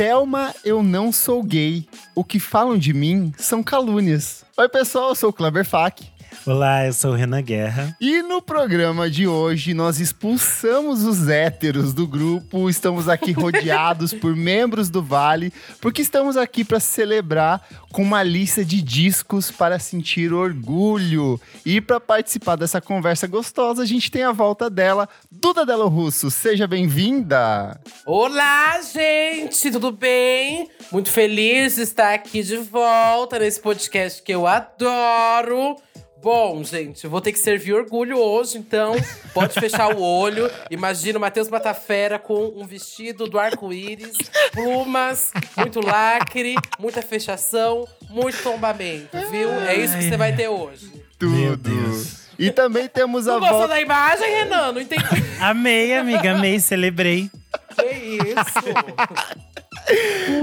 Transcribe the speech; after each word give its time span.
Thelma, 0.00 0.54
eu 0.64 0.82
não 0.82 1.12
sou 1.12 1.42
gay. 1.42 1.86
O 2.14 2.24
que 2.24 2.40
falam 2.40 2.78
de 2.78 2.94
mim 2.94 3.34
são 3.36 3.62
calúnias. 3.62 4.46
Oi, 4.56 4.66
pessoal, 4.66 5.10
eu 5.10 5.14
sou 5.14 5.28
o 5.28 5.32
Kleber 5.32 5.62
Fak. 5.62 6.10
Olá, 6.50 6.84
eu 6.84 6.92
sou 6.92 7.12
o 7.12 7.14
Renan 7.14 7.42
Guerra. 7.42 7.96
E 8.00 8.22
no 8.22 8.42
programa 8.42 9.08
de 9.08 9.24
hoje 9.24 9.72
nós 9.72 10.00
expulsamos 10.00 11.04
os 11.04 11.28
héteros 11.28 11.94
do 11.94 12.08
grupo. 12.08 12.68
Estamos 12.68 13.08
aqui 13.08 13.30
rodeados 13.30 14.12
por 14.12 14.34
membros 14.34 14.90
do 14.90 15.00
Vale, 15.00 15.52
porque 15.80 16.02
estamos 16.02 16.36
aqui 16.36 16.64
para 16.64 16.80
celebrar 16.80 17.64
com 17.92 18.02
uma 18.02 18.24
lista 18.24 18.64
de 18.64 18.82
discos 18.82 19.48
para 19.52 19.78
sentir 19.78 20.32
orgulho. 20.32 21.40
E 21.64 21.80
para 21.80 22.00
participar 22.00 22.56
dessa 22.56 22.80
conversa 22.80 23.28
gostosa, 23.28 23.84
a 23.84 23.86
gente 23.86 24.10
tem 24.10 24.24
a 24.24 24.32
volta 24.32 24.68
dela, 24.68 25.08
Duda 25.30 25.64
Delo 25.64 25.86
Russo. 25.86 26.32
Seja 26.32 26.66
bem-vinda. 26.66 27.80
Olá, 28.04 28.80
gente, 28.82 29.70
tudo 29.70 29.92
bem? 29.92 30.68
Muito 30.90 31.12
feliz 31.12 31.76
de 31.76 31.82
estar 31.82 32.12
aqui 32.12 32.42
de 32.42 32.56
volta 32.56 33.38
nesse 33.38 33.60
podcast 33.60 34.20
que 34.20 34.34
eu 34.34 34.48
adoro. 34.48 35.76
Bom, 36.22 36.62
gente, 36.62 37.02
eu 37.04 37.10
vou 37.10 37.20
ter 37.20 37.32
que 37.32 37.38
servir 37.38 37.72
orgulho 37.72 38.18
hoje, 38.18 38.58
então 38.58 38.94
pode 39.32 39.54
fechar 39.54 39.94
o 39.94 40.02
olho. 40.02 40.50
Imagina 40.70 41.16
o 41.16 41.20
Matheus 41.20 41.48
Batafera 41.48 42.18
com 42.18 42.52
um 42.56 42.66
vestido 42.66 43.26
do 43.26 43.38
arco-íris, 43.38 44.16
plumas, 44.52 45.30
muito 45.56 45.80
lacre, 45.80 46.56
muita 46.78 47.00
fechação, 47.00 47.88
muito 48.10 48.42
tombamento, 48.42 49.16
viu? 49.30 49.50
É 49.62 49.74
isso 49.74 49.96
que 49.96 50.02
você 50.04 50.16
vai 50.16 50.34
ter 50.36 50.48
hoje. 50.48 50.92
Tudo. 51.18 51.70
E 52.38 52.50
também 52.50 52.86
temos 52.88 53.26
a 53.26 53.32
Não 53.32 53.40
gostou 53.40 53.58
volta. 53.58 53.74
da 53.74 53.80
imagem, 53.80 54.28
Renan? 54.30 54.72
Não 54.72 54.80
entendi. 54.80 55.04
Amei, 55.40 55.96
amiga, 55.96 56.32
amei, 56.32 56.60
celebrei. 56.60 57.30
Que 57.76 57.86
isso? 58.30 58.68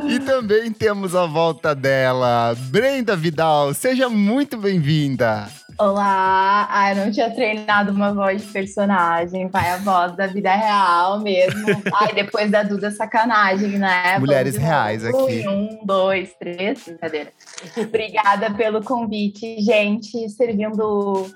E 0.07 0.19
também 0.19 0.71
temos 0.71 1.15
a 1.15 1.25
volta 1.25 1.73
dela, 1.75 2.55
Brenda 2.69 3.15
Vidal. 3.15 3.73
Seja 3.73 4.09
muito 4.09 4.57
bem-vinda. 4.57 5.47
Olá! 5.79 6.67
Ah, 6.71 6.91
eu 6.91 7.05
não 7.05 7.11
tinha 7.11 7.29
treinado 7.29 7.91
uma 7.91 8.11
voz 8.11 8.41
de 8.41 8.47
personagem, 8.51 9.47
vai 9.47 9.69
a 9.69 9.77
voz 9.77 10.15
da 10.15 10.25
vida 10.25 10.51
real 10.55 11.19
mesmo. 11.19 11.67
Ai, 11.93 12.13
depois 12.15 12.49
da 12.49 12.63
Duda 12.63 12.89
sacanagem, 12.89 13.77
né? 13.77 14.17
Mulheres 14.17 14.55
Vamos 14.55 14.67
reais 14.67 15.03
novo. 15.03 15.25
aqui. 15.25 15.47
Um, 15.47 15.85
dois, 15.85 16.33
três, 16.39 16.83
brincadeira. 16.83 17.31
Obrigada 17.77 18.51
pelo 18.55 18.83
convite, 18.83 19.61
gente, 19.61 20.27
servindo 20.29 21.31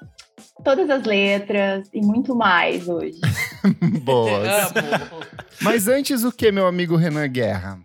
todas 0.64 0.89
as 0.89 1.03
letras 1.03 1.88
e 1.94 2.02
muito 2.02 2.36
mais 2.36 2.89
hoje. 2.89 3.19
Boas. 4.02 4.72
Amo. 4.75 5.23
Mas 5.62 5.88
antes 5.88 6.23
o 6.23 6.31
que, 6.31 6.52
meu 6.52 6.66
amigo 6.66 6.95
Renan 6.95 7.28
Guerra? 7.28 7.80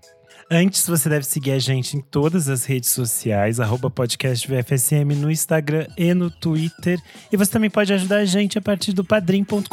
Antes, 0.49 0.87
você 0.87 1.09
deve 1.09 1.27
seguir 1.27 1.51
a 1.51 1.59
gente 1.59 1.97
em 1.97 2.01
todas 2.01 2.49
as 2.49 2.65
redes 2.65 2.91
sociais, 2.91 3.59
arroba 3.59 3.91
podcast 3.91 4.47
VFSM 4.47 5.17
no 5.17 5.29
Instagram 5.29 5.89
e 5.99 6.15
no 6.15 6.31
Twitter. 6.31 7.01
E 7.33 7.37
você 7.37 7.51
também 7.51 7.69
pode 7.69 7.93
ajudar 7.93 8.19
a 8.19 8.25
gente 8.25 8.57
a 8.57 8.63
partir 8.63 8.93
do 8.93 9.05
padrim.com.br 9.05 9.69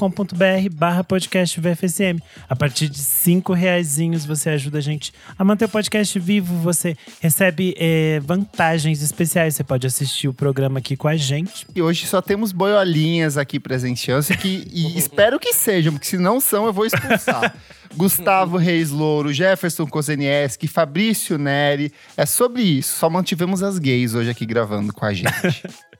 barra 0.74 1.04
podcast 1.04 1.62
VFSM. 1.62 2.20
A 2.50 2.56
partir 2.56 2.90
de 2.90 2.98
cinco 2.98 3.54
reaisinhos 3.54 4.26
você 4.26 4.50
ajuda 4.50 4.80
a 4.80 4.82
gente 4.82 5.14
a 5.38 5.44
manter 5.44 5.66
o 5.66 5.70
podcast 5.70 6.18
vivo. 6.18 6.56
Você 6.62 6.98
recebe 7.22 7.76
eh, 7.78 8.20
vantagens 8.24 9.04
especiais. 9.04 9.54
Você 9.54 9.64
pode 9.64 9.86
assistir 9.86 10.28
o 10.28 10.34
programa 10.34 10.80
aqui 10.80 10.98
com 10.98 11.08
a 11.08 11.16
gente. 11.16 11.68
E 11.76 11.84
hoje 11.84 12.08
só 12.08 12.20
temos 12.20 12.52
boiolinhas 12.52 13.38
aqui 13.38 13.60
presenciando, 13.60 14.26
que, 14.38 14.68
e 14.74 14.98
espero 14.98 15.40
que 15.40 15.54
sejam, 15.54 15.94
porque 15.94 16.08
se 16.08 16.18
não 16.18 16.40
são, 16.40 16.66
eu 16.66 16.74
vou 16.74 16.88
expulsar. 16.88 17.56
Gustavo 17.96 18.58
Reis 18.58 18.90
Louro, 18.90 19.32
Jefferson 19.32 19.86
Kozenieski, 19.88 20.68
Fabrício 20.68 21.38
Neri. 21.38 21.94
É 22.18 22.26
sobre 22.26 22.62
isso. 22.62 22.98
Só 22.98 23.10
mantivemos 23.10 23.62
as 23.64 23.78
gays 23.78 24.14
hoje 24.14 24.30
aqui 24.30 24.46
gravando 24.46 24.94
com 24.94 25.06
a 25.06 25.14
gente. 25.14 25.32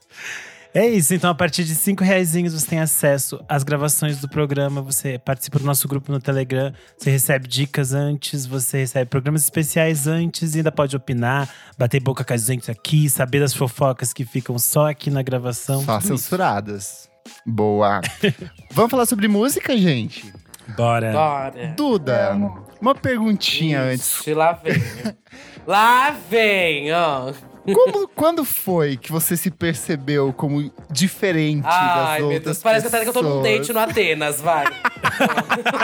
É 0.76 0.88
isso, 0.88 1.14
então 1.14 1.30
a 1.30 1.34
partir 1.36 1.62
de 1.62 1.72
cinco 1.72 2.02
reaisinhos 2.02 2.52
você 2.52 2.66
tem 2.66 2.80
acesso 2.80 3.38
às 3.48 3.62
gravações 3.62 4.20
do 4.20 4.28
programa, 4.28 4.82
você 4.82 5.20
participa 5.20 5.60
do 5.60 5.64
nosso 5.64 5.86
grupo 5.86 6.10
no 6.10 6.18
Telegram, 6.18 6.72
você 6.98 7.12
recebe 7.12 7.46
dicas 7.46 7.92
antes, 7.92 8.44
você 8.44 8.78
recebe 8.78 9.08
programas 9.08 9.44
especiais 9.44 10.08
antes 10.08 10.56
e 10.56 10.58
ainda 10.58 10.72
pode 10.72 10.96
opinar, 10.96 11.48
bater 11.78 12.00
boca 12.00 12.24
com 12.24 12.32
a 12.32 12.36
gente 12.36 12.72
aqui, 12.72 13.08
saber 13.08 13.38
das 13.38 13.54
fofocas 13.54 14.12
que 14.12 14.24
ficam 14.24 14.58
só 14.58 14.90
aqui 14.90 15.10
na 15.10 15.22
gravação. 15.22 15.80
Só 15.84 15.98
isso. 15.98 16.08
censuradas. 16.08 17.08
Boa. 17.46 18.00
Vamos 18.72 18.90
falar 18.90 19.06
sobre 19.06 19.28
música, 19.28 19.78
gente? 19.78 20.34
Bora. 20.76 21.12
Bora. 21.12 21.74
Duda, 21.76 22.28
Vamos. 22.32 22.62
uma 22.80 22.94
perguntinha 22.94 23.82
antes. 23.82 24.20
Ixi, 24.20 24.34
lá 24.34 24.52
vem. 24.52 24.74
lá 25.66 26.10
vem, 26.28 26.92
ó. 26.92 27.32
Como, 27.72 28.06
quando 28.08 28.44
foi 28.44 28.98
que 28.98 29.10
você 29.10 29.38
se 29.38 29.50
percebeu 29.50 30.34
como 30.34 30.70
diferente 30.90 31.64
Ai, 31.66 31.96
das 31.96 32.16
meu 32.18 32.26
outras 32.26 32.44
Deus. 32.44 32.62
Parece 32.62 32.86
até 32.88 33.00
que 33.02 33.08
eu 33.08 33.12
tô 33.14 33.22
num 33.22 33.40
pessoas? 33.42 33.58
date 33.58 33.72
no 33.72 33.78
Atenas, 33.80 34.40
vai. 34.42 34.66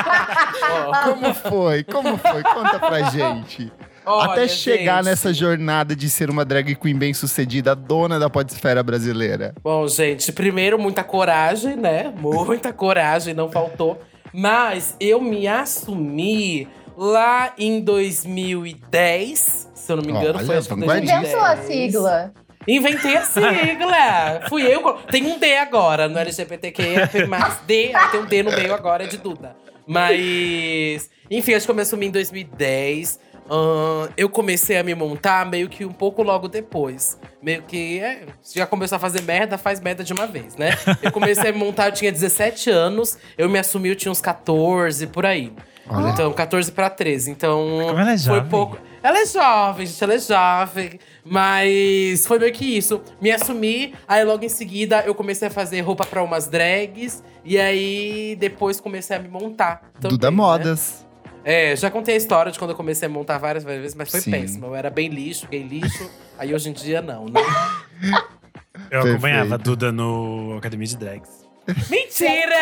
Como 1.05 1.35
foi? 1.35 1.85
Como 1.85 2.19
foi? 2.19 2.43
Conta 2.43 2.79
pra 2.79 3.03
gente. 3.11 3.73
Olha, 4.05 4.33
Até 4.33 4.49
chegar 4.49 4.97
gente. 4.97 5.05
nessa 5.11 5.33
jornada 5.33 5.95
de 5.95 6.09
ser 6.09 6.31
uma 6.31 6.45
drag 6.45 6.75
queen 6.75 6.97
bem 6.97 7.13
sucedida, 7.15 7.75
dona 7.75 8.19
da 8.19 8.31
podesfera 8.31 8.83
brasileira. 8.83 9.55
Bom, 9.63 9.87
gente, 9.87 10.33
primeiro, 10.33 10.79
muita 10.79 11.05
coragem, 11.05 11.77
né? 11.77 12.13
Muita 12.19 12.73
coragem, 12.73 13.35
não 13.35 13.51
faltou. 13.51 14.01
Mas 14.33 14.97
eu 15.01 15.21
me 15.21 15.47
assumi 15.49 16.69
lá 16.97 17.53
em 17.59 17.81
2010, 17.81 19.71
se 19.75 19.93
eu 19.93 19.97
não 19.97 20.05
me 20.05 20.11
engano, 20.13 20.39
Olha, 20.39 20.47
foi 20.47 20.57
acho 20.57 20.69
que 20.69 20.75
vanguardista. 20.75 21.17
Inventou 21.17 21.41
a 21.41 21.55
2010. 21.55 21.93
sigla. 21.93 22.33
Inventei 22.69 23.17
a 23.17 23.25
sigla! 23.25 24.49
Fui 24.49 24.63
eu. 24.63 24.93
Tem 25.11 25.27
um 25.27 25.39
D 25.39 25.57
agora 25.57 26.09
no 26.09 26.19
LGBTQ, 26.19 27.27
mais 27.27 27.59
D, 27.67 27.95
aí 27.95 28.09
tem 28.11 28.21
um 28.21 28.27
D 28.27 28.43
no 28.43 28.53
meio 28.53 28.75
agora, 28.75 29.05
é 29.05 29.07
de 29.07 29.17
Duda. 29.17 29.57
Mas. 29.87 31.11
Enfim, 31.31 31.55
acho 31.55 31.65
que 31.65 31.71
eu 31.71 31.75
me 31.75 31.83
assumi 31.83 32.07
em 32.07 32.11
2010. 32.11 33.19
Ahn, 33.51 34.09
eu 34.17 34.29
comecei 34.29 34.79
a 34.79 34.83
me 34.85 34.95
montar 34.95 35.45
meio 35.45 35.69
que 35.69 35.85
um 35.85 35.93
pouco 35.93 36.23
logo 36.23 36.47
depois. 36.47 37.19
Meio 37.43 37.63
que. 37.63 37.99
É, 37.99 38.27
já 38.55 38.65
começou 38.65 38.95
a 38.97 38.99
fazer 38.99 39.23
merda, 39.23 39.59
faz 39.59 39.81
merda 39.81 40.05
de 40.05 40.13
uma 40.13 40.27
vez, 40.27 40.55
né? 40.57 40.71
Eu 41.03 41.11
comecei 41.11 41.51
a 41.51 41.53
me 41.53 41.59
montar, 41.59 41.89
eu 41.89 41.93
tinha 41.93 42.13
17 42.13 42.71
anos. 42.71 43.19
Eu 43.37 43.49
me 43.49 43.59
assumi, 43.59 43.89
eu 43.89 43.97
tinha 43.97 44.13
uns 44.13 44.21
14, 44.21 45.07
por 45.09 45.27
aí. 45.27 45.53
Olha. 45.89 46.11
Então, 46.11 46.33
14 46.33 46.71
pra 46.71 46.89
13. 46.89 47.31
Então. 47.33 47.59
Como 47.87 47.99
ela 47.99 48.13
é 48.13 48.19
Foi 48.19 48.37
jovem. 48.37 48.49
pouco. 48.51 48.79
Ela 49.03 49.19
é 49.21 49.27
jovem, 49.27 49.87
gente, 49.87 50.05
ela 50.05 50.15
é 50.15 50.19
jovem. 50.19 51.01
Mas 51.25 52.27
foi 52.27 52.39
meio 52.39 52.53
que 52.53 52.65
isso. 52.77 53.01
Me 53.21 53.33
assumi, 53.33 53.95
aí 54.07 54.23
logo 54.25 54.45
em 54.45 54.49
seguida 54.49 55.03
eu 55.07 55.15
comecei 55.15 55.49
a 55.49 55.51
fazer 55.51 55.81
roupa 55.81 56.05
pra 56.07 56.23
umas 56.23 56.47
drags. 56.47 57.25
E 57.45 57.59
aí 57.59 58.37
depois 58.39 58.79
comecei 58.79 59.17
a 59.17 59.19
me 59.19 59.29
montar. 59.29 59.91
também, 59.95 60.11
Duda 60.17 60.31
né? 60.31 60.37
Modas. 60.37 61.07
É, 61.45 61.75
já 61.75 61.91
contei 61.91 62.15
a 62.15 62.19
história 62.19 62.53
de 62.53 62.59
quando 62.59 62.73
eu 62.73 62.77
comecei 62.77 63.07
a 63.07 63.11
montar 63.11 63.39
várias 63.39 63.65
vezes, 63.65 63.95
mas 63.95 64.11
foi 64.11 64.21
Sim. 64.21 64.31
péssimo. 64.31 64.67
Eu 64.67 64.75
era 64.77 64.91
bem 64.91 65.09
lixo, 65.09 65.47
gay 65.49 65.63
lixo. 65.63 66.11
aí 66.39 66.55
hoje 66.55 66.69
em 66.69 66.73
dia 66.73 67.01
não, 67.01 67.25
né? 67.27 67.41
Eu 68.91 69.01
acompanhava 69.01 69.55
a 69.55 69.59
Perfeito. 69.59 69.65
Duda 69.65 69.93
no 69.93 70.57
Academia 70.59 70.87
de 70.87 70.97
Drags. 70.97 71.41
Eu 71.69 71.75
Mentira! 71.89 72.57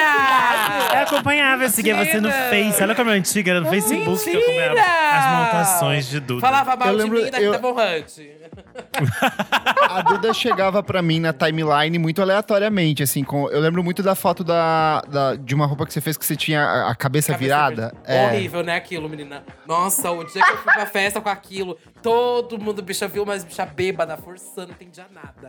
acompanhava, 1.03 1.65
eu 1.65 1.71
seguia 1.71 1.95
você 1.97 2.21
no 2.21 2.29
Mentira! 2.29 2.51
Face. 2.51 2.83
Olha 2.83 2.95
como 2.95 3.11
é 3.11 3.15
antiga, 3.15 3.51
era 3.53 3.61
no 3.61 3.71
Facebook 3.71 4.23
que 4.25 4.31
eu 4.37 4.41
acompanhava 4.41 4.81
as 5.17 5.39
montações 5.47 6.07
de 6.09 6.21
Duda. 6.21 6.41
Falava 6.41 6.77
mal 6.77 6.89
Eu 6.89 6.97
de 6.97 7.03
lembro- 7.03 7.23
mim 7.25 7.31
da 7.31 7.41
eu- 7.41 7.53
Hunt. 7.53 8.19
A 9.91 10.03
Duda 10.03 10.35
chegava 10.35 10.83
pra 10.83 11.01
mim 11.01 11.19
na 11.21 11.33
timeline 11.33 11.99
muito 11.99 12.21
aleatoriamente, 12.21 13.03
assim. 13.03 13.25
Com, 13.25 13.49
eu 13.51 13.61
lembro 13.61 13.83
muito 13.83 14.03
da 14.03 14.15
foto 14.15 14.45
da, 14.45 15.01
da- 15.03 15.35
de 15.37 15.55
uma 15.55 15.67
roupa 15.67 15.87
que 15.87 15.93
você 15.93 16.01
fez 16.01 16.17
que 16.17 16.25
você 16.25 16.37
tinha 16.37 16.63
a, 16.63 16.91
a 16.91 16.95
cabeça, 16.95 17.33
Cabeça 17.33 17.39
virada. 17.39 17.95
É. 18.05 18.27
Horrível, 18.27 18.63
né, 18.63 18.77
aquilo, 18.77 19.09
menina? 19.09 19.43
Nossa, 19.67 20.11
o 20.11 20.25
dia 20.25 20.43
que 20.45 20.53
eu 20.53 20.57
fui 20.59 20.73
pra 20.73 20.87
festa 20.87 21.21
com 21.21 21.29
aquilo, 21.29 21.77
todo 22.03 22.59
mundo, 22.59 22.83
bicha, 22.83 23.09
viu 23.09 23.23
umas 23.23 23.45
bicha 23.45 23.65
bêbada, 23.67 24.17
forçando, 24.17 24.69
não 24.69 24.75
entendia 24.75 25.07
nada. 25.13 25.49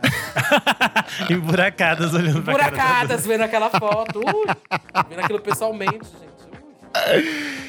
Emburacadas 1.28 2.14
olhando 2.14 2.42
pra 2.42 2.54
cara 2.54 2.64
da 2.64 2.70
Duda. 2.70 2.82
Buracadas 2.82 3.26
vendo 3.26 3.42
aquela 3.42 3.70
foto. 3.70 4.18
Ui, 4.20 4.46
vendo 5.08 5.20
aquilo 5.20 5.40
pessoalmente, 5.40 5.92
gente. 6.06 7.14
Ui. 7.14 7.60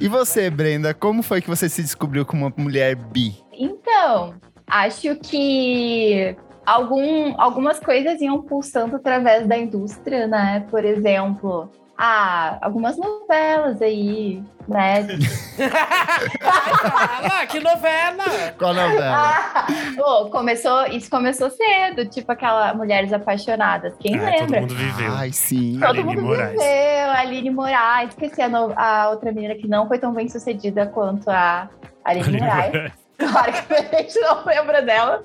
E 0.00 0.06
você, 0.08 0.48
Brenda, 0.50 0.94
como 0.94 1.22
foi 1.22 1.40
que 1.42 1.48
você 1.48 1.68
se 1.68 1.82
descobriu 1.82 2.24
como 2.24 2.46
uma 2.46 2.52
mulher 2.56 2.94
bi? 2.94 3.36
Então, 3.52 4.34
acho 4.68 5.16
que 5.16 6.36
algum, 6.64 7.34
algumas 7.40 7.80
coisas 7.80 8.20
iam 8.20 8.42
pulsando 8.42 8.96
através 8.96 9.46
da 9.46 9.56
indústria, 9.56 10.26
né? 10.26 10.64
Por 10.70 10.84
exemplo, 10.84 11.70
ah, 11.96 12.58
algumas 12.60 12.96
novelas 12.96 13.80
aí, 13.82 14.42
né? 14.68 15.06
Fala, 16.40 17.46
que 17.46 17.60
novela! 17.60 18.24
Qual 18.58 18.74
novela? 18.74 19.34
Ah, 19.54 19.66
ô, 19.98 20.30
começou, 20.30 20.86
isso 20.86 21.10
começou 21.10 21.50
cedo, 21.50 22.06
tipo 22.08 22.30
aquela 22.32 22.74
Mulheres 22.74 23.12
Apaixonadas. 23.12 23.94
Quem 24.00 24.16
Ah, 24.16 24.18
todo 24.20 24.30
lembra? 24.40 24.60
mundo 24.60 24.74
viveu. 24.74 25.12
Ai, 25.14 25.32
sim. 25.32 25.78
Todo 25.80 25.88
Aline 25.90 26.04
mundo 26.04 26.22
Moraes. 26.22 26.50
viveu, 26.52 27.10
a 27.10 27.18
Aline 27.20 27.50
Moraes. 27.50 28.08
Esqueci 28.10 28.42
a, 28.42 28.48
no- 28.48 28.72
a 28.76 29.10
outra 29.10 29.32
menina 29.32 29.54
que 29.54 29.66
não 29.66 29.86
foi 29.88 29.98
tão 29.98 30.12
bem 30.12 30.28
sucedida 30.28 30.86
quanto 30.86 31.28
a 31.30 31.68
Aline 32.04 32.38
Moraes. 32.40 32.92
Claro 33.28 33.52
que 33.66 33.74
a 33.74 34.00
gente 34.00 34.20
não 34.20 34.44
lembra 34.44 34.80
dela, 34.80 35.22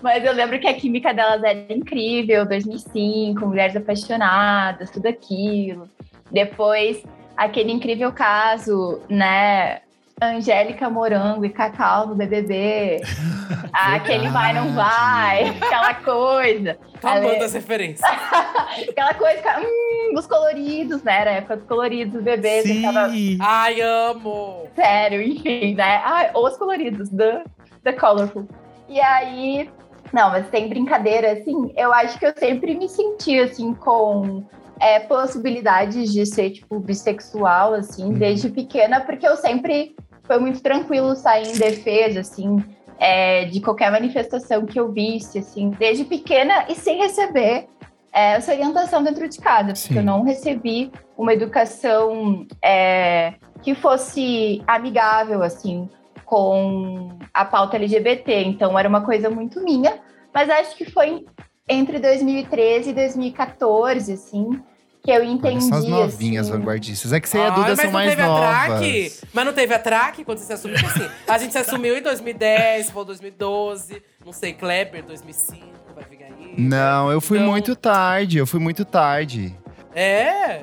mas 0.00 0.24
eu 0.24 0.32
lembro 0.32 0.60
que 0.60 0.66
a 0.68 0.74
química 0.74 1.12
delas 1.12 1.42
era 1.42 1.72
incrível, 1.72 2.46
2005, 2.46 3.44
Mulheres 3.44 3.74
Apaixonadas, 3.74 4.90
tudo 4.90 5.06
aquilo. 5.06 5.88
Depois, 6.30 7.02
aquele 7.36 7.72
incrível 7.72 8.12
caso, 8.12 9.00
né, 9.08 9.80
Angélica 10.24 10.88
Morango 10.88 11.44
e 11.44 11.50
Cacau 11.50 12.06
no 12.06 12.14
BBB. 12.14 13.00
Ah, 13.74 13.94
aquele 13.94 14.28
vai, 14.28 14.52
não 14.52 14.74
vai, 14.74 15.48
aquela 15.48 15.94
coisa. 15.94 16.78
Tô 17.00 17.08
amando 17.08 17.42
as 17.42 17.54
referências. 17.54 18.00
aquela 18.88 19.14
coisa, 19.14 19.40
hum, 19.60 20.14
os 20.14 20.26
coloridos, 20.26 21.02
né? 21.02 21.20
Era 21.20 21.30
a 21.30 21.34
época 21.34 21.56
dos 21.56 21.66
coloridos, 21.66 22.12
dos 22.12 22.22
bebês. 22.22 22.64
Sim. 22.64 22.82
Tava... 22.82 23.10
Ai, 23.40 23.80
amo! 23.80 24.68
Sério, 24.74 25.22
enfim, 25.22 25.74
né? 25.74 26.02
Ai, 26.04 26.30
os 26.34 26.56
coloridos, 26.58 27.08
the, 27.10 27.44
the 27.82 27.92
colorful. 27.94 28.46
E 28.88 29.00
aí, 29.00 29.70
não, 30.12 30.30
mas 30.30 30.48
sem 30.50 30.68
brincadeira, 30.68 31.32
assim, 31.32 31.72
eu 31.76 31.92
acho 31.94 32.18
que 32.18 32.26
eu 32.26 32.34
sempre 32.36 32.74
me 32.74 32.88
senti, 32.88 33.38
assim, 33.38 33.72
com 33.72 34.44
é, 34.78 35.00
possibilidades 35.00 36.12
de 36.12 36.26
ser, 36.26 36.50
tipo, 36.50 36.78
bissexual, 36.78 37.72
assim, 37.74 38.04
Uhum. 38.04 38.12
desde 38.14 38.50
pequena, 38.50 39.00
porque 39.00 39.26
eu 39.26 39.36
sempre 39.36 39.96
foi 40.24 40.38
muito 40.38 40.62
tranquilo 40.62 41.14
sair 41.14 41.48
em 41.48 41.58
defesa, 41.58 42.20
assim, 42.20 42.62
é, 42.98 43.44
de 43.46 43.60
qualquer 43.60 43.90
manifestação 43.90 44.64
que 44.64 44.78
eu 44.78 44.92
visse, 44.92 45.38
assim, 45.38 45.70
desde 45.70 46.04
pequena 46.04 46.66
e 46.68 46.74
sem 46.74 46.98
receber 46.98 47.66
é, 48.12 48.34
essa 48.34 48.52
orientação 48.52 49.02
dentro 49.02 49.28
de 49.28 49.38
casa, 49.38 49.74
Sim. 49.74 49.88
porque 49.88 49.98
eu 49.98 50.04
não 50.04 50.22
recebi 50.22 50.92
uma 51.16 51.32
educação 51.32 52.46
é, 52.62 53.34
que 53.62 53.74
fosse 53.74 54.62
amigável, 54.66 55.42
assim, 55.42 55.88
com 56.24 57.10
a 57.32 57.44
pauta 57.44 57.76
LGBT. 57.76 58.44
Então, 58.44 58.78
era 58.78 58.88
uma 58.88 59.04
coisa 59.04 59.28
muito 59.28 59.62
minha, 59.62 59.98
mas 60.32 60.48
acho 60.48 60.76
que 60.76 60.90
foi 60.90 61.24
entre 61.68 61.98
2013 61.98 62.90
e 62.90 62.92
2014, 62.92 64.12
assim, 64.12 64.62
que 65.02 65.10
eu 65.10 65.24
entendi. 65.24 65.64
só 65.64 65.74
as 65.76 65.84
novinhas 65.84 66.48
assim, 66.48 66.58
vanguardistas. 66.58 67.12
É 67.12 67.20
que 67.20 67.28
você 67.28 67.38
e 67.38 67.40
a 67.42 67.50
Duda 67.50 67.68
mas 67.68 67.76
são 67.76 67.84
não 67.86 67.92
mais 67.92 68.10
teve 68.10 68.22
a 68.22 68.26
track? 68.36 68.68
novas. 68.70 69.24
Mas 69.32 69.44
não 69.46 69.52
teve 69.52 69.74
a 69.74 69.78
track 69.78 70.24
quando 70.24 70.38
você 70.38 70.44
se 70.46 70.52
assumiu? 70.52 70.78
Porque, 70.80 71.00
assim, 71.02 71.10
a 71.28 71.38
gente 71.38 71.52
se 71.52 71.58
assumiu 71.58 71.98
em 71.98 72.02
2010, 72.02 72.90
foi 72.90 73.04
2012. 73.04 74.02
Não 74.24 74.32
sei, 74.32 74.52
Kleber, 74.52 75.04
2005, 75.04 75.66
vai 75.94 76.04
vir 76.04 76.22
aí. 76.22 76.54
Não, 76.56 77.10
eu 77.10 77.20
fui 77.20 77.38
Então- 77.38 77.50
muito 77.50 77.74
tarde. 77.74 78.38
Eu 78.38 78.46
fui 78.46 78.60
muito 78.60 78.84
tarde. 78.84 79.56
É? 79.94 80.60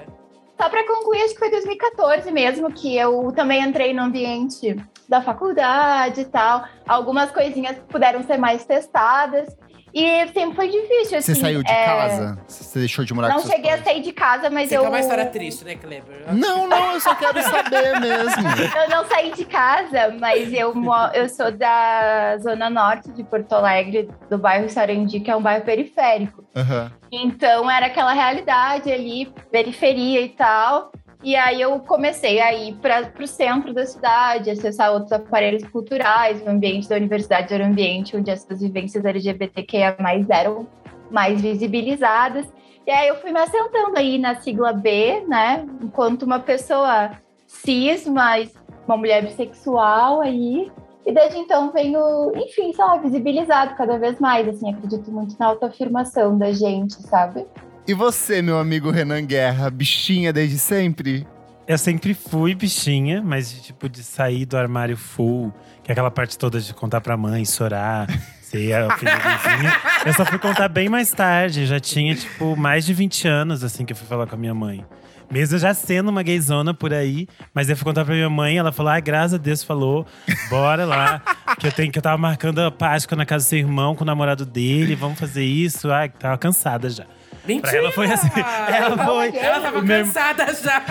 Só 0.58 0.68
para 0.70 0.86
concluir, 0.86 1.22
acho 1.22 1.34
que 1.34 1.40
foi 1.40 1.50
2014 1.52 2.32
mesmo, 2.32 2.72
que 2.72 2.98
eu 2.98 3.32
também 3.34 3.62
entrei 3.64 3.94
no 3.94 4.04
ambiente 4.04 4.76
da 5.08 5.22
faculdade 5.22 6.22
e 6.22 6.26
tal. 6.26 6.64
Algumas 6.88 7.32
coisinhas 7.32 7.78
puderam 7.90 8.24
ser 8.24 8.38
mais 8.38 8.66
testadas. 8.66 9.56
E 9.94 10.28
sempre 10.28 10.56
foi 10.56 10.68
difícil, 10.68 11.18
assim. 11.18 11.34
Você 11.34 11.36
saiu 11.36 11.64
de 11.64 11.72
é, 11.72 11.86
casa? 11.86 12.40
Você 12.48 12.80
deixou 12.80 13.04
de 13.06 13.14
morar 13.14 13.30
Não 13.30 13.36
com 13.36 13.42
seus 13.42 13.54
cheguei 13.54 13.72
a 13.72 13.74
pais? 13.74 13.84
sair 13.86 14.02
de 14.02 14.12
casa, 14.12 14.50
mas 14.50 14.70
Você 14.70 14.78
eu. 14.78 14.82
quer 14.82 14.90
uma 14.90 15.00
história 15.00 15.26
triste, 15.26 15.66
né, 15.66 15.76
Kleber? 15.76 16.34
Não, 16.34 16.68
não, 16.68 16.94
eu 16.94 17.00
só 17.00 17.16
quero 17.16 17.42
saber 17.42 18.00
mesmo. 18.00 18.30
Eu 18.80 18.90
não 18.90 19.06
saí 19.08 19.32
de 19.34 19.46
casa, 19.46 20.16
mas 20.20 20.54
eu, 20.54 20.74
eu 21.14 21.30
sou 21.30 21.52
da 21.52 22.38
zona 22.38 22.70
norte 22.70 23.12
de 23.12 23.24
Porto 23.24 23.54
Alegre, 23.54 24.10
do 24.30 24.38
bairro 24.38 24.70
Sarandi, 24.70 25.20
que 25.20 25.30
é 25.30 25.36
um 25.36 25.42
bairro 25.42 25.64
periférico. 25.64 26.44
Aham. 26.56 26.92
Então 27.12 27.70
era 27.70 27.88
aquela 27.88 28.14
realidade 28.14 28.92
ali, 28.92 29.32
periferia 29.52 30.22
e 30.22 30.30
tal. 30.30 30.92
E 31.22 31.36
aí 31.36 31.60
eu 31.62 31.78
comecei 31.82 32.40
a 32.40 32.54
ir 32.54 32.76
para 32.76 33.12
o 33.20 33.28
centro 33.28 33.74
da 33.74 33.86
cidade, 33.86 34.50
acessar 34.50 34.94
outros 34.94 35.12
aparelhos 35.12 35.66
culturais, 35.66 36.42
o 36.42 36.50
ambiente 36.50 36.88
da 36.88 36.96
universidade 36.96 37.54
era 37.54 37.64
um 37.64 37.68
ambiente 37.68 38.16
onde 38.16 38.32
essas 38.32 38.62
vivências 38.62 39.04
LGBTQIA 39.04 39.98
eram 40.30 40.66
mais 41.12 41.42
visibilizadas. 41.42 42.48
E 42.88 42.92
aí 42.92 43.08
eu 43.10 43.16
fui 43.18 43.32
me 43.32 43.40
assentando 43.40 43.98
aí 43.98 44.18
na 44.18 44.36
sigla 44.36 44.72
B, 44.72 45.24
né? 45.28 45.66
Enquanto 45.82 46.24
uma 46.24 46.40
pessoa 46.40 47.12
cis, 47.46 48.08
mas 48.08 48.54
uma 48.88 48.96
mulher 48.96 49.22
bissexual 49.22 50.22
aí. 50.22 50.72
E 51.06 51.12
desde 51.12 51.38
então 51.38 51.72
venho, 51.72 52.32
enfim, 52.36 52.72
sei 52.72 52.86
lá, 52.86 52.98
visibilizado 52.98 53.76
cada 53.76 53.98
vez 53.98 54.20
mais, 54.20 54.48
assim, 54.48 54.72
acredito 54.72 55.12
muito 55.12 55.36
na 55.38 55.48
autoafirmação 55.48 56.38
da 56.38 56.52
gente, 56.52 56.94
sabe? 57.04 57.46
E 57.90 57.94
você, 57.96 58.40
meu 58.40 58.60
amigo 58.60 58.92
Renan 58.92 59.26
Guerra, 59.26 59.68
bichinha 59.72 60.32
desde 60.32 60.60
sempre? 60.60 61.26
Eu 61.68 61.76
sempre 61.76 62.14
fui 62.14 62.54
bichinha, 62.54 63.20
mas 63.20 63.52
tipo 63.64 63.90
de 63.90 64.04
sair 64.04 64.46
do 64.46 64.56
armário 64.56 64.96
full, 64.96 65.52
que 65.84 65.90
é 65.90 65.94
aquela 65.94 66.12
parte 66.12 66.38
toda 66.38 66.62
de 66.62 66.72
contar 66.72 67.02
pra 67.02 67.18
mãe, 67.18 67.44
chorar, 67.44 68.06
ser 68.44 68.76
a 68.76 68.96
filha 68.96 69.16
do 69.16 69.24
vizinho. 69.24 69.72
Eu 70.06 70.14
só 70.14 70.24
fui 70.24 70.38
contar 70.38 70.70
bem 70.70 70.88
mais 70.88 71.10
tarde, 71.10 71.66
já 71.66 71.80
tinha 71.80 72.14
tipo 72.14 72.56
mais 72.56 72.86
de 72.86 72.94
20 72.94 73.28
anos 73.28 73.64
assim 73.64 73.84
que 73.84 73.94
eu 73.94 73.98
fui 73.98 74.06
falar 74.06 74.28
com 74.28 74.36
a 74.36 74.38
minha 74.38 74.54
mãe. 74.54 74.86
Mesmo 75.32 75.58
já 75.58 75.74
sendo 75.74 76.10
uma 76.10 76.22
gayzona 76.22 76.76
por 76.76 76.94
aí, 76.94 77.28
mas 77.56 77.72
eu 77.72 77.76
fui 77.76 77.86
contar 77.86 78.06
pra 78.06 78.14
minha 78.14 78.30
mãe, 78.30 78.60
ela 78.60 78.72
falou: 78.72 78.92
"Ah, 78.92 79.00
graças 79.00 79.34
a 79.34 79.38
Deus 79.38 79.64
falou, 79.64 80.06
bora 80.48 80.86
lá, 80.86 81.24
que 81.60 81.66
eu 81.66 81.72
tenho 81.72 81.92
que 81.92 81.98
eu 81.98 82.04
tava 82.04 82.20
marcando 82.20 82.60
a 82.60 82.70
Páscoa 82.70 83.16
na 83.16 83.26
casa 83.26 83.46
do 83.46 83.50
seu 83.50 83.58
irmão 83.58 83.96
com 83.96 84.04
o 84.04 84.06
namorado 84.06 84.46
dele, 84.46 84.94
vamos 84.94 85.18
fazer 85.18 85.44
isso". 85.44 85.92
Ah, 85.92 86.08
tava 86.08 86.38
cansada 86.38 86.88
já. 86.88 87.08
Mentira! 87.50 87.70
Pra 87.72 87.80
ela 87.80 87.92
foi 87.92 88.06
assim. 88.12 88.30
Ela 88.74 89.06
foi. 89.06 89.36
Ela 89.38 89.60
tava 89.62 89.80
o 89.80 89.82
meu- 89.84 90.06
cansada 90.06 90.54
já. 90.54 90.82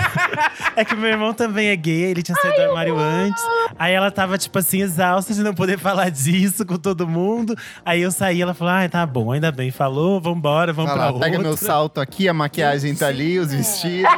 é 0.77 0.85
que 0.85 0.95
meu 0.97 1.11
irmão 1.11 1.33
também 1.33 1.69
é 1.69 1.77
gay, 1.77 2.03
ele 2.11 2.23
tinha 2.23 2.37
saído 2.37 2.57
do 2.57 2.63
armário 2.63 2.99
antes. 2.99 3.43
Aí 3.79 3.93
ela 3.93 4.11
tava, 4.11 4.37
tipo 4.39 4.59
assim, 4.59 4.81
exausta 4.83 5.33
de 5.33 5.43
não 5.43 5.55
poder 5.55 5.79
falar 5.79 6.11
disso 6.11 6.65
com 6.67 6.77
todo 6.77 7.07
mundo. 7.07 7.55
Aí 7.85 8.03
eu 8.03 8.11
saí, 8.11 8.43
ela 8.43 8.55
falou: 8.55 8.73
ah, 8.75 8.89
tá 8.89 9.07
bom, 9.07 9.33
ainda 9.33 9.53
bem, 9.53 9.71
falou, 9.71 10.21
vambora, 10.21 10.73
vamos 10.73 10.91
Vai 10.91 10.97
pra 10.99 11.07
lá, 11.07 11.13
outra. 11.13 11.31
pega 11.31 11.43
meu 11.43 11.57
salto 11.57 12.01
aqui, 12.01 12.29
a 12.29 12.35
maquiagem 12.35 12.95
tá 12.95 13.07
ali, 13.09 13.39
os 13.39 13.53
vestidos. 13.53 14.11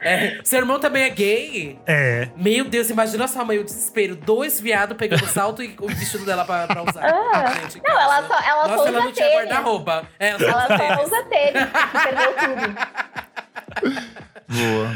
É, 0.00 0.38
seu 0.44 0.58
irmão 0.60 0.78
também 0.80 1.04
é 1.04 1.10
gay? 1.10 1.78
É. 1.86 2.28
Meu 2.36 2.64
Deus, 2.64 2.90
imagina 2.90 3.26
sua 3.28 3.44
mãe, 3.44 3.58
o 3.58 3.64
desespero. 3.64 4.16
Dois 4.16 4.60
viados 4.60 4.96
pegando 4.96 5.24
o 5.24 5.28
salto 5.28 5.62
e 5.62 5.74
o 5.80 5.86
vestido 5.88 6.24
dela 6.24 6.44
pra, 6.44 6.66
pra 6.66 6.82
usar. 6.82 7.04
Ah, 7.04 7.52
Gente, 7.62 7.76
não, 7.76 7.82
casa. 7.84 8.00
ela 8.00 8.22
só- 8.28 8.40
ela 8.48 8.68
Nossa, 8.68 8.76
só 8.76 8.86
ela 8.88 8.98
usa 8.98 9.04
não 9.06 9.12
tinha 9.12 9.26
tênis. 9.28 9.44
guarda-roupa. 9.48 10.04
É, 10.18 10.28
ela 10.30 10.38
só 10.38 10.44
Ela 10.46 10.64
usa 10.64 10.76
só 10.96 11.04
usa 11.04 11.22
tênis, 11.24 11.68
perdeu 11.88 12.34
tudo. 12.34 12.74
Boa. 14.48 14.90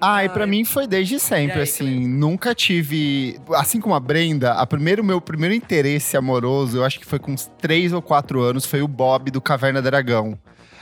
Ah, 0.00 0.24
e 0.24 0.28
pra 0.28 0.46
mim 0.46 0.64
foi 0.64 0.86
desde 0.86 1.18
sempre, 1.18 1.56
aí, 1.56 1.62
assim. 1.62 2.06
Nunca 2.06 2.54
tive. 2.54 3.40
Assim 3.54 3.80
como 3.80 3.94
a 3.94 4.00
Brenda, 4.00 4.52
a 4.52 4.66
primeiro, 4.66 5.02
meu 5.02 5.20
primeiro 5.20 5.54
interesse 5.54 6.16
amoroso, 6.16 6.78
eu 6.78 6.84
acho 6.84 6.98
que 7.00 7.06
foi 7.06 7.18
com 7.18 7.32
uns 7.32 7.50
3 7.58 7.92
ou 7.92 8.02
4 8.02 8.40
anos, 8.42 8.66
foi 8.66 8.82
o 8.82 8.88
Bob 8.88 9.30
do 9.30 9.40
Caverna 9.40 9.80
Dragão. 9.80 10.38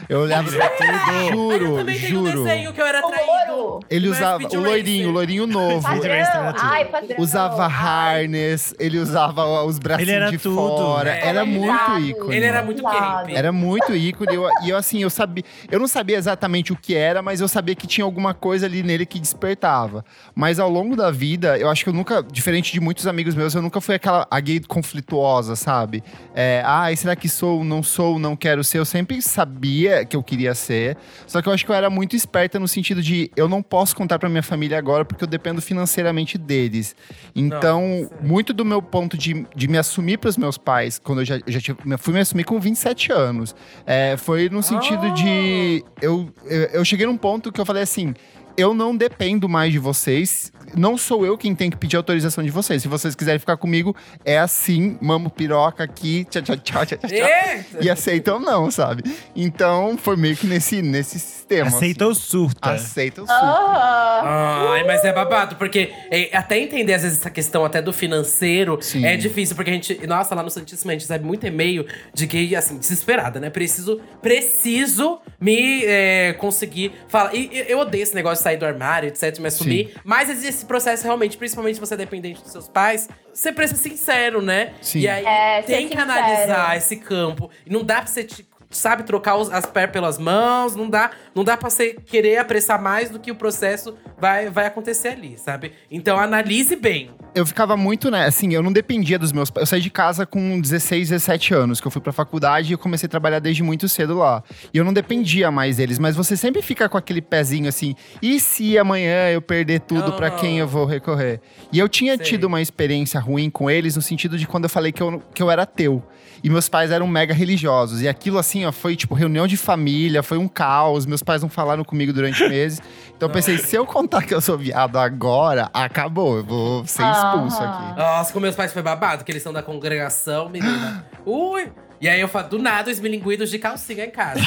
Eu 0.08 0.20
olhava 0.20 0.50
pra 0.50 0.68
tudo, 0.68 0.86
Mas 0.88 1.30
eu 1.30 1.32
juro, 1.32 1.76
também 1.76 1.98
tenho 1.98 2.20
um 2.20 2.26
juro. 2.26 2.44
desenho 2.44 2.72
que 2.72 2.80
eu 2.80 2.86
era 2.86 3.00
traído. 3.02 3.80
Ele 3.90 4.08
usava 4.08 4.44
o 4.44 4.60
loirinho, 4.60 5.08
o 5.08 5.12
loirinho 5.12 5.46
novo. 5.46 5.86
Ai. 5.86 6.88
Usava 7.18 7.66
harness, 7.66 8.74
ele 8.78 8.98
usava 8.98 9.44
os 9.64 9.78
bracinhos 9.78 10.08
Ele 10.08 10.16
era 10.16 10.30
de 10.30 10.38
tudo. 10.38 10.56
fora. 10.56 11.10
É. 11.10 11.28
Era 11.28 11.42
Ele 11.42 11.58
muito 11.58 11.98
ícone. 12.00 12.36
Ele 12.36 12.44
era 12.46 12.62
muito 12.62 12.82
camp. 12.82 13.28
Era 13.30 13.52
muito 13.52 13.94
ícone. 13.94 14.32
E 14.32 14.34
eu, 14.36 14.48
e 14.64 14.70
eu, 14.70 14.76
assim, 14.76 15.02
eu 15.02 15.10
sabia. 15.10 15.44
Eu 15.70 15.78
não 15.78 15.88
sabia 15.88 16.16
exatamente 16.16 16.72
o 16.72 16.76
que 16.76 16.94
era, 16.94 17.22
mas 17.22 17.40
eu 17.40 17.48
sabia 17.48 17.74
que 17.74 17.86
tinha 17.86 18.04
alguma 18.04 18.34
coisa 18.34 18.66
ali 18.66 18.82
nele 18.82 19.06
que 19.06 19.18
despertava. 19.18 20.04
Mas 20.34 20.58
ao 20.58 20.68
longo 20.68 20.96
da 20.96 21.10
vida, 21.10 21.56
eu 21.58 21.68
acho 21.70 21.84
que 21.84 21.90
eu 21.90 21.94
nunca, 21.94 22.22
diferente 22.22 22.72
de 22.72 22.80
muitos 22.80 23.06
amigos 23.06 23.34
meus, 23.34 23.54
eu 23.54 23.62
nunca 23.62 23.80
fui 23.80 23.94
aquela 23.94 24.26
a 24.30 24.40
gay 24.40 24.60
conflituosa, 24.66 25.56
sabe? 25.56 26.02
É, 26.34 26.62
ai, 26.64 26.96
será 26.96 27.14
que 27.16 27.28
sou, 27.28 27.64
não 27.64 27.82
sou, 27.82 28.18
não 28.18 28.36
quero 28.36 28.62
ser? 28.64 28.78
Eu 28.78 28.84
sempre 28.84 29.20
sabia 29.22 29.93
que 30.02 30.16
eu 30.16 30.22
queria 30.22 30.54
ser. 30.54 30.96
Só 31.26 31.42
que 31.42 31.48
eu 31.48 31.52
acho 31.52 31.64
que 31.66 31.70
eu 31.70 31.74
era 31.74 31.90
muito 31.90 32.16
esperta 32.16 32.58
no 32.58 32.66
sentido 32.66 33.02
de 33.02 33.30
eu 33.36 33.46
não 33.46 33.62
posso 33.62 33.94
contar 33.94 34.18
pra 34.18 34.28
minha 34.30 34.42
família 34.42 34.78
agora 34.78 35.04
porque 35.04 35.24
eu 35.24 35.28
dependo 35.28 35.60
financeiramente 35.60 36.38
deles. 36.38 36.96
Então, 37.36 37.82
Nossa. 38.02 38.14
muito 38.22 38.52
do 38.54 38.64
meu 38.64 38.80
ponto 38.80 39.18
de, 39.18 39.46
de 39.54 39.68
me 39.68 39.76
assumir 39.76 40.16
pros 40.18 40.36
meus 40.38 40.56
pais, 40.56 40.98
quando 40.98 41.20
eu 41.20 41.24
já, 41.26 41.34
eu 41.36 41.42
já 41.52 41.60
tive- 41.60 41.78
fui 41.98 42.14
me 42.14 42.20
assumir 42.20 42.44
com 42.44 42.58
27 42.58 43.12
anos, 43.12 43.54
é, 43.84 44.16
foi 44.16 44.48
no 44.48 44.62
sentido 44.62 45.10
de. 45.12 45.84
Eu, 46.00 46.30
eu, 46.46 46.60
eu 46.72 46.84
cheguei 46.84 47.04
num 47.06 47.16
ponto 47.18 47.52
que 47.52 47.60
eu 47.60 47.66
falei 47.66 47.82
assim. 47.82 48.14
Eu 48.56 48.72
não 48.72 48.96
dependo 48.96 49.48
mais 49.48 49.72
de 49.72 49.78
vocês. 49.78 50.52
Não 50.76 50.96
sou 50.96 51.24
eu 51.24 51.36
quem 51.36 51.54
tem 51.54 51.70
que 51.70 51.76
pedir 51.76 51.96
autorização 51.96 52.42
de 52.42 52.50
vocês. 52.50 52.82
Se 52.82 52.88
vocês 52.88 53.14
quiserem 53.14 53.38
ficar 53.38 53.56
comigo, 53.56 53.94
é 54.24 54.38
assim, 54.38 54.96
mamo 55.00 55.30
piroca 55.30 55.84
aqui, 55.84 56.24
tchau, 56.30 56.42
tchau, 56.42 56.56
tchau, 56.56 56.86
tchau, 56.86 56.98
tchau. 56.98 57.80
E 57.80 57.90
aceitam 57.90 58.40
não, 58.40 58.70
sabe? 58.70 59.02
Então, 59.36 59.96
foi 59.96 60.16
meio 60.16 60.36
que 60.36 60.46
nesse, 60.46 60.82
nesse 60.82 61.16
extremo. 61.16 61.68
Aceita 61.68 62.04
assim. 62.04 62.08
ou 62.08 62.14
surta? 62.14 62.70
Aceita 62.70 63.22
o 63.22 63.26
surto. 63.26 63.44
Aham. 63.44 64.72
Ai, 64.72 64.84
mas 64.84 65.04
é 65.04 65.12
babado, 65.12 65.56
porque 65.56 65.92
é, 66.10 66.36
até 66.36 66.58
entender, 66.58 66.94
às 66.94 67.02
vezes, 67.02 67.18
essa 67.18 67.30
questão 67.30 67.64
até 67.64 67.80
do 67.82 67.92
financeiro 67.92 68.78
Sim. 68.80 69.04
é 69.04 69.16
difícil, 69.16 69.54
porque 69.54 69.70
a 69.70 69.74
gente. 69.74 70.06
Nossa, 70.06 70.34
lá 70.34 70.42
no 70.42 70.50
Santíssimo 70.50 70.90
a 70.90 70.94
gente 70.94 71.02
recebe 71.02 71.24
muito 71.24 71.46
e-mail 71.46 71.86
de 72.12 72.26
gay, 72.26 72.56
assim, 72.56 72.78
desesperada, 72.78 73.38
né? 73.38 73.50
Preciso, 73.50 74.00
preciso 74.22 75.20
me 75.40 75.84
é, 75.84 76.32
conseguir 76.34 76.92
falar. 77.08 77.34
E, 77.34 77.50
e 77.52 77.66
eu 77.68 77.78
odeio 77.78 78.02
esse 78.02 78.14
negócio 78.14 78.43
sair 78.44 78.56
do 78.56 78.64
armário, 78.66 79.08
etc, 79.08 79.38
me 79.40 79.48
assumir. 79.48 79.94
Mas 80.04 80.28
esse 80.44 80.64
processo 80.64 81.02
realmente, 81.04 81.36
principalmente 81.36 81.74
se 81.76 81.80
você 81.80 81.94
é 81.94 81.96
dependente 81.96 82.42
dos 82.42 82.52
seus 82.52 82.68
pais, 82.68 83.08
você 83.32 83.50
precisa 83.52 83.80
ser 83.82 83.88
sincero, 83.90 84.40
né? 84.42 84.72
Sim. 84.80 85.00
E 85.00 85.08
aí 85.08 85.24
É, 85.24 85.62
tem 85.62 85.88
que 85.88 85.94
sincero. 85.96 86.10
analisar 86.12 86.76
esse 86.76 86.96
campo. 86.96 87.50
E 87.66 87.70
não 87.72 87.82
dá 87.82 87.96
pra 87.96 88.06
você. 88.06 88.22
te- 88.24 88.46
Sabe, 88.74 89.04
trocar 89.04 89.36
os- 89.36 89.50
as 89.52 89.64
pés 89.66 89.88
pelas 89.90 90.18
mãos, 90.18 90.74
não 90.74 90.90
dá, 90.90 91.10
não 91.34 91.44
dá 91.44 91.56
pra 91.56 91.70
você 91.70 91.94
querer 91.94 92.38
apressar 92.38 92.82
mais 92.82 93.08
do 93.08 93.20
que 93.20 93.30
o 93.30 93.34
processo 93.36 93.94
vai, 94.18 94.50
vai 94.50 94.66
acontecer 94.66 95.08
ali, 95.08 95.38
sabe? 95.38 95.72
Então 95.90 96.18
analise 96.18 96.74
bem. 96.74 97.10
Eu 97.34 97.46
ficava 97.46 97.76
muito, 97.76 98.10
né? 98.10 98.26
Assim, 98.26 98.52
eu 98.52 98.62
não 98.62 98.72
dependia 98.72 99.18
dos 99.18 99.32
meus 99.32 99.50
pais. 99.50 99.62
Eu 99.62 99.66
saí 99.66 99.80
de 99.80 99.90
casa 99.90 100.26
com 100.26 100.60
16, 100.60 101.08
17 101.10 101.54
anos, 101.54 101.80
que 101.80 101.86
eu 101.86 101.90
fui 101.90 102.00
pra 102.00 102.12
faculdade 102.12 102.70
e 102.70 102.74
eu 102.74 102.78
comecei 102.78 103.06
a 103.06 103.10
trabalhar 103.10 103.38
desde 103.38 103.62
muito 103.62 103.88
cedo 103.88 104.18
lá. 104.18 104.42
E 104.72 104.78
eu 104.78 104.84
não 104.84 104.92
dependia 104.92 105.50
mais 105.50 105.76
deles, 105.76 105.98
mas 105.98 106.14
você 106.16 106.36
sempre 106.36 106.60
fica 106.62 106.88
com 106.88 106.96
aquele 106.98 107.20
pezinho 107.22 107.68
assim: 107.68 107.94
e 108.20 108.38
se 108.40 108.76
amanhã 108.78 109.30
eu 109.30 109.40
perder 109.42 109.80
tudo, 109.80 110.12
pra 110.14 110.28
Aham. 110.28 110.36
quem 110.38 110.58
eu 110.58 110.66
vou 110.68 110.84
recorrer? 110.84 111.40
E 111.72 111.78
eu 111.78 111.88
tinha 111.88 112.16
Sei. 112.16 112.26
tido 112.26 112.44
uma 112.44 112.60
experiência 112.60 113.18
ruim 113.20 113.50
com 113.50 113.70
eles 113.70 113.94
no 113.96 114.02
sentido 114.02 114.36
de 114.38 114.46
quando 114.46 114.64
eu 114.64 114.70
falei 114.70 114.90
que 114.92 115.02
eu, 115.02 115.20
que 115.32 115.42
eu 115.42 115.50
era 115.50 115.62
ateu. 115.62 116.02
E 116.42 116.50
meus 116.50 116.68
pais 116.68 116.90
eram 116.90 117.06
mega 117.06 117.32
religiosos. 117.32 118.02
E 118.02 118.08
aquilo, 118.08 118.38
assim, 118.38 118.63
ó, 118.66 118.72
foi 118.72 118.96
tipo 118.96 119.14
reunião 119.14 119.46
de 119.46 119.56
família, 119.56 120.22
foi 120.22 120.38
um 120.38 120.48
caos. 120.48 121.06
Meus 121.06 121.22
pais 121.22 121.42
não 121.42 121.48
falaram 121.48 121.84
comigo 121.84 122.12
durante 122.12 122.42
meses. 122.48 122.80
Então 123.16 123.28
eu 123.28 123.32
pensei, 123.32 123.58
se 123.58 123.76
eu 123.76 123.86
contar 123.86 124.22
que 124.22 124.34
eu 124.34 124.40
sou 124.40 124.58
viado 124.58 124.98
agora, 124.98 125.70
acabou. 125.72 126.38
Eu 126.38 126.44
vou 126.44 126.86
ser 126.86 127.04
expulso 127.10 127.62
Aham. 127.62 127.72
aqui. 127.72 127.98
Nossa, 128.00 128.32
com 128.32 128.40
meus 128.40 128.54
pais 128.56 128.72
foi 128.72 128.82
babado, 128.82 129.24
que 129.24 129.32
eles 129.32 129.42
são 129.42 129.52
da 129.52 129.62
congregação, 129.62 130.48
menina. 130.48 131.06
Ui! 131.24 131.72
E 132.04 132.08
aí 132.10 132.20
eu 132.20 132.28
falo, 132.28 132.50
do 132.50 132.58
nada, 132.58 132.90
os 132.90 133.00
milinguidos 133.00 133.48
de 133.48 133.58
calcinha 133.58 134.04
em 134.04 134.10
casa. 134.10 134.38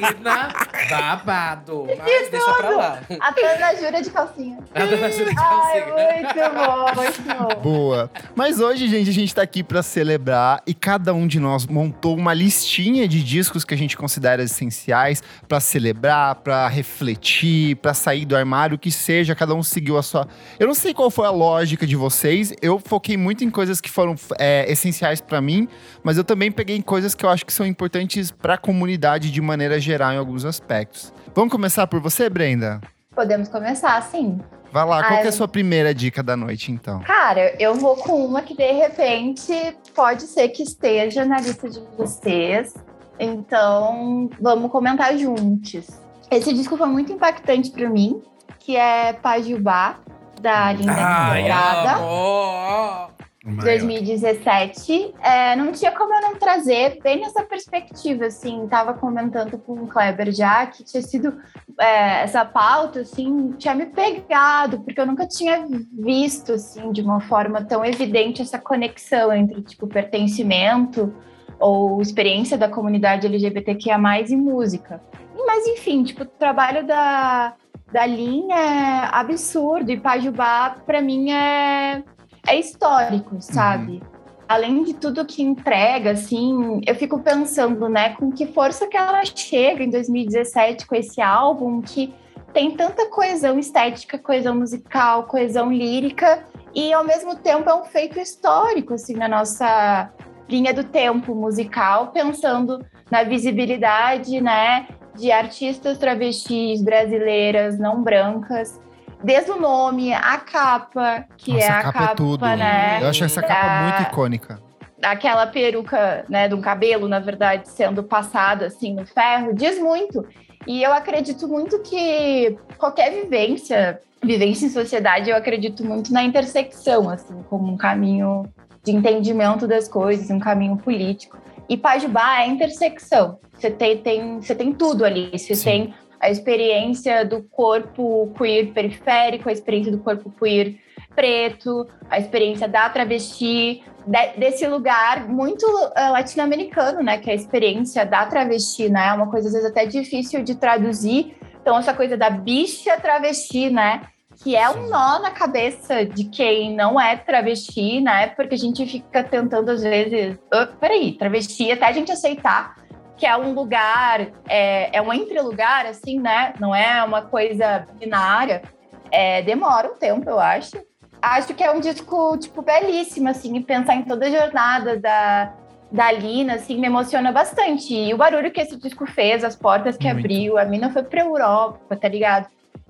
menina, 0.00 0.48
babado. 0.88 1.88
Mas 1.98 2.30
deixa 2.30 2.54
pra 2.54 2.70
lá. 2.70 3.00
A 3.18 3.30
Dana 3.32 3.74
jura 3.74 4.00
de 4.00 4.10
calcinha. 4.10 4.58
A 4.72 4.86
dona 4.86 5.10
Júlia 5.10 5.34
de 5.34 5.40
Ai, 5.40 5.80
calcinha. 5.82 6.22
muito 6.22 6.54
bom, 6.54 7.02
muito 7.02 7.22
bom. 7.56 7.60
Boa. 7.62 8.10
Mas 8.36 8.60
hoje, 8.60 8.86
gente, 8.86 9.10
a 9.10 9.12
gente 9.12 9.34
tá 9.34 9.42
aqui 9.42 9.64
pra 9.64 9.82
celebrar 9.82 10.62
e 10.64 10.72
cada 10.72 11.12
um 11.12 11.26
de 11.26 11.40
nós 11.40 11.66
montou 11.66 12.16
uma 12.16 12.32
listinha 12.32 13.08
de 13.08 13.24
discos 13.24 13.64
que 13.64 13.74
a 13.74 13.76
gente 13.76 13.96
considera 13.96 14.44
essenciais 14.44 15.20
pra 15.48 15.58
celebrar, 15.58 16.36
pra 16.36 16.68
refletir, 16.68 17.74
pra 17.74 17.92
sair 17.92 18.24
do 18.24 18.36
armário, 18.36 18.76
o 18.76 18.78
que 18.78 18.92
seja, 18.92 19.34
cada 19.34 19.52
um 19.52 19.64
seguiu 19.64 19.98
a 19.98 20.02
sua. 20.04 20.28
Eu 20.60 20.68
não 20.68 20.74
sei 20.74 20.94
qual 20.94 21.10
foi 21.10 21.26
a 21.26 21.30
lógica 21.30 21.84
de 21.84 21.96
vocês. 21.96 22.54
Eu 22.62 22.78
foquei 22.78 23.16
muito 23.16 23.42
em 23.42 23.50
coisas 23.50 23.80
que 23.80 23.90
foram 23.90 24.14
é, 24.38 24.70
essenciais 24.70 25.20
pra 25.20 25.40
mim, 25.40 25.66
mas 26.04 26.16
eu 26.16 26.22
também 26.22 26.51
peguei 26.52 26.76
em 26.76 26.82
coisas 26.82 27.14
que 27.14 27.24
eu 27.24 27.30
acho 27.30 27.44
que 27.44 27.52
são 27.52 27.66
importantes 27.66 28.30
pra 28.30 28.56
comunidade 28.56 29.30
de 29.30 29.40
maneira 29.40 29.80
geral 29.80 30.12
em 30.12 30.18
alguns 30.18 30.44
aspectos. 30.44 31.12
Vamos 31.34 31.50
começar 31.50 31.86
por 31.86 32.00
você, 32.00 32.28
Brenda? 32.28 32.80
Podemos 33.14 33.48
começar, 33.48 34.00
sim. 34.02 34.40
Vai 34.72 34.86
lá, 34.86 35.02
qual 35.02 35.14
Ai, 35.14 35.20
que 35.20 35.26
é 35.26 35.28
a 35.28 35.32
sua 35.32 35.46
primeira 35.46 35.94
dica 35.94 36.22
da 36.22 36.34
noite, 36.34 36.72
então? 36.72 37.00
Cara, 37.00 37.54
eu 37.60 37.74
vou 37.74 37.96
com 37.96 38.24
uma 38.24 38.40
que 38.40 38.56
de 38.56 38.72
repente 38.72 39.76
pode 39.94 40.22
ser 40.22 40.48
que 40.48 40.62
esteja 40.62 41.24
na 41.26 41.38
lista 41.38 41.68
de 41.68 41.80
vocês. 41.96 42.74
Então, 43.18 44.30
vamos 44.40 44.70
comentar 44.72 45.16
juntos. 45.18 45.86
Esse 46.30 46.54
disco 46.54 46.78
foi 46.78 46.86
muito 46.86 47.12
impactante 47.12 47.70
para 47.70 47.88
mim, 47.90 48.22
que 48.58 48.74
é 48.74 49.12
Pajubá, 49.12 49.96
da 50.40 50.72
Linda 50.72 50.94
Ai, 50.96 51.42
Quebrada. 51.42 53.12
Amor. 53.44 53.64
2017. 53.64 55.14
É, 55.20 55.56
não 55.56 55.72
tinha 55.72 55.92
como 55.92 56.14
eu 56.14 56.20
não 56.20 56.36
trazer 56.36 57.00
bem 57.02 57.20
nessa 57.20 57.42
perspectiva, 57.42 58.26
assim, 58.26 58.66
tava 58.68 58.94
comentando 58.94 59.58
com 59.58 59.74
o 59.74 59.86
Kleber 59.86 60.32
já 60.32 60.66
que 60.66 60.84
tinha 60.84 61.02
sido 61.02 61.36
é, 61.78 62.22
essa 62.22 62.44
pauta, 62.44 63.00
assim, 63.00 63.52
tinha 63.58 63.74
me 63.74 63.86
pegado, 63.86 64.80
porque 64.80 65.00
eu 65.00 65.06
nunca 65.06 65.26
tinha 65.26 65.66
visto, 65.92 66.52
assim, 66.52 66.92
de 66.92 67.02
uma 67.02 67.20
forma 67.20 67.64
tão 67.64 67.84
evidente 67.84 68.42
essa 68.42 68.58
conexão 68.58 69.32
entre, 69.32 69.62
tipo, 69.62 69.86
pertencimento 69.86 71.14
ou 71.58 72.00
experiência 72.02 72.58
da 72.58 72.68
comunidade 72.68 73.26
LGBTQIA+, 73.26 73.98
e 74.28 74.36
música. 74.36 75.00
Mas, 75.46 75.66
enfim, 75.66 76.02
tipo, 76.02 76.22
o 76.22 76.26
trabalho 76.26 76.84
da, 76.86 77.54
da 77.92 78.06
linha 78.06 78.56
é 78.56 79.08
absurdo, 79.12 79.90
e 79.90 80.00
Pajubá, 80.00 80.76
pra 80.84 81.00
mim, 81.00 81.30
é 81.30 82.02
é 82.46 82.58
histórico, 82.58 83.36
sabe? 83.40 84.02
Além 84.48 84.82
de 84.82 84.94
tudo 84.94 85.24
que 85.24 85.42
entrega, 85.42 86.10
assim, 86.10 86.80
eu 86.86 86.94
fico 86.94 87.20
pensando, 87.20 87.88
né, 87.88 88.10
com 88.10 88.30
que 88.30 88.46
força 88.46 88.86
que 88.86 88.96
ela 88.96 89.24
chega 89.24 89.82
em 89.82 89.90
2017 89.90 90.86
com 90.86 90.94
esse 90.94 91.20
álbum 91.20 91.80
que 91.80 92.12
tem 92.52 92.72
tanta 92.72 93.08
coesão 93.08 93.58
estética, 93.58 94.18
coesão 94.18 94.54
musical, 94.54 95.24
coesão 95.24 95.72
lírica 95.72 96.44
e 96.74 96.92
ao 96.92 97.04
mesmo 97.04 97.34
tempo 97.36 97.68
é 97.70 97.74
um 97.74 97.84
feito 97.84 98.18
histórico, 98.18 98.94
assim, 98.94 99.14
na 99.14 99.28
nossa 99.28 100.10
linha 100.48 100.74
do 100.74 100.84
tempo 100.84 101.34
musical, 101.34 102.08
pensando 102.08 102.84
na 103.10 103.22
visibilidade, 103.24 104.40
né, 104.40 104.86
de 105.16 105.32
artistas 105.32 105.96
travestis 105.96 106.82
brasileiras 106.82 107.78
não 107.78 108.02
brancas 108.02 108.78
desde 109.22 109.50
o 109.50 109.60
nome, 109.60 110.12
a 110.12 110.36
capa, 110.38 111.24
que 111.36 111.52
Nossa, 111.52 111.64
é 111.64 111.68
a 111.68 111.82
capa, 111.82 111.92
capa, 111.92 112.12
é 112.12 112.14
tudo. 112.14 112.46
né? 112.46 112.98
Eu 113.02 113.08
acho 113.08 113.24
essa 113.24 113.42
capa 113.42 113.66
da- 113.66 113.82
muito 113.82 114.02
icônica. 114.10 114.60
Aquela 115.02 115.46
peruca, 115.46 116.24
né, 116.28 116.46
de 116.48 116.54
um 116.54 116.60
cabelo, 116.60 117.08
na 117.08 117.18
verdade, 117.18 117.68
sendo 117.68 118.02
passada 118.04 118.66
assim 118.66 118.94
no 118.94 119.04
ferro, 119.04 119.52
diz 119.52 119.78
muito. 119.78 120.24
E 120.66 120.80
eu 120.82 120.92
acredito 120.92 121.48
muito 121.48 121.80
que 121.80 122.56
qualquer 122.78 123.10
vivência, 123.10 124.00
vivência 124.22 124.66
em 124.66 124.70
sociedade, 124.70 125.28
eu 125.28 125.36
acredito 125.36 125.84
muito 125.84 126.12
na 126.12 126.22
intersecção, 126.22 127.10
assim, 127.10 127.42
como 127.50 127.72
um 127.72 127.76
caminho 127.76 128.44
de 128.84 128.92
entendimento 128.92 129.66
das 129.66 129.88
coisas, 129.88 130.30
um 130.30 130.38
caminho 130.38 130.76
político. 130.76 131.36
E 131.68 131.76
Pajubá 131.76 132.40
é 132.42 132.46
intersecção. 132.46 133.38
Você 133.54 133.70
tem, 133.70 133.98
tem, 133.98 134.40
você 134.40 134.54
tem 134.54 134.72
tudo 134.72 135.04
ali. 135.04 135.30
Você 135.36 135.54
Sim. 135.56 135.64
tem 135.64 135.94
a 136.22 136.30
experiência 136.30 137.24
do 137.24 137.42
corpo 137.42 138.32
queer 138.38 138.72
periférico, 138.72 139.48
a 139.48 139.52
experiência 139.52 139.90
do 139.90 139.98
corpo 139.98 140.30
queer 140.38 140.76
preto, 141.16 141.86
a 142.08 142.18
experiência 142.18 142.68
da 142.68 142.88
travesti, 142.88 143.82
de- 144.06 144.38
desse 144.38 144.66
lugar 144.66 145.28
muito 145.28 145.66
eh, 145.96 146.08
latino-americano, 146.08 147.02
né? 147.02 147.18
Que 147.18 147.28
é 147.28 147.32
a 147.32 147.36
experiência 147.36 148.06
da 148.06 148.24
travesti, 148.24 148.88
né? 148.88 149.08
É 149.08 149.12
uma 149.12 149.28
coisa 149.30 149.48
às 149.48 149.52
vezes 149.54 149.68
até 149.68 149.84
difícil 149.84 150.42
de 150.44 150.54
traduzir. 150.54 151.36
Então, 151.60 151.76
essa 151.78 151.92
coisa 151.92 152.16
da 152.16 152.30
bicha 152.30 152.96
travesti, 153.00 153.68
né? 153.68 154.02
Que 154.42 154.56
é 154.56 154.70
um 154.70 154.88
nó 154.88 155.18
na 155.18 155.30
cabeça 155.32 156.06
de 156.06 156.24
quem 156.24 156.74
não 156.74 157.00
é 157.00 157.16
travesti, 157.16 158.00
né? 158.00 158.28
Porque 158.28 158.54
a 158.54 158.58
gente 158.58 158.86
fica 158.86 159.22
tentando, 159.24 159.68
às 159.70 159.82
vezes, 159.82 160.38
"Ah, 160.52 160.66
peraí, 160.80 161.12
travesti, 161.12 161.70
até 161.70 161.86
a 161.86 161.92
gente 161.92 162.10
aceitar 162.10 162.76
que 163.16 163.26
é 163.26 163.36
um 163.36 163.52
lugar, 163.52 164.26
é, 164.48 164.96
é 164.96 165.02
um 165.02 165.12
entre-lugar, 165.12 165.86
assim, 165.86 166.18
né? 166.18 166.54
Não 166.58 166.74
é 166.74 167.02
uma 167.04 167.22
coisa 167.22 167.86
binária. 167.98 168.62
É, 169.10 169.42
demora 169.42 169.88
um 169.88 169.96
tempo, 169.96 170.28
eu 170.28 170.40
acho. 170.40 170.76
Acho 171.20 171.54
que 171.54 171.62
é 171.62 171.70
um 171.70 171.80
disco, 171.80 172.36
tipo, 172.38 172.62
belíssimo, 172.62 173.28
assim, 173.28 173.56
e 173.56 173.62
pensar 173.62 173.94
em 173.94 174.02
toda 174.02 174.26
a 174.26 174.30
jornada 174.30 174.98
da, 174.98 175.54
da 175.90 176.10
Lina, 176.10 176.54
assim, 176.54 176.80
me 176.80 176.86
emociona 176.86 177.30
bastante. 177.30 177.94
E 177.94 178.12
o 178.12 178.16
barulho 178.16 178.50
que 178.50 178.60
esse 178.60 178.76
disco 178.76 179.06
fez, 179.06 179.44
as 179.44 179.54
portas 179.54 179.96
que 179.96 180.12
Muito. 180.12 180.18
abriu, 180.18 180.58
a 180.58 180.64
mina 180.64 180.90
foi 180.90 181.02
pra 181.02 181.20
Europa, 181.20 181.94
tá 181.94 182.08
ligado? 182.08 182.48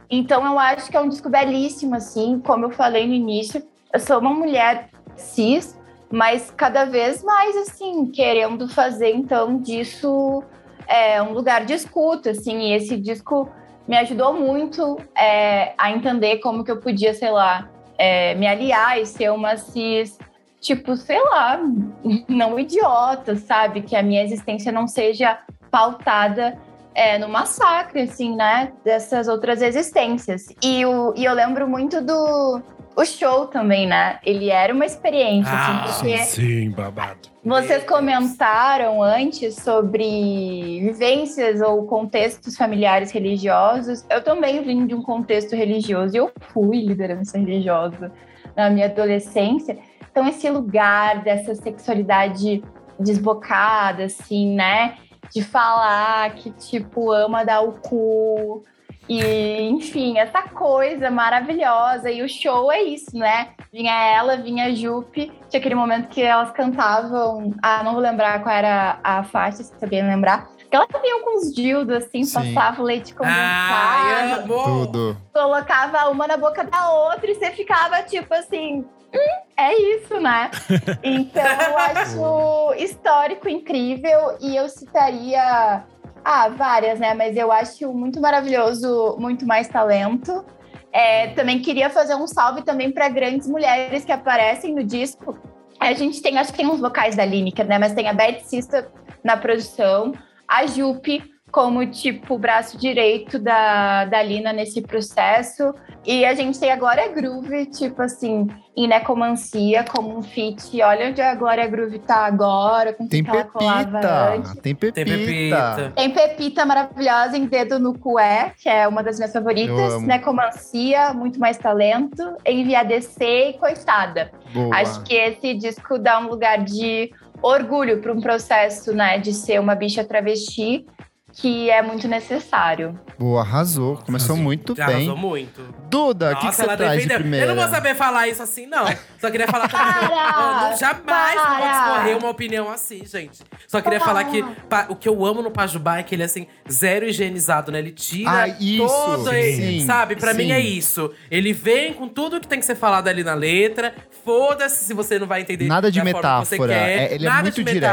Então 0.09 0.47
eu 0.47 0.59
acho 0.59 0.91
que 0.91 0.97
é 0.97 1.01
um 1.01 1.09
disco 1.09 1.29
belíssimo, 1.29 1.95
assim, 1.95 2.41
como 2.41 2.67
eu 2.67 2.71
falei 2.71 3.07
no 3.07 3.13
início. 3.13 3.63
Eu 3.93 3.99
sou 3.99 4.19
uma 4.19 4.33
mulher 4.33 4.89
cis, 5.17 5.79
mas 6.13 6.53
cada 6.55 6.85
vez 6.85 7.25
mais, 7.25 7.57
assim, 7.57 8.07
querendo 8.07 8.69
fazer, 8.69 9.15
então, 9.15 9.59
disso 9.59 10.45
é, 10.87 11.23
um 11.23 11.33
lugar 11.33 11.65
de 11.65 11.73
escuta, 11.73 12.31
assim, 12.31 12.59
e 12.59 12.75
esse 12.75 12.99
disco 12.99 13.51
me 13.89 13.97
ajudou 13.97 14.35
muito 14.35 14.99
é, 15.17 15.73
a 15.79 15.91
entender 15.91 16.37
como 16.39 16.63
que 16.63 16.71
eu 16.71 16.77
podia, 16.77 17.15
sei 17.15 17.31
lá, 17.31 17.67
é, 17.97 18.35
me 18.35 18.47
aliar 18.47 19.01
e 19.01 19.07
ser 19.07 19.31
uma 19.33 19.57
cis, 19.57 20.19
tipo, 20.61 20.97
sei 20.97 21.19
lá, 21.19 21.59
não 22.29 22.59
idiota, 22.59 23.35
sabe? 23.37 23.81
Que 23.81 23.97
a 23.97 24.03
minha 24.03 24.23
existência 24.23 24.71
não 24.71 24.87
seja 24.87 25.39
pautada 25.71 26.59
é, 26.95 27.19
no 27.19 27.27
massacre, 27.27 28.03
assim, 28.03 28.37
né? 28.37 28.71
Dessas 28.85 29.29
outras 29.29 29.63
existências. 29.63 30.45
E, 30.63 30.85
o, 30.85 31.15
e 31.17 31.25
eu 31.25 31.33
lembro 31.33 31.67
muito 31.67 32.03
do, 32.03 32.61
o 32.97 33.05
show 33.05 33.47
também, 33.47 33.87
né? 33.87 34.19
Ele 34.25 34.51
era 34.51 34.73
uma 34.73 34.85
experiência, 34.85 35.53
Ah, 35.53 35.85
assim, 35.85 36.03
porque 36.11 36.19
Sim, 36.25 36.71
babado. 36.71 37.19
vocês 37.45 37.85
comentaram 37.85 39.03
antes 39.03 39.57
sobre 39.57 40.81
vivências 40.81 41.61
ou 41.61 41.87
contextos 41.87 42.57
familiares 42.57 43.11
religiosos. 43.11 44.05
Eu 44.11 44.23
também 44.23 44.63
vim 44.63 44.87
de 44.87 44.95
um 44.95 45.03
contexto 45.03 45.55
religioso 45.57 46.15
e 46.15 46.19
eu 46.19 46.31
fui 46.53 46.81
liderança 46.85 47.39
religiosa 47.39 48.13
na 48.57 48.69
minha 48.71 48.87
adolescência. 48.87 49.79
Então, 50.11 50.29
esse 50.29 50.49
lugar 50.51 51.23
dessa 51.23 51.55
sexualidade 51.55 52.63
desbocada, 53.01 54.05
assim, 54.05 54.55
né? 54.55 54.97
De 55.35 55.43
falar 55.43 56.35
que, 56.35 56.51
tipo, 56.51 57.11
ama 57.13 57.45
dar 57.45 57.63
o 57.63 57.73
cu. 57.73 58.63
E, 59.09 59.63
enfim, 59.69 60.19
essa 60.19 60.43
coisa 60.43 61.11
maravilhosa. 61.11 62.11
E 62.11 62.23
o 62.23 62.29
show 62.29 62.71
é 62.71 62.83
isso, 62.83 63.17
né? 63.17 63.49
Vinha 63.73 63.93
ela, 63.93 64.37
vinha 64.37 64.67
a 64.67 64.75
Jupe. 64.75 65.33
Tinha 65.51 65.59
aquele 65.61 65.75
momento 65.75 66.09
que 66.09 66.23
elas 66.23 66.51
cantavam. 66.53 67.53
Ah, 67.63 67.83
não 67.83 67.93
vou 67.93 68.01
lembrar 68.01 68.43
qual 68.43 68.55
era 68.55 68.99
a 69.03 69.25
faixa, 69.25 69.63
se 69.63 69.75
sabia 69.79 70.03
lembrar. 70.05 70.49
Que 70.71 70.77
elas 70.77 70.89
vinham 71.03 71.23
com 71.23 71.37
os 71.39 71.53
dildos, 71.55 71.97
assim, 71.97 72.25
Sim. 72.25 72.55
passavam 72.55 72.85
leite 72.85 73.15
Ai, 73.21 74.37
condensado, 74.39 74.55
amo! 74.55 74.87
Tudo. 74.87 75.17
colocava 75.35 76.09
uma 76.09 76.27
na 76.27 76.37
boca 76.39 76.65
da 76.65 76.91
outra 76.93 77.31
e 77.31 77.35
você 77.35 77.51
ficava 77.51 78.03
tipo 78.03 78.33
assim. 78.33 78.83
"Hum, 79.15 79.43
é 79.59 79.75
isso, 79.97 80.19
né? 80.19 80.51
Então 81.03 81.45
eu 81.45 81.77
acho 81.79 82.75
histórico, 82.83 83.49
incrível, 83.49 84.39
e 84.41 84.57
eu 84.57 84.67
citaria. 84.71 85.85
Ah, 86.25 86.49
várias, 86.49 87.01
né? 87.01 87.15
Mas 87.15 87.37
eu 87.37 87.51
acho 87.51 87.93
muito 87.93 88.21
maravilhoso, 88.21 89.17
muito 89.19 89.47
mais 89.47 89.69
talento. 89.69 90.45
É, 90.93 91.29
também 91.29 91.61
queria 91.61 91.89
fazer 91.89 92.15
um 92.15 92.27
salve 92.27 92.63
também 92.63 92.93
para 92.93 93.09
grandes 93.09 93.49
mulheres 93.49 94.05
que 94.05 94.13
aparecem 94.13 94.75
no 94.75 94.85
disco. 94.85 95.37
A 95.81 95.93
gente 95.95 96.23
tem, 96.23 96.39
acho 96.39 96.53
que 96.53 96.59
tem 96.59 96.67
uns 96.67 96.81
vocais 96.81 97.17
da 97.17 97.25
Lineker, 97.25 97.67
né? 97.67 97.79
Mas 97.79 97.95
tem 97.95 98.09
a 98.09 98.13
Bad 98.13 98.43
Sister 98.45 98.89
na 99.25 99.37
produção, 99.37 100.13
a 100.47 100.67
Jupe 100.67 101.32
como, 101.53 101.85
tipo, 101.87 102.35
o 102.35 102.39
braço 102.39 102.79
direito 102.79 103.39
da, 103.39 104.07
da 104.07 104.23
Lina 104.23 104.55
nesse 104.55 104.81
processo. 104.81 105.75
E 106.05 106.25
a 106.25 106.35
gente 106.35 106.59
tem 106.59 106.73
a 106.73 106.77
Glória 106.77 107.07
Groove, 107.09 107.67
tipo 107.67 108.01
assim, 108.03 108.49
em 108.75 108.89
Necomancia, 108.89 109.85
como 109.85 110.17
um 110.19 110.23
feat. 110.23 110.81
Olha 110.83 111.11
onde 111.11 111.21
a 111.21 111.35
Glória 111.35 111.67
Groove 111.69 111.99
tá 111.99 112.25
agora, 112.25 112.95
com 112.95 113.05
o 113.05 113.09
Tem 113.09 113.23
que 113.23 113.31
ela 113.31 113.45
colava 113.45 114.35
antes. 114.35 114.55
Pepita. 114.55 114.93
Tem 114.93 115.05
Pepita. 115.05 115.05
Tem 115.05 115.27
Pepita. 115.27 115.93
Tem 115.95 116.11
Pepita 116.11 116.65
maravilhosa 116.65 117.37
em 117.37 117.45
Dedo 117.45 117.79
no 117.79 117.97
Cué, 117.97 118.55
que 118.61 118.69
é 118.69 118.89
uma 118.89 119.03
das 119.03 119.19
minhas 119.19 119.33
favoritas. 119.33 120.03
Necomancia, 120.03 121.13
muito 121.13 121.39
mais 121.39 121.59
talento. 121.59 122.35
Envia 122.47 122.83
DC 122.83 123.51
e 123.51 123.53
Coitada. 123.59 124.33
Boa. 124.55 124.75
Acho 124.75 125.03
que 125.05 125.15
esse 125.15 125.55
disco 125.55 125.99
dá 125.99 126.19
um 126.19 126.29
lugar 126.29 126.65
de 126.65 127.13
orgulho 127.43 128.01
para 128.01 128.13
um 128.13 128.21
processo, 128.21 128.95
né, 128.95 129.19
de 129.19 129.33
ser 129.33 129.61
uma 129.61 129.75
bicha 129.75 130.05
travesti, 130.05 130.87
que 131.33 131.71
é 131.71 131.81
muito 131.83 132.07
necessário. 132.09 132.99
Boa, 133.19 133.41
arrasou. 133.41 133.97
Começou 133.97 134.35
Arrasou. 134.35 134.37
muito 134.37 134.75
Já 134.77 134.87
bem. 134.87 134.97
arrasou 134.97 135.17
muito. 135.17 135.63
Duda, 135.89 136.33
o 136.33 136.37
que, 136.37 136.49
que 136.49 136.55
você 136.55 136.63
ela 136.63 136.77
traz 136.77 137.03
de 137.03 137.09
primeira? 137.09 137.47
Eu 137.47 137.55
não 137.55 137.63
vou 137.63 137.71
saber 137.73 137.95
falar 137.95 138.29
isso 138.29 138.43
assim, 138.43 138.67
não. 138.67 138.85
Só 139.21 139.31
queria 139.31 139.47
falar 139.49 139.69
também. 139.69 139.87
Para! 140.09 140.71
Eu 140.73 140.77
jamais 140.79 141.41
pode 141.41 141.61
Para! 141.63 141.95
escorrer 141.97 142.19
uma 142.19 142.29
opinião 142.29 142.71
assim, 142.71 143.05
gente. 143.07 143.41
Só 143.67 143.81
queria 143.81 143.99
Para! 143.99 144.09
falar 144.09 144.25
que 144.25 144.43
pa- 144.69 144.87
o 144.89 144.97
que 144.97 145.09
eu 145.09 145.25
amo 145.25 145.41
no 145.43 145.51
Pajubá 145.51 145.99
é 145.99 146.03
que 146.03 146.15
ele 146.15 146.23
é 146.23 146.27
assim, 146.27 146.47
zero 146.71 147.07
higienizado, 147.07 147.73
né? 147.73 147.79
Ele 147.79 147.93
tira 147.93 148.31
Ah, 148.43 148.49
isso, 148.49 148.87
todo. 148.87 149.31
sim, 149.31 149.85
sabe? 149.87 150.17
Pra 150.17 150.33
sim. 150.33 150.39
mim 150.39 150.51
é 150.53 150.61
isso. 150.61 151.11
Ele 151.31 151.53
vem 151.53 151.93
com 151.95 152.09
tudo 152.09 152.41
que 152.41 152.47
tem 152.49 152.59
que 152.59 152.67
ser 152.67 152.75
falado 152.75 153.09
ali 153.09 153.23
na 153.25 153.35
letra. 153.35 153.95
Foda-se 154.25 154.85
se 154.85 154.95
você 154.95 155.19
não 155.19 155.27
vai 155.27 155.41
entender. 155.41 155.67
Nada 155.67 155.91
de 155.91 155.99
da 156.01 156.11
forma 156.11 156.21
que 156.43 156.47
você 156.49 156.55
metáfora. 156.59 156.73
quer. 156.75 156.89
É- 157.11 157.15
ele 157.15 157.27
é 157.27 157.29
Nada 157.29 157.43
muito 157.43 157.55
de 157.65 157.73
direto, 157.73 157.85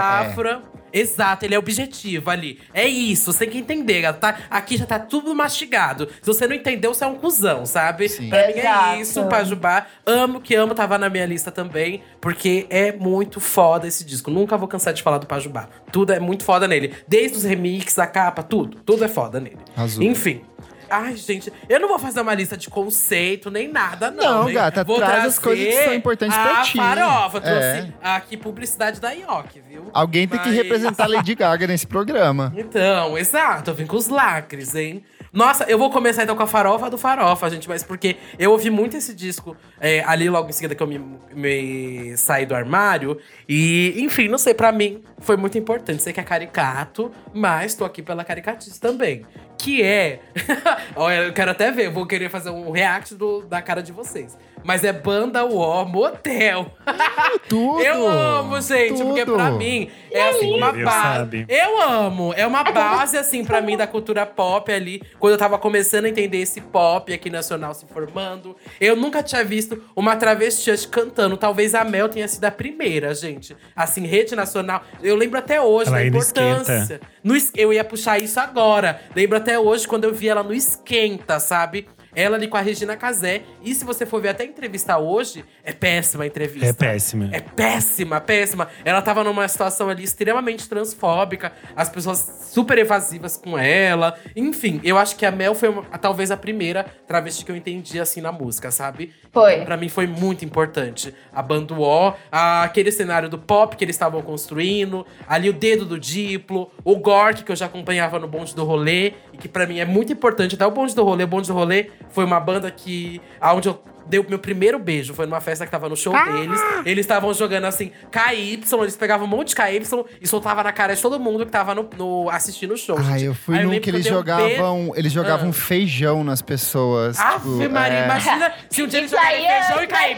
é. 0.45 0.61
Exato, 0.91 1.45
ele 1.45 1.55
é 1.55 1.59
objetivo 1.59 2.29
ali. 2.29 2.59
É 2.73 2.87
isso, 2.87 3.31
você 3.31 3.39
tem 3.39 3.49
que 3.49 3.57
entender. 3.57 4.11
Tá, 4.13 4.37
aqui 4.49 4.77
já 4.77 4.85
tá 4.85 4.99
tudo 4.99 5.33
mastigado. 5.35 6.07
Se 6.21 6.27
você 6.27 6.47
não 6.47 6.55
entendeu, 6.55 6.93
você 6.93 7.03
é 7.03 7.07
um 7.07 7.15
cuzão, 7.15 7.65
sabe? 7.65 8.07
Sim. 8.09 8.29
Pra 8.29 8.47
mim 8.47 8.53
Exato. 8.53 8.89
é 8.95 9.01
isso, 9.01 9.25
Pajubá. 9.25 9.85
Amo 10.05 10.41
que 10.41 10.55
amo, 10.55 10.73
tava 10.73 10.97
na 10.97 11.09
minha 11.09 11.25
lista 11.25 11.51
também, 11.51 12.03
porque 12.19 12.65
é 12.69 12.91
muito 12.91 13.39
foda 13.39 13.87
esse 13.87 14.03
disco. 14.03 14.31
Nunca 14.31 14.57
vou 14.57 14.67
cansar 14.67 14.93
de 14.93 15.03
falar 15.03 15.17
do 15.17 15.27
Pajubá. 15.27 15.69
Tudo 15.91 16.13
é 16.13 16.19
muito 16.19 16.43
foda 16.43 16.67
nele. 16.67 16.93
Desde 17.07 17.37
os 17.37 17.43
remixes, 17.43 17.99
a 17.99 18.07
capa, 18.07 18.43
tudo. 18.43 18.77
Tudo 18.85 19.03
é 19.03 19.07
foda 19.07 19.39
nele. 19.39 19.57
Arrasou. 19.75 20.03
Enfim. 20.03 20.41
Ai, 20.89 21.15
gente, 21.15 21.51
eu 21.67 21.79
não 21.79 21.87
vou 21.87 21.99
fazer 21.99 22.21
uma 22.21 22.33
lista 22.33 22.57
de 22.57 22.69
conceito 22.69 23.49
nem 23.51 23.67
nada, 23.71 24.09
não. 24.11 24.41
Não, 24.41 24.47
hein? 24.49 24.55
gata, 24.55 24.83
vou 24.83 24.97
traz 24.97 25.25
as 25.25 25.39
coisas 25.39 25.65
que 25.65 25.83
são 25.83 25.93
importantes 25.93 26.37
a 26.37 26.41
pra 26.41 26.61
ti. 26.63 26.77
Farofa, 26.77 27.37
É. 27.37 27.41
trouxe 27.41 27.93
aqui 28.01 28.37
publicidade 28.37 28.99
da 28.99 29.11
Ioki, 29.11 29.61
viu? 29.67 29.89
Alguém 29.93 30.27
tem 30.27 30.39
que 30.39 30.47
Mas- 30.49 30.55
representar 30.57 31.03
a 31.05 31.07
Lady 31.07 31.35
Gaga 31.35 31.67
nesse 31.67 31.85
programa. 31.87 32.53
Então, 32.59 33.17
exato, 33.17 33.71
eu 33.71 33.75
vim 33.75 33.85
com 33.85 33.95
os 33.95 34.07
lacres, 34.07 34.75
hein? 34.75 35.03
Nossa, 35.31 35.63
eu 35.65 35.77
vou 35.77 35.89
começar 35.91 36.23
então 36.23 36.35
com 36.35 36.43
a 36.43 36.47
farofa 36.47 36.89
do 36.89 36.97
farofa, 36.97 37.49
gente, 37.49 37.67
mas 37.69 37.83
porque 37.83 38.17
eu 38.37 38.51
ouvi 38.51 38.69
muito 38.69 38.97
esse 38.97 39.13
disco 39.13 39.55
é, 39.79 40.03
ali 40.05 40.29
logo 40.29 40.49
em 40.49 40.51
seguida 40.51 40.73
que 40.73 40.81
eu 40.81 40.87
me, 40.87 40.99
me 41.33 42.17
saí 42.17 42.45
do 42.45 42.55
armário. 42.55 43.17
E, 43.47 43.93
enfim, 43.97 44.27
não 44.27 44.37
sei, 44.37 44.53
pra 44.53 44.71
mim 44.71 45.03
foi 45.19 45.37
muito 45.37 45.57
importante. 45.57 46.01
Sei 46.01 46.11
que 46.13 46.19
é 46.19 46.23
caricato, 46.23 47.11
mas 47.33 47.75
tô 47.75 47.85
aqui 47.85 48.01
pela 48.01 48.23
caricatice 48.23 48.79
também. 48.79 49.25
Que 49.57 49.83
é. 49.83 50.21
Olha, 50.95 51.15
eu 51.25 51.33
quero 51.33 51.51
até 51.51 51.71
ver, 51.71 51.89
vou 51.91 52.05
querer 52.07 52.29
fazer 52.29 52.49
um 52.49 52.71
react 52.71 53.13
do- 53.15 53.41
da 53.41 53.61
cara 53.61 53.83
de 53.83 53.91
vocês. 53.91 54.37
Mas 54.63 54.83
é 54.83 54.91
Banda 54.91 55.43
War 55.45 55.85
Motel. 55.87 56.71
Tudo! 57.47 57.81
Eu 57.81 58.07
amo, 58.07 58.61
gente, 58.61 59.03
porque 59.03 59.25
tudo. 59.25 59.35
pra 59.35 59.51
mim 59.51 59.89
é 60.11 60.29
assim 60.29 60.53
uma 60.53 60.71
base. 60.71 61.45
Eu 61.47 61.81
amo, 61.81 62.33
é 62.35 62.45
uma 62.45 62.63
base 62.63 63.17
assim 63.17 63.43
pra 63.43 63.61
mim 63.61 63.75
da 63.77 63.87
cultura 63.87 64.25
pop 64.25 64.71
ali, 64.71 65.01
quando 65.19 65.33
eu 65.33 65.37
tava 65.37 65.57
começando 65.57 66.05
a 66.05 66.09
entender 66.09 66.37
esse 66.37 66.61
pop 66.61 67.11
aqui 67.11 67.29
nacional 67.29 67.73
se 67.73 67.85
formando. 67.87 68.55
Eu 68.79 68.95
nunca 68.95 69.23
tinha 69.23 69.43
visto 69.43 69.83
uma 69.95 70.15
travesti 70.15 70.69
cantando, 70.87 71.37
talvez 71.37 71.73
a 71.73 71.83
Mel 71.83 72.09
tenha 72.09 72.27
sido 72.27 72.45
a 72.45 72.51
primeira, 72.51 73.13
gente. 73.13 73.55
Assim, 73.75 74.05
rede 74.05 74.35
nacional. 74.35 74.83
Eu 75.01 75.15
lembro 75.15 75.39
até 75.39 75.59
hoje 75.61 75.89
Ela 75.89 75.99
da 75.99 76.05
importância. 76.05 76.73
Esquenta. 76.73 77.01
No 77.23 77.35
eu 77.55 77.73
ia 77.73 77.83
puxar 77.83 78.19
isso 78.19 78.39
agora. 78.39 79.01
Lembro 79.15 79.37
até 79.37 79.57
hoje 79.57 79.87
quando 79.87 80.03
eu 80.03 80.13
vi 80.13 80.29
ela 80.29 80.43
no 80.43 80.53
Esquenta, 80.53 81.39
sabe? 81.39 81.87
Ela 82.19 82.35
ali 82.35 82.47
com 82.47 82.57
a 82.57 82.61
Regina 82.61 82.97
Casé. 82.97 83.43
E 83.63 83.73
se 83.73 83.85
você 83.85 84.05
for 84.05 84.21
ver 84.21 84.29
até 84.29 84.43
a 84.43 84.45
entrevista 84.45 84.97
hoje, 84.97 85.45
é 85.63 85.71
péssima 85.71 86.23
a 86.23 86.27
entrevista. 86.27 86.67
É 86.67 86.73
péssima. 86.73 87.29
É 87.31 87.39
péssima, 87.39 88.19
péssima. 88.19 88.67
Ela 88.83 89.01
tava 89.01 89.23
numa 89.23 89.47
situação 89.47 89.89
ali 89.89 90.03
extremamente 90.03 90.67
transfóbica, 90.67 91.51
as 91.75 91.87
pessoas 91.89 92.49
super 92.51 92.77
evasivas 92.77 93.37
com 93.37 93.57
ela. 93.57 94.17
Enfim, 94.35 94.81
eu 94.83 94.97
acho 94.97 95.15
que 95.15 95.25
a 95.25 95.31
Mel 95.31 95.55
foi 95.55 95.69
uma- 95.69 95.83
talvez 95.99 96.31
a 96.31 96.37
primeira 96.37 96.83
travesti 97.07 97.45
que 97.45 97.51
eu 97.51 97.55
entendi 97.55 97.99
assim 97.99 98.19
na 98.21 98.31
música, 98.31 98.71
sabe? 98.71 99.13
Foi. 99.31 99.61
Pra 99.63 99.77
mim 99.77 99.87
foi 99.89 100.07
muito 100.07 100.43
importante. 100.43 101.13
A 101.31 101.41
banda 101.41 101.69
O, 101.73 102.13
a- 102.31 102.63
aquele 102.63 102.91
cenário 102.91 103.29
do 103.29 103.37
pop 103.37 103.75
que 103.77 103.83
eles 103.85 103.95
estavam 103.95 104.21
construindo, 104.21 105.05
ali 105.27 105.49
o 105.49 105.53
dedo 105.53 105.85
do 105.85 105.99
Diplo, 105.99 106.71
o 106.83 106.95
Gork 106.97 107.43
que 107.43 107.51
eu 107.51 107.55
já 107.55 107.67
acompanhava 107.67 108.17
no 108.19 108.27
Bonde 108.27 108.55
do 108.55 108.63
Rolê, 108.65 109.13
que 109.39 109.47
pra 109.47 109.65
mim 109.65 109.79
é 109.79 109.85
muito 109.85 110.11
importante. 110.13 110.55
Até 110.55 110.65
o 110.65 110.71
Bonde 110.71 110.93
do 110.93 111.03
Rolê, 111.03 111.23
o 111.23 111.27
Bonde 111.27 111.47
do 111.47 111.53
Rolê 111.53 111.89
foi 112.11 112.25
uma 112.25 112.39
banda 112.39 112.69
que. 112.69 113.21
aonde 113.39 113.67
eu 113.69 113.81
dei 114.05 114.19
o 114.19 114.25
meu 114.27 114.39
primeiro 114.39 114.79
beijo. 114.79 115.13
Foi 115.13 115.27
numa 115.27 115.39
festa 115.39 115.65
que 115.65 115.71
tava 115.71 115.87
no 115.87 115.95
show 115.95 116.11
deles. 116.25 116.59
Eles 116.83 117.01
estavam 117.05 117.31
jogando 117.31 117.65
assim, 117.65 117.91
KY, 118.11 118.59
eles 118.81 118.95
pegavam 118.97 119.27
um 119.27 119.29
monte 119.29 119.49
de 119.49 119.55
KY 119.55 119.83
e 120.19 120.27
soltavam 120.27 120.63
na 120.63 120.71
cara 120.71 120.95
de 120.95 121.01
todo 121.01 121.19
mundo 121.19 121.45
que 121.45 121.51
tava 121.51 121.75
no, 121.75 121.87
no- 121.95 122.27
assistindo 122.31 122.73
o 122.73 122.77
show. 122.77 122.97
Ah, 122.97 123.03
gente. 123.03 123.25
eu 123.25 123.35
fui 123.35 123.55
Aí 123.55 123.63
num 123.63 123.69
lembro 123.69 123.83
que 123.83 123.89
eles 123.91 124.05
eu 124.07 124.23
dei 124.23 124.33
um 124.33 124.39
jogavam. 124.49 124.93
Eles 124.95 125.11
jogavam 125.11 125.49
Ah. 125.49 125.53
feijão 125.53 126.23
nas 126.23 126.41
pessoas. 126.41 127.19
Ave 127.19 127.59
tipo, 127.59 127.71
Maria, 127.71 127.99
é. 127.99 128.05
imagina 128.05 128.51
se 128.67 128.81
um 128.81 128.87
dia 128.87 128.99
eles 128.99 129.11
jogarem 129.11 129.45
é 129.47 129.61
feijão 129.63 129.83
e 129.83 129.87
KY. 129.87 130.15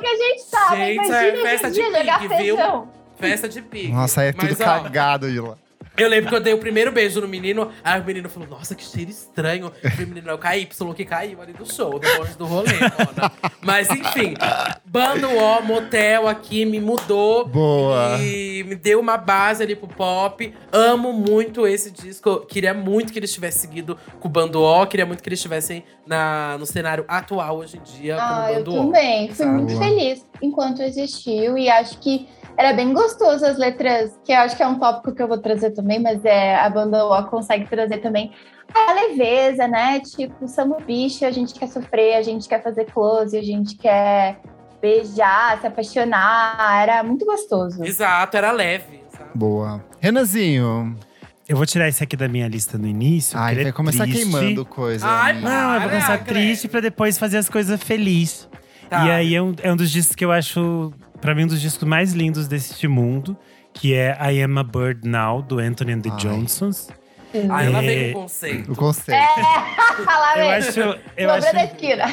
que 0.00 0.06
a 0.06 0.16
gente 0.16 0.50
tava. 0.50 0.76
Gente, 0.76 0.94
Imagina 0.94 1.16
é 1.16 1.28
hoje 1.30 1.38
em 1.38 1.42
festa 1.42 1.70
de 1.70 1.80
pique, 1.82 2.18
viu? 2.42 2.56
feijão. 2.56 2.88
Festa 3.20 3.48
de 3.48 3.62
pique. 3.62 3.92
Nossa, 3.92 4.22
é 4.24 4.32
tudo 4.32 4.46
Mas, 4.58 4.60
ó, 4.60 4.64
cagado 4.80 5.30
de 5.30 5.38
lá. 5.38 5.54
Eu 5.96 6.08
lembro 6.08 6.30
que 6.30 6.34
eu 6.36 6.40
dei 6.40 6.54
o 6.54 6.58
primeiro 6.58 6.90
beijo 6.92 7.20
no 7.20 7.28
menino, 7.28 7.70
aí 7.84 8.00
o 8.00 8.04
menino 8.04 8.28
falou, 8.28 8.48
nossa, 8.48 8.74
que 8.74 8.82
cheiro 8.82 9.10
estranho. 9.10 9.70
Eu 9.82 9.90
falei, 9.90 10.06
menino, 10.06 10.30
é 10.30 10.34
o 10.34 10.38
KY 10.38 10.68
que 10.94 11.04
caiu 11.04 11.42
ali 11.42 11.52
do 11.52 11.70
show, 11.70 11.98
do 11.98 12.16
bonde 12.16 12.36
do 12.38 12.46
rolê, 12.46 12.72
mona. 12.72 13.32
Mas 13.62 13.90
enfim, 13.90 14.34
Bando 14.84 15.28
O, 15.28 15.62
Motel 15.62 16.26
aqui 16.28 16.64
me 16.64 16.80
mudou. 16.80 17.46
Boa. 17.46 18.16
E 18.20 18.64
me 18.66 18.74
deu 18.74 18.98
uma 19.00 19.16
base 19.16 19.62
ali 19.62 19.76
pro 19.76 19.88
pop. 19.88 20.54
Amo 20.72 21.12
muito 21.12 21.66
esse 21.66 21.90
disco. 21.90 22.40
Queria 22.46 22.72
muito 22.72 23.12
que 23.12 23.18
eles 23.18 23.32
tivessem 23.32 23.60
seguido 23.60 23.98
com 24.18 24.28
o 24.28 24.30
Bando 24.30 24.62
O. 24.62 24.86
Queria 24.86 25.04
muito 25.04 25.22
que 25.22 25.28
eles 25.28 25.38
estivessem 25.38 25.84
na, 26.06 26.56
no 26.58 26.64
cenário 26.66 27.04
atual 27.06 27.58
hoje 27.58 27.76
em 27.76 27.82
dia 27.82 28.16
Ah, 28.16 28.28
com 28.28 28.34
o 28.34 28.48
eu 28.48 28.64
Bando 28.64 28.70
O. 28.74 28.84
também. 28.86 29.30
Fui 29.34 29.46
muito 29.46 29.76
feliz 29.76 30.24
enquanto 30.42 30.82
existiu 30.82 31.58
e 31.58 31.68
acho 31.68 31.98
que 31.98 32.26
Era 32.56 32.72
bem 32.72 32.92
gostoso 32.92 33.44
as 33.44 33.56
letras, 33.56 34.18
que 34.24 34.32
eu 34.32 34.38
acho 34.38 34.56
que 34.56 34.62
é 34.62 34.66
um 34.66 34.78
tópico 34.78 35.14
que 35.14 35.22
eu 35.22 35.28
vou 35.28 35.38
trazer 35.38 35.70
também, 35.70 35.98
mas 35.98 36.24
é, 36.24 36.56
a 36.56 36.68
banda 36.68 37.04
O 37.04 37.22
consegue 37.24 37.66
trazer 37.66 37.98
também 37.98 38.32
a 38.74 38.92
leveza, 38.92 39.66
né? 39.66 40.00
Tipo, 40.00 40.46
somos 40.46 40.82
bicho, 40.84 41.24
a 41.24 41.30
gente 41.30 41.54
quer 41.54 41.68
sofrer, 41.68 42.16
a 42.16 42.22
gente 42.22 42.48
quer 42.48 42.62
fazer 42.62 42.84
close, 42.86 43.36
a 43.36 43.42
gente 43.42 43.76
quer 43.76 44.40
beijar, 44.80 45.60
se 45.60 45.66
apaixonar. 45.66 46.82
Era 46.82 47.02
muito 47.02 47.24
gostoso. 47.24 47.84
Exato, 47.84 48.36
era 48.36 48.52
leve. 48.52 49.02
sabe? 49.10 49.30
Boa. 49.34 49.84
Renanzinho. 50.00 50.96
Eu 51.48 51.56
vou 51.56 51.66
tirar 51.66 51.88
esse 51.88 52.02
aqui 52.04 52.16
da 52.16 52.28
minha 52.28 52.46
lista 52.46 52.78
no 52.78 52.86
início. 52.86 53.36
Ai, 53.36 53.56
vai 53.56 53.64
é 53.64 53.72
começar 53.72 54.04
triste. 54.04 54.22
queimando 54.22 54.64
coisa. 54.64 55.04
Ai. 55.04 55.32
Não, 55.40 55.50
eu 55.74 55.80
vou 55.80 55.88
Para, 55.88 55.88
começar 55.88 56.18
triste 56.24 56.68
pra 56.68 56.80
depois 56.80 57.18
fazer 57.18 57.38
as 57.38 57.48
coisas 57.48 57.82
felizes. 57.82 58.48
Tá. 58.88 59.04
E 59.04 59.10
aí 59.10 59.34
é 59.34 59.42
um, 59.42 59.54
é 59.62 59.72
um 59.72 59.76
dos 59.76 59.90
discos 59.90 60.14
que 60.14 60.24
eu 60.24 60.30
acho, 60.30 60.92
pra 61.20 61.34
mim, 61.34 61.44
um 61.44 61.48
dos 61.48 61.60
discos 61.60 61.86
mais 61.86 62.12
lindos 62.12 62.48
deste 62.48 62.86
mundo, 62.88 63.36
que 63.72 63.94
é 63.94 64.16
I 64.32 64.42
Am 64.42 64.58
a 64.58 64.62
Bird 64.62 65.06
Now, 65.08 65.42
do 65.42 65.58
Anthony 65.58 65.92
and 65.92 66.00
the 66.00 66.10
Ai. 66.10 66.16
Johnsons. 66.16 66.88
Aí 67.32 67.66
ela 67.66 67.78
É. 67.78 67.86
veio 67.86 68.12
com 68.12 68.18
o 68.18 68.22
conceito. 68.22 68.72
O 68.72 68.76
conceito. 68.76 69.20
Falar 70.04 70.38
Eu 70.38 70.48
mesmo. 70.50 70.68
acho, 70.70 71.00
eu, 71.16 71.30
acho, 71.30 71.52
da 71.52 71.64
esquina. 71.64 72.04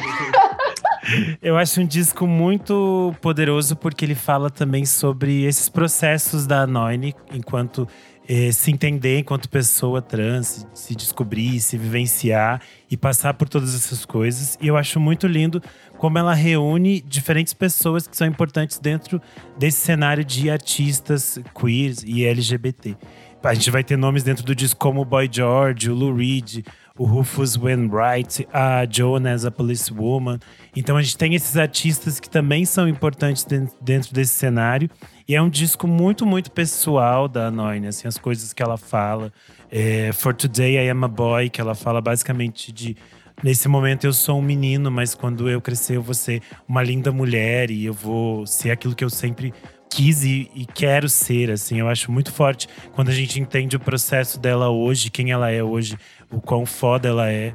eu 1.42 1.56
acho 1.56 1.80
um 1.80 1.86
disco 1.86 2.26
muito 2.26 3.14
poderoso 3.20 3.74
porque 3.76 4.04
ele 4.04 4.14
fala 4.14 4.50
também 4.50 4.84
sobre 4.84 5.44
esses 5.44 5.68
processos 5.68 6.46
da 6.46 6.62
Anoine 6.62 7.14
enquanto 7.32 7.88
eh, 8.28 8.52
se 8.52 8.70
entender 8.70 9.18
enquanto 9.20 9.48
pessoa 9.48 10.02
trans, 10.02 10.66
se 10.74 10.94
descobrir, 10.94 11.58
se 11.60 11.76
vivenciar 11.78 12.60
e 12.90 12.96
passar 12.96 13.34
por 13.34 13.48
todas 13.48 13.74
essas 13.74 14.04
coisas. 14.04 14.56
E 14.60 14.68
eu 14.68 14.76
acho 14.76 15.00
muito 15.00 15.26
lindo 15.26 15.62
como 15.98 16.16
ela 16.18 16.32
reúne 16.32 17.00
diferentes 17.00 17.52
pessoas 17.52 18.06
que 18.06 18.16
são 18.16 18.26
importantes 18.26 18.78
dentro 18.78 19.20
desse 19.58 19.80
cenário 19.80 20.24
de 20.24 20.48
artistas 20.48 21.38
queers 21.54 22.02
e 22.06 22.24
LGBT. 22.24 22.96
A 23.42 23.54
gente 23.54 23.70
vai 23.70 23.84
ter 23.84 23.96
nomes 23.96 24.22
dentro 24.24 24.44
do 24.44 24.54
disco 24.54 24.80
como 24.80 25.00
o 25.00 25.04
Boy 25.04 25.28
George, 25.30 25.90
o 25.90 25.94
Lou 25.94 26.14
Reed, 26.14 26.64
o 26.98 27.04
Rufus 27.04 27.54
Wainwright, 27.56 28.48
a 28.52 28.84
Joan 28.90 29.32
as 29.32 29.44
a 29.44 29.50
Policewoman. 29.50 30.40
Então 30.76 30.96
a 30.96 31.02
gente 31.02 31.16
tem 31.16 31.34
esses 31.34 31.56
artistas 31.56 32.18
que 32.18 32.28
também 32.28 32.64
são 32.64 32.88
importantes 32.88 33.44
den- 33.44 33.68
dentro 33.80 34.12
desse 34.12 34.34
cenário. 34.34 34.90
E 35.28 35.36
é 35.36 35.42
um 35.42 35.48
disco 35.48 35.86
muito, 35.86 36.26
muito 36.26 36.50
pessoal 36.50 37.28
da 37.28 37.46
Anoine, 37.46 37.86
assim, 37.86 38.08
as 38.08 38.18
coisas 38.18 38.52
que 38.52 38.62
ela 38.62 38.76
fala. 38.76 39.32
É, 39.70 40.10
For 40.12 40.34
Today 40.34 40.76
I 40.76 40.90
Am 40.90 41.04
a 41.04 41.08
Boy, 41.08 41.48
que 41.48 41.60
ela 41.60 41.74
fala 41.76 42.00
basicamente 42.00 42.72
de… 42.72 42.96
Nesse 43.42 43.68
momento 43.68 44.04
eu 44.04 44.12
sou 44.12 44.38
um 44.38 44.42
menino, 44.42 44.90
mas 44.90 45.14
quando 45.14 45.48
eu 45.48 45.60
crescer 45.60 45.96
eu 45.96 46.02
vou 46.02 46.14
ser 46.14 46.42
uma 46.66 46.82
linda 46.82 47.12
mulher 47.12 47.70
e 47.70 47.84
eu 47.84 47.92
vou 47.92 48.46
ser 48.46 48.70
aquilo 48.70 48.94
que 48.94 49.04
eu 49.04 49.10
sempre 49.10 49.54
quis 49.88 50.24
e, 50.24 50.50
e 50.54 50.66
quero 50.66 51.08
ser, 51.08 51.50
assim. 51.50 51.78
Eu 51.78 51.88
acho 51.88 52.10
muito 52.10 52.32
forte 52.32 52.68
quando 52.92 53.08
a 53.10 53.14
gente 53.14 53.40
entende 53.40 53.76
o 53.76 53.80
processo 53.80 54.38
dela 54.38 54.68
hoje, 54.70 55.10
quem 55.10 55.30
ela 55.30 55.50
é 55.50 55.62
hoje, 55.62 55.96
o 56.30 56.40
quão 56.40 56.66
foda 56.66 57.08
ela 57.08 57.30
é. 57.30 57.54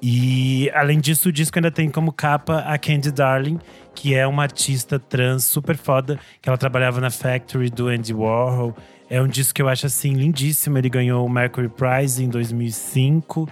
E 0.00 0.70
além 0.74 1.00
disso, 1.00 1.28
o 1.28 1.32
disco 1.32 1.58
ainda 1.58 1.70
tem 1.70 1.90
como 1.90 2.12
capa 2.12 2.60
a 2.60 2.78
Candy 2.78 3.10
Darling, 3.10 3.58
que 3.94 4.14
é 4.14 4.26
uma 4.26 4.42
artista 4.42 4.98
trans 4.98 5.44
super 5.44 5.76
foda, 5.76 6.18
que 6.40 6.48
ela 6.48 6.56
trabalhava 6.56 7.00
na 7.00 7.10
Factory 7.10 7.68
do 7.68 7.88
Andy 7.88 8.14
Warhol. 8.14 8.76
É 9.10 9.20
um 9.20 9.26
disco 9.26 9.54
que 9.54 9.62
eu 9.62 9.68
acho 9.68 9.86
assim 9.86 10.12
lindíssimo. 10.12 10.78
Ele 10.78 10.88
ganhou 10.88 11.26
o 11.26 11.28
Mercury 11.28 11.68
Prize 11.68 12.22
em 12.22 12.28
2005. 12.28 13.48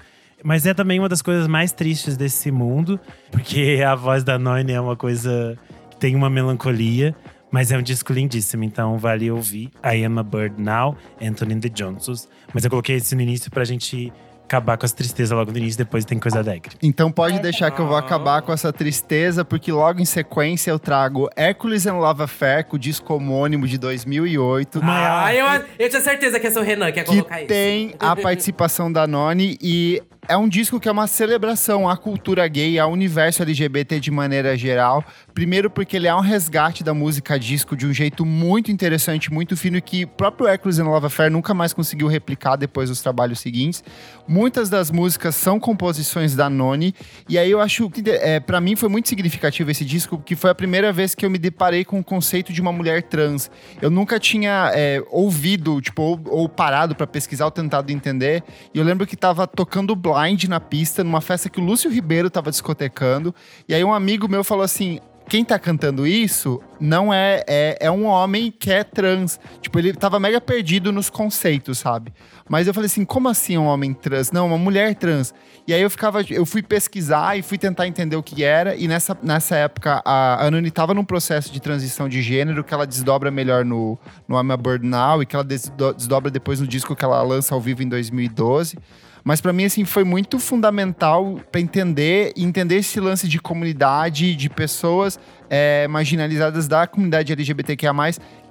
Mas 0.47 0.65
é 0.65 0.73
também 0.73 1.01
uma 1.01 1.09
das 1.09 1.23
coisas 1.23 1.49
mais 1.49 1.73
tristes 1.73 2.17
desse 2.17 2.53
mundo, 2.53 3.01
porque 3.33 3.83
a 3.85 3.97
voz 3.97 4.23
da 4.23 4.39
Noine 4.39 4.71
é 4.71 4.81
uma 4.81 4.95
coisa 4.95 5.59
que 5.91 5.97
tem 5.97 6.15
uma 6.15 6.31
melancolia. 6.31 7.17
Mas 7.51 7.73
é 7.73 7.79
um 7.79 7.83
disco 7.83 8.13
lindíssimo, 8.13 8.63
então 8.63 8.97
vale 8.97 9.29
ouvir. 9.29 9.73
I 9.85 10.05
Am 10.05 10.21
a 10.21 10.23
Bird 10.23 10.63
Now, 10.63 10.97
Anthony 11.21 11.59
the 11.59 11.69
Johnsons. 11.69 12.29
Mas 12.55 12.63
eu 12.63 12.71
coloquei 12.71 12.95
esse 12.95 13.15
no 13.17 13.23
início 13.23 13.51
pra 13.51 13.65
gente 13.65 14.13
acabar 14.45 14.79
com 14.79 14.87
as 14.87 14.93
tristezas 14.93 15.37
logo 15.37 15.51
no 15.51 15.59
início, 15.59 15.77
depois 15.77 16.05
tem 16.05 16.19
coisa 16.19 16.39
alegre. 16.39 16.77
Então 16.81 17.11
pode 17.11 17.41
deixar 17.41 17.73
que 17.73 17.81
eu 17.81 17.87
vou 17.87 17.97
acabar 17.97 18.43
com 18.43 18.53
essa 18.53 18.73
tristeza, 18.73 19.45
porque 19.45 19.73
logo 19.73 20.01
em 20.01 20.05
sequência 20.05 20.71
eu 20.71 20.79
trago 20.79 21.29
Hercules 21.37 21.87
and 21.87 21.99
Love 21.99 22.23
Affair, 22.23 22.65
com 22.65 22.77
o 22.77 22.79
disco 22.79 23.15
homônimo 23.15 23.67
de 23.67 23.77
2008. 23.77 24.81
Ah, 24.85 25.35
eu, 25.35 25.47
eu 25.79 25.91
tinha 25.91 26.01
certeza 26.01 26.39
que 26.39 26.47
ia 26.47 26.51
ser 26.53 26.61
o 26.61 26.63
Renan 26.63 26.93
que 26.93 27.01
ia 27.01 27.05
que 27.05 27.11
colocar 27.11 27.41
isso. 27.41 27.49
tem 27.49 27.95
a 27.99 28.15
participação 28.17 28.91
da 28.91 29.07
Noni 29.07 29.59
e 29.61 30.01
é 30.29 30.37
um 30.37 30.49
disco 30.49 30.81
que 30.81 30.89
é 30.89 30.93
uma 30.93 31.07
celebração 31.07 31.89
à 31.89 31.97
cultura 31.97 32.47
gay, 32.49 32.79
ao 32.79 32.91
universo 32.91 33.43
LGBT 33.43 34.01
de 34.01 34.11
maneira 34.11 34.57
geral. 34.57 35.05
Primeiro 35.33 35.71
porque 35.71 35.97
ele 35.97 36.07
é 36.07 36.15
um 36.15 36.21
resgate 36.21 36.83
da 36.83 36.93
música 36.93 37.39
disco 37.39 37.77
de 37.77 37.87
um 37.87 37.93
jeito 37.93 38.25
muito 38.25 38.71
interessante, 38.71 39.33
muito 39.33 39.57
fino 39.57 39.81
que 39.81 40.05
o 40.05 40.09
próprio 40.09 40.49
Hercules 40.49 40.79
and 40.79 40.85
Love 40.85 41.07
Affair 41.07 41.31
nunca 41.31 41.55
mais 41.55 41.73
conseguiu 41.73 42.09
replicar 42.09 42.57
depois 42.57 42.89
dos 42.89 43.01
trabalhos 43.01 43.41
seguintes. 43.41 43.85
Muitas 44.27 44.69
das 44.69 44.91
músicas 44.91 45.35
são 45.35 45.61
composições 45.61 46.35
da 46.35 46.51
Noni 46.51 46.95
e 47.29 47.39
aí 47.39 47.51
eu 47.51 47.61
acho 47.61 47.89
que 47.91 48.03
é, 48.11 48.41
para 48.41 48.61
mim 48.61 48.75
foi 48.75 48.89
muito 48.89 49.09
significativo 49.09 49.71
esse 49.71 49.85
disco 49.85 50.17
porque 50.17 50.35
foi 50.35 50.51
a 50.51 50.55
primeira 50.55 50.93
vez 50.93 51.15
que 51.15 51.25
eu 51.25 51.31
me 51.31 51.39
deparei 51.39 51.85
com 51.85 52.01
o 52.01 52.05
conceito 52.05 52.53
de 52.53 52.61
uma 52.61 52.73
mulher 52.73 53.03
trans. 53.03 53.51
Eu 53.81 53.91
nunca 53.91 54.19
tinha 54.19 54.73
é, 54.75 55.03
ouvido, 55.11 55.81
tipo, 55.81 56.03
ou, 56.03 56.21
ou 56.27 56.49
parado 56.49 56.95
para 56.95 57.07
pesquisar 57.07 57.45
ou 57.45 57.51
tentado 57.51 57.93
entender. 57.93 58.43
E 58.75 58.79
eu 58.79 58.85
lembro 58.85 59.07
que 59.07 59.17
tava 59.17 59.47
tocando 59.47 59.95
blind 60.17 60.45
na 60.45 60.61
pista, 60.61 61.05
numa 61.05 61.21
festa 61.21 61.51
que 61.51 61.61
o 61.61 61.65
Lúcio 61.65 61.91
Ribeiro 61.91 62.31
tava 62.31 62.51
discotecando. 62.51 63.35
E 63.69 63.75
aí 63.75 63.85
um 63.85 63.93
amigo 63.93 64.29
meu 64.29 64.43
falou 64.43 64.65
assim: 64.65 64.99
quem 65.29 65.45
tá 65.45 65.59
cantando 65.59 66.07
isso 66.07 66.61
não 66.81 67.13
é, 67.13 67.43
é 67.47 67.79
é 67.81 67.91
um 67.91 68.05
homem 68.05 68.51
que 68.51 68.71
é 68.71 68.85
trans. 68.85 69.41
Tipo, 69.61 69.79
ele 69.79 69.93
tava 69.93 70.19
mega 70.21 70.41
perdido 70.41 70.93
nos 70.93 71.11
conceitos, 71.11 71.79
sabe? 71.79 72.13
Mas 72.49 72.67
eu 72.67 72.73
falei 72.75 72.87
assim, 72.87 73.05
como 73.05 73.29
assim 73.29 73.59
um 73.59 73.67
homem 73.67 73.93
trans? 73.93 74.31
Não, 74.31 74.47
uma 74.47 74.57
mulher 74.57 74.95
trans. 74.95 75.35
E 75.67 75.75
aí 75.75 75.83
eu 75.83 75.91
ficava, 75.91 76.23
eu 76.31 76.47
fui 76.47 76.63
pesquisar 76.63 77.37
e 77.37 77.43
fui 77.43 77.59
tentar 77.59 77.89
entender 77.89 78.15
o 78.15 78.23
que 78.23 78.45
era. 78.45 78.77
E 78.77 78.87
nessa, 78.87 79.19
nessa 79.21 79.57
época 79.57 80.01
a 80.05 80.47
Anani 80.47 80.71
tava 80.71 80.95
num 80.95 81.05
processo 81.05 81.53
de 81.53 81.61
transição 81.61 82.09
de 82.09 82.23
gênero 82.23 82.63
que 82.63 82.73
ela 82.73 82.87
desdobra 82.87 83.31
melhor 83.33 83.65
no, 83.65 83.99
no 84.29 84.41
I'm 84.41 84.53
a 84.53 84.57
Bird 84.57 84.87
Now 84.87 85.23
e 85.23 85.27
que 85.27 85.35
ela 85.35 85.45
desdo- 85.45 85.93
desdobra 85.93 86.31
depois 86.31 86.61
no 86.61 86.69
disco 86.69 86.95
que 86.95 87.05
ela 87.05 87.21
lança 87.23 87.53
ao 87.53 87.61
vivo 87.61 87.83
em 87.83 87.89
2012. 87.89 88.79
Mas 89.27 89.41
pra 89.41 89.53
mim, 89.53 89.65
assim, 89.65 89.85
foi 89.85 90.05
muito 90.05 90.39
fundamental 90.39 91.41
pra 91.51 91.61
entender 91.61 92.33
e 92.37 92.45
entender 92.45 92.77
esse 92.77 93.01
lance 93.01 93.27
de 93.27 93.41
comunidade, 93.41 94.37
de 94.37 94.49
pessoas 94.49 95.19
é, 95.51 95.89
marginalizadas 95.89 96.69
da 96.69 96.87
comunidade 96.87 97.33
LGBTQIA+, 97.33 97.93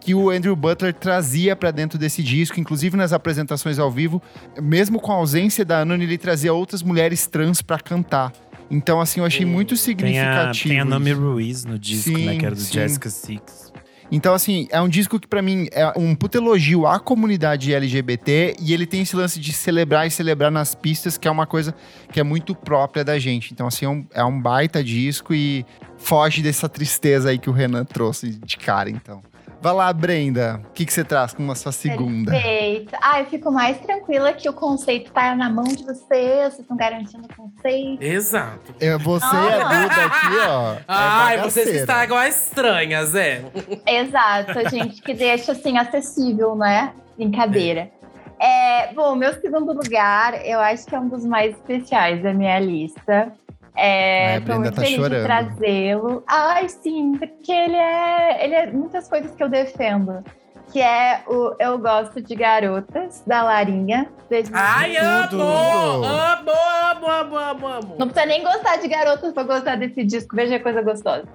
que 0.01 0.13
o 0.13 0.29
Andrew 0.29 0.53
Butler 0.53 0.93
trazia 0.93 1.55
pra 1.55 1.71
dentro 1.71 1.97
desse 1.97 2.21
disco, 2.21 2.59
inclusive 2.59 2.97
nas 2.97 3.13
apresentações 3.13 3.79
ao 3.79 3.89
vivo, 3.89 4.21
mesmo 4.61 4.99
com 4.99 5.13
a 5.13 5.15
ausência 5.15 5.63
da 5.63 5.79
Anony, 5.79 6.03
ele 6.03 6.17
trazia 6.17 6.53
outras 6.53 6.83
mulheres 6.83 7.25
trans 7.25 7.61
pra 7.61 7.79
cantar. 7.79 8.33
Então, 8.69 8.99
assim, 8.99 9.21
eu 9.21 9.25
achei 9.25 9.45
muito 9.45 9.75
Tem 9.75 9.77
a, 9.77 9.81
significativo. 9.81 10.69
tem 10.69 10.79
a 10.81 10.83
Nami. 10.83 11.13
Ruiz 11.13 11.63
no 11.63 11.79
disco, 11.79 12.09
né? 12.11 12.33
Sim, 12.33 12.37
Que 12.37 12.45
era 12.45 12.55
do 12.55 12.59
sim. 12.61 12.73
Jessica 12.73 13.09
Six. 13.09 13.64
Então, 14.11 14.33
assim, 14.33 14.67
é 14.69 14.79
um 14.79 14.87
disco 14.87 15.19
que 15.19 15.27
pra 15.27 15.41
mim 15.41 15.67
é 15.71 15.91
um 15.97 16.13
puto 16.15 16.37
elogio 16.37 16.85
à 16.85 16.99
comunidade 16.99 17.73
LGBT 17.73 18.55
e 18.59 18.73
ele 18.73 18.85
tem 18.85 19.01
esse 19.01 19.15
lance 19.15 19.39
de 19.39 19.51
celebrar 19.51 20.05
e 20.05 20.11
celebrar 20.11 20.51
nas 20.51 20.75
pistas, 20.75 21.17
que 21.17 21.27
é 21.27 21.31
uma 21.31 21.47
coisa 21.47 21.73
que 22.11 22.19
é 22.19 22.23
muito 22.23 22.53
própria 22.53 23.03
da 23.03 23.17
gente. 23.17 23.51
Então, 23.51 23.67
assim, 23.67 23.85
é 23.85 23.89
um, 23.89 24.05
é 24.13 24.23
um 24.23 24.39
baita 24.39 24.83
disco 24.83 25.33
e 25.33 25.65
foge 25.97 26.41
dessa 26.41 26.69
tristeza 26.69 27.29
aí 27.29 27.39
que 27.39 27.49
o 27.49 27.53
Renan 27.53 27.83
trouxe 27.83 28.29
de 28.29 28.57
cara, 28.57 28.89
então. 28.89 29.21
Vai 29.65 29.73
lá, 29.73 29.91
Brenda. 29.91 30.61
O 30.63 30.73
que, 30.73 30.85
que 30.85 30.93
você 30.93 31.03
traz 31.03 31.33
com 31.33 31.49
a 31.49 31.55
sua 31.55 31.71
segunda? 31.71 32.31
Perfeito. 32.31 32.95
Ah, 33.01 33.21
eu 33.21 33.25
fico 33.25 33.51
mais 33.51 33.79
tranquila 33.79 34.31
que 34.31 34.47
o 34.47 34.53
conceito 34.53 35.11
tá 35.11 35.35
na 35.35 35.49
mão 35.49 35.63
de 35.63 35.83
vocês, 35.83 36.53
vocês 36.53 36.59
estão 36.59 36.77
garantindo 36.77 37.25
o 37.25 37.35
conceito. 37.35 37.99
Exato. 37.99 38.75
É, 38.79 38.95
você 38.95 39.25
e 39.25 39.53
a 39.53 39.63
Duda 39.63 40.05
aqui, 40.05 40.37
ó. 40.47 40.73
é 40.75 40.83
Ai, 40.87 41.37
vocês 41.37 41.65
que 41.65 41.71
bagaceira. 41.71 41.79
estragam 41.79 42.15
a 42.15 42.27
estranha, 42.27 43.05
Zé. 43.05 43.43
Exato, 43.87 44.59
a 44.59 44.69
gente 44.69 45.01
que 45.01 45.15
deixa 45.15 45.53
assim 45.53 45.79
acessível, 45.79 46.55
né? 46.55 46.93
Brincadeira. 47.17 47.89
É, 48.39 48.93
bom, 48.93 49.15
meu 49.15 49.33
segundo 49.41 49.73
lugar, 49.73 50.45
eu 50.45 50.59
acho 50.59 50.85
que 50.85 50.93
é 50.93 50.99
um 50.99 51.09
dos 51.09 51.25
mais 51.25 51.55
especiais 51.55 52.21
da 52.21 52.31
minha 52.35 52.59
lista. 52.59 53.33
É, 53.75 54.27
Ai, 54.27 54.35
a 54.37 54.39
tô 54.39 54.45
Brenda 54.45 54.59
muito 54.61 54.75
tá 54.75 54.81
feliz 54.81 54.95
chorando. 54.95 55.19
de 55.19 55.25
trazê-lo. 55.25 56.23
Ai, 56.27 56.69
sim, 56.69 57.13
porque 57.17 57.51
ele 57.51 57.75
é, 57.75 58.43
ele 58.45 58.55
é 58.55 58.71
muitas 58.71 59.07
coisas 59.09 59.31
que 59.35 59.43
eu 59.43 59.49
defendo. 59.49 60.23
Que 60.71 60.81
é 60.81 61.21
o 61.27 61.55
Eu 61.59 61.77
Gosto 61.77 62.21
de 62.21 62.35
Garotas, 62.35 63.23
da 63.25 63.43
Larinha. 63.43 64.09
desde 64.29 64.51
Ai, 64.53 64.97
amo! 64.97 65.41
Amo, 65.41 66.51
amo, 66.91 67.07
amo, 67.07 67.37
amo, 67.37 67.67
amo. 67.67 67.95
Não 67.99 68.07
precisa 68.07 68.25
nem 68.25 68.43
gostar 68.43 68.77
de 68.77 68.87
garotas 68.87 69.31
pra 69.33 69.43
gostar 69.43 69.75
desse 69.75 70.03
disco. 70.03 70.35
Veja 70.35 70.57
que 70.57 70.63
coisa 70.63 70.81
gostosa. 70.81 71.27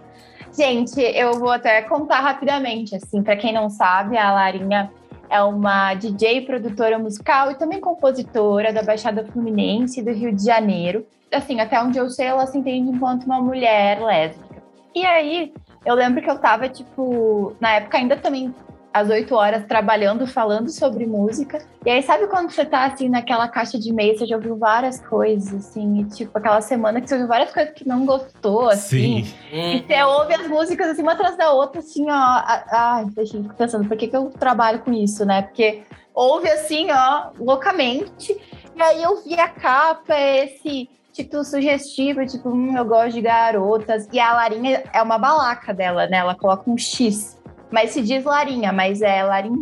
Gente, 0.57 1.00
eu 1.00 1.35
vou 1.35 1.50
até 1.53 1.81
contar 1.83 2.20
rapidamente, 2.20 2.96
assim, 2.96 3.22
pra 3.22 3.37
quem 3.37 3.53
não 3.53 3.70
sabe, 3.70 4.18
a 4.18 4.33
Larinha 4.33 4.90
é 5.31 5.40
uma 5.43 5.95
DJ, 5.95 6.43
produtora 6.43 6.99
musical 6.99 7.53
e 7.53 7.55
também 7.55 7.81
compositora 7.81 8.73
da 8.73 8.83
Baixada 8.83 9.25
Fluminense 9.25 10.03
do 10.03 10.12
Rio 10.12 10.35
de 10.35 10.45
Janeiro. 10.45 11.07
Assim, 11.33 11.61
até 11.61 11.81
onde 11.81 11.97
eu 11.97 12.11
sei, 12.11 12.27
ela 12.27 12.47
se 12.47 12.59
entende 12.59 12.90
enquanto 12.90 13.25
uma 13.25 13.40
mulher 13.40 14.03
lésbica. 14.03 14.61
E 14.93 15.07
aí, 15.07 15.55
eu 15.87 15.95
lembro 15.95 16.21
que 16.21 16.29
eu 16.29 16.38
tava, 16.38 16.69
tipo, 16.69 17.55
na 17.61 17.75
época 17.75 17.97
ainda 17.97 18.16
também 18.16 18.53
às 18.92 19.09
8 19.09 19.35
horas 19.35 19.64
trabalhando, 19.66 20.26
falando 20.26 20.68
sobre 20.68 21.07
música. 21.07 21.62
E 21.85 21.90
aí, 21.90 22.03
sabe 22.03 22.26
quando 22.26 22.50
você 22.50 22.64
tá 22.64 22.85
assim 22.85 23.09
naquela 23.09 23.48
caixa 23.48 23.79
de 23.79 23.90
e-mail, 23.90 24.18
você 24.18 24.26
já 24.26 24.37
ouviu 24.37 24.57
várias 24.57 25.00
coisas, 25.00 25.55
assim, 25.55 26.00
e, 26.00 26.05
tipo, 26.05 26.37
aquela 26.37 26.61
semana 26.61 27.00
que 27.00 27.09
você 27.09 27.14
ouviu 27.14 27.29
várias 27.29 27.53
coisas 27.53 27.72
que 27.72 27.87
não 27.87 28.05
gostou, 28.05 28.68
assim. 28.68 29.24
Sim. 29.24 29.76
E 29.76 29.85
você 29.87 30.03
ouve 30.03 30.35
as 30.35 30.48
músicas 30.48 30.88
assim, 30.88 31.03
uma 31.03 31.12
atrás 31.12 31.37
da 31.37 31.53
outra, 31.53 31.81
assim, 31.81 32.05
ó. 32.11 32.42
Ai, 32.70 33.07
deixa 33.14 33.37
eu 33.37 33.42
ficar 33.42 33.55
pensando, 33.55 33.88
por 33.88 33.96
que, 33.96 34.09
que 34.09 34.16
eu 34.16 34.31
trabalho 34.31 34.81
com 34.81 34.92
isso, 34.92 35.24
né? 35.24 35.42
Porque 35.42 35.83
ouve 36.12 36.50
assim, 36.50 36.88
ó, 36.90 37.31
loucamente. 37.38 38.37
E 38.76 38.83
aí 38.83 39.03
eu 39.03 39.22
vi 39.22 39.38
a 39.38 39.48
capa, 39.48 40.14
esse 40.18 40.88
título 41.12 41.44
sugestivo, 41.44 42.24
tipo, 42.26 42.48
hum, 42.48 42.76
eu 42.76 42.85
gosto 42.85 43.12
de 43.12 43.20
garotas. 43.20 44.09
E 44.12 44.18
a 44.18 44.33
Larinha 44.33 44.85
é 44.92 45.03
uma 45.03 45.18
balaca 45.18 45.72
dela, 45.72 46.07
né? 46.07 46.18
Ela 46.18 46.35
coloca 46.35 46.70
um 46.70 46.76
X. 46.76 47.39
Mas 47.70 47.90
se 47.90 48.02
diz 48.02 48.24
Larinha, 48.24 48.72
mas 48.72 49.02
é 49.02 49.22
Larinha. 49.22 49.61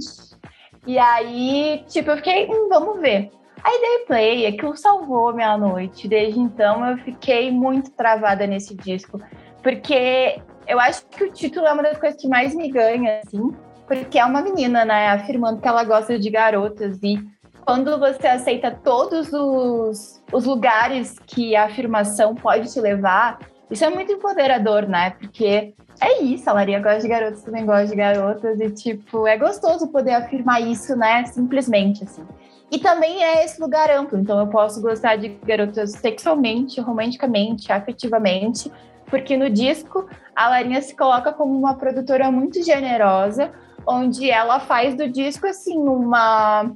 E 0.86 0.98
aí, 0.98 1.84
tipo, 1.88 2.10
eu 2.10 2.16
fiquei, 2.16 2.46
hum, 2.48 2.68
vamos 2.68 3.00
ver. 3.00 3.30
Aí 3.62 3.80
dei 3.80 4.06
play, 4.06 4.46
aquilo 4.46 4.76
salvou 4.76 5.34
minha 5.34 5.56
noite. 5.58 6.08
Desde 6.08 6.38
então 6.38 6.86
eu 6.86 6.96
fiquei 6.98 7.50
muito 7.50 7.90
travada 7.90 8.46
nesse 8.46 8.74
disco. 8.74 9.20
Porque 9.62 10.40
eu 10.66 10.78
acho 10.78 11.04
que 11.06 11.24
o 11.24 11.32
título 11.32 11.66
é 11.66 11.72
uma 11.72 11.82
das 11.82 11.98
coisas 11.98 12.20
que 12.20 12.28
mais 12.28 12.54
me 12.54 12.70
ganha, 12.70 13.20
assim. 13.24 13.50
Porque 13.86 14.18
é 14.18 14.24
uma 14.24 14.40
menina, 14.40 14.84
né? 14.84 15.08
Afirmando 15.08 15.60
que 15.60 15.68
ela 15.68 15.84
gosta 15.84 16.18
de 16.18 16.30
garotas. 16.30 16.98
E 17.02 17.18
quando 17.66 17.98
você 17.98 18.26
aceita 18.26 18.70
todos 18.70 19.32
os, 19.32 20.22
os 20.32 20.44
lugares 20.44 21.18
que 21.26 21.56
a 21.56 21.64
afirmação 21.64 22.34
pode 22.34 22.72
te 22.72 22.80
levar, 22.80 23.38
isso 23.70 23.84
é 23.84 23.90
muito 23.90 24.12
empoderador, 24.12 24.86
né? 24.86 25.10
Porque 25.10 25.74
é 26.00 26.22
isso, 26.22 26.48
a 26.48 26.52
Laria 26.52 26.80
gosta 26.80 27.00
de 27.00 27.08
garotas, 27.08 27.42
também 27.42 27.66
gosta 27.66 27.86
de 27.86 27.96
garotas, 27.96 28.60
e 28.60 28.70
tipo, 28.70 29.26
é 29.26 29.36
gostoso 29.36 29.88
poder 29.88 30.14
afirmar 30.14 30.62
isso, 30.62 30.96
né? 30.96 31.24
Simplesmente, 31.26 32.04
assim. 32.04 32.24
E 32.70 32.78
também 32.78 33.24
é 33.24 33.44
esse 33.44 33.60
lugar 33.60 33.90
amplo, 33.90 34.18
então 34.18 34.38
eu 34.38 34.46
posso 34.46 34.80
gostar 34.80 35.16
de 35.16 35.28
garotas 35.44 35.92
sexualmente, 35.92 36.80
romanticamente, 36.80 37.72
afetivamente, 37.72 38.70
porque 39.06 39.36
no 39.36 39.48
disco 39.48 40.06
a 40.36 40.48
Larinha 40.48 40.82
se 40.82 40.94
coloca 40.94 41.32
como 41.32 41.56
uma 41.58 41.74
produtora 41.74 42.30
muito 42.30 42.62
generosa, 42.62 43.50
onde 43.86 44.30
ela 44.30 44.60
faz 44.60 44.94
do 44.94 45.08
disco 45.08 45.46
assim 45.46 45.78
uma 45.78 46.70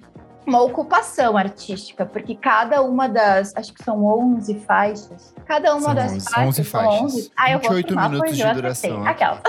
uma 0.47 0.61
ocupação 0.61 1.37
artística, 1.37 2.05
porque 2.05 2.35
cada 2.35 2.83
uma 2.83 3.09
das, 3.09 3.55
acho 3.57 3.73
que 3.73 3.83
são 3.85 4.05
11 4.05 4.55
faixas, 4.61 5.35
cada 5.47 5.73
uma 5.75 5.83
São 5.83 5.95
das 5.95 6.13
11, 6.13 6.25
faixas 6.25 6.49
11 6.49 6.65
são 6.65 6.81
faixas. 6.81 7.03
11. 7.03 7.33
Ah, 7.37 7.53
eu 7.53 7.59
vou 7.61 7.71
28 7.71 7.87
filmar, 7.87 8.11
minutos 8.11 8.37
de 8.37 8.53
duração. 8.53 9.07
Aquela. 9.07 9.43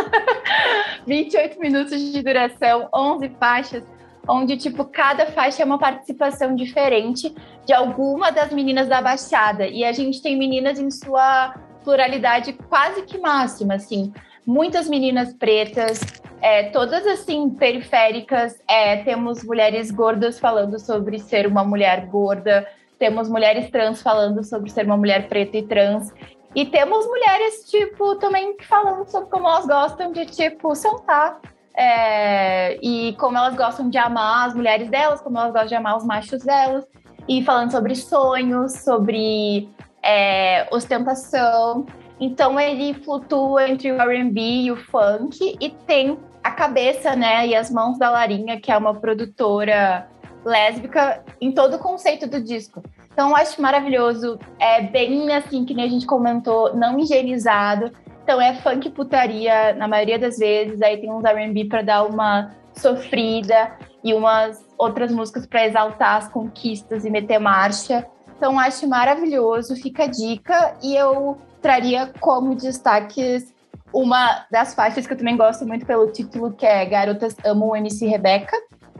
28 1.07 1.59
minutos 1.59 1.99
de 1.99 2.21
duração, 2.21 2.89
11 2.93 3.29
faixas, 3.39 3.83
onde, 4.27 4.55
tipo, 4.57 4.85
cada 4.85 5.25
faixa 5.27 5.63
é 5.63 5.65
uma 5.65 5.79
participação 5.79 6.55
diferente 6.55 7.33
de 7.65 7.73
alguma 7.73 8.31
das 8.31 8.51
meninas 8.51 8.87
da 8.87 9.01
Baixada. 9.01 9.67
E 9.67 9.83
a 9.83 9.91
gente 9.91 10.21
tem 10.21 10.37
meninas 10.37 10.79
em 10.79 10.89
sua 10.91 11.55
pluralidade 11.83 12.53
quase 12.69 13.01
que 13.03 13.17
máxima, 13.17 13.75
assim. 13.75 14.13
Muitas 14.45 14.89
meninas 14.89 15.33
pretas, 15.33 16.01
é, 16.41 16.63
todas 16.71 17.07
assim, 17.07 17.49
periféricas. 17.49 18.59
É, 18.67 18.97
temos 19.03 19.43
mulheres 19.43 19.89
gordas 19.89 20.39
falando 20.39 20.77
sobre 20.77 21.17
ser 21.19 21.47
uma 21.47 21.63
mulher 21.63 22.05
gorda, 22.07 22.67
temos 22.99 23.29
mulheres 23.29 23.69
trans 23.69 24.01
falando 24.01 24.43
sobre 24.43 24.69
ser 24.69 24.85
uma 24.85 24.97
mulher 24.97 25.27
preta 25.29 25.57
e 25.57 25.63
trans. 25.63 26.13
E 26.55 26.65
temos 26.65 27.05
mulheres, 27.07 27.69
tipo, 27.69 28.15
também 28.15 28.55
falando 28.61 29.09
sobre 29.09 29.29
como 29.29 29.47
elas 29.47 29.65
gostam 29.65 30.11
de, 30.11 30.25
tipo, 30.25 30.75
sentar. 30.75 31.39
É, 31.75 32.77
e 32.83 33.13
como 33.13 33.37
elas 33.37 33.55
gostam 33.55 33.89
de 33.89 33.97
amar 33.97 34.47
as 34.47 34.53
mulheres 34.53 34.89
delas, 34.89 35.19
como 35.21 35.37
elas 35.37 35.51
gostam 35.51 35.67
de 35.67 35.75
amar 35.75 35.97
os 35.97 36.05
machos 36.05 36.43
delas. 36.43 36.85
E 37.27 37.43
falando 37.43 37.71
sobre 37.71 37.95
sonhos, 37.95 38.73
sobre 38.73 39.69
é, 40.03 40.67
ostentação. 40.71 41.85
Então 42.23 42.57
ele 42.57 42.93
flutua 42.93 43.67
entre 43.67 43.91
o 43.91 44.01
R&B 44.01 44.39
e 44.39 44.71
o 44.71 44.77
funk 44.77 45.57
e 45.59 45.69
tem 45.69 46.17
a 46.41 46.51
cabeça, 46.51 47.17
né, 47.17 47.45
e 47.45 47.53
as 47.53 47.69
mãos 47.69 47.99
da 47.99 48.09
Larinha, 48.09 48.61
que 48.61 48.71
é 48.71 48.77
uma 48.77 48.93
produtora 48.93 50.07
lésbica 50.45 51.21
em 51.41 51.51
todo 51.51 51.75
o 51.75 51.79
conceito 51.79 52.25
do 52.25 52.41
disco. 52.41 52.81
Então 53.11 53.35
acho 53.35 53.61
maravilhoso, 53.61 54.39
é 54.57 54.81
bem 54.81 55.33
assim 55.33 55.65
que 55.65 55.73
nem 55.73 55.83
a 55.83 55.89
gente 55.89 56.05
comentou, 56.05 56.73
não 56.73 56.97
higienizado. 56.97 57.91
Então 58.23 58.39
é 58.39 58.55
funk 58.55 58.89
putaria 58.91 59.73
na 59.73 59.85
maioria 59.85 60.17
das 60.17 60.37
vezes, 60.37 60.81
aí 60.81 60.95
tem 61.01 61.11
uns 61.11 61.25
R&B 61.25 61.65
para 61.65 61.81
dar 61.81 62.05
uma 62.05 62.51
sofrida 62.73 63.69
e 64.01 64.13
umas 64.13 64.65
outras 64.77 65.11
músicas 65.11 65.45
para 65.45 65.65
exaltar 65.65 66.19
as 66.19 66.29
conquistas 66.29 67.03
e 67.03 67.09
meter 67.09 67.37
marcha. 67.37 68.07
Então 68.37 68.57
acho 68.57 68.87
maravilhoso, 68.87 69.75
fica 69.75 70.05
a 70.05 70.07
dica 70.07 70.73
e 70.81 70.95
eu 70.95 71.37
traria 71.63 72.11
como 72.19 72.53
destaques 72.53 73.51
uma 73.93 74.45
das 74.51 74.75
faixas 74.75 75.07
que 75.07 75.13
eu 75.13 75.17
também 75.17 75.37
gosto 75.37 75.65
muito 75.65 75.85
pelo 75.85 76.11
título, 76.11 76.51
que 76.51 76.65
é 76.65 76.85
Garotas 76.85 77.35
Amam 77.45 77.75
MC 77.75 78.05
Rebeca. 78.05 78.55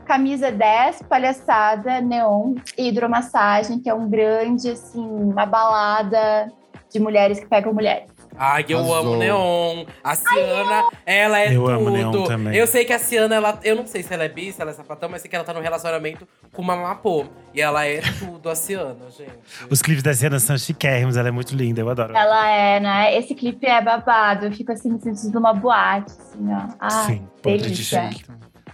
Camisa 0.06 0.50
10, 0.50 1.02
Palhaçada, 1.02 2.00
Neon 2.00 2.54
e 2.76 2.88
Hidromassagem, 2.88 3.80
que 3.80 3.88
é 3.88 3.94
um 3.94 4.08
grande, 4.08 4.70
assim, 4.70 5.00
uma 5.00 5.46
balada 5.46 6.52
de 6.90 7.00
mulheres 7.00 7.40
que 7.40 7.46
pegam 7.46 7.72
mulheres. 7.72 8.13
Ai, 8.36 8.64
eu 8.68 8.78
Arrasou. 8.78 8.96
amo 8.96 9.16
Neon. 9.16 9.84
A 10.02 10.14
Ciana, 10.16 10.88
ela 11.06 11.40
é 11.40 11.48
Eu 11.54 11.60
tudo. 11.62 11.70
amo 11.70 11.90
Neon 11.90 12.24
também. 12.24 12.56
Eu 12.56 12.66
sei 12.66 12.84
que 12.84 12.92
a 12.92 12.98
Ciana, 12.98 13.34
ela, 13.36 13.58
eu 13.62 13.76
não 13.76 13.86
sei 13.86 14.02
se 14.02 14.12
ela 14.12 14.24
é 14.24 14.28
bi, 14.28 14.52
se 14.52 14.60
ela 14.60 14.70
é 14.72 14.74
sapatão, 14.74 15.08
mas 15.08 15.22
sei 15.22 15.28
que 15.30 15.36
ela 15.36 15.44
tá 15.44 15.52
num 15.54 15.60
relacionamento 15.60 16.26
com 16.52 16.60
uma 16.62 16.74
Mapô. 16.76 17.26
E 17.54 17.60
ela 17.60 17.86
é 17.86 18.00
tudo, 18.18 18.50
a 18.50 18.54
Ciana, 18.56 18.96
gente. 19.16 19.30
Os 19.70 19.80
clipes 19.80 20.02
da 20.02 20.12
Siena 20.12 20.38
são 20.40 20.58
chiquérrimos, 20.58 21.16
ela 21.16 21.28
é 21.28 21.30
muito 21.30 21.54
linda, 21.54 21.80
eu 21.80 21.88
adoro. 21.88 22.16
Ela 22.16 22.48
é, 22.50 22.80
né? 22.80 23.16
Esse 23.16 23.34
clipe 23.34 23.66
é 23.66 23.80
babado. 23.80 24.46
Eu 24.46 24.52
fico 24.52 24.72
assim, 24.72 24.90
me 24.90 25.00
sentindo 25.00 25.34
numa 25.34 25.52
boate, 25.54 26.10
assim, 26.10 26.46
ó. 26.52 26.74
Ai, 26.80 26.90
Sim, 27.06 27.28
podre 27.42 27.58
de 27.58 27.64
delícia. 27.68 28.10
chique. 28.10 28.24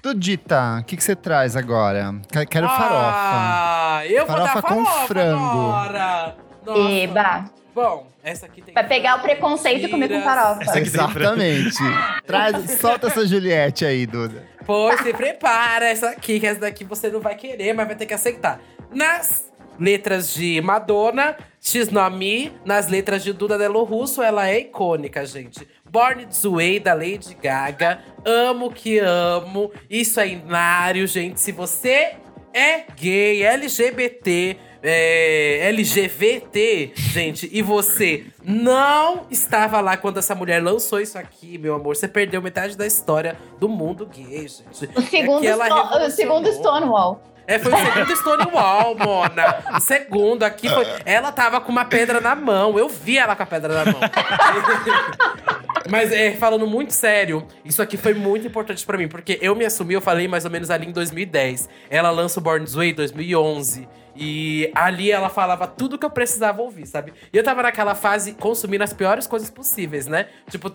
Dudita, 0.02 0.78
o 0.80 0.84
que, 0.84 0.96
que 0.96 1.04
você 1.04 1.14
traz 1.14 1.54
agora? 1.54 2.14
Que- 2.32 2.46
Quero 2.46 2.66
farofa. 2.68 3.10
Ah, 3.12 4.00
eu 4.06 4.26
vou 4.26 4.34
Farofa 4.34 4.54
dar 4.54 4.62
com 4.62 4.84
farofa 4.86 5.06
frango. 5.06 5.44
agora. 5.44 6.36
Nossa. 6.64 6.80
Eba. 6.90 7.44
Bom, 7.74 8.08
essa 8.22 8.46
aqui 8.46 8.60
tem 8.60 8.74
Vai 8.74 8.86
pegar 8.86 9.16
o 9.16 9.22
preconceito 9.22 9.86
e 9.86 9.88
comer 9.88 10.08
com 10.08 10.22
farofa. 10.22 10.62
Essa 10.62 10.78
aqui. 10.78 10.88
Exatamente. 10.88 11.78
Traz, 12.26 12.70
solta 12.80 13.06
essa 13.06 13.26
Juliette 13.26 13.84
aí, 13.84 14.06
Duda. 14.06 14.44
Pois 14.66 15.00
se 15.00 15.12
prepara 15.12 15.86
essa 15.86 16.10
aqui, 16.10 16.40
que 16.40 16.46
essa 16.46 16.60
daqui 16.60 16.84
você 16.84 17.08
não 17.08 17.20
vai 17.20 17.34
querer, 17.34 17.72
mas 17.72 17.86
vai 17.86 17.96
ter 17.96 18.06
que 18.06 18.14
aceitar. 18.14 18.60
Nas 18.92 19.50
letras 19.78 20.34
de 20.34 20.60
Madonna, 20.60 21.36
X-Nomi, 21.60 22.52
nas 22.64 22.88
letras 22.88 23.22
de 23.22 23.32
Duda 23.32 23.56
Delo 23.56 23.82
Russo, 23.84 24.22
ela 24.22 24.48
é 24.48 24.60
icônica, 24.60 25.24
gente. 25.24 25.66
Born 25.90 26.26
This 26.26 26.44
Way, 26.44 26.80
da 26.80 26.94
Lady 26.94 27.36
Gaga. 27.40 28.00
Amo 28.24 28.70
que 28.70 28.98
amo. 28.98 29.72
Isso 29.88 30.20
é 30.20 30.28
inário, 30.28 31.06
gente. 31.06 31.40
Se 31.40 31.50
você 31.50 32.14
é 32.52 32.84
gay, 32.96 33.42
LGBT, 33.42 34.56
é, 34.82 35.68
LGVT, 35.68 36.92
gente, 36.94 37.48
e 37.52 37.62
você 37.62 38.24
não 38.42 39.26
estava 39.30 39.80
lá 39.80 39.96
quando 39.96 40.18
essa 40.18 40.34
mulher 40.34 40.62
lançou 40.62 41.00
isso 41.00 41.18
aqui, 41.18 41.58
meu 41.58 41.74
amor, 41.74 41.96
você 41.96 42.08
perdeu 42.08 42.40
metade 42.40 42.76
da 42.76 42.86
história 42.86 43.36
do 43.58 43.68
mundo 43.68 44.06
gay, 44.06 44.48
gente. 44.48 44.90
O 44.94 45.02
segundo, 45.02 45.44
É 45.44 46.06
o 46.06 46.10
segundo. 46.10 46.48
Stonewall. 46.52 47.22
É, 47.46 47.58
foi 47.58 47.72
o 47.72 47.76
segundo 47.76 48.16
Stonewall, 48.16 48.96
Mona. 48.96 49.64
O 49.76 49.80
segundo 49.80 50.44
aqui 50.44 50.68
foi. 50.68 50.86
Ela 51.04 51.32
tava 51.32 51.60
com 51.60 51.72
uma 51.72 51.84
pedra 51.84 52.20
na 52.20 52.36
mão. 52.36 52.78
Eu 52.78 52.88
vi 52.88 53.18
ela 53.18 53.34
com 53.34 53.42
a 53.42 53.46
pedra 53.46 53.84
na 53.84 53.92
mão. 53.92 54.00
Mas 55.90 56.12
é, 56.12 56.30
falando 56.36 56.66
muito 56.68 56.92
sério, 56.92 57.44
isso 57.64 57.82
aqui 57.82 57.96
foi 57.96 58.14
muito 58.14 58.46
importante 58.46 58.86
pra 58.86 58.96
mim, 58.96 59.08
porque 59.08 59.36
eu 59.42 59.56
me 59.56 59.64
assumi, 59.64 59.94
eu 59.94 60.00
falei 60.00 60.28
mais 60.28 60.44
ou 60.44 60.50
menos 60.50 60.70
ali 60.70 60.86
em 60.86 60.92
2010. 60.92 61.68
Ela 61.90 62.10
lança 62.10 62.38
o 62.38 62.42
Born 62.42 62.64
This 62.64 62.74
Way 62.74 62.90
em 62.90 62.94
2011. 62.94 63.88
E 64.22 64.70
ali 64.74 65.10
ela 65.10 65.30
falava 65.30 65.66
tudo 65.66 65.98
que 65.98 66.04
eu 66.04 66.10
precisava 66.10 66.60
ouvir, 66.60 66.84
sabe? 66.86 67.14
E 67.32 67.36
eu 67.38 67.42
tava 67.42 67.62
naquela 67.62 67.94
fase 67.94 68.32
consumindo 68.34 68.84
as 68.84 68.92
piores 68.92 69.26
coisas 69.26 69.48
possíveis, 69.48 70.06
né? 70.06 70.26
Tipo, 70.50 70.70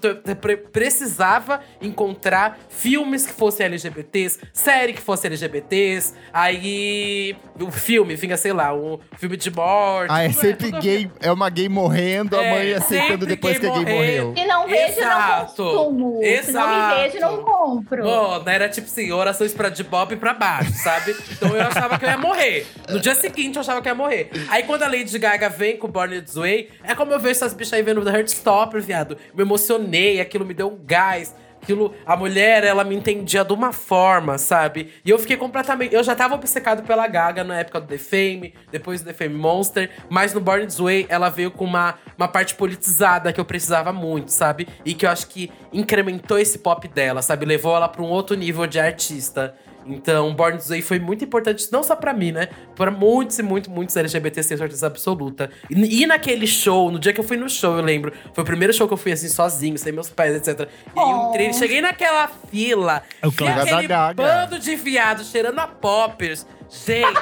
precisava 0.72 1.62
encontrar 1.82 2.58
filmes 2.70 3.26
que 3.26 3.34
fossem 3.34 3.68
LGBTs, 3.68 4.40
série 4.52 4.94
que 4.94 5.02
fosse 5.02 5.28
LGBTs, 5.28 6.14
aí 6.34 7.36
o 7.60 7.72
filme, 7.72 8.16
vinha, 8.16 8.36
sei 8.36 8.52
lá, 8.52 8.74
um 8.74 9.00
filme 9.18 9.38
de 9.38 9.52
morte. 9.52 10.12
Ah, 10.12 10.24
é 10.24 10.30
tudo- 10.30 10.42
sempre 10.42 10.72
tudo- 10.72 10.82
gay. 10.82 11.12
É 11.22 11.32
uma 11.32 11.50
gay 11.50 11.70
morrendo, 11.70 12.38
a 12.38 12.44
É, 12.44 12.52
mãe 12.52 12.74
aceitando 12.74 13.26
depois 13.26 13.60
que 13.60 13.68
a 13.68 13.70
gay 13.70 13.86
morreu. 13.86 14.34
Se 14.36 14.46
não 14.46 14.68
vejo, 14.68 15.00
Exato. 15.00 15.64
não 15.64 15.72
consumo. 15.72 16.20
Se 16.44 16.52
não 16.52 16.68
me 16.68 16.96
vejo, 16.96 17.20
não 17.20 17.34
Exato. 17.34 17.44
compro. 17.46 18.06
Mano, 18.06 18.50
era 18.50 18.68
tipo 18.70 18.88
assim, 18.88 19.12
orações 19.12 19.54
pra 19.54 19.70
de 19.70 19.84
Bob 19.84 20.16
pra 20.16 20.34
baixo, 20.34 20.74
sabe? 20.74 21.16
Então 21.32 21.56
eu 21.56 21.62
achava 21.62 22.00
que 22.00 22.06
eu 22.06 22.10
ia 22.10 22.18
morrer. 22.18 22.66
No 22.90 23.00
dia 23.00 23.14
seguinte 23.14 23.35
eu 23.56 23.62
achava 23.62 23.82
que 23.82 23.88
ia 23.88 23.96
morrer. 23.96 24.30
Aí 24.50 24.64
quando 24.64 24.84
a 24.84 24.88
Lady 24.88 25.18
Gaga 25.18 25.50
vem 25.50 25.78
com 25.78 25.88
Born 25.88 26.22
This 26.22 26.36
Way, 26.36 26.70
é 26.84 26.96
como 26.96 27.12
eu 27.12 27.20
vejo 27.20 27.32
essas 27.32 27.54
bichas 27.54 27.74
aí 27.74 27.84
vendo 27.84 28.04
The 28.04 28.12
Heartstopper, 28.12 28.82
viado. 28.82 29.18
Me 29.34 29.44
emocionei, 29.44 30.20
aquilo 30.20 30.46
me 30.46 30.54
deu 30.54 30.68
um 30.68 30.80
gás. 30.86 31.34
aquilo, 31.62 31.94
a 32.06 32.16
mulher, 32.16 32.64
ela 32.64 32.84
me 32.84 32.96
entendia 32.96 33.44
de 33.44 33.52
uma 33.52 33.74
forma, 33.74 34.38
sabe? 34.38 34.94
E 35.04 35.10
eu 35.10 35.18
fiquei 35.18 35.36
completamente. 35.36 35.96
Eu 35.96 36.04
já 36.04 36.16
tava 36.16 36.36
obcecado 36.36 36.84
pela 36.84 37.08
Gaga 37.08 37.44
na 37.44 37.60
época 37.60 37.82
do 37.82 37.88
The 37.88 37.98
Fame, 37.98 38.54
depois 38.72 39.02
do 39.02 39.08
The 39.08 39.14
Fame 39.14 39.36
Monster, 39.36 39.90
mas 40.10 40.34
no 40.34 40.40
Born 40.40 40.66
This 40.66 40.80
Way 40.80 41.08
ela 41.10 41.30
veio 41.30 41.50
com 41.52 41.66
uma, 41.66 41.96
uma 42.18 42.28
parte 42.28 42.54
politizada 42.54 43.34
que 43.34 43.40
eu 43.40 43.46
precisava 43.46 43.92
muito, 43.92 44.32
sabe? 44.32 44.68
E 44.86 44.94
que 44.94 45.06
eu 45.06 45.10
acho 45.10 45.28
que 45.28 45.52
incrementou 45.74 46.38
esse 46.38 46.60
pop 46.60 46.88
dela, 46.88 47.22
sabe? 47.22 47.46
Levou 47.46 47.76
ela 47.76 47.90
pra 47.90 48.02
um 48.02 48.10
outro 48.10 48.36
nível 48.36 48.68
de 48.68 48.80
artista. 48.80 49.56
Então, 49.88 50.34
Born 50.34 50.58
This 50.58 50.70
Way 50.70 50.82
foi 50.82 51.00
muito 51.00 51.24
importante, 51.24 51.68
não 51.72 51.84
só 51.84 51.96
pra 51.96 52.14
mim, 52.14 52.32
né? 52.32 52.50
Pra 52.76 52.90
muitos 52.90 53.38
e 53.38 53.44
muitos, 53.44 53.70
muitos 53.70 53.96
LGBTs, 53.96 54.48
tenho 54.50 54.58
certeza 54.58 54.88
absoluta. 54.88 55.50
E, 55.70 56.02
e 56.02 56.06
naquele 56.08 56.48
show, 56.48 56.92
no 56.92 57.00
dia 57.00 57.14
que 57.14 57.20
eu 57.20 57.24
fui 57.24 57.38
no 57.38 57.50
show, 57.50 57.78
eu 57.78 57.84
lembro, 57.84 58.12
foi 58.34 58.44
o 58.44 58.48
primeiro 58.48 58.74
show 58.74 58.88
que 58.88 58.94
eu 58.94 58.98
fui 58.98 59.12
assim, 59.12 59.28
sozinho, 59.28 59.78
sem 59.78 59.92
meus 59.92 60.10
pais, 60.10 60.36
etc. 60.36 60.68
E 60.96 61.00
aí 61.00 61.12
eu 61.12 61.30
entrei, 61.30 61.54
cheguei 61.54 61.82
naquela 61.82 62.28
fila, 62.50 63.04
É 63.22 63.28
o 63.28 63.32
vi 63.32 63.48
aquele 63.48 63.88
Gaga. 63.88 64.14
bando 64.24 64.60
de 64.60 64.76
viados 64.76 65.30
cheirando 65.30 65.60
a 65.60 65.68
poppers. 65.68 66.46
Gente, 66.70 67.20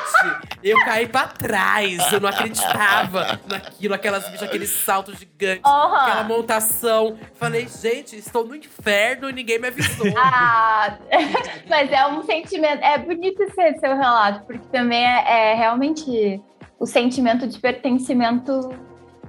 eu 0.63 0.77
caí 0.86 1.08
pra 1.08 1.27
trás, 1.27 2.12
eu 2.12 2.19
não 2.19 2.29
acreditava 2.29 3.39
naquilo, 3.47 3.93
aquelas 3.93 4.23
bichas, 4.29 4.43
aqueles 4.43 4.69
saltos 4.69 5.19
gigantes, 5.19 5.63
Aham. 5.65 5.95
aquela 5.95 6.23
montação. 6.23 7.17
Falei, 7.36 7.67
gente, 7.67 8.15
estou 8.15 8.45
no 8.45 8.56
inferno 8.56 9.29
e 9.29 9.34
ninguém 9.34 9.60
me 9.60 9.67
avisou. 9.67 10.08
Ah, 10.15 10.97
mas 11.69 11.91
é 11.91 12.06
um 12.08 12.23
sentimento. 12.23 12.82
É 12.84 12.97
bonito 12.97 13.41
esse 13.43 13.79
seu 13.79 13.95
relato, 13.95 14.45
porque 14.45 14.65
também 14.71 15.03
é, 15.03 15.51
é 15.51 15.53
realmente 15.53 16.41
o 16.79 16.86
sentimento 16.86 17.47
de 17.47 17.60
pertencimento 17.60 18.69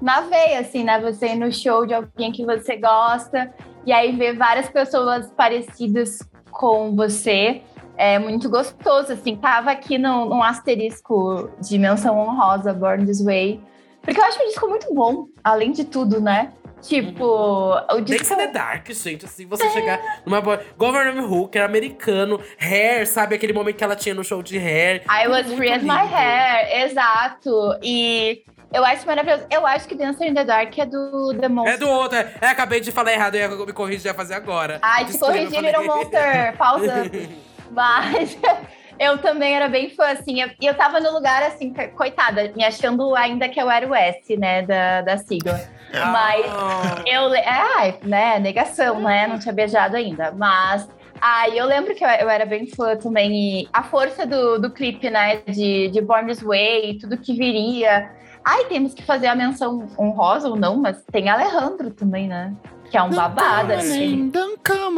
na 0.01 0.23
veia, 0.23 0.61
assim, 0.61 0.85
né? 0.85 1.01
Você 1.01 1.29
ir 1.29 1.37
no 1.37 1.53
show 1.53 1.87
de 1.87 1.95
alguém 1.95 2.33
que 2.33 2.45
você 2.45 2.77
gosta 2.77 3.53
e 3.87 3.93
aí 3.93 4.13
ver 4.13 4.37
várias 4.37 4.69
pessoas 4.69 5.31
parecidas 5.33 6.19
com 6.51 6.95
você. 6.95 7.63
É 7.97 8.19
muito 8.19 8.49
gostoso, 8.51 9.13
assim. 9.13 9.37
Tava 9.37 9.71
aqui 9.71 9.99
num, 9.99 10.27
num 10.27 10.43
asterisco 10.43 11.51
de 11.61 11.79
menção 11.79 12.19
honrosa, 12.19 12.73
Born 12.73 13.07
This 13.07 13.25
Way. 13.25 13.61
Porque 14.03 14.21
eu 14.21 14.25
acho 14.25 14.43
o 14.43 14.47
disco 14.47 14.69
muito 14.69 14.93
bom, 14.93 15.27
além 15.43 15.73
de 15.73 15.85
tudo, 15.85 16.21
né? 16.21 16.53
Tipo, 16.83 17.25
o 17.25 17.87
Tem 17.89 18.05
que 18.05 18.13
disco. 18.13 18.25
ser 18.27 18.37
The 18.37 18.47
Dark, 18.49 18.91
gente. 18.93 19.25
Assim, 19.25 19.47
você 19.47 19.71
chegar 19.71 19.99
numa 20.27 20.41
boa. 20.43 20.61
Governor 20.77 21.33
Hooker, 21.33 21.63
americano, 21.63 22.39
Hair, 22.61 23.07
sabe? 23.09 23.35
Aquele 23.37 23.55
momento 23.55 23.77
que 23.77 23.85
ela 23.85 23.97
tinha 23.97 24.15
no 24.15 24.23
show 24.23 24.43
de 24.43 24.59
Hair. 24.59 25.03
I 25.09 25.27
was 25.29 25.51
free 25.55 25.73
as 25.73 25.83
my 25.83 26.07
hair, 26.07 26.85
exato. 26.85 27.79
E 27.83 28.43
eu 28.71 28.85
acho 28.85 29.07
maravilhoso. 29.07 29.45
Eu 29.51 29.67
acho 29.67 29.89
que 29.89 29.95
Dancer 29.95 30.29
in 30.29 30.35
the 30.35 30.45
Dark 30.45 30.77
é 30.79 30.85
do 30.85 31.33
The 31.41 31.49
Monster. 31.49 31.75
É 31.75 31.79
do 31.79 31.89
outro. 31.89 32.19
É, 32.19 32.35
é, 32.43 32.49
acabei 32.49 32.81
de 32.81 32.93
falar 32.93 33.13
errado, 33.15 33.37
eu 33.37 33.41
ia 33.51 33.65
me 33.65 33.73
corrigir, 33.73 34.05
ia 34.07 34.15
fazer 34.15 34.35
agora. 34.35 34.79
Ai, 34.83 35.07
te 35.07 35.13
Disclaimer, 35.13 35.49
corrigi, 35.49 35.57
eu 35.57 35.63
falei- 35.63 35.81
Little 35.81 35.97
Monster, 35.97 36.57
pausando. 36.59 37.45
Mas 37.71 38.37
eu 38.99 39.19
também 39.19 39.55
era 39.55 39.69
bem 39.69 39.91
fã, 39.91 40.09
assim. 40.13 40.41
eu- 40.41 40.51
E 40.61 40.67
eu, 40.67 40.75
tava 40.75 41.01
no 41.01 41.13
lugar, 41.13 41.43
assim, 41.43 41.73
co- 41.73 41.89
coitada, 41.97 42.53
me 42.57 42.65
achando 42.65 43.15
ainda 43.15 43.49
que 43.49 43.61
eu 43.61 43.71
era 43.71 43.87
o 43.89 43.95
S, 43.95 44.37
né, 44.37 44.63
da, 44.63 45.01
da 45.03 45.19
sigla. 45.19 45.61
Mas 45.93 46.45
Ah. 46.49 47.03
eu. 47.07 47.29
le- 47.29 47.45
Ai, 47.45 47.99
né, 48.03 48.39
negação, 48.39 49.01
né? 49.01 49.27
Não 49.27 49.39
tinha 49.39 49.53
beijado 49.55 49.97
ainda. 49.97 50.33
Mas. 50.33 50.89
Aí 51.21 51.57
eu 51.57 51.65
lembro 51.67 51.95
que 51.95 52.05
eu, 52.05 52.09
eu 52.09 52.29
era 52.29 52.45
bem 52.45 52.67
fã 52.67 52.97
também. 52.97 53.63
E 53.63 53.69
a 53.73 53.83
força 53.83 54.27
do, 54.27 54.59
do 54.59 54.71
clipe, 54.71 55.09
né? 55.09 55.37
De, 55.47 55.89
de 55.89 56.01
Born 56.01 56.27
This 56.27 56.43
Way, 56.43 56.99
tudo 57.01 57.17
que 57.17 57.33
viria. 57.33 58.11
Ai, 58.45 58.65
temos 58.65 58.93
que 58.93 59.03
fazer 59.03 59.29
a 59.29 59.35
menção 59.35 59.87
honrosa 59.99 60.49
ou 60.49 60.57
não, 60.57 60.77
mas 60.77 61.03
tem 61.11 61.31
Alejandro 61.31 61.91
também, 61.91 62.29
né? 62.29 62.53
Que 62.95 62.99
é 62.99 63.03
um 63.03 63.11
babado. 63.11 63.73
Aquele, 63.73 64.31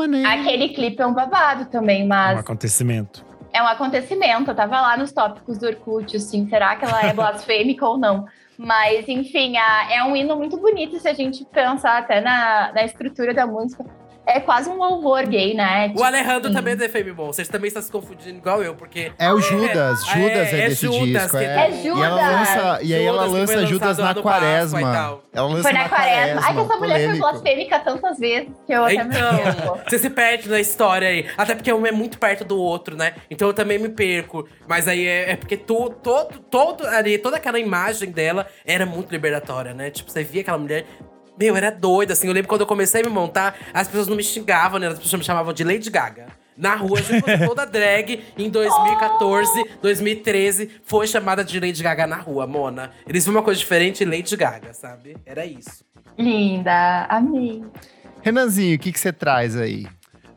né? 0.06 0.22
aquele 0.26 0.68
clipe 0.68 1.00
é 1.00 1.06
um 1.06 1.14
babado 1.14 1.64
também, 1.64 2.04
Um 2.04 2.08
mas 2.08 2.38
acontecimento. 2.38 3.24
é 3.50 3.62
um 3.62 3.66
acontecimento. 3.66 4.50
Eu 4.50 4.54
tava 4.54 4.78
lá 4.82 4.98
nos 4.98 5.12
tópicos 5.12 5.56
do 5.56 5.66
Orkut, 5.66 6.14
assim, 6.14 6.46
será 6.46 6.76
que 6.76 6.84
ela 6.84 7.00
é 7.06 7.10
blasfêmica 7.16 7.88
ou 7.88 7.96
não? 7.96 8.26
Mas, 8.58 9.08
enfim, 9.08 9.56
a- 9.56 9.90
é 9.90 10.04
um 10.04 10.14
hino 10.14 10.36
muito 10.36 10.58
bonito 10.58 11.00
se 11.00 11.08
a 11.08 11.14
gente 11.14 11.42
pensar 11.46 11.96
até 11.96 12.20
na, 12.20 12.70
na 12.74 12.84
estrutura 12.84 13.32
da 13.32 13.46
música. 13.46 13.82
É 14.26 14.40
quase 14.40 14.68
um 14.68 14.76
louvor 14.76 15.24
gay, 15.26 15.54
né? 15.54 15.92
O 15.96 16.02
Alejandro 16.02 16.48
Sim. 16.48 16.54
também 16.54 16.74
é 16.74 16.76
The 16.76 16.88
Fame 16.88 17.12
Monsters. 17.12 17.48
Também 17.48 17.68
está 17.68 17.80
se 17.80 17.90
confundindo 17.92 18.38
igual 18.38 18.62
eu, 18.62 18.74
porque. 18.74 19.12
É 19.18 19.32
o 19.32 19.40
Judas. 19.40 20.02
É, 20.08 20.12
Judas 20.14 20.52
é, 20.52 20.60
é 20.60 20.68
desse 20.68 20.86
Judas, 20.86 21.22
disco. 21.22 21.38
que 21.38 21.44
É. 21.44 21.66
É 21.66 21.70
E 21.70 21.88
ela 21.88 22.08
Judas. 22.10 22.32
lança, 22.32 22.82
e 22.82 22.94
aí 22.94 23.04
ela 23.04 23.26
Judas, 23.26 23.40
lança 23.50 23.66
Judas 23.66 23.98
na 23.98 24.14
quaresma. 24.14 25.20
Ela 25.32 25.46
lança 25.46 25.62
Foi 25.62 25.72
na 25.72 25.88
quaresma. 25.88 26.40
Ai, 26.44 26.54
que 26.54 26.60
essa 26.60 26.76
mulher 26.76 27.08
foi 27.08 27.18
blasfêmica 27.18 27.78
tantas 27.78 28.18
vezes 28.18 28.48
que 28.66 28.72
eu 28.72 28.84
até 28.84 29.04
me 29.04 29.14
Então, 29.14 29.36
perco. 29.36 29.80
você 29.88 29.98
se 29.98 30.10
perde 30.10 30.48
na 30.48 30.58
história 30.60 31.08
aí. 31.08 31.26
Até 31.36 31.54
porque 31.54 31.72
um 31.72 31.86
é 31.86 31.92
muito 31.92 32.18
perto 32.18 32.44
do 32.44 32.58
outro, 32.58 32.96
né? 32.96 33.14
Então 33.30 33.46
eu 33.46 33.54
também 33.54 33.78
me 33.78 33.88
perco. 33.88 34.48
Mas 34.66 34.88
aí 34.88 35.06
é, 35.06 35.32
é 35.32 35.36
porque 35.36 35.56
tu, 35.56 35.90
todo, 36.02 36.40
todo 36.40 36.86
ali, 36.86 37.16
toda 37.18 37.36
aquela 37.36 37.60
imagem 37.60 38.10
dela 38.10 38.46
era 38.64 38.84
muito 38.84 39.12
liberatória, 39.12 39.72
né? 39.72 39.90
Tipo, 39.90 40.10
você 40.10 40.24
via 40.24 40.40
aquela 40.40 40.58
mulher. 40.58 40.84
Meu, 41.38 41.56
era 41.56 41.70
doida, 41.70 42.12
assim. 42.12 42.26
Eu 42.26 42.32
lembro 42.32 42.48
quando 42.48 42.62
eu 42.62 42.66
comecei 42.66 43.02
a 43.02 43.04
me 43.04 43.10
montar, 43.10 43.56
as 43.74 43.86
pessoas 43.86 44.08
não 44.08 44.16
me 44.16 44.22
xingavam, 44.22 44.78
né? 44.78 44.88
As 44.88 44.98
pessoas 44.98 45.20
me 45.20 45.24
chamavam 45.24 45.52
de 45.52 45.62
Lady 45.64 45.90
Gaga. 45.90 46.26
Na 46.56 46.74
rua, 46.74 47.02
se 47.02 47.20
fosse 47.20 47.46
toda 47.46 47.66
drag, 47.66 48.22
em 48.38 48.48
2014, 48.48 49.64
2013, 49.82 50.70
foi 50.84 51.06
chamada 51.06 51.44
de 51.44 51.60
Lady 51.60 51.82
Gaga 51.82 52.06
na 52.06 52.16
rua, 52.16 52.46
Mona. 52.46 52.92
Eles 53.06 53.24
viram 53.24 53.36
uma 53.38 53.44
coisa 53.44 53.60
diferente, 53.60 54.04
Lady 54.06 54.34
Gaga, 54.36 54.72
sabe? 54.72 55.16
Era 55.26 55.44
isso. 55.44 55.84
Linda, 56.18 57.04
amei. 57.10 57.62
Renanzinho, 58.22 58.74
o 58.74 58.78
que, 58.78 58.90
que 58.90 58.98
você 58.98 59.12
traz 59.12 59.54
aí? 59.56 59.86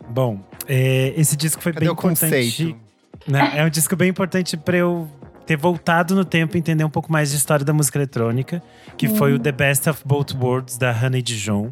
Bom, 0.09 0.39
é, 0.67 1.13
esse 1.15 1.37
disco 1.37 1.61
foi 1.61 1.71
Cadê 1.71 1.85
bem 1.85 1.93
o 1.93 1.95
conceito? 1.95 2.63
importante. 2.63 2.81
né? 3.25 3.53
É 3.55 3.63
um 3.65 3.69
disco 3.69 3.95
bem 3.95 4.09
importante 4.09 4.57
pra 4.57 4.75
eu 4.75 5.09
ter 5.49 5.57
voltado 5.57 6.13
no 6.13 6.23
tempo 6.23 6.55
e 6.55 6.59
entender 6.59 6.83
um 6.83 6.91
pouco 6.91 7.11
mais 7.11 7.31
de 7.31 7.37
história 7.37 7.65
da 7.65 7.73
música 7.73 7.97
eletrônica, 7.97 8.61
que 8.95 9.07
foi 9.07 9.33
o 9.33 9.39
The 9.39 9.51
Best 9.51 9.89
of 9.89 10.03
Both 10.05 10.35
Worlds 10.39 10.77
da 10.77 10.91
Honey 10.91 11.23
Dijon. 11.23 11.71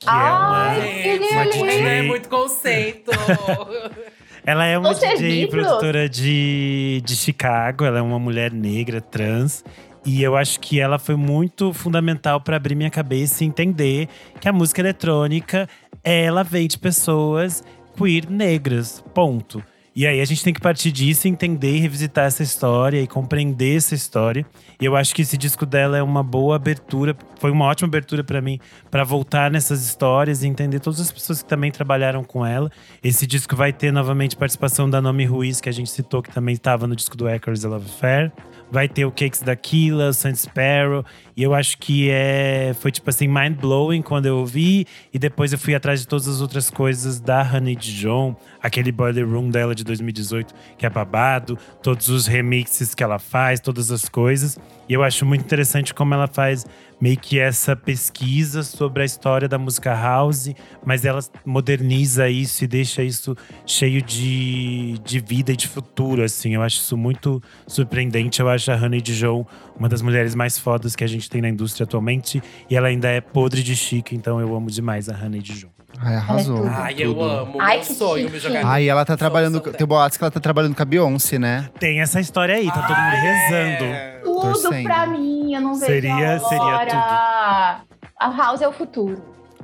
Que 0.00 0.08
Ai, 0.08 0.80
é 0.80 1.18
que 1.18 1.24
uma 1.32 1.44
lindo. 1.44 1.56
ela 1.58 1.70
é 1.70 1.98
DJ. 1.98 2.08
muito 2.08 2.28
conceito. 2.28 3.12
uma, 3.12 3.90
ela 4.44 4.66
é 4.66 4.76
uma 4.76 4.90
Os 4.90 4.98
DJ 4.98 5.46
produtora 5.46 6.08
de, 6.08 7.00
de 7.04 7.14
Chicago, 7.14 7.84
ela 7.84 8.00
é 8.00 8.02
uma 8.02 8.18
mulher 8.18 8.52
negra, 8.52 9.00
trans. 9.00 9.64
E 10.04 10.20
eu 10.20 10.36
acho 10.36 10.58
que 10.58 10.80
ela 10.80 10.98
foi 10.98 11.14
muito 11.14 11.72
fundamental 11.72 12.40
para 12.40 12.56
abrir 12.56 12.74
minha 12.74 12.90
cabeça 12.90 13.44
e 13.44 13.46
entender 13.46 14.08
que 14.40 14.48
a 14.48 14.52
música 14.52 14.80
eletrônica, 14.80 15.68
ela 16.02 16.42
vem 16.42 16.66
de 16.66 16.76
pessoas 16.76 17.62
queer 17.96 18.28
negras, 18.28 19.00
ponto. 19.14 19.62
E 19.94 20.06
aí 20.06 20.22
a 20.22 20.24
gente 20.24 20.42
tem 20.42 20.54
que 20.54 20.60
partir 20.60 20.90
disso, 20.90 21.28
entender 21.28 21.76
e 21.76 21.78
revisitar 21.78 22.24
essa 22.24 22.42
história 22.42 23.00
e 23.00 23.06
compreender 23.06 23.76
essa 23.76 23.94
história. 23.94 24.46
E 24.80 24.84
eu 24.86 24.96
acho 24.96 25.14
que 25.14 25.20
esse 25.20 25.36
disco 25.36 25.66
dela 25.66 25.98
é 25.98 26.02
uma 26.02 26.22
boa 26.22 26.56
abertura, 26.56 27.14
foi 27.38 27.50
uma 27.50 27.66
ótima 27.66 27.88
abertura 27.88 28.24
para 28.24 28.40
mim 28.40 28.58
para 28.90 29.04
voltar 29.04 29.50
nessas 29.50 29.84
histórias 29.84 30.42
e 30.42 30.48
entender 30.48 30.80
todas 30.80 30.98
as 30.98 31.12
pessoas 31.12 31.42
que 31.42 31.48
também 31.48 31.70
trabalharam 31.70 32.24
com 32.24 32.44
ela. 32.44 32.70
Esse 33.04 33.26
disco 33.26 33.54
vai 33.54 33.70
ter 33.70 33.92
novamente 33.92 34.34
participação 34.34 34.88
da 34.88 35.02
Nomi 35.02 35.26
Ruiz, 35.26 35.60
que 35.60 35.68
a 35.68 35.72
gente 35.72 35.90
citou, 35.90 36.22
que 36.22 36.32
também 36.32 36.54
estava 36.54 36.86
no 36.86 36.96
disco 36.96 37.14
do 37.14 37.28
Echoes 37.28 37.62
Love 37.62 37.84
Affair. 37.84 38.32
Vai 38.70 38.88
ter 38.88 39.04
o 39.04 39.10
Cakes 39.10 39.42
da 39.42 39.54
Killa, 39.54 40.08
o 40.08 40.14
Saint 40.14 40.36
Sparrow. 40.36 41.04
E 41.36 41.42
eu 41.42 41.52
acho 41.52 41.76
que 41.76 42.08
é, 42.10 42.74
foi 42.80 42.90
tipo 42.90 43.10
assim, 43.10 43.28
mind 43.28 43.58
blowing 43.60 44.00
quando 44.00 44.24
eu 44.24 44.38
ouvi. 44.38 44.86
E 45.12 45.18
depois 45.18 45.52
eu 45.52 45.58
fui 45.58 45.74
atrás 45.74 46.00
de 46.00 46.08
todas 46.08 46.26
as 46.26 46.40
outras 46.40 46.70
coisas 46.70 47.20
da 47.20 47.42
Honey 47.42 47.76
Dijon, 47.76 48.34
aquele 48.62 48.92
Boiler 48.92 49.28
Room 49.28 49.50
dela 49.50 49.74
de 49.74 49.82
2018, 49.82 50.54
que 50.78 50.86
é 50.86 50.90
babado, 50.90 51.58
todos 51.82 52.08
os 52.08 52.26
remixes 52.26 52.94
que 52.94 53.02
ela 53.02 53.18
faz, 53.18 53.60
todas 53.60 53.90
as 53.90 54.08
coisas. 54.08 54.58
E 54.88 54.92
eu 54.92 55.02
acho 55.02 55.26
muito 55.26 55.42
interessante 55.42 55.92
como 55.92 56.14
ela 56.14 56.26
faz 56.26 56.64
meio 57.00 57.16
que 57.16 57.38
essa 57.38 57.74
pesquisa 57.74 58.62
sobre 58.62 59.02
a 59.02 59.04
história 59.04 59.48
da 59.48 59.58
música 59.58 59.92
house, 59.92 60.54
mas 60.84 61.04
ela 61.04 61.18
moderniza 61.44 62.28
isso 62.28 62.62
e 62.62 62.66
deixa 62.68 63.02
isso 63.02 63.36
cheio 63.66 64.00
de, 64.00 64.98
de 65.04 65.18
vida 65.18 65.52
e 65.52 65.56
de 65.56 65.66
futuro, 65.66 66.22
assim. 66.22 66.54
Eu 66.54 66.62
acho 66.62 66.76
isso 66.76 66.96
muito 66.96 67.42
surpreendente. 67.66 68.40
Eu 68.40 68.48
acho 68.48 68.70
a 68.70 68.76
Honey 68.76 69.00
Dijon 69.00 69.44
uma 69.76 69.88
das 69.88 70.02
mulheres 70.02 70.34
mais 70.34 70.58
fodas 70.58 70.94
que 70.94 71.02
a 71.02 71.08
gente 71.08 71.28
tem 71.28 71.40
na 71.40 71.48
indústria 71.48 71.84
atualmente. 71.84 72.40
E 72.70 72.76
ela 72.76 72.86
ainda 72.86 73.08
é 73.08 73.20
podre 73.20 73.62
de 73.62 73.74
chique, 73.74 74.14
então 74.14 74.40
eu 74.40 74.54
amo 74.54 74.70
demais 74.70 75.08
a 75.08 75.16
Honey 75.16 75.42
Dijon. 75.42 75.81
Ai, 76.00 76.16
arrasou. 76.16 76.56
tudo. 76.56 76.68
Ai, 76.68 76.94
eu 76.98 77.14
Tudo. 77.14 77.24
amo. 77.24 77.60
Ai, 77.60 77.76
Meu 77.78 77.86
que 77.86 77.94
sonho 77.94 78.22
chique. 78.22 78.32
me 78.32 78.38
jogar. 78.38 78.66
Ai, 78.66 78.88
ela 78.88 79.04
tá 79.04 79.16
trabalhando. 79.16 79.60
Tem 79.60 79.86
boatos 79.86 80.16
que 80.18 80.24
ela 80.24 80.30
tá 80.30 80.40
trabalhando 80.40 80.74
com 80.74 80.82
a 80.82 80.84
Beyoncé, 80.84 81.38
né? 81.38 81.68
Tem 81.78 82.00
essa 82.00 82.18
história 82.20 82.54
aí, 82.56 82.66
tá 82.66 82.82
todo 82.82 82.96
mundo 82.96 83.14
rezando. 83.14 83.84
É. 83.84 84.20
Tudo 84.24 84.40
Torcendo. 84.40 84.84
pra 84.84 85.06
mim, 85.06 85.54
eu 85.54 85.60
não 85.60 85.74
vejo 85.74 85.86
Seria- 85.86 86.34
a 86.36 86.40
seria 86.40 86.64
hora. 86.64 87.80
A 88.18 88.30
House 88.36 88.62
é 88.62 88.68
o 88.68 88.72
futuro. 88.72 89.22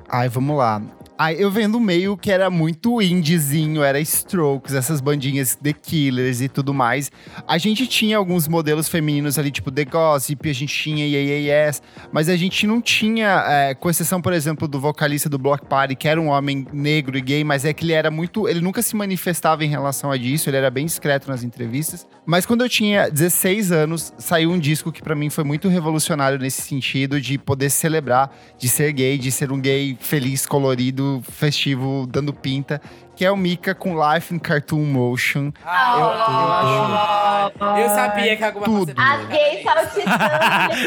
Ai, 0.08 0.28
vamos 0.28 0.56
lá. 0.56 0.80
Aí 1.20 1.40
eu 1.40 1.50
vendo 1.50 1.80
meio 1.80 2.16
que 2.16 2.30
era 2.30 2.48
muito 2.48 3.02
indiezinho, 3.02 3.82
era 3.82 3.98
Strokes, 3.98 4.72
essas 4.72 5.00
bandinhas 5.00 5.56
The 5.56 5.72
Killers 5.72 6.40
e 6.40 6.48
tudo 6.48 6.72
mais. 6.72 7.10
A 7.44 7.58
gente 7.58 7.88
tinha 7.88 8.16
alguns 8.16 8.46
modelos 8.46 8.88
femininos 8.88 9.36
ali, 9.36 9.50
tipo 9.50 9.72
The 9.72 9.84
Gossip, 9.84 10.48
a 10.48 10.52
gente 10.52 10.72
tinha 10.72 11.04
Yes, 11.08 11.82
mas 12.12 12.28
a 12.28 12.36
gente 12.36 12.68
não 12.68 12.80
tinha, 12.80 13.44
é, 13.48 13.74
com 13.74 13.90
exceção, 13.90 14.22
por 14.22 14.32
exemplo, 14.32 14.68
do 14.68 14.78
vocalista 14.78 15.28
do 15.28 15.38
Block 15.38 15.66
Party, 15.66 15.96
que 15.96 16.06
era 16.06 16.20
um 16.20 16.28
homem 16.28 16.64
negro 16.72 17.18
e 17.18 17.20
gay, 17.20 17.42
mas 17.42 17.64
é 17.64 17.72
que 17.72 17.84
ele 17.84 17.94
era 17.94 18.12
muito. 18.12 18.48
Ele 18.48 18.60
nunca 18.60 18.80
se 18.80 18.94
manifestava 18.94 19.64
em 19.64 19.68
relação 19.68 20.12
a 20.12 20.16
disso, 20.16 20.48
ele 20.48 20.58
era 20.58 20.70
bem 20.70 20.86
discreto 20.86 21.28
nas 21.28 21.42
entrevistas. 21.42 22.06
Mas 22.24 22.46
quando 22.46 22.62
eu 22.62 22.68
tinha 22.68 23.10
16 23.10 23.72
anos, 23.72 24.12
saiu 24.18 24.52
um 24.52 24.58
disco 24.58 24.92
que 24.92 25.02
para 25.02 25.16
mim 25.16 25.30
foi 25.30 25.42
muito 25.42 25.66
revolucionário 25.66 26.38
nesse 26.38 26.62
sentido 26.62 27.20
de 27.20 27.38
poder 27.38 27.70
celebrar, 27.70 28.30
de 28.56 28.68
ser 28.68 28.92
gay, 28.92 29.18
de 29.18 29.32
ser 29.32 29.50
um 29.50 29.60
gay 29.60 29.96
feliz, 29.98 30.46
colorido, 30.46 31.07
festivo, 31.22 32.06
dando 32.06 32.32
pinta, 32.32 32.80
que 33.18 33.24
é 33.24 33.32
o 33.32 33.36
Mika 33.36 33.74
com 33.74 33.96
Life 33.98 34.32
in 34.32 34.38
Cartoon 34.38 34.84
Motion. 34.84 35.50
Ah, 35.66 37.50
eu, 37.58 37.66
eu, 37.66 37.68
eu, 37.68 37.82
eu 37.82 37.88
sabia 37.88 38.36
que 38.36 38.44
alguma 38.44 38.64
Tudo. 38.64 38.94
coisa. 38.94 39.12
As 39.12 39.26
gays 39.26 39.64
saltitantes, 39.64 40.78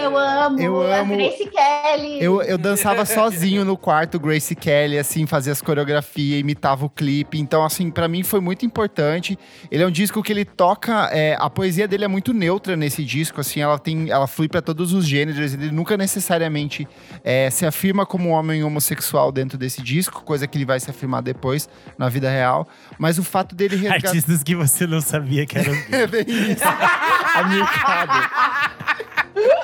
eu 0.00 0.16
amo. 0.16 0.60
Eu 0.60 0.80
amo. 0.80 1.14
A 1.14 1.16
Grace 1.16 1.50
Kelly. 1.50 2.22
Eu, 2.22 2.40
eu 2.40 2.56
dançava 2.56 3.04
sozinho 3.04 3.64
no 3.64 3.76
quarto, 3.76 4.20
Grace 4.20 4.54
Kelly, 4.54 4.96
assim, 4.96 5.26
fazia 5.26 5.52
as 5.52 5.60
coreografias, 5.60 6.38
imitava 6.38 6.86
o 6.86 6.88
clipe. 6.88 7.36
Então, 7.36 7.64
assim, 7.64 7.90
para 7.90 8.06
mim 8.06 8.22
foi 8.22 8.38
muito 8.38 8.64
importante. 8.64 9.36
Ele 9.72 9.82
é 9.82 9.86
um 9.88 9.90
disco 9.90 10.22
que 10.22 10.32
ele 10.32 10.44
toca. 10.44 11.10
É, 11.10 11.36
a 11.40 11.50
poesia 11.50 11.88
dele 11.88 12.04
é 12.04 12.08
muito 12.08 12.32
neutra 12.32 12.76
nesse 12.76 13.04
disco, 13.04 13.40
assim, 13.40 13.60
ela 13.60 13.76
tem. 13.76 14.08
Ela 14.08 14.28
flui 14.28 14.46
para 14.46 14.62
todos 14.62 14.92
os 14.92 15.04
gêneros. 15.04 15.52
Ele 15.52 15.72
nunca 15.72 15.96
necessariamente 15.96 16.86
é, 17.24 17.50
se 17.50 17.66
afirma 17.66 18.06
como 18.06 18.28
um 18.28 18.32
homem 18.32 18.62
homossexual 18.62 19.32
dentro 19.32 19.58
desse 19.58 19.82
disco, 19.82 20.22
coisa 20.22 20.46
que 20.46 20.56
ele 20.56 20.64
vai 20.64 20.78
se 20.78 20.88
afirmar 20.88 21.23
depois 21.24 21.68
na 21.98 22.08
vida 22.08 22.30
real. 22.30 22.68
Mas 22.98 23.18
o 23.18 23.24
fato 23.24 23.54
dele 23.54 23.76
resgatar. 23.76 24.08
Artistas 24.08 24.42
que 24.42 24.54
você 24.54 24.86
não 24.86 25.00
sabia 25.00 25.46
que 25.46 25.58
eram. 25.58 25.74
É 25.90 26.06
bem 26.06 26.24
isso. 26.28 26.64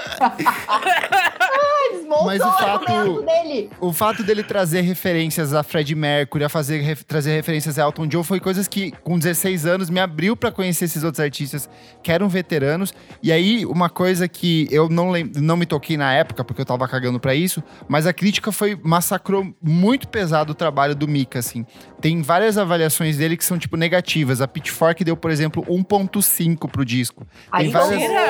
Desmontou 1.92 2.24
Mas 2.26 2.40
o 2.40 2.52
fato- 2.52 3.22
dele. 3.22 3.70
O 3.80 3.92
fato 3.92 4.22
dele 4.22 4.42
trazer 4.42 4.80
referências 4.82 5.52
a 5.54 5.62
Fred 5.62 5.94
Mercury, 5.94 6.44
a 6.44 6.48
fazer, 6.48 6.80
ref- 6.80 7.02
trazer 7.04 7.32
referências 7.34 7.78
a 7.78 7.82
Elton 7.82 8.06
John, 8.06 8.22
foi 8.22 8.38
coisas 8.40 8.68
que, 8.68 8.92
com 9.02 9.18
16 9.18 9.66
anos, 9.66 9.90
me 9.90 9.98
abriu 10.00 10.36
pra 10.36 10.50
conhecer 10.52 10.84
esses 10.84 11.02
outros 11.02 11.20
artistas 11.20 11.68
que 12.02 12.12
eram 12.12 12.28
veteranos. 12.28 12.92
E 13.22 13.32
aí, 13.32 13.64
uma 13.66 13.88
coisa 13.88 14.28
que 14.28 14.68
eu 14.70 14.88
não, 14.88 15.12
não 15.36 15.56
me 15.56 15.66
toquei 15.66 15.96
na 15.96 16.12
época, 16.12 16.44
porque 16.44 16.60
eu 16.60 16.66
tava 16.66 16.86
cagando 16.86 17.18
pra 17.18 17.34
isso, 17.34 17.62
mas 17.88 18.06
a 18.06 18.12
crítica 18.12 18.52
foi 18.52 18.78
massacrou 18.82 19.52
muito 19.62 20.08
pesado 20.08 20.52
o 20.52 20.54
trabalho 20.54 20.94
do 20.94 21.08
Mika, 21.08 21.38
assim. 21.40 21.64
Tem 22.00 22.22
várias 22.22 22.56
avaliações 22.56 23.16
dele 23.18 23.36
que 23.36 23.44
são, 23.44 23.58
tipo, 23.58 23.76
negativas. 23.76 24.40
A 24.40 24.48
Pitchfork 24.48 25.04
deu, 25.04 25.16
por 25.16 25.30
exemplo, 25.30 25.64
1.5 25.68 26.68
pro 26.70 26.84
disco. 26.84 27.26
Tem 27.56 27.70
várias... 27.70 28.00
Mentira! 28.00 28.20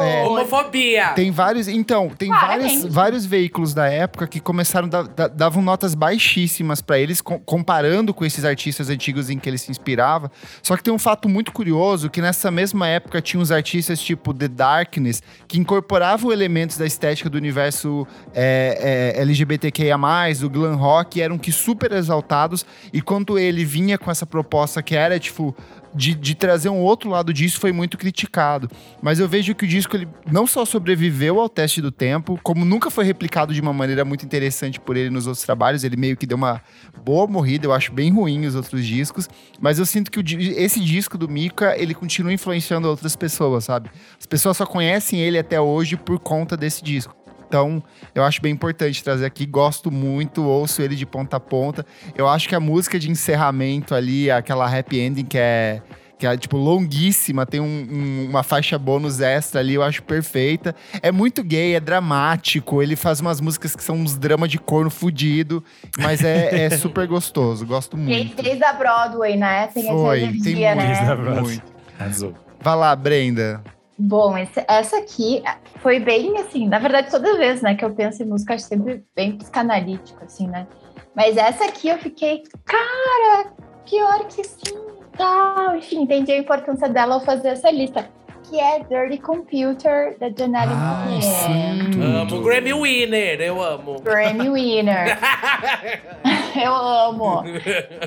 É. 0.00 0.24
Homofobia! 0.24 1.08
Tem 1.14 1.21
vários. 1.30 1.68
Então, 1.68 2.08
tem 2.10 2.28
Claramente. 2.28 2.74
vários, 2.76 2.94
vários 2.94 3.26
veículos 3.26 3.72
da 3.74 3.86
época 3.88 4.26
que 4.26 4.40
começaram 4.40 4.86
a 4.86 4.90
dar- 4.90 5.08
da- 5.08 5.28
davam 5.28 5.62
notas 5.62 5.94
baixíssimas 5.94 6.80
pra 6.80 6.98
eles, 6.98 7.20
com- 7.20 7.38
comparando 7.38 8.12
com 8.14 8.24
esses 8.24 8.44
artistas 8.44 8.88
antigos 8.88 9.30
em 9.30 9.38
que 9.38 9.48
ele 9.48 9.58
se 9.58 9.70
inspirava. 9.70 10.30
Só 10.62 10.76
que 10.76 10.82
tem 10.82 10.92
um 10.92 10.98
fato 10.98 11.28
muito 11.28 11.52
curioso 11.52 12.08
que 12.10 12.20
nessa 12.20 12.50
mesma 12.50 12.86
época 12.88 13.20
tinha 13.20 13.40
uns 13.40 13.50
artistas 13.50 14.00
tipo 14.00 14.32
The 14.34 14.48
Darkness 14.48 15.22
que 15.46 15.58
incorporavam 15.58 16.32
elementos 16.32 16.76
da 16.76 16.86
estética 16.86 17.28
do 17.30 17.36
universo 17.36 18.06
é, 18.34 19.14
é, 19.16 19.20
LGBTQIA+, 19.22 19.96
do 20.40 20.50
glam 20.50 20.76
rock, 20.76 21.18
e 21.18 21.22
eram 21.22 21.38
que 21.38 21.52
super 21.52 21.92
exaltados. 21.92 22.64
E 22.92 23.00
quando 23.02 23.38
ele 23.38 23.64
vinha 23.64 23.98
com 23.98 24.10
essa 24.10 24.26
proposta 24.26 24.82
que 24.82 24.94
era 24.96 25.18
tipo 25.18 25.54
de, 25.94 26.14
de 26.14 26.34
trazer 26.34 26.68
um 26.68 26.80
outro 26.80 27.10
lado 27.10 27.32
disso 27.32 27.60
foi 27.60 27.72
muito 27.72 27.98
criticado. 27.98 28.70
Mas 29.00 29.18
eu 29.18 29.28
vejo 29.28 29.54
que 29.54 29.64
o 29.64 29.68
disco 29.68 29.96
ele 29.96 30.08
não 30.30 30.46
só 30.46 30.64
sobreviveu 30.64 31.40
ao 31.40 31.48
teste 31.48 31.80
do 31.80 31.90
tempo, 31.90 32.38
como 32.42 32.64
nunca 32.64 32.90
foi 32.90 33.04
replicado 33.04 33.52
de 33.52 33.60
uma 33.60 33.72
maneira 33.72 34.04
muito 34.04 34.24
interessante 34.24 34.80
por 34.80 34.96
ele 34.96 35.10
nos 35.10 35.26
outros 35.26 35.44
trabalhos, 35.44 35.84
ele 35.84 35.96
meio 35.96 36.16
que 36.16 36.26
deu 36.26 36.36
uma 36.36 36.62
boa 37.04 37.26
morrida, 37.26 37.66
eu 37.66 37.72
acho 37.72 37.92
bem 37.92 38.10
ruim 38.10 38.46
os 38.46 38.54
outros 38.54 38.84
discos, 38.84 39.28
mas 39.60 39.78
eu 39.78 39.86
sinto 39.86 40.10
que 40.10 40.18
o 40.18 40.22
esse 40.56 40.80
disco 40.80 41.18
do 41.18 41.28
Mika, 41.28 41.76
ele 41.76 41.94
continua 41.94 42.32
influenciando 42.32 42.88
outras 42.88 43.16
pessoas, 43.16 43.64
sabe? 43.64 43.90
As 44.18 44.26
pessoas 44.26 44.56
só 44.56 44.66
conhecem 44.66 45.20
ele 45.20 45.38
até 45.38 45.60
hoje 45.60 45.96
por 45.96 46.18
conta 46.18 46.56
desse 46.56 46.82
disco. 46.82 47.21
Então, 47.52 47.82
eu 48.14 48.24
acho 48.24 48.40
bem 48.40 48.50
importante 48.50 49.04
trazer 49.04 49.26
aqui. 49.26 49.44
Gosto 49.44 49.90
muito, 49.90 50.42
ouço 50.42 50.80
ele 50.80 50.96
de 50.96 51.04
ponta 51.04 51.36
a 51.36 51.40
ponta. 51.40 51.84
Eu 52.16 52.26
acho 52.26 52.48
que 52.48 52.54
a 52.54 52.60
música 52.60 52.98
de 52.98 53.10
encerramento 53.10 53.94
ali, 53.94 54.30
aquela 54.30 54.64
happy 54.66 54.98
ending 54.98 55.26
que 55.26 55.36
é, 55.36 55.82
que 56.18 56.26
é 56.26 56.34
tipo 56.34 56.56
longuíssima, 56.56 57.44
tem 57.44 57.60
um- 57.60 57.64
um- 57.92 58.26
uma 58.30 58.42
faixa 58.42 58.78
bônus 58.78 59.20
extra 59.20 59.60
ali, 59.60 59.74
eu 59.74 59.82
acho 59.82 60.02
perfeita. 60.02 60.74
É 61.02 61.12
muito 61.12 61.44
gay, 61.44 61.74
é 61.74 61.80
dramático. 61.80 62.82
Ele 62.82 62.96
faz 62.96 63.20
umas 63.20 63.38
músicas 63.38 63.76
que 63.76 63.84
são 63.84 63.96
uns 63.96 64.16
dramas 64.16 64.50
de 64.50 64.56
corno 64.58 64.88
fudido, 64.88 65.62
mas 65.98 66.24
é, 66.24 66.64
é 66.64 66.70
super 66.78 67.06
gostoso. 67.06 67.66
Gosto 67.66 67.98
muito. 67.98 68.42
desde 68.42 68.64
a 68.64 68.72
Broadway, 68.72 69.36
né? 69.36 69.66
Tem 69.66 69.88
Foi, 69.88 70.22
essa 70.22 70.26
tem 70.30 70.36
energia, 70.54 70.74
muito. 70.74 70.86
né? 70.88 70.94
Desde 70.94 71.12
a 71.12 71.16
Broadway. 71.16 71.42
Muito. 71.44 71.72
Arrasou. 72.00 72.34
Vai 72.62 72.76
lá, 72.76 72.96
Brenda. 72.96 73.62
Bom, 73.98 74.36
esse- 74.38 74.64
essa 74.68 74.98
aqui 74.98 75.42
foi 75.80 76.00
bem 76.00 76.36
assim, 76.38 76.66
na 76.68 76.78
verdade, 76.78 77.10
toda 77.10 77.36
vez, 77.36 77.60
né, 77.62 77.74
que 77.74 77.84
eu 77.84 77.94
penso 77.94 78.22
em 78.22 78.26
música, 78.26 78.54
acho 78.54 78.64
sempre 78.64 79.04
bem 79.14 79.32
psicanalítico, 79.36 80.24
assim, 80.24 80.48
né? 80.48 80.66
Mas 81.14 81.36
essa 81.36 81.64
aqui 81.66 81.88
eu 81.88 81.98
fiquei, 81.98 82.42
cara, 82.64 83.52
pior 83.88 84.26
que 84.28 84.42
sim, 84.44 84.74
tal. 85.16 85.76
Enfim, 85.76 86.02
entendi 86.02 86.32
a 86.32 86.38
importância 86.38 86.88
dela 86.88 87.14
ao 87.14 87.20
fazer 87.20 87.48
essa 87.48 87.70
lista. 87.70 88.08
Que 88.50 88.58
é 88.58 88.80
Dirty 88.80 89.18
Computer, 89.18 90.18
da 90.18 90.28
Janelle 90.28 90.74
Monáe. 90.74 91.22
sim. 91.22 92.02
Amo. 92.02 92.42
Grammy 92.42 92.72
Winner, 92.74 93.40
eu 93.40 93.62
amo. 93.62 94.00
Grammy 94.02 94.50
Winner. 94.50 95.16
eu 96.62 96.74
amo. 96.74 97.44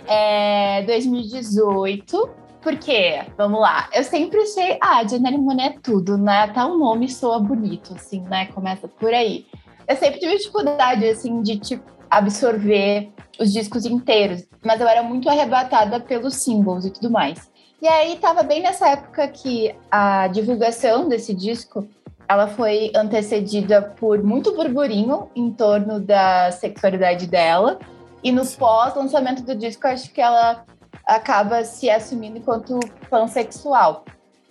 É 0.07 0.83
2018. 0.83 2.29
Por 2.65 2.77
quê? 2.77 3.21
Vamos 3.37 3.61
lá. 3.61 3.87
Eu 3.93 4.03
sempre 4.03 4.41
achei, 4.41 4.79
ah, 4.81 5.07
Janelle 5.07 5.37
Monáe 5.37 5.67
é 5.67 5.75
tudo, 5.83 6.17
né? 6.17 6.45
Até 6.45 6.65
o 6.65 6.75
nome 6.79 7.07
soa 7.07 7.39
bonito, 7.39 7.93
assim, 7.93 8.21
né? 8.21 8.47
Começa 8.47 8.87
por 8.87 9.13
aí. 9.13 9.45
Eu 9.87 9.95
sempre 9.95 10.19
tive 10.19 10.35
dificuldade, 10.35 11.07
assim, 11.07 11.43
de 11.43 11.59
tipo, 11.59 11.83
absorver 12.09 13.11
os 13.39 13.53
discos 13.53 13.85
inteiros, 13.85 14.47
mas 14.63 14.81
eu 14.81 14.87
era 14.87 15.03
muito 15.03 15.29
arrebatada 15.29 15.99
pelos 15.99 16.37
singles 16.37 16.85
e 16.85 16.89
tudo 16.89 17.11
mais. 17.11 17.51
E 17.79 17.87
aí 17.87 18.15
tava 18.15 18.41
bem 18.41 18.63
nessa 18.63 18.89
época 18.89 19.27
que 19.27 19.75
a 19.91 20.27
divulgação 20.29 21.07
desse 21.07 21.35
disco 21.35 21.87
ela 22.27 22.47
foi 22.47 22.91
antecedida 22.95 23.79
por 23.79 24.23
muito 24.23 24.55
burburinho 24.55 25.29
em 25.35 25.51
torno 25.51 25.99
da 25.99 26.49
sexualidade 26.49 27.27
dela. 27.27 27.77
E 28.23 28.31
no 28.31 28.43
pós-lançamento 28.43 29.43
do 29.43 29.53
disco, 29.53 29.85
acho 29.85 30.11
que 30.11 30.19
ela 30.19 30.65
acaba 31.07 31.63
se 31.63 31.89
assumindo 31.89 32.37
enquanto 32.37 32.79
pansexual. 33.09 34.05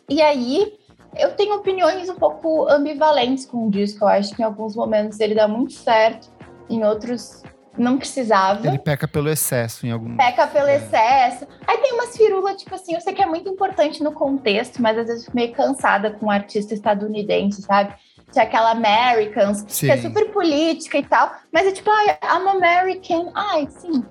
E 0.09 0.21
aí, 0.23 0.75
eu 1.17 1.33
tenho 1.33 1.55
opiniões 1.57 2.09
um 2.09 2.15
pouco 2.17 2.69
ambivalentes 2.69 3.47
com 3.47 3.67
o 3.67 3.71
disco. 3.71 4.05
Eu 4.05 4.09
acho 4.09 4.35
que 4.35 4.43
em 4.43 4.45
alguns 4.45 4.75
momentos 4.77 5.21
ele 5.21 5.35
dá 5.35 5.47
muito 5.49 5.73
certo, 5.73 6.29
em 6.69 6.85
outros 6.85 7.43
não 7.77 7.99
precisava 7.99 8.69
Ele 8.69 8.79
peca 8.79 9.09
pelo 9.09 9.29
excesso 9.29 9.85
em 9.85 9.91
algum. 9.91 10.17
peca 10.17 10.47
pelo 10.47 10.69
É. 10.69 10.77
excesso. 10.77 11.45
Aí 11.67 11.77
tem 11.79 11.93
umas 11.93 12.17
firulas, 12.17 12.57
tipo 12.57 12.73
assim, 12.73 12.95
eu 12.95 13.01
sei 13.01 13.13
que 13.13 13.21
é 13.23 13.27
muito 13.27 13.49
importante 13.49 14.01
no 14.01 14.13
contexto, 14.13 14.81
mas 14.81 14.97
às 14.97 15.07
vezes 15.07 15.23
eu 15.23 15.25
fico 15.27 15.37
meio 15.37 15.53
cansada 15.53 16.13
com 16.13 16.27
um 16.27 16.31
artista 16.31 16.73
estadunidense, 16.73 17.63
sabe? 17.63 17.93
Tinha 18.31 18.45
aquela 18.45 18.71
Americans, 18.71 19.65
Sim. 19.69 19.87
que 19.87 19.93
é 19.93 19.97
super 19.97 20.31
política 20.31 20.99
e 20.99 21.03
tal, 21.05 21.33
mas 21.53 21.67
é 21.67 21.73
tipo, 21.73 21.91
ai, 21.91 22.17
I'm 22.23 22.49
American. 22.49 23.33
Ai, 23.35 23.67
sim, 23.69 24.05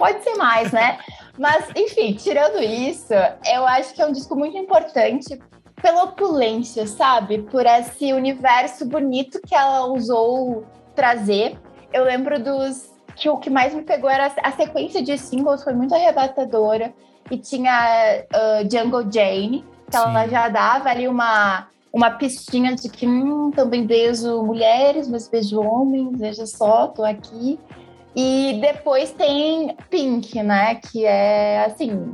pode 0.00 0.24
ser 0.24 0.34
mais, 0.36 0.72
né? 0.72 0.98
mas, 1.38 1.68
enfim, 1.76 2.14
tirando 2.14 2.58
isso, 2.62 3.12
eu 3.46 3.66
acho 3.66 3.94
que 3.94 4.00
é 4.00 4.06
um 4.06 4.12
disco 4.12 4.34
muito 4.34 4.56
importante 4.56 5.38
pela 5.80 6.04
opulência, 6.04 6.86
sabe? 6.86 7.42
Por 7.42 7.66
esse 7.66 8.12
universo 8.12 8.86
bonito 8.86 9.40
que 9.46 9.54
ela 9.54 9.86
usou 9.86 10.64
trazer. 10.94 11.58
Eu 11.92 12.04
lembro 12.04 12.42
dos 12.42 12.90
que 13.14 13.28
o 13.28 13.36
que 13.36 13.50
mais 13.50 13.74
me 13.74 13.82
pegou 13.82 14.08
era 14.08 14.32
a 14.42 14.52
sequência 14.52 15.02
de 15.02 15.16
singles 15.18 15.62
foi 15.62 15.74
muito 15.74 15.94
arrebatadora 15.94 16.94
e 17.30 17.36
tinha 17.36 18.24
uh, 18.32 18.70
Jungle 18.70 19.10
Jane, 19.10 19.64
que 19.90 19.96
ela 19.96 20.24
Sim. 20.24 20.30
já 20.30 20.48
dava 20.48 20.88
ali 20.88 21.06
uma 21.06 21.68
uma 21.92 22.10
pistinha 22.10 22.74
de 22.74 22.88
que 22.88 23.06
hum, 23.06 23.50
também 23.50 23.84
beijo 23.84 24.42
mulheres, 24.44 25.08
mas 25.08 25.26
beijo 25.28 25.60
homens, 25.60 26.18
veja 26.18 26.46
só, 26.46 26.86
tô 26.86 27.04
aqui. 27.04 27.58
E 28.14 28.58
depois 28.60 29.12
tem 29.12 29.76
Pink, 29.88 30.42
né, 30.42 30.74
que 30.76 31.04
é 31.06 31.64
assim, 31.64 32.12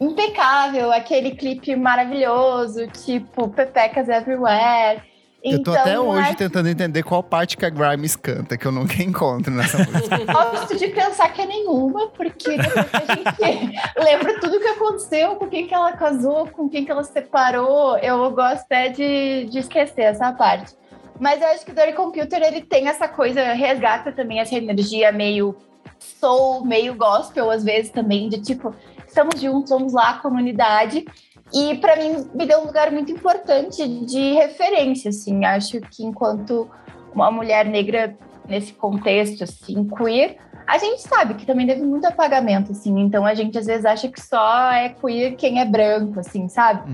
impecável, 0.00 0.92
aquele 0.92 1.32
clipe 1.32 1.74
maravilhoso, 1.76 2.86
tipo 2.88 3.48
Pepecas 3.48 4.08
Everywhere. 4.08 5.02
Eu 5.44 5.60
tô 5.64 5.72
até 5.72 5.90
Então, 5.90 6.08
hoje 6.08 6.20
acho- 6.28 6.36
tentando 6.36 6.68
entender 6.68 7.02
qual 7.02 7.20
parte 7.20 7.56
que 7.56 7.66
a 7.66 7.70
Grimes 7.70 8.14
canta, 8.14 8.56
que 8.56 8.64
eu 8.64 8.70
nunca 8.70 8.94
encontro 9.02 9.52
nessa 9.52 9.78
música. 9.78 10.18
Gosto 10.32 10.76
de 10.76 10.86
pensar 10.88 11.32
que 11.32 11.40
é 11.42 11.46
nenhuma, 11.46 12.08
porque 12.10 12.56
depois 12.56 12.86
a 12.92 13.14
gente 13.14 13.74
lembra 13.98 14.38
tudo 14.40 14.60
que 14.60 14.68
aconteceu, 14.68 15.34
com 15.36 15.48
quem 15.48 15.66
que 15.66 15.74
ela 15.74 15.92
casou, 15.92 16.46
com 16.46 16.68
quem 16.68 16.84
que 16.84 16.92
ela 16.92 17.02
separou. 17.02 17.98
Eu 17.98 18.30
gosto 18.30 18.62
até 18.62 18.88
de, 18.90 19.46
de 19.46 19.58
esquecer 19.58 20.02
essa 20.02 20.30
parte. 20.32 20.74
Mas 21.20 21.40
eu 21.40 21.48
acho 21.48 21.64
que 21.64 21.72
o 21.72 21.74
Dirty 21.74 21.92
Computer, 21.92 22.42
ele 22.42 22.62
tem 22.62 22.88
essa 22.88 23.06
coisa, 23.08 23.52
resgata 23.52 24.12
também 24.12 24.40
essa 24.40 24.54
energia 24.54 25.12
meio 25.12 25.56
soul, 25.98 26.64
meio 26.64 26.94
gospel, 26.94 27.50
às 27.50 27.62
vezes 27.62 27.90
também, 27.90 28.28
de 28.28 28.40
tipo, 28.40 28.74
estamos 29.06 29.40
juntos, 29.40 29.70
vamos 29.70 29.92
lá, 29.92 30.18
comunidade. 30.18 31.04
E 31.52 31.76
para 31.76 31.96
mim, 31.96 32.28
me 32.34 32.46
deu 32.46 32.60
um 32.60 32.66
lugar 32.66 32.90
muito 32.90 33.12
importante 33.12 33.86
de 34.04 34.32
referência, 34.32 35.10
assim. 35.10 35.44
Acho 35.44 35.80
que 35.80 36.02
enquanto 36.02 36.68
uma 37.14 37.30
mulher 37.30 37.66
negra 37.66 38.16
nesse 38.48 38.72
contexto, 38.72 39.44
assim, 39.44 39.86
queer, 39.88 40.38
a 40.66 40.78
gente 40.78 41.02
sabe 41.02 41.34
que 41.34 41.44
também 41.44 41.66
teve 41.66 41.82
muito 41.82 42.06
apagamento, 42.06 42.72
assim. 42.72 42.98
Então 43.00 43.26
a 43.26 43.34
gente 43.34 43.58
às 43.58 43.66
vezes 43.66 43.84
acha 43.84 44.08
que 44.08 44.20
só 44.20 44.72
é 44.72 44.88
queer 44.88 45.36
quem 45.36 45.60
é 45.60 45.64
branco, 45.64 46.18
assim, 46.20 46.48
sabe? 46.48 46.90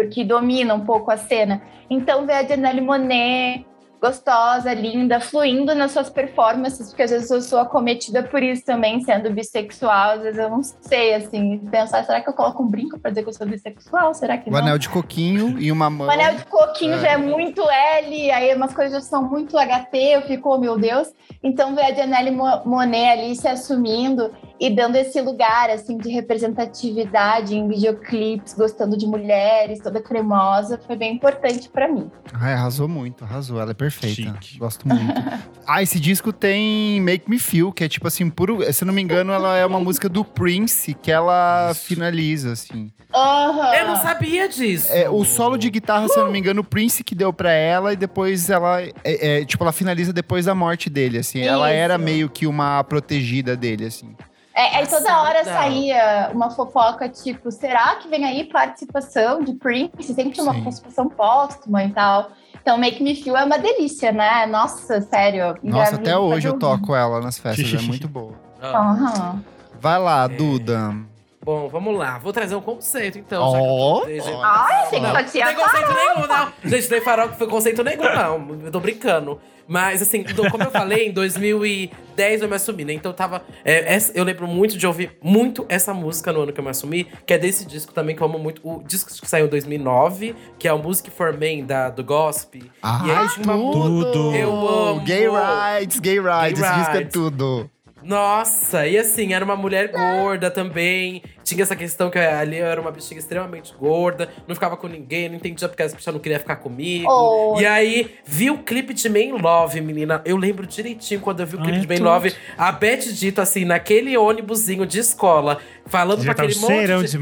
Porque 0.00 0.24
domina 0.24 0.72
um 0.72 0.80
pouco 0.80 1.10
a 1.10 1.18
cena. 1.18 1.60
Então 1.90 2.24
ver 2.24 2.32
a 2.32 2.42
Janelle 2.42 2.80
Monet 2.80 3.66
gostosa, 4.00 4.72
linda, 4.72 5.20
fluindo 5.20 5.74
nas 5.74 5.92
suas 5.92 6.08
performances, 6.08 6.88
porque 6.88 7.02
às 7.02 7.10
vezes 7.10 7.30
eu 7.30 7.40
sou 7.42 7.58
acometida 7.58 8.22
por 8.22 8.42
isso 8.42 8.64
também, 8.64 9.00
sendo 9.04 9.30
bissexual, 9.30 10.12
às 10.12 10.22
vezes 10.22 10.38
eu 10.38 10.48
não 10.50 10.62
sei, 10.62 11.14
assim, 11.14 11.58
pensar, 11.70 12.04
será 12.04 12.20
que 12.20 12.28
eu 12.28 12.32
coloco 12.34 12.62
um 12.62 12.66
brinco 12.68 12.98
pra 12.98 13.10
dizer 13.10 13.22
que 13.22 13.28
eu 13.28 13.32
sou 13.34 13.46
bissexual? 13.46 14.14
Será 14.14 14.38
que 14.38 14.48
O 14.48 14.52
não? 14.52 14.58
anel 14.60 14.78
de 14.78 14.88
coquinho 14.88 15.58
e 15.58 15.70
uma 15.70 15.90
mão. 15.90 16.06
O 16.08 16.10
anel 16.10 16.34
de 16.36 16.44
coquinho 16.46 16.94
É. 16.94 16.98
já 17.00 17.08
é 17.12 17.16
muito 17.16 17.60
L, 17.68 18.30
aí 18.30 18.54
umas 18.54 18.72
coisas 18.74 18.92
já 18.94 19.00
são 19.00 19.22
muito 19.28 19.56
HT, 19.58 19.96
eu 19.96 20.22
fico, 20.22 20.54
oh 20.54 20.58
meu 20.58 20.78
Deus. 20.78 21.08
Então 21.42 21.74
ver 21.74 21.82
a 21.82 21.94
Janelle 21.94 22.30
Mo- 22.30 22.62
Monet 22.64 23.10
ali 23.18 23.34
se 23.36 23.48
assumindo 23.48 24.30
e 24.58 24.68
dando 24.70 24.96
esse 24.96 25.20
lugar, 25.20 25.70
assim, 25.70 25.96
de 25.96 26.10
representatividade 26.10 27.56
em 27.56 27.66
videoclipes, 27.68 28.54
gostando 28.54 28.96
de 28.96 29.06
mulheres, 29.06 29.80
toda 29.80 30.00
cremosa, 30.02 30.78
foi 30.86 30.96
bem 30.96 31.14
importante 31.14 31.68
pra 31.68 31.88
mim. 31.88 32.10
Ai, 32.34 32.52
arrasou 32.54 32.88
muito, 32.88 33.24
arrasou. 33.24 33.60
Ela 33.60 33.70
é 33.70 33.74
perfeita. 33.74 33.89
Chique. 33.90 34.58
Gosto 34.58 34.86
muito. 34.88 35.14
ah, 35.66 35.82
esse 35.82 35.98
disco 35.98 36.32
tem 36.32 37.00
Make 37.00 37.28
Me 37.28 37.38
Feel, 37.38 37.72
que 37.72 37.84
é 37.84 37.88
tipo 37.88 38.06
assim, 38.06 38.28
puro. 38.30 38.60
Se 38.72 38.84
eu 38.84 38.86
não 38.86 38.94
me 38.94 39.02
engano, 39.02 39.32
ela 39.32 39.56
é 39.56 39.66
uma 39.66 39.78
música 39.80 40.08
do 40.08 40.24
Prince 40.24 40.94
que 40.94 41.10
ela 41.10 41.72
finaliza, 41.74 42.52
assim. 42.52 42.90
Aham. 43.14 43.74
Eu 43.74 43.86
não 43.88 43.96
sabia 43.96 44.48
disso. 44.48 44.88
É, 44.90 45.10
o 45.10 45.24
solo 45.24 45.56
de 45.56 45.68
guitarra, 45.68 46.08
se 46.08 46.18
eu 46.18 46.24
não 46.24 46.32
me 46.32 46.38
engano, 46.38 46.60
o 46.60 46.64
Prince 46.64 47.02
que 47.02 47.14
deu 47.14 47.32
pra 47.32 47.52
ela 47.52 47.92
e 47.92 47.96
depois 47.96 48.48
ela. 48.48 48.80
é, 48.82 48.92
é, 49.04 49.44
tipo, 49.44 49.64
ela 49.64 49.72
finaliza 49.72 50.12
depois 50.12 50.46
da 50.46 50.54
morte 50.54 50.88
dele, 50.88 51.18
assim. 51.18 51.40
Ela 51.40 51.70
Isso. 51.70 51.76
era 51.76 51.98
meio 51.98 52.28
que 52.28 52.46
uma 52.46 52.82
protegida 52.84 53.56
dele, 53.56 53.86
assim. 53.86 54.14
É, 54.54 54.76
aí 54.76 54.86
toda 54.86 55.22
hora 55.22 55.44
saía 55.44 56.30
uma 56.34 56.50
fofoca, 56.50 57.08
tipo, 57.08 57.50
será 57.50 57.96
que 57.96 58.08
vem 58.08 58.24
aí 58.24 58.44
participação 58.44 59.42
de 59.42 59.54
Prince? 59.54 60.02
Sempre 60.02 60.32
tinha 60.32 60.44
uma 60.44 60.54
Sim. 60.54 60.62
participação 60.62 61.08
póstuma 61.08 61.84
e 61.84 61.90
tal. 61.90 62.30
Então, 62.62 62.76
Make 62.78 63.02
Me 63.02 63.14
Feel 63.14 63.36
é 63.36 63.44
uma 63.44 63.58
delícia, 63.58 64.12
né? 64.12 64.46
Nossa, 64.46 65.00
sério. 65.00 65.56
Nossa, 65.62 65.96
até 65.96 66.16
hoje 66.16 66.46
eu 66.48 66.58
toco 66.58 66.94
ela 66.94 67.20
nas 67.20 67.38
festas, 67.38 67.74
é 67.74 67.82
muito 67.82 68.08
boa. 68.08 68.34
Ah. 68.62 69.36
Vai 69.80 69.98
lá, 69.98 70.24
É. 70.24 70.28
Duda. 70.28 70.94
Bom, 71.42 71.68
vamos 71.68 71.96
lá. 71.96 72.18
Vou 72.18 72.34
trazer 72.34 72.54
um 72.54 72.60
conceito, 72.60 73.18
então. 73.18 73.52
já 73.52 73.60
que. 73.60 74.30
Ai, 74.42 74.90
tem 74.90 75.00
não, 75.00 75.08
que 75.24 75.38
não 75.38 75.46
tem 75.46 75.56
conceito 75.56 75.94
nenhum, 75.94 76.26
não. 76.26 76.52
Gente, 76.64 76.90
nem 76.90 77.00
farol 77.00 77.28
que 77.30 77.38
foi 77.38 77.46
conceito 77.48 77.82
nenhum, 77.82 78.02
não. 78.02 78.64
Eu 78.66 78.70
tô 78.70 78.78
brincando. 78.78 79.40
Mas, 79.70 80.02
assim, 80.02 80.24
como 80.50 80.64
eu 80.64 80.70
falei, 80.72 81.06
em 81.06 81.12
2010 81.12 82.42
eu 82.42 82.48
me 82.48 82.56
assumi, 82.56 82.84
né? 82.84 82.92
Então 82.92 83.12
tava. 83.12 83.44
é, 83.64 83.94
essa- 83.94 84.12
eu 84.16 84.24
lembro 84.24 84.48
muito 84.48 84.76
de 84.76 84.84
ouvir 84.84 85.12
muito 85.22 85.64
essa 85.68 85.94
música 85.94 86.32
no 86.32 86.40
ano 86.42 86.52
que 86.52 86.58
eu 86.58 86.64
me 86.64 86.70
assumi, 86.70 87.06
que 87.24 87.32
é 87.32 87.38
desse 87.38 87.64
disco 87.64 87.92
também 87.92 88.16
que 88.16 88.20
eu 88.20 88.26
amo 88.26 88.36
muito. 88.36 88.60
O 88.68 88.82
disco 88.84 89.12
que 89.12 89.28
saiu 89.28 89.46
em 89.46 89.48
2009, 89.48 90.34
que 90.58 90.66
é 90.66 90.72
o 90.72 90.78
Music 90.82 91.08
for 91.12 91.32
Men 91.38 91.64
da, 91.64 91.88
do 91.88 92.02
Gospel. 92.02 92.62
Ah, 92.82 93.04
e 93.06 93.10
aí 93.12 93.28
tinha 93.28 93.54
uma 93.54 93.72
Tudo. 93.72 94.34
Eu 94.34 94.68
amo. 94.68 95.00
Gay 95.02 95.28
rights, 95.28 96.00
gay 96.00 96.18
rights. 96.18 96.60
Gay 96.60 96.68
Esse 96.68 96.78
disco 96.80 96.96
é 96.96 97.04
tudo. 97.04 97.70
Nossa, 98.02 98.86
e 98.86 98.96
assim, 98.96 99.32
era 99.32 99.44
uma 99.44 99.56
mulher 99.56 99.90
gorda 99.90 100.50
também. 100.50 101.22
Tinha 101.44 101.62
essa 101.62 101.76
questão 101.76 102.10
que 102.10 102.18
ali 102.18 102.58
eu 102.58 102.66
era 102.66 102.80
uma 102.80 102.90
bichinha 102.90 103.18
extremamente 103.18 103.74
gorda, 103.74 104.28
não 104.46 104.54
ficava 104.54 104.76
com 104.76 104.86
ninguém, 104.86 105.28
não 105.28 105.36
entendia 105.36 105.68
porque 105.68 105.82
as 105.82 105.92
pessoas 105.92 106.14
não 106.14 106.20
queriam 106.20 106.38
ficar 106.38 106.56
comigo. 106.56 107.06
Oh. 107.10 107.60
E 107.60 107.66
aí, 107.66 108.14
vi 108.24 108.50
o 108.50 108.58
clipe 108.58 108.94
de 108.94 109.08
Man 109.08 109.36
Love, 109.40 109.80
menina. 109.80 110.22
Eu 110.24 110.36
lembro 110.36 110.66
direitinho 110.66 111.20
quando 111.20 111.40
eu 111.40 111.46
vi 111.46 111.56
o 111.56 111.60
clipe 111.60 111.78
Ai, 111.78 111.96
de 111.96 112.02
Man. 112.02 112.10
Love, 112.10 112.34
a 112.56 112.72
Beth 112.72 113.12
dito 113.12 113.40
assim, 113.40 113.64
naquele 113.64 114.16
ônibusinho 114.16 114.86
de 114.86 115.00
escola, 115.00 115.58
falando 115.86 116.22
Já 116.22 116.34
pra 116.34 116.34
tá 116.34 116.42
um 116.42 116.46
aquele 116.46 116.60
monte 116.60 116.72
cheirão 116.72 117.02
de 117.02 117.10
de 117.10 117.18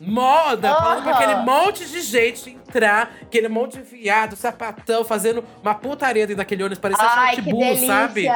moda, 0.00 0.74
falando 0.74 1.02
pra 1.02 1.12
aquele 1.14 1.36
monte 1.36 1.84
de 1.86 2.00
gente 2.02 2.50
entrar, 2.50 3.12
aquele 3.22 3.48
monte 3.48 3.78
de 3.78 3.82
viado, 3.82 4.36
sapatão, 4.36 5.04
fazendo 5.04 5.44
uma 5.62 5.74
putaria 5.74 6.26
dentro 6.26 6.38
daquele 6.38 6.62
ônibus, 6.62 6.78
parecia 6.78 7.04
Ai, 7.06 7.36
que 7.36 7.42
Short 7.42 7.50
Bull, 7.50 7.60
delícia! 7.64 7.86
sabe? 7.86 8.28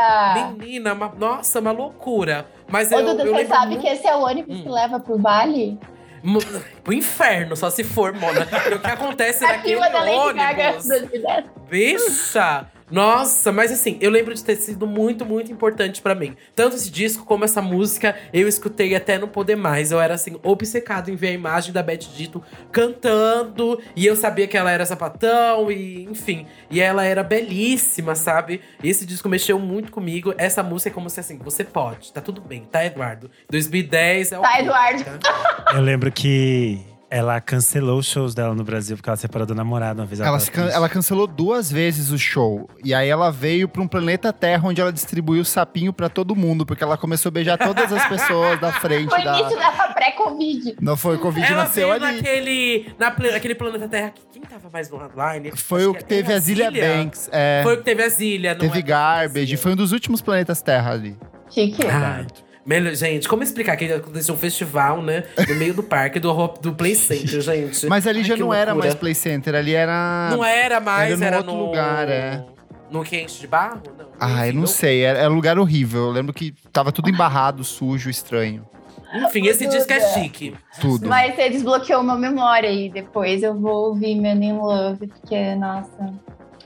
Menina, 0.58 0.92
uma- 0.94 1.14
nossa, 1.16 1.60
uma 1.60 1.72
loucura. 1.72 2.46
Mas 2.68 2.90
Ô, 2.92 2.96
eu, 2.96 3.06
Duda, 3.06 3.22
eu 3.24 3.34
você 3.34 3.46
sabe 3.46 3.66
muito- 3.68 3.80
que 3.82 3.88
esse 3.88 4.06
é 4.06 4.14
o 4.14 4.20
ônibus 4.20 4.60
que 4.62 4.68
leva 4.68 5.00
pro 5.00 5.18
vale? 5.18 5.78
Mu- 6.22 6.40
Pro 6.82 6.92
inferno, 6.92 7.54
só 7.54 7.70
se 7.70 7.84
for, 7.84 8.12
Mona. 8.12 8.46
o 8.74 8.78
que 8.80 8.90
acontece 8.90 9.40
naquele 9.46 9.76
ônibus. 9.76 10.86
2010. 10.88 11.44
Bicha! 11.68 12.66
Nossa, 12.90 13.52
mas 13.52 13.70
assim, 13.70 13.98
eu 14.00 14.10
lembro 14.10 14.34
de 14.34 14.42
ter 14.42 14.56
sido 14.56 14.86
muito, 14.86 15.24
muito 15.24 15.52
importante 15.52 16.00
pra 16.00 16.14
mim. 16.14 16.36
Tanto 16.54 16.76
esse 16.76 16.90
disco 16.90 17.24
como 17.24 17.44
essa 17.44 17.60
música, 17.60 18.16
eu 18.32 18.48
escutei 18.48 18.94
até 18.94 19.18
não 19.18 19.28
poder 19.28 19.56
mais. 19.56 19.92
Eu 19.92 20.00
era 20.00 20.14
assim, 20.14 20.38
obcecado 20.42 21.10
em 21.10 21.16
ver 21.16 21.28
a 21.28 21.32
imagem 21.32 21.72
da 21.72 21.82
Beth 21.82 21.98
Dito 22.14 22.42
cantando. 22.72 23.80
E 23.94 24.06
eu 24.06 24.16
sabia 24.16 24.46
que 24.46 24.56
ela 24.56 24.70
era 24.70 24.84
sapatão, 24.86 25.70
e 25.70 26.04
enfim. 26.04 26.46
E 26.70 26.80
ela 26.80 27.04
era 27.04 27.22
belíssima, 27.22 28.14
sabe? 28.14 28.60
Esse 28.82 29.04
disco 29.04 29.28
mexeu 29.28 29.58
muito 29.58 29.92
comigo. 29.92 30.34
Essa 30.38 30.62
música 30.62 30.90
é 30.90 30.92
como 30.92 31.10
se 31.10 31.20
assim, 31.20 31.38
você 31.38 31.64
pode, 31.64 32.12
tá 32.12 32.20
tudo 32.20 32.40
bem, 32.40 32.62
tá, 32.62 32.84
Eduardo? 32.84 33.30
2010 33.50 34.32
é 34.32 34.38
o. 34.38 34.42
Tá, 34.42 34.60
Eduardo. 34.60 35.04
tá? 35.04 35.72
Eu 35.74 35.80
lembro 35.82 36.10
que 36.10 36.80
ela 37.10 37.40
cancelou 37.40 37.98
os 37.98 38.06
shows 38.06 38.34
dela 38.34 38.54
no 38.54 38.62
Brasil 38.62 38.96
porque 38.96 39.08
ela 39.08 39.16
separou 39.16 39.46
do 39.46 39.54
namorado 39.54 40.00
uma 40.00 40.06
vez. 40.06 40.20
Ela, 40.20 40.38
can- 40.40 40.68
ela 40.68 40.88
cancelou 40.88 41.26
duas 41.26 41.72
vezes 41.72 42.10
o 42.10 42.18
show. 42.18 42.68
E 42.84 42.92
aí 42.92 43.08
ela 43.08 43.30
veio 43.32 43.66
pra 43.68 43.80
um 43.80 43.88
planeta 43.88 44.32
Terra 44.32 44.68
onde 44.68 44.80
ela 44.80 44.92
distribuiu 44.92 45.44
sapinho 45.44 45.92
pra 45.92 46.08
todo 46.10 46.36
mundo, 46.36 46.66
porque 46.66 46.84
ela 46.84 46.98
começou 46.98 47.30
a 47.30 47.32
beijar 47.32 47.56
todas 47.56 47.90
as 47.92 48.06
pessoas 48.06 48.60
da 48.60 48.72
frente 48.72 49.08
Foi 49.08 49.22
da. 49.24 49.38
início 49.40 49.58
da 49.58 49.70
pré-Covid. 49.94 50.76
Não 50.80 50.96
foi 50.96 51.16
o 51.16 51.18
Covid 51.18 51.46
Ela 51.46 51.64
nasceu 51.64 51.90
ali. 51.90 52.00
naquele, 52.16 52.92
na, 52.98 53.10
naquele 53.32 53.54
planeta 53.54 53.88
Terra. 53.88 54.10
que- 54.10 54.22
Quem 54.32 54.42
tava 54.42 54.68
mais 54.70 54.90
no 54.90 54.96
online? 55.02 55.50
Foi 55.56 55.80
Acho 55.80 55.90
o 55.90 55.94
que 55.94 56.04
teve 56.04 56.32
a 56.32 56.38
Zilia 56.38 56.70
Banks. 56.70 57.30
É, 57.32 57.60
Foi 57.62 57.74
o 57.74 57.78
que 57.78 57.84
teve 57.84 58.02
a 58.02 58.08
Zilia. 58.08 58.54
teve 58.54 58.78
é? 58.80 58.82
Garbage. 58.82 59.56
Foi 59.56 59.72
um 59.72 59.76
dos 59.76 59.92
últimos 59.92 60.20
planetas 60.20 60.60
Terra 60.60 60.92
ali. 60.92 61.16
Chique. 61.50 61.86
Ah, 61.86 62.24
melhor, 62.68 62.94
gente, 62.94 63.26
como 63.26 63.42
explicar 63.42 63.76
que 63.76 63.90
aconteceu 63.90 64.34
um 64.34 64.38
festival, 64.38 65.00
né? 65.00 65.24
No 65.48 65.54
meio 65.54 65.72
do 65.72 65.82
parque 65.82 66.20
do, 66.20 66.48
do 66.60 66.74
Play 66.74 66.94
Center, 66.94 67.40
gente? 67.40 67.86
Mas 67.86 68.06
ali 68.06 68.18
Ai, 68.18 68.24
já 68.24 68.36
não 68.36 68.52
era 68.52 68.72
loucura. 68.72 68.90
mais 68.90 69.00
Play 69.00 69.14
Center, 69.14 69.54
ali 69.54 69.74
era. 69.74 70.28
Não 70.30 70.44
era 70.44 70.78
mais, 70.78 71.20
era 71.20 71.26
era, 71.26 71.36
outro 71.38 71.54
no… 71.54 71.66
lugar, 71.66 72.08
é. 72.08 72.44
No 72.90 73.02
que 73.02 73.20
enche 73.20 73.40
de 73.40 73.46
barro? 73.46 73.80
Não. 73.98 74.08
Ah, 74.20 74.46
eu 74.46 74.54
não 74.54 74.66
sei, 74.66 75.02
era, 75.02 75.18
era 75.18 75.30
um 75.30 75.34
lugar 75.34 75.58
horrível. 75.58 76.06
Eu 76.06 76.10
lembro 76.10 76.32
que 76.32 76.54
tava 76.72 76.92
tudo 76.92 77.08
embarrado, 77.08 77.64
sujo, 77.64 78.10
estranho. 78.10 78.66
Enfim, 79.14 79.46
esse 79.46 79.66
disco 79.66 79.92
é 79.92 80.00
chique. 80.12 80.54
Tudo. 80.80 81.08
Mas 81.08 81.34
você 81.34 81.48
desbloqueou 81.48 82.02
uma 82.02 82.16
memória 82.16 82.68
aí. 82.68 82.90
Depois 82.90 83.42
eu 83.42 83.54
vou 83.54 83.88
ouvir 83.88 84.14
Men 84.14 84.44
in 84.44 84.58
Love, 84.58 85.06
porque, 85.06 85.54
nossa, 85.54 86.12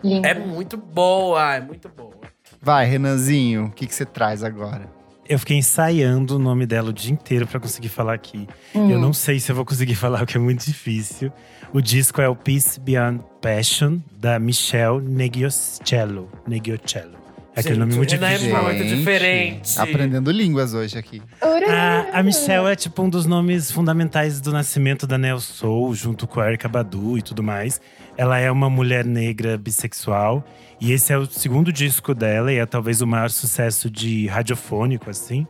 lindo. 0.02 0.26
É 0.26 0.34
muito 0.34 0.76
boa, 0.76 1.54
é 1.54 1.60
muito 1.60 1.88
boa. 1.88 2.12
Vai, 2.60 2.86
Renanzinho, 2.86 3.66
o 3.66 3.70
que, 3.70 3.86
que 3.86 3.94
você 3.94 4.04
traz 4.04 4.42
agora? 4.42 5.01
Eu 5.32 5.38
fiquei 5.38 5.56
ensaiando 5.56 6.36
o 6.36 6.38
nome 6.38 6.66
dela 6.66 6.90
o 6.90 6.92
dia 6.92 7.10
inteiro 7.10 7.46
pra 7.46 7.58
conseguir 7.58 7.88
falar 7.88 8.12
aqui. 8.12 8.46
Hum. 8.74 8.90
Eu 8.90 9.00
não 9.00 9.14
sei 9.14 9.40
se 9.40 9.50
eu 9.50 9.56
vou 9.56 9.64
conseguir 9.64 9.94
falar, 9.96 10.18
porque 10.18 10.36
é 10.36 10.40
muito 10.40 10.62
difícil. 10.62 11.32
O 11.72 11.80
disco 11.80 12.20
é 12.20 12.28
o 12.28 12.36
Peace 12.36 12.78
Beyond 12.78 13.22
Passion, 13.40 13.98
da 14.14 14.38
Michelle 14.38 15.00
Negiocello. 15.00 16.30
Negiocello. 16.46 17.21
É 17.54 17.60
aquele 17.60 17.78
nome 17.78 17.94
muito 17.94 18.10
Renan 18.10 18.28
é 18.28 18.38
difícil. 18.38 18.62
muito 18.62 18.84
diferente. 18.84 19.78
Aprendendo 19.78 20.30
línguas 20.30 20.72
hoje 20.72 20.96
aqui. 20.98 21.20
A, 21.42 22.18
a 22.18 22.22
Michelle 22.22 22.66
é 22.66 22.74
tipo 22.74 23.02
um 23.02 23.10
dos 23.10 23.26
nomes 23.26 23.70
fundamentais 23.70 24.40
do 24.40 24.50
nascimento 24.52 25.06
da 25.06 25.18
Neo 25.18 25.38
Soul, 25.38 25.94
junto 25.94 26.26
com 26.26 26.40
a 26.40 26.48
Erika 26.48 26.66
Badu 26.66 27.18
e 27.18 27.22
tudo 27.22 27.42
mais. 27.42 27.78
Ela 28.16 28.38
é 28.38 28.50
uma 28.50 28.70
mulher 28.70 29.04
negra 29.04 29.58
bissexual. 29.58 30.44
E 30.80 30.92
esse 30.92 31.12
é 31.12 31.18
o 31.18 31.26
segundo 31.26 31.70
disco 31.70 32.14
dela, 32.14 32.52
e 32.52 32.56
é 32.56 32.66
talvez 32.66 33.02
o 33.02 33.06
maior 33.06 33.30
sucesso 33.30 33.90
de 33.90 34.26
radiofônico, 34.26 35.10
assim. 35.10 35.46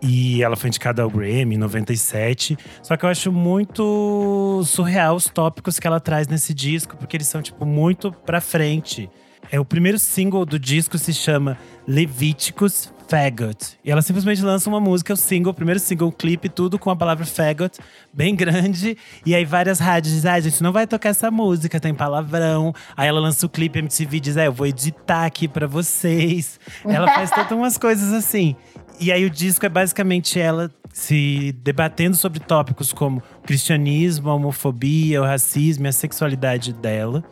E 0.00 0.42
ela 0.42 0.56
foi 0.56 0.68
indicada 0.68 1.02
ao 1.02 1.10
Grammy 1.10 1.56
em 1.56 1.58
97. 1.58 2.56
Só 2.82 2.96
que 2.96 3.04
eu 3.04 3.08
acho 3.08 3.30
muito 3.30 4.62
surreal 4.64 5.16
os 5.16 5.26
tópicos 5.26 5.78
que 5.78 5.86
ela 5.86 6.00
traz 6.00 6.28
nesse 6.28 6.54
disco, 6.54 6.96
porque 6.96 7.16
eles 7.16 7.26
são, 7.26 7.42
tipo, 7.42 7.66
muito 7.66 8.10
pra 8.10 8.40
frente. 8.40 9.10
É, 9.50 9.58
o 9.58 9.64
primeiro 9.64 9.98
single 9.98 10.46
do 10.46 10.58
disco 10.58 10.96
se 10.96 11.12
chama 11.12 11.58
Levíticos 11.86 12.92
Faggot. 13.08 13.76
E 13.84 13.90
ela 13.90 14.00
simplesmente 14.00 14.40
lança 14.42 14.70
uma 14.70 14.78
música, 14.78 15.12
o 15.12 15.16
single, 15.16 15.50
o 15.50 15.54
primeiro 15.54 15.80
single, 15.80 16.06
o 16.06 16.12
clipe, 16.12 16.48
tudo 16.48 16.78
com 16.78 16.88
a 16.88 16.94
palavra 16.94 17.26
faggot, 17.26 17.76
bem 18.12 18.36
grande. 18.36 18.96
E 19.26 19.34
aí 19.34 19.44
várias 19.44 19.80
rádios 19.80 20.14
dizem, 20.14 20.30
ah, 20.30 20.34
a 20.34 20.40
gente 20.40 20.62
não 20.62 20.70
vai 20.70 20.86
tocar 20.86 21.08
essa 21.08 21.32
música, 21.32 21.80
tem 21.80 21.92
palavrão. 21.92 22.72
Aí 22.96 23.08
ela 23.08 23.18
lança 23.18 23.44
o 23.44 23.48
clipe, 23.48 23.80
MTV 23.80 24.20
diz, 24.20 24.36
é, 24.36 24.46
eu 24.46 24.52
vou 24.52 24.68
editar 24.68 25.24
aqui 25.26 25.48
pra 25.48 25.66
vocês. 25.66 26.60
Ela 26.84 27.08
faz 27.12 27.30
todas 27.30 27.50
umas 27.50 27.76
coisas 27.76 28.12
assim. 28.12 28.54
E 29.00 29.10
aí 29.10 29.24
o 29.24 29.30
disco 29.30 29.66
é 29.66 29.68
basicamente 29.68 30.38
ela 30.38 30.70
se 30.92 31.52
debatendo 31.62 32.16
sobre 32.16 32.38
tópicos 32.38 32.92
como 32.92 33.22
o 33.38 33.42
cristianismo, 33.42 34.30
a 34.30 34.34
homofobia, 34.34 35.20
o 35.20 35.24
racismo 35.24 35.86
e 35.86 35.88
a 35.88 35.92
sexualidade 35.92 36.72
dela. 36.72 37.24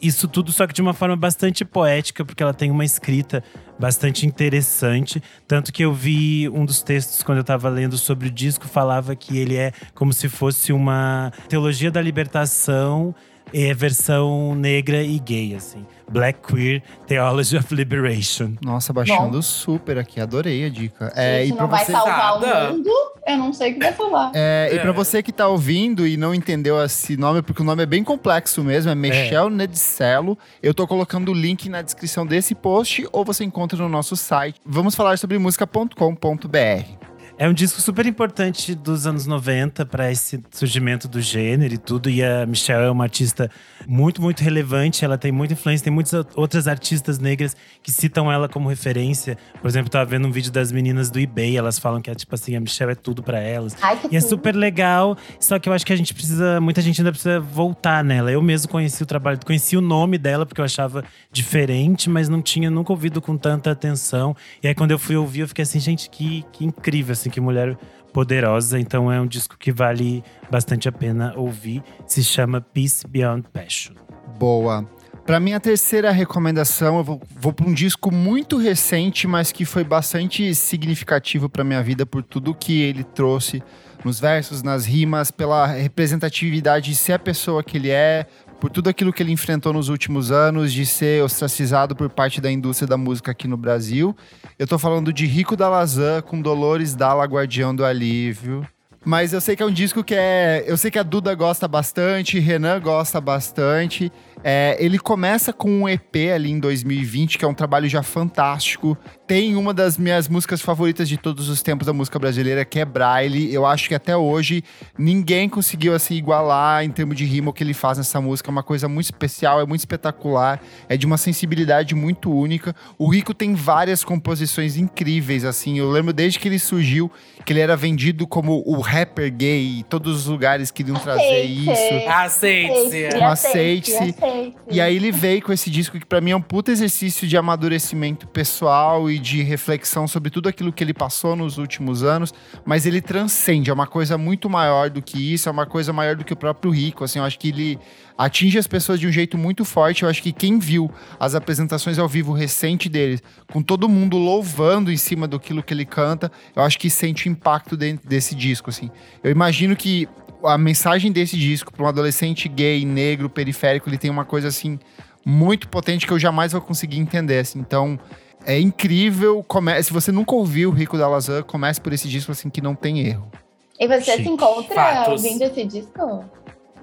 Isso 0.00 0.28
tudo 0.28 0.52
só 0.52 0.66
que 0.66 0.74
de 0.74 0.82
uma 0.82 0.92
forma 0.92 1.16
bastante 1.16 1.64
poética, 1.64 2.24
porque 2.24 2.42
ela 2.42 2.54
tem 2.54 2.70
uma 2.70 2.84
escrita 2.84 3.42
bastante 3.78 4.26
interessante. 4.26 5.22
Tanto 5.46 5.72
que 5.72 5.84
eu 5.84 5.92
vi 5.92 6.48
um 6.48 6.64
dos 6.64 6.82
textos 6.82 7.22
quando 7.22 7.38
eu 7.38 7.42
estava 7.42 7.68
lendo 7.68 7.96
sobre 7.96 8.28
o 8.28 8.30
disco, 8.30 8.66
falava 8.66 9.14
que 9.14 9.38
ele 9.38 9.56
é 9.56 9.72
como 9.94 10.12
se 10.12 10.28
fosse 10.28 10.72
uma 10.72 11.32
teologia 11.48 11.90
da 11.90 12.00
libertação 12.00 13.14
é 13.52 13.74
versão 13.74 14.54
negra 14.54 15.02
e 15.02 15.18
gay, 15.18 15.54
assim. 15.54 15.84
Black 16.08 16.40
Queer 16.40 16.82
Theology 17.06 17.56
of 17.56 17.74
Liberation. 17.74 18.52
Nossa, 18.62 18.92
baixando 18.92 19.32
Bom, 19.32 19.42
super 19.42 19.98
aqui, 19.98 20.20
adorei 20.20 20.64
a 20.64 20.68
dica. 20.68 21.12
É, 21.16 21.46
e 21.46 21.52
não 21.52 21.66
vai 21.66 21.84
você... 21.84 21.92
salvar 21.92 22.38
o 22.38 22.72
mundo, 22.72 22.90
eu 23.26 23.36
não 23.36 23.52
sei 23.52 23.72
o 23.72 23.74
que 23.74 23.80
vai 23.80 23.92
falar. 23.92 24.30
É, 24.34 24.68
é. 24.70 24.76
E 24.76 24.78
pra 24.78 24.92
você 24.92 25.22
que 25.22 25.32
tá 25.32 25.48
ouvindo 25.48 26.06
e 26.06 26.16
não 26.16 26.34
entendeu 26.34 26.82
esse 26.82 27.16
nome, 27.16 27.42
porque 27.42 27.62
o 27.62 27.64
nome 27.64 27.82
é 27.82 27.86
bem 27.86 28.04
complexo 28.04 28.62
mesmo, 28.62 28.90
é 28.90 28.94
Michel 28.94 29.48
é. 29.48 29.50
Nedicello. 29.50 30.38
Eu 30.62 30.72
tô 30.72 30.86
colocando 30.86 31.30
o 31.30 31.34
link 31.34 31.68
na 31.68 31.82
descrição 31.82 32.24
desse 32.24 32.54
post 32.54 33.06
ou 33.12 33.24
você 33.24 33.44
encontra 33.44 33.76
no 33.78 33.88
nosso 33.88 34.16
site. 34.16 34.60
Vamos 34.64 34.94
falar 34.94 35.18
sobre 35.18 35.38
música.com.br. 35.38 36.95
É 37.38 37.46
um 37.46 37.52
disco 37.52 37.82
super 37.82 38.06
importante 38.06 38.74
dos 38.74 39.06
anos 39.06 39.26
90 39.26 39.84
para 39.84 40.10
esse 40.10 40.42
surgimento 40.50 41.06
do 41.06 41.20
gênero 41.20 41.74
e 41.74 41.76
tudo. 41.76 42.08
E 42.08 42.24
a 42.24 42.46
Michelle 42.46 42.84
é 42.84 42.90
uma 42.90 43.04
artista 43.04 43.50
muito, 43.86 44.22
muito 44.22 44.40
relevante. 44.40 45.04
Ela 45.04 45.18
tem 45.18 45.30
muita 45.30 45.52
influência. 45.52 45.84
Tem 45.84 45.92
muitas 45.92 46.14
outras 46.34 46.66
artistas 46.66 47.18
negras 47.18 47.54
que 47.82 47.92
citam 47.92 48.32
ela 48.32 48.48
como 48.48 48.70
referência. 48.70 49.36
Por 49.60 49.68
exemplo, 49.68 49.90
tava 49.90 50.06
vendo 50.06 50.26
um 50.26 50.30
vídeo 50.30 50.50
das 50.50 50.72
meninas 50.72 51.10
do 51.10 51.20
eBay. 51.20 51.58
Elas 51.58 51.78
falam 51.78 52.00
que 52.00 52.10
é 52.10 52.14
tipo 52.14 52.34
assim, 52.34 52.56
a 52.56 52.60
Michelle 52.60 52.92
é 52.92 52.94
tudo 52.94 53.22
para 53.22 53.38
elas. 53.38 53.76
Ai, 53.82 54.00
e 54.10 54.16
é 54.16 54.20
super 54.22 54.56
legal. 54.56 55.14
Só 55.38 55.58
que 55.58 55.68
eu 55.68 55.74
acho 55.74 55.84
que 55.84 55.92
a 55.92 55.96
gente 55.96 56.14
precisa, 56.14 56.58
muita 56.58 56.80
gente 56.80 57.02
ainda 57.02 57.12
precisa 57.12 57.38
voltar 57.38 58.02
nela. 58.02 58.32
Eu 58.32 58.40
mesmo 58.40 58.70
conheci 58.72 59.02
o 59.02 59.06
trabalho, 59.06 59.38
conheci 59.44 59.76
o 59.76 59.82
nome 59.82 60.16
dela 60.16 60.46
porque 60.46 60.62
eu 60.62 60.64
achava 60.64 61.04
diferente, 61.30 62.08
mas 62.08 62.30
não 62.30 62.40
tinha 62.40 62.70
nunca 62.70 62.94
ouvido 62.94 63.20
com 63.20 63.36
tanta 63.36 63.70
atenção. 63.70 64.34
E 64.62 64.68
aí 64.68 64.74
quando 64.74 64.92
eu 64.92 64.98
fui 64.98 65.16
ouvir, 65.16 65.40
eu 65.40 65.48
fiquei 65.48 65.64
assim, 65.64 65.78
gente, 65.78 66.08
que, 66.08 66.42
que 66.50 66.64
incrível, 66.64 67.12
assim 67.12 67.25
assim, 67.26 67.30
que 67.30 67.40
mulher 67.40 67.76
poderosa. 68.12 68.78
Então 68.78 69.12
é 69.12 69.20
um 69.20 69.26
disco 69.26 69.56
que 69.58 69.72
vale 69.72 70.22
bastante 70.50 70.88
a 70.88 70.92
pena 70.92 71.34
ouvir. 71.36 71.82
Se 72.06 72.22
chama 72.22 72.60
Peace 72.60 73.06
Beyond 73.06 73.46
Passion. 73.52 73.94
Boa. 74.38 74.88
Para 75.26 75.40
minha 75.40 75.58
terceira 75.58 76.12
recomendação, 76.12 76.98
eu 76.98 77.04
vou, 77.04 77.20
vou 77.36 77.52
para 77.52 77.66
um 77.66 77.74
disco 77.74 78.14
muito 78.14 78.56
recente, 78.56 79.26
mas 79.26 79.50
que 79.50 79.64
foi 79.64 79.82
bastante 79.82 80.54
significativo 80.54 81.48
para 81.48 81.64
minha 81.64 81.82
vida 81.82 82.06
por 82.06 82.22
tudo 82.22 82.54
que 82.54 82.80
ele 82.80 83.02
trouxe 83.02 83.60
nos 84.04 84.20
versos, 84.20 84.62
nas 84.62 84.86
rimas, 84.86 85.32
pela 85.32 85.66
representatividade 85.66 86.90
de 86.90 86.96
ser 86.96 87.14
a 87.14 87.18
pessoa 87.18 87.64
que 87.64 87.76
ele 87.76 87.90
é, 87.90 88.26
por 88.66 88.70
tudo 88.70 88.90
aquilo 88.90 89.12
que 89.12 89.22
ele 89.22 89.30
enfrentou 89.30 89.72
nos 89.72 89.88
últimos 89.88 90.32
anos, 90.32 90.72
de 90.72 90.84
ser 90.84 91.22
ostracizado 91.22 91.94
por 91.94 92.10
parte 92.10 92.40
da 92.40 92.50
indústria 92.50 92.88
da 92.88 92.96
música 92.96 93.30
aqui 93.30 93.46
no 93.46 93.56
Brasil. 93.56 94.16
Eu 94.58 94.66
tô 94.66 94.76
falando 94.76 95.12
de 95.12 95.24
Rico 95.24 95.56
da 95.56 95.68
Lazan 95.68 96.20
com 96.20 96.42
Dolores 96.42 96.92
Dalla, 96.92 97.24
Guardião 97.26 97.72
do 97.72 97.84
Alívio. 97.84 98.66
Mas 99.04 99.32
eu 99.32 99.40
sei 99.40 99.54
que 99.54 99.62
é 99.62 99.66
um 99.66 99.70
disco 99.70 100.02
que 100.02 100.16
é. 100.16 100.64
Eu 100.66 100.76
sei 100.76 100.90
que 100.90 100.98
a 100.98 101.04
Duda 101.04 101.32
gosta 101.32 101.68
bastante, 101.68 102.40
Renan 102.40 102.80
gosta 102.80 103.20
bastante. 103.20 104.10
É, 104.42 104.76
ele 104.80 104.98
começa 104.98 105.52
com 105.52 105.70
um 105.70 105.88
EP 105.88 106.16
ali 106.34 106.50
em 106.50 106.58
2020, 106.58 107.38
que 107.38 107.44
é 107.44 107.48
um 107.48 107.54
trabalho 107.54 107.88
já 107.88 108.02
fantástico. 108.02 108.98
Tem 109.26 109.56
uma 109.56 109.74
das 109.74 109.98
minhas 109.98 110.28
músicas 110.28 110.60
favoritas 110.60 111.08
de 111.08 111.16
todos 111.16 111.48
os 111.48 111.60
tempos 111.60 111.86
da 111.86 111.92
música 111.92 112.16
brasileira, 112.16 112.64
que 112.64 112.78
é 112.78 112.84
Braille. 112.84 113.52
Eu 113.52 113.66
acho 113.66 113.88
que 113.88 113.94
até 113.94 114.16
hoje 114.16 114.62
ninguém 114.96 115.48
conseguiu 115.48 115.94
assim 115.94 116.14
igualar 116.14 116.84
em 116.84 116.90
termos 116.90 117.16
de 117.16 117.24
rima 117.24 117.50
o 117.50 117.52
que 117.52 117.64
ele 117.64 117.74
faz 117.74 117.98
nessa 117.98 118.20
música. 118.20 118.48
É 118.48 118.52
uma 118.52 118.62
coisa 118.62 118.88
muito 118.88 119.06
especial, 119.06 119.60
é 119.60 119.66
muito 119.66 119.80
espetacular, 119.80 120.60
é 120.88 120.96
de 120.96 121.04
uma 121.06 121.16
sensibilidade 121.16 121.92
muito 121.92 122.32
única. 122.32 122.74
O 122.96 123.08
Rico 123.08 123.34
tem 123.34 123.54
várias 123.54 124.04
composições 124.04 124.76
incríveis, 124.76 125.44
assim. 125.44 125.76
Eu 125.76 125.90
lembro 125.90 126.12
desde 126.12 126.38
que 126.38 126.46
ele 126.46 126.58
surgiu 126.60 127.10
que 127.44 127.52
ele 127.52 127.60
era 127.60 127.76
vendido 127.76 128.26
como 128.28 128.62
o 128.64 128.80
rapper 128.80 129.32
gay, 129.32 129.84
todos 129.88 130.20
os 130.20 130.26
lugares 130.26 130.70
queriam 130.70 130.96
trazer 130.96 131.22
aceite. 131.22 131.70
isso. 131.70 132.08
Aceite-se. 132.08 133.06
Aceite-se. 133.22 133.96
Aceite 133.96 134.54
e 134.70 134.80
aí 134.80 134.96
ele 134.96 135.10
veio 135.10 135.42
com 135.42 135.52
esse 135.52 135.70
disco 135.70 135.98
que 135.98 136.06
para 136.06 136.20
mim 136.20 136.30
é 136.30 136.36
um 136.36 136.42
puta 136.42 136.70
exercício 136.70 137.26
de 137.26 137.36
amadurecimento 137.36 138.26
pessoal 138.28 139.10
e 139.10 139.15
de 139.18 139.42
reflexão 139.42 140.06
sobre 140.06 140.30
tudo 140.30 140.48
aquilo 140.48 140.72
que 140.72 140.82
ele 140.82 140.94
passou 140.94 141.36
nos 141.36 141.58
últimos 141.58 142.02
anos, 142.02 142.32
mas 142.64 142.86
ele 142.86 143.00
transcende, 143.00 143.70
é 143.70 143.72
uma 143.72 143.86
coisa 143.86 144.16
muito 144.16 144.48
maior 144.48 144.90
do 144.90 145.02
que 145.02 145.32
isso, 145.32 145.48
é 145.48 145.52
uma 145.52 145.66
coisa 145.66 145.92
maior 145.92 146.16
do 146.16 146.24
que 146.24 146.32
o 146.32 146.36
próprio 146.36 146.70
Rico, 146.70 147.04
assim, 147.04 147.18
eu 147.18 147.24
acho 147.24 147.38
que 147.38 147.48
ele 147.48 147.78
atinge 148.16 148.58
as 148.58 148.66
pessoas 148.66 148.98
de 148.98 149.06
um 149.06 149.12
jeito 149.12 149.36
muito 149.36 149.64
forte. 149.64 150.02
Eu 150.02 150.08
acho 150.08 150.22
que 150.22 150.32
quem 150.32 150.58
viu 150.58 150.90
as 151.20 151.34
apresentações 151.34 151.98
ao 151.98 152.08
vivo 152.08 152.32
recente 152.32 152.88
dele, 152.88 153.20
com 153.52 153.62
todo 153.62 153.88
mundo 153.88 154.16
louvando 154.16 154.90
em 154.90 154.96
cima 154.96 155.28
do 155.28 155.38
que 155.38 155.52
ele 155.52 155.84
canta, 155.84 156.30
eu 156.54 156.62
acho 156.62 156.78
que 156.78 156.88
sente 156.88 157.28
o 157.28 157.32
impacto 157.32 157.76
desse 157.76 158.34
disco, 158.34 158.70
assim. 158.70 158.90
Eu 159.22 159.30
imagino 159.30 159.76
que 159.76 160.08
a 160.44 160.56
mensagem 160.56 161.10
desse 161.12 161.36
disco 161.36 161.72
para 161.72 161.84
um 161.84 161.88
adolescente 161.88 162.48
gay, 162.48 162.84
negro, 162.84 163.28
periférico, 163.28 163.88
ele 163.88 163.98
tem 163.98 164.10
uma 164.10 164.24
coisa 164.24 164.48
assim 164.48 164.78
muito 165.24 165.68
potente 165.68 166.06
que 166.06 166.12
eu 166.12 166.18
jamais 166.18 166.52
vou 166.52 166.60
conseguir 166.60 166.98
entender. 166.98 167.40
Assim. 167.40 167.58
Então, 167.58 167.98
é 168.46 168.58
incrível. 168.58 169.44
Come... 169.46 169.82
Se 169.82 169.92
você 169.92 170.10
nunca 170.10 170.34
ouviu 170.34 170.70
o 170.70 170.72
Rico 170.72 170.96
da 170.96 171.08
Lazan, 171.08 171.42
comece 171.42 171.80
por 171.80 171.92
esse 171.92 172.08
disco 172.08 172.32
assim 172.32 172.48
que 172.48 172.62
não 172.62 172.74
tem 172.74 173.00
erro. 173.00 173.30
E 173.78 173.86
você 173.86 174.12
Chique. 174.12 174.22
se 174.22 174.28
encontra 174.28 174.74
Fatos. 174.74 175.24
ouvindo 175.24 175.42
esse 175.42 175.64
disco? 175.64 176.24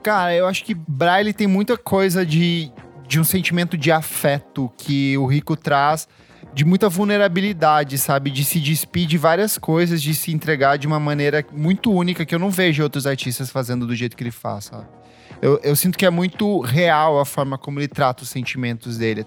Cara, 0.03 0.35
eu 0.35 0.45
acho 0.45 0.63
que 0.63 0.75
Braille 0.75 1.33
tem 1.33 1.47
muita 1.47 1.77
coisa 1.77 2.25
de, 2.25 2.71
de 3.07 3.19
um 3.19 3.23
sentimento 3.23 3.77
de 3.77 3.91
afeto 3.91 4.71
que 4.77 5.17
o 5.17 5.25
Rico 5.25 5.55
traz 5.55 6.07
de 6.53 6.63
muita 6.63 6.87
vulnerabilidade, 6.87 7.97
sabe? 7.97 8.29
De 8.29 8.43
se 8.43 8.59
despir 8.59 9.07
de 9.07 9.17
várias 9.17 9.57
coisas, 9.57 10.01
de 10.01 10.13
se 10.13 10.31
entregar 10.31 10.77
de 10.77 10.85
uma 10.85 10.99
maneira 10.99 11.43
muito 11.51 11.91
única 11.91 12.25
que 12.25 12.35
eu 12.35 12.39
não 12.39 12.51
vejo 12.51 12.83
outros 12.83 13.07
artistas 13.07 13.49
fazendo 13.49 13.87
do 13.87 13.95
jeito 13.95 14.15
que 14.15 14.23
ele 14.23 14.29
faz, 14.29 14.65
sabe? 14.65 14.85
Eu, 15.43 15.59
eu 15.61 15.75
sinto 15.75 15.97
que 15.97 16.05
é 16.05 16.09
muito 16.09 16.61
real 16.61 17.19
a 17.19 17.25
forma 17.25 17.57
como 17.57 17.77
ele 17.77 17.89
trata 17.89 18.23
os 18.23 18.29
sentimentos 18.29 18.97
dele. 18.97 19.25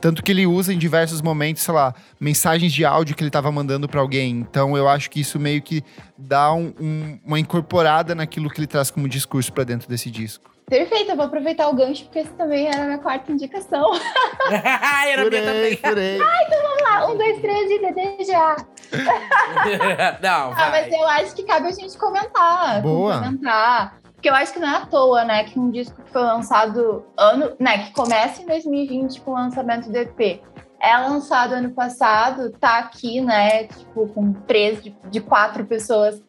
Tanto 0.00 0.22
que 0.22 0.30
ele 0.30 0.46
usa 0.46 0.72
em 0.72 0.78
diversos 0.78 1.20
momentos, 1.20 1.64
sei 1.64 1.74
lá, 1.74 1.92
mensagens 2.20 2.72
de 2.72 2.84
áudio 2.84 3.16
que 3.16 3.22
ele 3.24 3.30
estava 3.30 3.50
mandando 3.50 3.88
para 3.88 4.00
alguém. 4.00 4.30
Então 4.30 4.76
eu 4.76 4.88
acho 4.88 5.10
que 5.10 5.18
isso 5.18 5.40
meio 5.40 5.60
que 5.60 5.82
dá 6.16 6.52
um, 6.52 6.72
um, 6.80 7.18
uma 7.24 7.40
incorporada 7.40 8.14
naquilo 8.14 8.48
que 8.48 8.60
ele 8.60 8.68
traz 8.68 8.92
como 8.92 9.08
discurso 9.08 9.52
para 9.52 9.64
dentro 9.64 9.88
desse 9.88 10.08
disco. 10.08 10.48
Perfeito, 10.70 11.10
eu 11.10 11.16
vou 11.16 11.26
aproveitar 11.26 11.68
o 11.68 11.74
gancho, 11.74 12.04
porque 12.04 12.20
esse 12.20 12.32
também 12.34 12.68
era 12.68 12.82
a 12.82 12.86
minha 12.86 12.98
quarta 12.98 13.32
indicação. 13.32 13.90
era 14.46 15.24
furei, 15.24 15.40
minha 15.40 15.52
também. 15.52 15.76
Furei. 15.78 16.20
Ah, 16.22 16.44
então 16.46 16.62
vamos 16.62 16.82
lá. 16.82 17.10
Um, 17.10 17.18
dois, 17.18 17.40
três 17.40 17.70
e 17.72 17.78
DDJA. 17.80 18.56
não, 20.22 20.52
vai. 20.52 20.64
Ah, 20.64 20.70
mas 20.70 20.92
eu 20.92 21.08
acho 21.08 21.34
que 21.34 21.42
cabe 21.42 21.66
a 21.66 21.72
gente 21.72 21.98
comentar. 21.98 22.82
Boa. 22.82 23.18
Comentar. 23.18 24.05
Porque 24.16 24.30
eu 24.30 24.34
acho 24.34 24.52
que 24.52 24.58
não 24.58 24.68
é 24.68 24.76
à 24.76 24.86
toa, 24.86 25.24
né? 25.24 25.44
Que 25.44 25.58
um 25.58 25.70
disco 25.70 26.02
que 26.02 26.10
foi 26.10 26.22
lançado 26.22 27.04
ano, 27.16 27.54
né? 27.60 27.84
Que 27.84 27.92
começa 27.92 28.42
em 28.42 28.46
2020 28.46 29.20
com 29.20 29.30
o 29.30 29.34
lançamento 29.34 29.90
do 29.90 29.96
EP. 29.96 30.42
É 30.80 30.96
lançado 30.98 31.52
ano 31.52 31.70
passado, 31.70 32.50
tá 32.50 32.78
aqui, 32.78 33.20
né? 33.20 33.64
Tipo, 33.64 34.08
com 34.08 34.32
três 34.32 34.82
de, 34.82 34.96
de 35.10 35.20
quatro 35.20 35.64
pessoas 35.64 36.22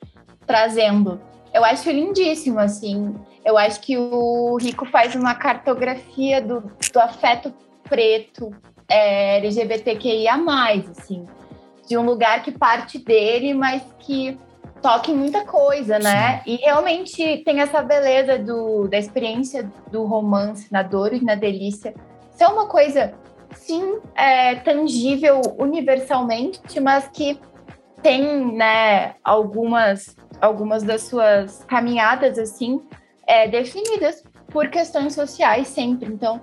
trazendo. 0.45 1.19
Eu 1.53 1.63
acho 1.63 1.89
lindíssimo, 1.89 2.59
assim. 2.59 3.15
Eu 3.43 3.57
acho 3.57 3.79
que 3.79 3.97
o 3.97 4.57
Rico 4.57 4.85
faz 4.85 5.15
uma 5.15 5.33
cartografia 5.33 6.41
do, 6.41 6.61
do 6.93 6.99
afeto 6.99 7.53
preto 7.83 8.51
é, 8.89 9.38
LGBTQIA, 9.38 10.33
assim, 10.89 11.25
de 11.88 11.97
um 11.97 12.05
lugar 12.05 12.43
que 12.43 12.51
parte 12.51 12.97
dele, 12.99 13.53
mas 13.53 13.81
que 13.99 14.38
toca 14.88 15.11
em 15.11 15.15
muita 15.15 15.43
coisa, 15.43 15.99
né? 15.99 16.38
Sim. 16.38 16.53
E 16.53 16.55
realmente 16.63 17.39
tem 17.43 17.59
essa 17.59 17.81
beleza 17.81 18.39
do, 18.39 18.88
da 18.88 18.97
experiência 18.97 19.69
do 19.91 20.05
romance 20.05 20.71
na 20.71 20.81
dor 20.81 21.13
e 21.13 21.21
na 21.21 21.35
delícia. 21.35 21.93
Isso 22.33 22.41
é 22.41 22.47
uma 22.47 22.67
coisa, 22.67 23.13
sim, 23.53 23.99
é, 24.15 24.55
tangível 24.55 25.41
universalmente, 25.57 26.79
mas 26.79 27.05
que 27.09 27.38
tem, 28.01 28.55
né, 28.55 29.15
algumas, 29.25 30.15
algumas 30.39 30.83
das 30.83 31.01
suas 31.01 31.65
caminhadas, 31.65 32.39
assim, 32.39 32.81
é, 33.27 33.45
definidas 33.45 34.23
por 34.47 34.69
questões 34.69 35.13
sociais 35.13 35.67
sempre. 35.67 36.07
Então, 36.07 36.39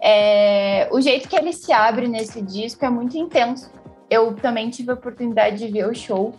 é, 0.00 0.88
o 0.92 1.00
jeito 1.00 1.28
que 1.28 1.34
ele 1.34 1.52
se 1.52 1.72
abre 1.72 2.06
nesse 2.06 2.40
disco 2.42 2.84
é 2.84 2.88
muito 2.88 3.18
intenso. 3.18 3.72
Eu 4.08 4.36
também 4.36 4.70
tive 4.70 4.92
a 4.92 4.94
oportunidade 4.94 5.58
de 5.58 5.66
ver 5.66 5.88
o 5.88 5.92
show 5.92 6.32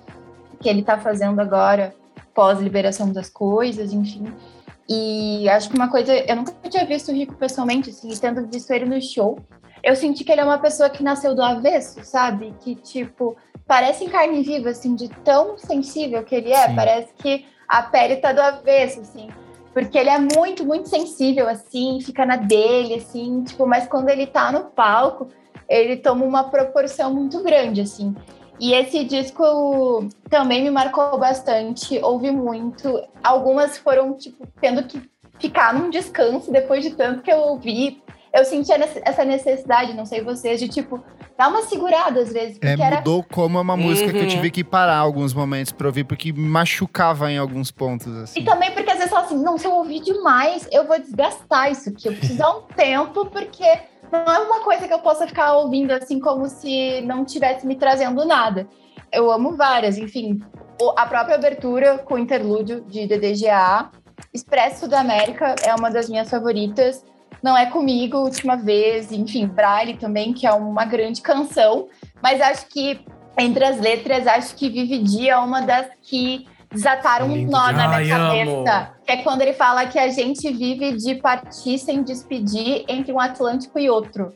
que 0.60 0.70
ele 0.70 0.82
está 0.82 0.97
fazendo 0.97 1.39
agora, 1.39 1.93
pós-liberação 2.34 3.12
das 3.12 3.30
coisas, 3.30 3.93
enfim. 3.93 4.34
E 4.88 5.47
acho 5.49 5.70
que 5.70 5.76
uma 5.76 5.89
coisa, 5.89 6.14
eu 6.14 6.36
nunca 6.36 6.53
tinha 6.68 6.86
visto 6.86 7.10
o 7.10 7.14
Rico 7.14 7.36
pessoalmente, 7.36 7.91
assim, 7.91 8.10
tendo 8.20 8.47
visto 8.47 8.72
ele 8.72 8.86
no 8.86 9.01
show, 9.01 9.39
eu 9.84 9.95
senti 9.95 10.24
que 10.24 10.32
ele 10.32 10.41
é 10.41 10.43
uma 10.43 10.57
pessoa 10.57 10.89
que 10.89 11.03
nasceu 11.03 11.36
do 11.36 11.43
avesso, 11.43 12.03
sabe? 12.03 12.53
Que, 12.60 12.76
tipo, 12.76 13.38
parece 13.68 14.03
em 14.03 14.10
carne 14.10 14.41
viva, 14.41 14.70
assim, 14.70 14.95
de 14.95 15.07
tão 15.24 15.57
sensível 15.57 16.24
que 16.24 16.36
ele 16.36 16.51
é. 16.51 16.68
Sim. 16.68 16.76
Parece 16.76 17.14
que 17.14 17.45
a 17.68 17.84
pele 17.84 18.18
tá 18.18 18.34
do 18.34 18.41
avesso, 18.41 19.01
assim. 19.01 19.30
Porque 19.74 19.97
ele 19.97 20.10
é 20.10 20.18
muito, 20.18 20.66
muito 20.66 20.89
sensível, 20.89 21.47
assim, 21.47 21.99
fica 22.01 22.26
na 22.26 22.36
dele, 22.36 22.95
assim, 22.95 23.43
tipo, 23.43 23.68
mas 23.68 23.88
quando 23.88 24.10
ele 24.10 24.26
tá 24.26 24.51
no 24.51 24.66
palco, 24.66 25.28
ele 25.70 25.97
toma 25.97 26.26
uma 26.26 26.45
proporção 26.45 27.14
muito 27.14 27.43
grande, 27.43 27.82
assim. 27.82 28.16
E 28.60 28.74
esse 28.74 29.05
disco 29.05 30.10
também 30.30 30.64
me 30.64 30.70
marcou 30.70 31.18
bastante, 31.18 31.97
ouvi 32.03 32.30
muito. 32.32 33.01
Algumas 33.24 33.78
foram, 33.78 34.14
tipo, 34.14 34.45
tendo 34.60 34.84
que 34.84 35.01
ficar 35.39 35.74
num 35.74 35.89
descanso 35.89 36.51
depois 36.51 36.84
de 36.84 36.91
tanto 36.91 37.22
que 37.22 37.32
eu 37.32 37.38
ouvi. 37.38 38.01
Eu 38.32 38.45
sentia 38.45 38.76
essa 39.03 39.26
necessidade, 39.26 39.93
não 39.93 40.05
sei 40.05 40.22
vocês, 40.22 40.60
de 40.60 40.68
tipo, 40.68 41.03
dar 41.36 41.47
uma 41.47 41.64
segurada 41.64 42.20
às 42.20 42.32
vezes. 42.32 42.60
É, 42.62 42.74
era... 42.80 42.97
mudou 42.97 43.24
como 43.24 43.57
é 43.57 43.62
uma 43.62 43.78
música 43.78 44.07
uhum. 44.07 44.12
que 44.12 44.18
eu 44.18 44.24
uhum. 44.24 44.28
tive 44.28 44.51
que 44.51 44.64
parar 44.64 44.97
alguns 44.97 45.34
momentos 45.34 45.72
pra 45.72 45.88
ouvir, 45.88 46.03
porque 46.03 46.34
me 46.34 46.47
machucava 46.47 47.32
em 47.32 47.38
alguns 47.38 47.72
pontos, 47.72 48.14
assim. 48.18 48.41
E 48.41 48.43
também 48.43 48.72
porque 48.72 48.91
às 48.91 48.97
vezes 48.97 49.10
fala 49.10 49.26
assim, 49.26 49.41
não, 49.41 49.57
se 49.57 49.66
eu 49.66 49.72
ouvir 49.72 50.01
demais, 50.01 50.68
eu 50.72 50.86
vou 50.86 50.99
desgastar 50.99 51.72
isso 51.72 51.89
aqui. 51.89 52.10
Eu 52.10 52.14
preciso 52.14 52.38
dar 52.38 52.57
um 52.57 52.62
tempo, 52.64 53.26
porque 53.28 53.80
não 54.12 54.34
é 54.34 54.39
uma 54.39 54.62
coisa 54.62 54.88
que 54.88 54.93
eu 54.93 54.99
possa 54.99 55.28
ficar 55.28 55.53
ouvindo 55.53 55.91
assim 55.91 56.20
como 56.20 56.47
se 56.47 57.01
não 57.01 57.26
tivesse 57.26 57.66
me 57.66 57.76
trazendo 57.76 58.26
nada. 58.26 58.68
Eu 59.12 59.32
amo 59.32 59.55
várias, 59.55 59.97
enfim, 59.97 60.39
a 60.95 61.05
própria 61.05 61.36
abertura 61.36 61.97
com 61.97 62.16
o 62.16 62.20
interlúdio 62.20 62.82
de 62.82 63.07
DDGA, 63.07 63.89
Expresso 64.34 64.88
da 64.88 64.99
América 64.99 65.55
é 65.64 65.74
uma 65.74 65.89
das 65.89 66.10
minhas 66.10 66.30
favoritas. 66.30 67.03
Não 67.41 67.57
é 67.57 67.66
comigo, 67.66 68.18
última 68.18 68.55
vez, 68.55 69.12
enfim, 69.12 69.47
Braille 69.47 69.97
também, 69.97 70.34
que 70.34 70.45
é 70.45 70.51
uma 70.51 70.86
grande 70.86 71.22
canção, 71.22 71.88
mas 72.22 72.41
acho 72.41 72.68
que 72.68 72.99
entre 73.38 73.64
as 73.64 73.80
letras, 73.80 74.28
acho 74.28 74.55
que 74.55 74.70
Vive 74.70 74.99
Dia 74.99 75.34
é 75.34 75.38
uma 75.38 75.62
das 75.62 75.88
que 76.01 76.45
desataram 76.72 77.28
um 77.28 77.46
nó 77.48 77.72
na 77.72 77.88
minha 77.88 77.98
Ai, 77.98 78.08
cabeça. 78.08 78.52
Amo. 78.52 78.88
Que 79.06 79.12
é 79.12 79.18
quando 79.18 79.42
ele 79.42 79.54
fala 79.54 79.86
que 79.88 79.98
a 79.98 80.10
gente 80.10 80.52
vive 80.52 80.96
de 80.98 81.16
partir 81.16 81.78
sem 81.78 82.04
despedir 82.04 82.86
entre 82.88 83.12
um 83.12 83.20
Atlântico 83.20 83.80
e 83.80 83.90
outro. 83.90 84.34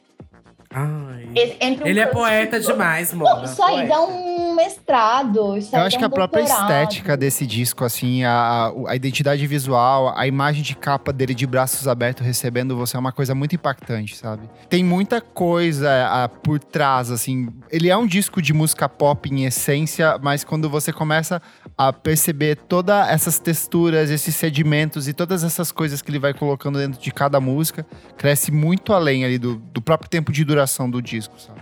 Ai. 0.74 1.26
Um 1.26 1.86
ele 1.86 2.00
é 2.00 2.08
poeta 2.08 2.60
demais, 2.60 3.14
mano. 3.14 3.46
Isso 3.46 3.62
aí 3.64 3.88
dá 3.88 4.02
um 4.02 4.33
mestrado. 4.56 5.58
Eu 5.72 5.82
acho 5.82 5.98
que 5.98 6.06
a 6.06 6.10
própria 6.10 6.42
estética 6.42 7.18
desse 7.18 7.46
disco, 7.46 7.84
assim, 7.84 8.24
a, 8.24 8.72
a 8.88 8.96
identidade 8.96 9.46
visual, 9.48 10.14
a 10.16 10.28
imagem 10.28 10.64
de 10.64 10.76
capa 10.76 11.12
dele 11.12 11.34
de 11.34 11.46
braços 11.46 11.88
abertos 11.88 12.26
recebendo 12.26 12.76
você 12.76 12.96
é 12.96 13.00
uma 13.00 13.12
coisa 13.12 13.36
muito 13.36 13.56
impactante, 13.56 14.16
sabe? 14.16 14.50
Tem 14.70 14.84
muita 14.84 15.22
coisa 15.22 15.90
a, 16.08 16.30
por 16.30 16.60
trás, 16.60 17.12
assim. 17.12 17.50
Ele 17.72 17.90
é 17.90 17.98
um 17.98 18.06
disco 18.06 18.42
de 18.42 18.54
música 18.54 18.88
pop 18.88 19.30
em 19.30 19.46
essência, 19.46 20.18
mas 20.22 20.44
quando 20.44 20.70
você 20.70 20.94
começa 20.94 21.42
a 21.78 21.92
perceber 21.92 22.56
todas 22.56 23.08
essas 23.10 23.40
texturas, 23.40 24.10
esses 24.10 24.36
sedimentos 24.36 25.08
e 25.08 25.14
todas 25.14 25.44
essas 25.44 25.72
coisas 25.72 26.02
que 26.02 26.12
ele 26.12 26.20
vai 26.20 26.34
colocando 26.34 26.78
dentro 26.78 27.02
de 27.02 27.12
cada 27.12 27.40
música, 27.40 27.86
cresce 28.18 28.52
muito 28.52 28.94
além 28.94 29.26
ali 29.26 29.38
do, 29.38 29.56
do 29.56 29.82
próprio 29.82 30.10
tempo 30.10 30.32
de 30.32 30.44
duração 30.44 30.90
do 30.90 31.02
disco, 31.02 31.40
sabe? 31.40 31.62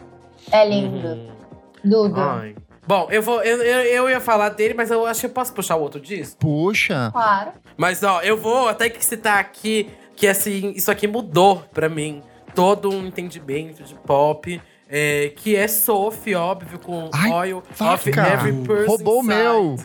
É 0.52 0.68
lindo. 0.68 1.08
Uhum. 1.08 1.32
Dudo. 1.84 2.20
Ai. 2.20 2.56
Bom, 2.86 3.08
eu 3.12 3.22
vou. 3.22 3.42
Eu, 3.44 3.58
eu, 3.62 3.82
eu, 3.82 4.10
ia 4.10 4.20
falar 4.20 4.50
dele, 4.50 4.74
mas 4.74 4.90
eu 4.90 5.06
acho 5.06 5.22
que 5.22 5.26
eu 5.28 5.32
posso 5.32 5.54
puxar 5.54 5.76
o 5.76 5.82
outro 5.82 6.00
disco. 6.00 6.38
Puxa. 6.38 7.10
Claro. 7.12 7.52
Mas, 7.78 8.04
ó, 8.04 8.22
eu 8.22 8.38
vou 8.38 8.68
até 8.68 8.90
que 8.90 9.04
citar 9.04 9.40
aqui 9.40 9.90
que 10.16 10.28
assim, 10.28 10.74
isso 10.76 10.92
aqui 10.92 11.08
mudou 11.08 11.64
pra 11.74 11.90
mim. 11.90 12.22
Todo 12.54 12.90
um 12.90 13.08
entendimento 13.08 13.84
de 13.84 13.96
pop. 13.96 14.62
É, 14.94 15.32
que 15.38 15.56
é 15.56 15.70
Sophie, 15.70 16.36
óbvio, 16.36 16.78
com 16.78 17.10
Ai, 17.14 17.32
Oil 17.32 17.64
vaca. 17.78 17.94
of 17.94 18.10
Every 18.10 18.68
Person. 18.68 18.88
Roubou 18.88 19.20
o 19.22 19.24
meu. 19.24 19.78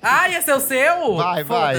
Ah, 0.00 0.30
esse 0.30 0.50
é 0.50 0.54
o 0.54 0.60
seu? 0.60 1.16
Vai, 1.16 1.44
vai. 1.44 1.74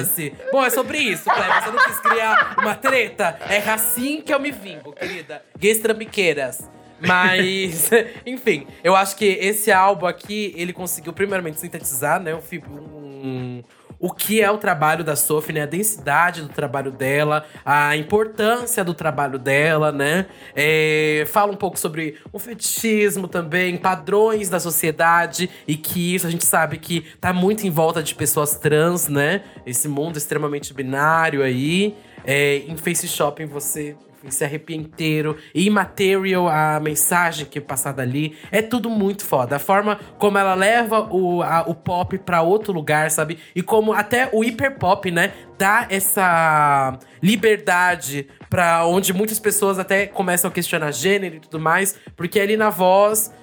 Bom, 0.51 0.63
é 0.63 0.69
sobre 0.69 0.97
isso, 0.97 1.23
Cleber. 1.23 1.63
Você 1.63 1.71
não 1.71 1.83
quis 1.85 1.99
criar 1.99 2.55
uma 2.57 2.75
treta? 2.75 3.37
É 3.49 3.57
assim 3.69 4.21
que 4.21 4.33
eu 4.33 4.39
me 4.39 4.51
vingo, 4.51 4.93
querida. 4.93 5.41
Gays 5.57 5.79
trambiqueiras. 5.79 6.69
Mas, 7.07 7.89
enfim, 8.25 8.67
eu 8.83 8.95
acho 8.95 9.15
que 9.15 9.25
esse 9.25 9.71
álbum 9.71 10.05
aqui, 10.05 10.53
ele 10.55 10.73
conseguiu 10.73 11.13
primeiramente 11.13 11.59
sintetizar, 11.59 12.19
né, 12.19 12.33
um, 12.33 13.61
o 14.03 14.11
que 14.11 14.41
é 14.41 14.51
o 14.51 14.57
trabalho 14.57 15.01
da 15.01 15.15
Sophie, 15.15 15.53
né? 15.53 15.61
A 15.61 15.65
densidade 15.65 16.41
do 16.41 16.49
trabalho 16.49 16.91
dela, 16.91 17.45
a 17.63 17.95
importância 17.95 18.83
do 18.83 18.93
trabalho 18.93 19.39
dela, 19.39 19.93
né? 19.93 20.25
É, 20.53 21.23
fala 21.27 21.53
um 21.53 21.55
pouco 21.55 21.79
sobre 21.79 22.17
o 22.33 22.37
fetichismo 22.37 23.29
também, 23.29 23.77
padrões 23.77 24.49
da 24.49 24.59
sociedade 24.59 25.49
e 25.65 25.77
que 25.77 26.15
isso 26.15 26.27
a 26.27 26.29
gente 26.29 26.45
sabe 26.45 26.79
que 26.79 27.05
tá 27.21 27.31
muito 27.31 27.65
em 27.65 27.69
volta 27.69 28.03
de 28.03 28.13
pessoas 28.13 28.57
trans, 28.57 29.07
né? 29.07 29.41
Esse 29.65 29.87
mundo 29.87 30.17
extremamente 30.17 30.73
binário 30.73 31.41
aí. 31.41 31.95
É, 32.25 32.57
em 32.67 32.75
Face 32.75 33.07
Shopping 33.07 33.45
você 33.45 33.95
se 34.29 34.43
arrepia 34.43 34.75
inteiro. 34.75 35.37
E 35.53 35.69
Material, 35.69 36.47
a 36.47 36.79
mensagem 36.79 37.45
que 37.45 37.57
é 37.57 37.61
passada 37.61 38.01
ali, 38.01 38.37
é 38.51 38.61
tudo 38.61 38.89
muito 38.89 39.25
foda. 39.25 39.55
A 39.55 39.59
forma 39.59 39.99
como 40.17 40.37
ela 40.37 40.53
leva 40.53 41.07
o, 41.11 41.41
a, 41.41 41.63
o 41.67 41.75
pop 41.75 42.17
para 42.19 42.41
outro 42.41 42.73
lugar, 42.73 43.09
sabe? 43.11 43.37
E 43.55 43.61
como 43.61 43.93
até 43.93 44.29
o 44.31 44.43
hiper 44.43 44.77
pop, 44.77 45.09
né? 45.11 45.33
Dá 45.57 45.87
essa 45.89 46.97
liberdade 47.21 48.27
para 48.49 48.85
onde 48.85 49.13
muitas 49.13 49.39
pessoas 49.39 49.79
até 49.79 50.05
começam 50.05 50.49
a 50.49 50.53
questionar 50.53 50.91
gênero 50.91 51.35
e 51.35 51.39
tudo 51.39 51.59
mais, 51.59 51.95
porque 52.15 52.39
ali 52.39 52.57
na 52.57 52.69
voz 52.69 53.33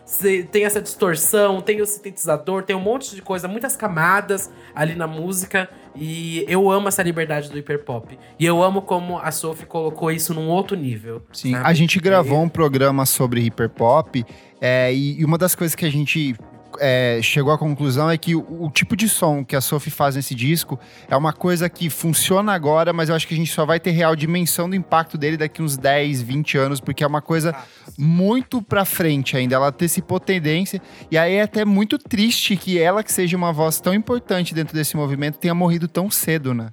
tem 0.51 0.65
essa 0.65 0.81
distorção, 0.81 1.61
tem 1.61 1.81
o 1.81 1.87
sintetizador, 1.87 2.63
tem 2.63 2.75
um 2.75 2.81
monte 2.81 3.15
de 3.15 3.23
coisa, 3.23 3.47
muitas 3.47 3.77
camadas 3.77 4.51
ali 4.75 4.95
na 4.95 5.07
música. 5.07 5.69
E 5.97 6.45
eu 6.49 6.71
amo 6.71 6.89
essa 6.89 7.03
liberdade 7.03 7.51
do 7.51 7.59
hiperpop. 7.59 8.19
E 8.39 8.47
eu 8.47 8.63
amo 8.63 8.83
como 8.83 9.19
a 9.19 9.31
Sophie 9.31 9.67
colocou 9.67 10.11
isso 10.11 10.33
num 10.33 10.49
outro 10.49 10.77
nível. 10.77 11.23
Sim, 11.33 11.53
sabe? 11.53 11.67
a 11.67 11.73
gente 11.73 11.99
gravou 11.99 12.41
um 12.41 12.49
programa 12.49 13.05
sobre 13.07 13.41
hiperpop. 13.43 14.25
É, 14.61 14.95
e 14.95 15.25
uma 15.25 15.39
das 15.39 15.55
coisas 15.55 15.75
que 15.75 15.85
a 15.85 15.91
gente 15.91 16.37
é, 16.81 17.21
chegou 17.23 17.53
à 17.53 17.59
conclusão 17.59 18.11
é 18.11 18.17
que 18.17 18.35
o, 18.35 18.65
o, 18.65 18.71
tipo 18.71 18.97
de 18.97 19.09
som 19.09 19.45
que 19.45 19.55
a 19.55 19.61
Sophie 19.61 19.91
faz 19.91 20.17
nesse 20.17 20.35
disco 20.35 20.81
é 21.09 21.17
uma 21.17 21.33
coisa 21.33 21.69
que 21.69 21.91
funciona 21.91 22.53
agora, 22.53 22.93
mas 22.93 23.11
eu 23.11 23.15
acho 23.15 23.29
que 23.29 23.35
a 23.35 23.37
gente 23.37 23.53
só 23.53 23.67
vai 23.67 23.79
ter 23.79 23.91
real 23.91 24.17
dimensão 24.17 24.69
do 24.69 24.75
impacto 24.75 25.19
dele 25.19 25.37
daqui 25.37 25.63
uns 25.63 25.77
10, 25.77 26.23
20 26.23 26.59
anos, 26.59 26.81
porque 26.81 27.05
é 27.05 27.07
uma 27.07 27.21
coisa 27.21 27.55
muito 27.99 28.63
pra 28.63 28.85
frente 28.85 29.37
ainda. 29.37 29.57
Ela 29.57 29.69
antecipou 29.69 30.19
tendência, 30.19 30.81
e 31.11 31.19
aí 31.19 31.35
é 31.35 31.43
até 31.43 31.65
muito 31.65 31.99
triste 31.99 32.57
que 32.57 32.79
ela, 32.79 33.05
que 33.05 33.13
seja 33.13 33.37
uma 33.37 33.53
voz 33.53 33.79
tão 33.79 33.93
importante 33.93 34.55
dentro 34.55 34.75
desse 34.75 34.97
movimento, 34.97 35.39
tenha 35.39 35.55
morrido 35.55 35.87
tão 35.87 36.11
cedo, 36.11 36.55
né? 36.55 36.71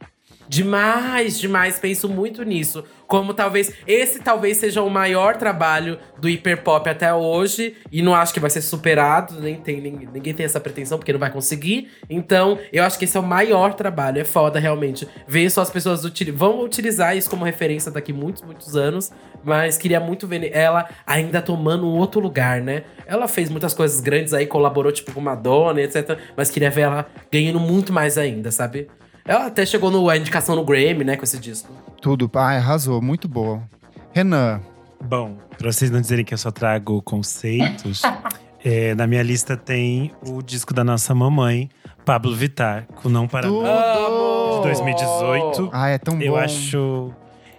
Demais, 0.50 1.40
demais. 1.40 1.80
Penso 1.80 2.08
muito 2.08 2.44
nisso. 2.44 2.84
Como 3.06 3.34
talvez 3.34 3.72
esse 3.86 4.20
talvez 4.20 4.58
seja 4.58 4.82
o 4.82 4.90
maior 4.90 5.36
trabalho 5.38 5.98
do 6.20 6.30
hiperpop 6.30 6.90
até 6.90 7.14
hoje. 7.14 7.76
E 7.92 8.02
não 8.02 8.16
acho 8.16 8.34
que 8.34 8.40
vai 8.40 8.50
ser 8.50 8.62
superado. 8.62 9.40
Nem 9.42 9.56
tem, 9.56 9.82
nem, 9.82 10.08
ninguém 10.14 10.34
tem 10.34 10.46
essa 10.46 10.60
pretensão, 10.60 10.98
porque 10.98 11.12
não 11.12 11.20
vai 11.20 11.32
conseguir. 11.32 11.90
Então, 12.10 12.58
eu 12.72 12.84
acho 12.84 12.98
que 12.98 13.06
esse 13.06 13.18
é 13.18 13.20
o 13.20 13.24
maior 13.24 13.74
trabalho. 13.74 14.20
É 14.20 14.24
foda, 14.24 14.60
realmente. 14.60 15.08
Ver 15.28 15.50
só 15.50 15.62
as 15.62 15.70
pessoas 15.70 16.04
util 16.06 16.36
vão 16.36 16.64
utilizar 16.64 17.16
isso 17.16 17.30
como 17.30 17.44
referência 17.46 17.92
daqui 17.92 18.14
muitos, 18.14 18.42
muitos 18.42 18.76
anos. 18.76 19.12
Mas 19.44 19.78
queria 19.78 20.00
muito 20.00 20.28
ver 20.28 20.52
ela 20.54 20.90
ainda 21.06 21.42
tomando 21.42 21.88
um 21.88 21.96
outro 21.98 22.20
lugar, 22.20 22.62
né? 22.62 22.84
Ela 23.06 23.28
fez 23.28 23.50
muitas 23.50 23.74
coisas 23.74 24.00
grandes 24.00 24.34
aí, 24.34 24.46
colaborou, 24.46 24.92
tipo, 24.92 25.12
com 25.12 25.22
Madonna, 25.22 25.82
etc. 25.82 26.18
Mas 26.36 26.50
queria 26.50 26.70
ver 26.70 26.82
ela 26.82 27.08
ganhando 27.32 27.60
muito 27.60 27.94
mais 27.94 28.18
ainda, 28.18 28.52
sabe? 28.52 28.88
Ela 29.28 29.48
até 29.48 29.66
chegou 29.66 29.92
no, 29.92 30.10
a 30.10 30.16
indicação 30.16 30.56
no 30.56 30.64
Grammy, 30.64 31.04
né, 31.04 31.18
com 31.18 31.24
esse 31.26 31.38
disco. 31.38 31.70
Tudo, 32.02 32.32
ah, 32.36 32.56
arrasou, 32.56 33.02
muito 33.02 33.28
boa. 33.28 33.62
Renan. 34.14 34.62
Bom, 35.04 35.38
pra 35.58 35.72
vocês 35.72 35.92
não 35.92 36.00
dizerem 36.00 36.24
que 36.24 36.34
eu 36.34 36.38
só 36.38 36.50
trago 36.50 37.02
conceitos, 37.02 38.02
é, 38.64 38.96
na 38.96 39.06
minha 39.06 39.22
lista 39.22 39.58
tem 39.58 40.12
o 40.26 40.42
disco 40.42 40.74
da 40.74 40.84
nossa 40.84 41.14
mamãe, 41.14 41.70
Pablo 42.06 42.34
Vittar, 42.34 42.88
com 42.96 43.10
Não 43.10 43.28
Para 43.28 43.48
Tudo. 43.48 43.68
de 44.58 44.64
2018. 44.64 45.70
Ah, 45.74 45.90
é 45.90 45.98
tão 45.98 46.18
bom. 46.18 46.24
Eu 46.24 46.38
acho. 46.38 47.14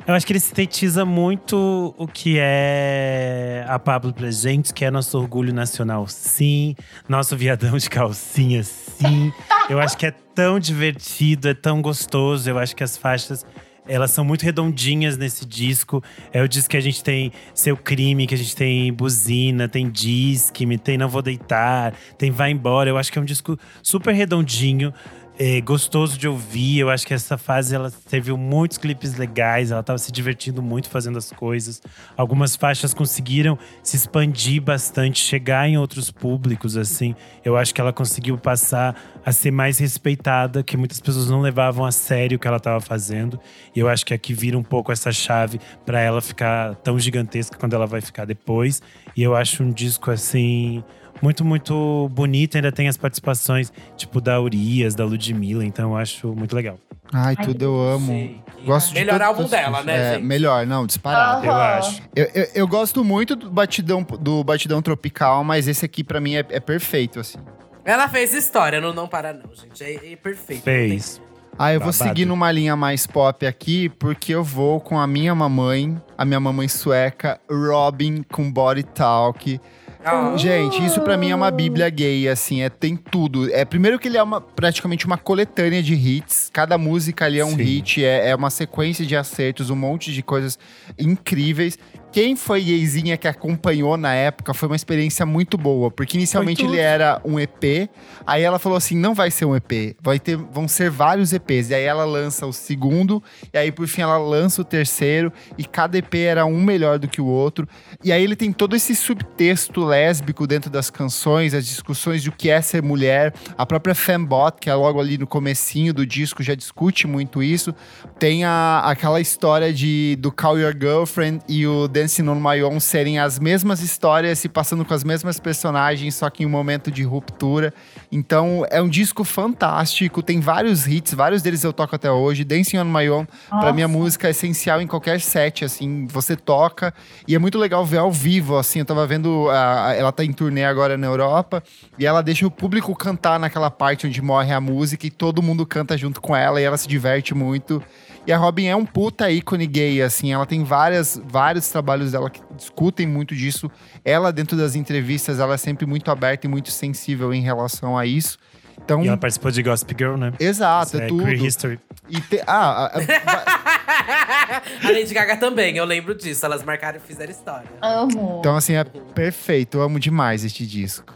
Eu 0.08 0.14
acho 0.14 0.26
que 0.26 0.32
ele 0.32 0.40
sintetiza 0.40 1.04
muito 1.04 1.94
o 1.98 2.08
que 2.08 2.38
é 2.38 3.62
a 3.68 3.78
Pablo 3.78 4.10
pra 4.10 4.30
gente, 4.30 4.72
que 4.72 4.82
é 4.82 4.90
nosso 4.90 5.18
orgulho 5.18 5.52
nacional, 5.52 6.08
sim. 6.08 6.74
Nosso 7.06 7.36
viadão 7.36 7.76
de 7.76 7.90
calcinha, 7.90 8.62
sim. 8.62 9.30
Eu 9.68 9.78
acho 9.78 9.98
que 9.98 10.06
é 10.06 10.10
tão 10.10 10.58
divertido, 10.58 11.46
é 11.46 11.52
tão 11.52 11.82
gostoso. 11.82 12.48
Eu 12.48 12.58
acho 12.58 12.74
que 12.74 12.82
as 12.82 12.96
faixas 12.96 13.44
elas 13.86 14.10
são 14.10 14.24
muito 14.24 14.44
redondinhas 14.44 15.18
nesse 15.18 15.44
disco. 15.44 16.02
É 16.32 16.42
o 16.42 16.48
disco 16.48 16.70
que 16.70 16.76
a 16.78 16.80
gente 16.80 17.04
tem 17.04 17.30
Seu 17.52 17.76
Crime, 17.76 18.26
que 18.26 18.34
a 18.34 18.38
gente 18.38 18.56
tem 18.56 18.90
Buzina, 18.90 19.68
tem 19.68 19.90
Disque, 19.90 20.78
tem 20.78 20.96
Não 20.96 21.08
Vou 21.10 21.20
Deitar, 21.20 21.92
tem 22.16 22.30
Vai 22.30 22.50
Embora. 22.50 22.88
Eu 22.88 22.96
acho 22.96 23.12
que 23.12 23.18
é 23.18 23.22
um 23.22 23.26
disco 23.26 23.58
super 23.82 24.14
redondinho 24.14 24.90
é, 25.38 25.60
gostoso 25.60 26.18
de 26.18 26.26
ouvir. 26.26 26.80
Eu 26.80 26.90
acho 26.90 27.06
que 27.06 27.14
essa 27.14 27.38
fase 27.38 27.74
ela 27.74 27.90
teve 28.10 28.32
muitos 28.32 28.76
clipes 28.76 29.16
legais, 29.16 29.70
ela 29.70 29.80
estava 29.80 29.98
se 29.98 30.10
divertindo 30.10 30.60
muito 30.60 30.90
fazendo 30.90 31.16
as 31.16 31.30
coisas. 31.30 31.80
Algumas 32.16 32.56
faixas 32.56 32.92
conseguiram 32.92 33.56
se 33.82 33.96
expandir 33.96 34.60
bastante, 34.60 35.20
chegar 35.20 35.68
em 35.68 35.78
outros 35.78 36.10
públicos, 36.10 36.76
assim. 36.76 37.14
Eu 37.44 37.56
acho 37.56 37.72
que 37.72 37.80
ela 37.80 37.92
conseguiu 37.92 38.36
passar 38.36 38.96
a 39.24 39.30
ser 39.30 39.52
mais 39.52 39.78
respeitada, 39.78 40.62
que 40.62 40.76
muitas 40.76 41.00
pessoas 41.00 41.30
não 41.30 41.40
levavam 41.40 41.84
a 41.84 41.92
sério 41.92 42.36
o 42.36 42.40
que 42.40 42.48
ela 42.48 42.56
estava 42.56 42.80
fazendo. 42.80 43.38
E 43.74 43.78
eu 43.78 43.88
acho 43.88 44.04
que 44.04 44.12
aqui 44.12 44.34
vira 44.34 44.58
um 44.58 44.62
pouco 44.62 44.90
essa 44.90 45.12
chave 45.12 45.60
para 45.86 46.00
ela 46.00 46.20
ficar 46.20 46.74
tão 46.76 46.98
gigantesca 46.98 47.56
quando 47.56 47.74
ela 47.74 47.86
vai 47.86 48.00
ficar 48.00 48.24
depois. 48.24 48.82
E 49.16 49.22
eu 49.22 49.36
acho 49.36 49.62
um 49.62 49.70
disco 49.70 50.10
assim 50.10 50.82
muito, 51.22 51.44
muito 51.44 52.08
bonito. 52.12 52.56
Ainda 52.56 52.70
tem 52.72 52.88
as 52.88 52.96
participações, 52.96 53.72
tipo, 53.96 54.20
da 54.20 54.40
Urias, 54.40 54.94
da 54.94 55.04
Ludmilla. 55.04 55.64
Então 55.64 55.90
eu 55.92 55.96
acho 55.96 56.28
muito 56.34 56.54
legal. 56.54 56.78
Ai, 57.12 57.34
tudo 57.36 57.64
eu 57.64 57.80
amo. 57.80 58.06
Sei. 58.06 58.40
Gosto 58.64 58.88
de 58.88 58.94
Melhor 58.94 59.12
todas 59.18 59.26
álbum 59.28 59.48
dela, 59.48 59.82
né, 59.82 59.96
É, 59.96 60.14
gente? 60.14 60.24
melhor, 60.24 60.66
não, 60.66 60.86
disparado. 60.86 61.46
Eu 61.46 61.52
Aham. 61.52 61.78
acho. 61.78 62.02
Eu, 62.14 62.24
eu, 62.34 62.46
eu 62.54 62.68
gosto 62.68 63.02
muito 63.02 63.34
do 63.34 63.50
batidão, 63.50 64.02
do 64.02 64.44
batidão 64.44 64.82
tropical, 64.82 65.42
mas 65.42 65.68
esse 65.68 65.84
aqui 65.84 66.04
pra 66.04 66.20
mim 66.20 66.34
é, 66.36 66.44
é 66.50 66.60
perfeito, 66.60 67.20
assim. 67.20 67.38
Ela 67.84 68.08
fez 68.08 68.34
história 68.34 68.80
no 68.80 68.92
Não 68.92 69.08
Para 69.08 69.32
Não, 69.32 69.54
gente. 69.54 69.82
É, 69.82 70.12
é 70.12 70.16
perfeito. 70.16 70.62
Fez. 70.64 71.22
Ah, 71.58 71.72
eu 71.72 71.80
vou 71.80 71.90
Babado. 71.92 72.08
seguir 72.08 72.24
numa 72.26 72.52
linha 72.52 72.76
mais 72.76 73.06
pop 73.06 73.46
aqui, 73.46 73.88
porque 73.88 74.34
eu 74.34 74.44
vou 74.44 74.78
com 74.80 74.98
a 74.98 75.06
minha 75.06 75.34
mamãe, 75.34 75.96
a 76.16 76.24
minha 76.24 76.38
mamãe 76.38 76.68
sueca, 76.68 77.40
Robin 77.50 78.22
com 78.30 78.52
Body 78.52 78.82
Talk. 78.82 79.58
Ah, 80.04 80.36
Gente, 80.36 80.84
isso 80.84 81.00
pra 81.00 81.16
mim 81.16 81.30
é 81.30 81.34
uma 81.34 81.50
bíblia 81.50 81.88
gay, 81.90 82.28
assim, 82.28 82.62
é, 82.62 82.68
tem 82.68 82.96
tudo. 82.96 83.52
É 83.52 83.64
Primeiro 83.64 83.98
que 83.98 84.08
ele 84.08 84.16
é 84.16 84.22
uma, 84.22 84.40
praticamente 84.40 85.04
uma 85.06 85.18
coletânea 85.18 85.82
de 85.82 85.94
hits, 85.94 86.48
cada 86.52 86.78
música 86.78 87.24
ali 87.24 87.38
é 87.40 87.44
um 87.44 87.50
Sim. 87.50 87.62
hit, 87.62 88.04
é, 88.04 88.30
é 88.30 88.34
uma 88.36 88.50
sequência 88.50 89.04
de 89.04 89.16
acertos, 89.16 89.70
um 89.70 89.76
monte 89.76 90.12
de 90.12 90.22
coisas 90.22 90.58
incríveis. 90.98 91.78
Quem 92.10 92.34
foi 92.34 92.62
gayzinha 92.62 93.16
que 93.16 93.28
acompanhou 93.28 93.96
na 93.96 94.14
época 94.14 94.54
foi 94.54 94.68
uma 94.68 94.76
experiência 94.76 95.26
muito 95.26 95.58
boa, 95.58 95.90
porque 95.90 96.16
inicialmente 96.16 96.64
ele 96.64 96.78
era 96.78 97.20
um 97.24 97.38
EP, 97.38 97.90
aí 98.26 98.42
ela 98.42 98.58
falou 98.58 98.78
assim, 98.78 98.96
não 98.96 99.14
vai 99.14 99.30
ser 99.30 99.44
um 99.44 99.54
EP, 99.54 99.94
vai 100.00 100.18
ter, 100.18 100.36
vão 100.36 100.66
ser 100.66 100.90
vários 100.90 101.32
EPs, 101.32 101.70
e 101.70 101.74
aí 101.74 101.84
ela 101.84 102.04
lança 102.04 102.46
o 102.46 102.52
segundo, 102.52 103.22
e 103.52 103.58
aí 103.58 103.70
por 103.70 103.86
fim 103.86 104.00
ela 104.00 104.16
lança 104.16 104.62
o 104.62 104.64
terceiro, 104.64 105.30
e 105.58 105.64
cada 105.64 105.98
EP 105.98 106.14
era 106.14 106.46
um 106.46 106.62
melhor 106.62 106.98
do 106.98 107.06
que 107.06 107.20
o 107.20 107.26
outro, 107.26 107.68
e 108.02 108.10
aí 108.10 108.22
ele 108.22 108.36
tem 108.36 108.52
todo 108.52 108.74
esse 108.74 108.94
subtexto 108.94 109.84
lésbico 109.84 110.46
dentro 110.46 110.70
das 110.70 110.88
canções, 110.88 111.52
as 111.52 111.66
discussões 111.66 112.22
de 112.22 112.30
o 112.30 112.32
que 112.32 112.48
é 112.48 112.62
ser 112.62 112.82
mulher, 112.82 113.34
a 113.56 113.66
própria 113.66 113.94
Fembot, 113.94 114.56
que 114.58 114.70
é 114.70 114.74
logo 114.74 114.98
ali 114.98 115.18
no 115.18 115.26
comecinho 115.26 115.92
do 115.92 116.06
disco, 116.06 116.42
já 116.42 116.54
discute 116.54 117.06
muito 117.06 117.42
isso, 117.42 117.74
tem 118.18 118.44
a, 118.44 118.80
aquela 118.84 119.20
história 119.20 119.72
de 119.72 120.16
do 120.20 120.32
Call 120.32 120.58
Your 120.58 120.72
Girlfriend 120.72 121.40
e 121.48 121.66
o 121.66 121.86
Dancing 121.98 122.28
on 122.28 122.36
My 122.36 122.62
Own 122.62 122.78
serem 122.78 123.18
as 123.18 123.40
mesmas 123.40 123.80
histórias 123.80 124.38
se 124.38 124.48
passando 124.48 124.84
com 124.84 124.94
as 124.94 125.02
mesmas 125.02 125.40
personagens, 125.40 126.14
só 126.14 126.30
que 126.30 126.44
em 126.44 126.46
um 126.46 126.48
momento 126.48 126.92
de 126.92 127.02
ruptura. 127.02 127.74
Então 128.12 128.64
é 128.70 128.80
um 128.80 128.88
disco 128.88 129.24
fantástico, 129.24 130.22
tem 130.22 130.38
vários 130.38 130.86
hits, 130.86 131.12
vários 131.12 131.42
deles 131.42 131.64
eu 131.64 131.72
toco 131.72 131.96
até 131.96 132.08
hoje. 132.10 132.44
Dancing 132.44 132.78
on 132.78 132.84
My 132.84 133.08
Own, 133.10 133.26
pra 133.48 133.72
mim, 133.72 133.82
a 133.82 133.88
música 133.88 134.28
é 134.28 134.30
essencial 134.30 134.80
em 134.80 134.86
qualquer 134.86 135.20
set, 135.20 135.64
assim, 135.64 136.06
você 136.06 136.36
toca. 136.36 136.94
E 137.26 137.34
é 137.34 137.38
muito 137.38 137.58
legal 137.58 137.84
ver 137.84 137.98
ao 137.98 138.12
vivo, 138.12 138.56
assim, 138.56 138.78
eu 138.78 138.84
tava 138.84 139.04
vendo, 139.06 139.48
a- 139.50 139.92
ela 139.94 140.12
tá 140.12 140.24
em 140.24 140.32
turnê 140.32 140.64
agora 140.64 140.96
na 140.96 141.06
Europa, 141.08 141.62
e 141.98 142.06
ela 142.06 142.22
deixa 142.22 142.46
o 142.46 142.50
público 142.50 142.94
cantar 142.94 143.40
naquela 143.40 143.70
parte 143.70 144.06
onde 144.06 144.22
morre 144.22 144.52
a 144.52 144.60
música 144.60 145.04
e 145.06 145.10
todo 145.10 145.42
mundo 145.42 145.66
canta 145.66 145.96
junto 145.98 146.20
com 146.20 146.36
ela 146.36 146.60
e 146.60 146.64
ela 146.64 146.76
se 146.76 146.86
diverte 146.86 147.34
muito. 147.34 147.82
E 148.28 148.32
a 148.32 148.36
Robin 148.36 148.66
é 148.66 148.76
um 148.76 148.84
puta 148.84 149.30
ícone 149.30 149.66
gay, 149.66 150.02
assim, 150.02 150.34
ela 150.34 150.44
tem 150.44 150.62
várias, 150.62 151.18
vários 151.24 151.66
trabalhos 151.70 152.12
dela 152.12 152.28
que 152.28 152.42
discutem 152.54 153.06
muito 153.06 153.34
disso. 153.34 153.70
Ela, 154.04 154.30
dentro 154.30 154.54
das 154.54 154.74
entrevistas, 154.74 155.40
ela 155.40 155.54
é 155.54 155.56
sempre 155.56 155.86
muito 155.86 156.10
aberta 156.10 156.46
e 156.46 156.50
muito 156.50 156.70
sensível 156.70 157.32
em 157.32 157.40
relação 157.40 157.96
a 157.96 158.04
isso. 158.04 158.36
Então, 158.84 159.02
E 159.02 159.08
ela 159.08 159.16
participou 159.16 159.50
de 159.50 159.62
Gossip 159.62 159.94
Girl, 159.98 160.16
né? 160.18 160.34
exato, 160.38 160.98
é, 160.98 161.04
é 161.04 161.06
tudo. 161.08 161.24
Queer 161.24 161.42
History. 161.42 161.80
E 162.06 162.20
te- 162.20 162.42
ah, 162.46 162.84
a- 162.84 162.98
a- 162.98 164.62
a 164.86 164.90
Lady 164.92 165.14
Gaga 165.14 165.38
também, 165.38 165.78
eu 165.78 165.86
lembro 165.86 166.14
disso. 166.14 166.44
Elas 166.44 166.62
marcaram 166.62 166.98
e 166.98 167.00
fizeram 167.00 167.30
história. 167.32 167.66
Amo. 167.80 168.36
então, 168.40 168.56
assim, 168.56 168.74
é 168.74 168.84
perfeito. 168.84 169.78
Eu 169.78 169.82
amo 169.84 169.98
demais 169.98 170.44
este 170.44 170.66
disco. 170.66 171.14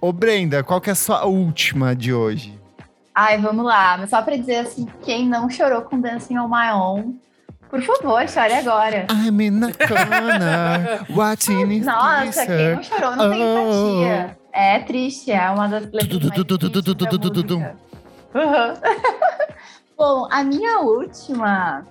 Ô, 0.00 0.12
Brenda, 0.12 0.64
qual 0.64 0.80
que 0.80 0.90
é 0.90 0.92
a 0.92 0.96
sua 0.96 1.24
última 1.24 1.94
de 1.94 2.12
hoje? 2.12 2.57
Ai, 3.20 3.36
vamos 3.38 3.64
lá. 3.64 3.96
Mas 3.98 4.10
só 4.10 4.22
pra 4.22 4.36
dizer 4.36 4.58
assim, 4.58 4.86
quem 5.02 5.28
não 5.28 5.50
chorou 5.50 5.82
com 5.82 6.00
Dancing 6.00 6.38
on 6.38 6.46
My 6.46 6.70
Own, 6.72 7.18
por 7.68 7.82
favor, 7.82 8.28
chore 8.28 8.52
agora. 8.52 9.08
I'm 9.10 9.40
in 9.40 9.64
a 9.64 9.72
corner, 9.72 11.04
watching 11.16 11.80
Nossa, 11.82 12.46
quem 12.46 12.74
não 12.76 12.82
chorou 12.84 13.16
não 13.16 13.30
tem 13.30 13.42
Oh. 13.42 14.02
empatia. 14.02 14.38
É 14.52 14.78
triste, 14.78 15.32
é 15.32 15.50
uma 15.50 15.66
das 15.68 15.82
letras 15.90 16.08
mais. 16.22 16.36
Uhum. 18.34 18.74
Bom, 19.96 20.28
a 20.30 20.44
minha 20.44 20.78
última 20.78 21.84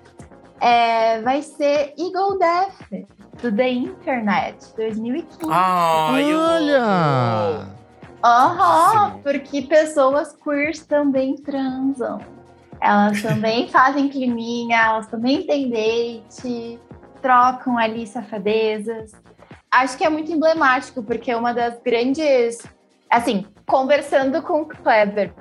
é, 0.62 1.22
vai 1.24 1.42
ser 1.42 1.94
Eagle 1.98 2.40
Death, 2.40 3.06
do 3.42 3.52
The 3.54 3.70
Internet, 3.70 4.66
2015. 4.78 5.52
Ai, 5.52 6.24
eu 6.24 6.40
Olha! 6.40 7.77
Aham, 8.24 8.94
Máximo. 8.94 9.24
porque 9.24 9.62
pessoas 9.62 10.36
queers 10.36 10.86
também 10.86 11.36
transam. 11.36 12.20
Elas 12.82 13.22
também 13.22 13.68
fazem 13.70 14.10
climinha, 14.10 14.78
elas 14.78 15.08
também 15.08 15.44
têm 15.44 15.70
date, 15.70 16.80
trocam 17.22 17.78
ali 17.78 18.06
safadezas. 18.06 19.12
Acho 19.72 19.98
que 19.98 20.04
é 20.04 20.10
muito 20.10 20.32
emblemático, 20.32 21.04
porque 21.04 21.34
uma 21.34 21.54
das 21.54 21.80
grandes. 21.82 22.60
Assim, 23.10 23.46
conversando 23.66 24.42
com 24.42 24.62
o 24.62 24.66
Kleber 24.66 25.34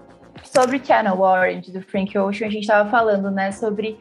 sobre 0.45 0.85
Channel 0.85 1.19
Orange, 1.19 1.73
do 1.73 1.83
Frank 1.83 2.17
Ocean, 2.17 2.47
a 2.47 2.51
gente 2.51 2.67
tava 2.67 2.89
falando, 2.89 3.31
né, 3.31 3.51
sobre 3.51 3.99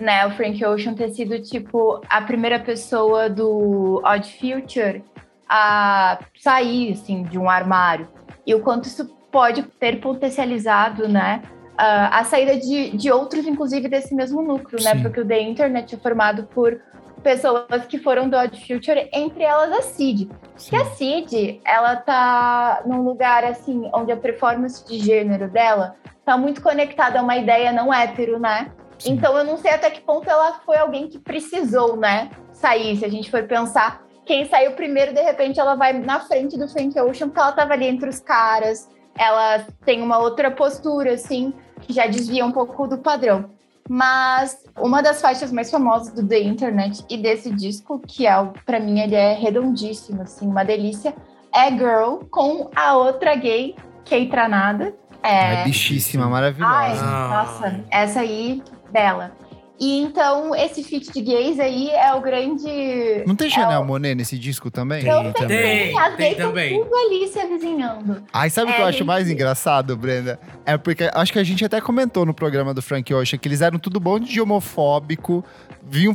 né, 0.00 0.26
o 0.26 0.30
Frank 0.32 0.64
Ocean 0.64 0.94
ter 0.94 1.10
sido, 1.10 1.40
tipo, 1.40 2.00
a 2.08 2.20
primeira 2.22 2.58
pessoa 2.58 3.30
do 3.30 4.02
Odd 4.04 4.32
Future 4.38 5.04
a 5.48 6.18
sair, 6.38 6.92
assim, 6.92 7.22
de 7.22 7.38
um 7.38 7.48
armário. 7.48 8.08
E 8.46 8.54
o 8.54 8.60
quanto 8.60 8.86
isso 8.86 9.06
pode 9.30 9.62
ter 9.62 10.00
potencializado, 10.00 11.08
né, 11.08 11.42
a, 11.76 12.20
a 12.20 12.24
saída 12.24 12.56
de, 12.56 12.96
de 12.96 13.10
outros, 13.10 13.46
inclusive, 13.46 13.88
desse 13.88 14.14
mesmo 14.14 14.42
núcleo, 14.42 14.82
né? 14.82 14.94
Porque 15.02 15.20
o 15.20 15.26
The 15.26 15.40
Internet 15.40 15.94
é 15.94 15.98
formado 15.98 16.44
por 16.44 16.80
pessoas 17.22 17.84
que 17.86 17.98
foram 17.98 18.28
do 18.28 18.36
Odd 18.36 18.56
Future, 18.66 19.08
entre 19.12 19.42
elas 19.42 19.72
a 19.72 19.82
Cid. 19.82 20.30
Que 20.56 20.76
a 20.76 20.84
Cid, 20.84 21.60
ela 21.64 21.96
tá 21.96 22.82
num 22.86 23.02
lugar, 23.02 23.44
assim, 23.44 23.90
onde 23.92 24.12
a 24.12 24.16
performance 24.16 24.86
de 24.86 24.98
gênero 24.98 25.50
dela 25.50 25.96
tá 26.24 26.36
muito 26.36 26.62
conectada 26.62 27.18
a 27.18 27.22
uma 27.22 27.36
ideia 27.36 27.72
não 27.72 27.92
hétero, 27.92 28.38
né? 28.38 28.72
Sim. 28.98 29.12
Então 29.12 29.36
eu 29.36 29.44
não 29.44 29.56
sei 29.56 29.72
até 29.72 29.90
que 29.90 30.00
ponto 30.00 30.28
ela 30.28 30.60
foi 30.64 30.76
alguém 30.76 31.08
que 31.08 31.18
precisou, 31.18 31.96
né, 31.96 32.30
sair. 32.52 32.96
Se 32.96 33.04
a 33.04 33.10
gente 33.10 33.30
for 33.30 33.42
pensar, 33.44 34.05
quem 34.26 34.44
saiu 34.48 34.72
primeiro, 34.72 35.14
de 35.14 35.22
repente 35.22 35.60
ela 35.60 35.76
vai 35.76 35.92
na 35.92 36.18
frente 36.20 36.58
do 36.58 36.68
Frank 36.68 36.98
Ocean, 37.00 37.28
porque 37.28 37.40
ela 37.40 37.52
tava 37.52 37.72
ali 37.72 37.86
entre 37.86 38.08
os 38.08 38.18
caras. 38.18 38.88
Ela 39.16 39.64
tem 39.84 40.02
uma 40.02 40.18
outra 40.18 40.50
postura, 40.50 41.14
assim, 41.14 41.54
que 41.80 41.92
já 41.92 42.06
desvia 42.06 42.44
um 42.44 42.52
pouco 42.52 42.86
do 42.86 42.98
padrão. 42.98 43.48
Mas 43.88 44.58
uma 44.76 45.00
das 45.00 45.20
faixas 45.20 45.52
mais 45.52 45.70
famosas 45.70 46.12
do 46.12 46.26
The 46.26 46.40
Internet 46.40 47.04
e 47.08 47.16
desse 47.16 47.50
disco, 47.50 48.00
que 48.04 48.26
é, 48.26 48.32
pra 48.66 48.80
mim, 48.80 48.98
ele 48.98 49.14
é 49.14 49.32
redondíssimo, 49.32 50.22
assim, 50.22 50.46
uma 50.46 50.64
delícia, 50.64 51.14
é 51.54 51.70
Girl, 51.70 52.24
com 52.28 52.68
a 52.74 52.96
outra 52.96 53.34
gay, 53.36 53.76
Kay 54.04 54.28
Tranada. 54.28 54.92
É 55.22 55.62
É, 55.62 55.64
bichíssima, 55.64 56.24
Ai, 56.24 56.30
maravilhosa. 56.30 57.04
Ah. 57.04 57.28
nossa, 57.28 57.80
essa 57.90 58.20
aí, 58.20 58.62
bela. 58.90 59.32
E 59.78 60.00
então, 60.00 60.54
esse 60.54 60.82
feat 60.82 61.12
de 61.12 61.20
gays 61.20 61.60
aí 61.60 61.90
é 61.90 62.12
o 62.14 62.20
grande. 62.20 63.22
Não 63.26 63.36
tem 63.36 63.48
é 63.48 63.50
Chanel 63.50 63.80
o- 63.82 63.84
Monet 63.84 64.14
nesse 64.14 64.38
disco 64.38 64.70
também? 64.70 65.02
Tem. 65.02 65.10
Eu 65.26 65.32
também. 65.34 65.48
Tem, 65.48 65.98
As 65.98 66.14
tem 66.16 66.34
também. 66.34 66.78
tudo 66.82 66.94
ali 66.94 67.28
se 67.28 67.38
avizinhando. 67.38 68.22
Ai, 68.32 68.48
sabe 68.48 68.70
o 68.70 68.74
que 68.74 68.80
É, 68.80 68.84
eu 68.84 68.88
acho 68.88 68.98
gente. 68.98 69.06
mais 69.06 69.30
engraçado, 69.30 69.96
Brenda? 69.96 70.38
É 70.64 70.78
porque 70.78 71.10
acho 71.12 71.32
que 71.32 71.38
a 71.38 71.44
gente 71.44 71.64
até 71.64 71.80
comentou 71.80 72.24
no 72.24 72.32
programa 72.32 72.72
do 72.72 72.80
Frank 72.80 73.12
Ocean 73.12 73.38
que 73.38 73.46
eles 73.48 73.60
eram 73.60 73.78
tudo 73.78 74.00
bom 74.00 74.18
de 74.18 74.40
homofóbico, 74.40 75.44
vinham 75.82 76.14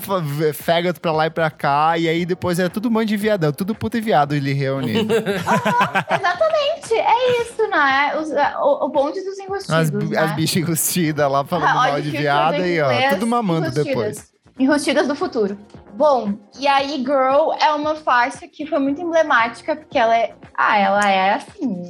faggot 0.54 1.00
pra 1.00 1.12
lá 1.12 1.28
e 1.28 1.30
pra 1.30 1.50
cá, 1.52 1.98
e 1.98 2.08
aí 2.10 2.26
depois 2.26 2.58
era 2.60 2.70
tudo 2.70 2.90
mãe 2.90 3.06
de 3.06 3.16
viadão, 3.16 3.52
tudo 3.52 3.76
puta 3.76 3.98
e 3.98 4.02
viado 4.02 4.34
ele 4.34 4.54
reunido. 4.54 5.14
Exatamente, 6.10 6.94
é 6.94 7.42
isso, 7.42 7.68
né? 7.70 8.14
Os- 8.20 8.32
o, 8.62 8.86
o 8.86 8.90
bonde 8.90 9.22
dos 9.22 9.38
enrustidos, 9.40 9.74
as, 9.74 9.92
né? 9.92 10.18
as 10.20 10.36
bichas 10.36 10.58
enrustidas 10.58 11.32
lá 11.32 11.44
falando 11.46 11.70
Ah, 11.70 11.74
mal 11.76 12.02
de 12.02 12.12
que 12.12 12.18
viada 12.18 12.58
e 12.68 12.82
ó, 12.82 12.92
inglês, 12.92 13.14
tudo 13.14 13.28
mamando 13.54 13.80
enrustidas. 13.80 14.32
depois. 14.58 15.08
Do 15.08 15.16
futuro. 15.16 15.58
Bom, 15.94 16.34
e 16.60 16.68
aí 16.68 16.98
Girl 16.98 17.54
é 17.60 17.74
uma 17.74 17.96
faixa 17.96 18.48
que 18.48 18.66
foi 18.66 18.80
muito 18.80 19.02
emblemática, 19.02 19.76
porque 19.76 19.98
ela 19.98 20.16
é. 20.16 20.36
Ah, 20.56 20.78
ela 20.78 21.10
é 21.10 21.34
assim, 21.34 21.84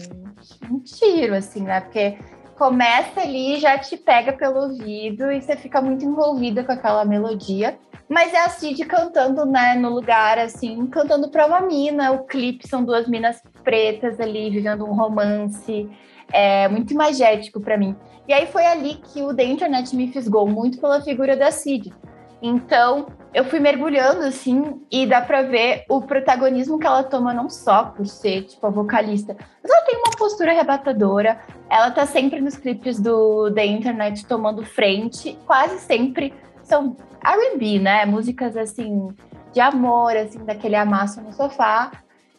um 0.70 0.80
tiro, 0.80 1.36
assim, 1.36 1.64
né? 1.64 1.82
Porque 1.82 2.18
começa 2.58 3.22
ali, 3.22 3.60
já 3.60 3.78
te 3.78 3.98
pega 3.98 4.34
pelo 4.34 4.60
ouvido 4.60 5.32
e 5.32 5.42
você 5.42 5.58
fica 5.58 5.82
muito 5.82 6.06
envolvida 6.06 6.64
com 6.64 6.72
aquela 6.72 7.04
melodia. 7.04 7.78
Mas 8.08 8.34
é 8.34 8.44
a 8.44 8.50
Cid 8.50 8.86
cantando, 8.86 9.46
né, 9.46 9.74
no 9.76 9.90
lugar, 9.90 10.38
assim, 10.38 10.86
cantando 10.88 11.32
pra 11.32 11.48
uma 11.48 11.62
mina. 11.62 12.12
O 12.12 12.26
clipe 12.26 12.68
são 12.68 12.84
duas 12.84 13.08
minas 13.08 13.42
pretas 13.64 14.20
ali, 14.20 14.50
vivendo 14.50 14.86
um 14.86 14.94
romance. 14.94 15.90
É 16.32 16.68
muito 16.68 16.94
imagético 16.94 17.60
pra 17.62 17.78
mim. 17.78 17.96
E 18.28 18.34
aí 18.34 18.48
foi 18.48 18.66
ali 18.66 18.96
que 18.96 19.22
o 19.22 19.34
The 19.34 19.44
Internet 19.44 19.96
me 19.96 20.08
fisgou 20.12 20.48
muito 20.48 20.80
pela 20.80 21.02
figura 21.02 21.36
da 21.36 21.52
Cid. 21.52 21.94
Então, 22.42 23.08
eu 23.34 23.46
fui 23.46 23.60
mergulhando, 23.60 24.22
assim, 24.22 24.82
e 24.92 25.06
dá 25.06 25.22
pra 25.22 25.44
ver 25.44 25.86
o 25.88 26.02
protagonismo 26.02 26.80
que 26.80 26.88
ela 26.88 27.04
toma, 27.04 27.34
não 27.34 27.50
só 27.50 27.84
por 27.84 28.08
ser, 28.08 28.44
tipo, 28.44 28.66
a 28.66 28.70
vocalista, 28.70 29.36
mas 29.62 29.72
ela 29.72 29.86
tem 29.86 29.96
uma 29.98 30.18
postura 30.18 30.52
arrebatadora. 30.52 31.40
Ela 31.70 31.92
tá 31.92 32.06
sempre 32.06 32.42
nos 32.42 32.58
clipes 32.58 33.00
do 33.00 33.52
The 33.52 33.66
Internet 33.66 34.26
tomando 34.26 34.66
frente, 34.66 35.38
quase 35.46 35.80
sempre 35.80 36.34
são 36.64 36.98
R&B, 37.24 37.80
né? 37.80 38.06
Músicas, 38.06 38.58
assim, 38.58 39.10
de 39.54 39.60
amor, 39.60 40.16
assim, 40.18 40.44
daquele 40.44 40.76
amasso 40.76 41.22
no 41.22 41.32
sofá. 41.32 41.92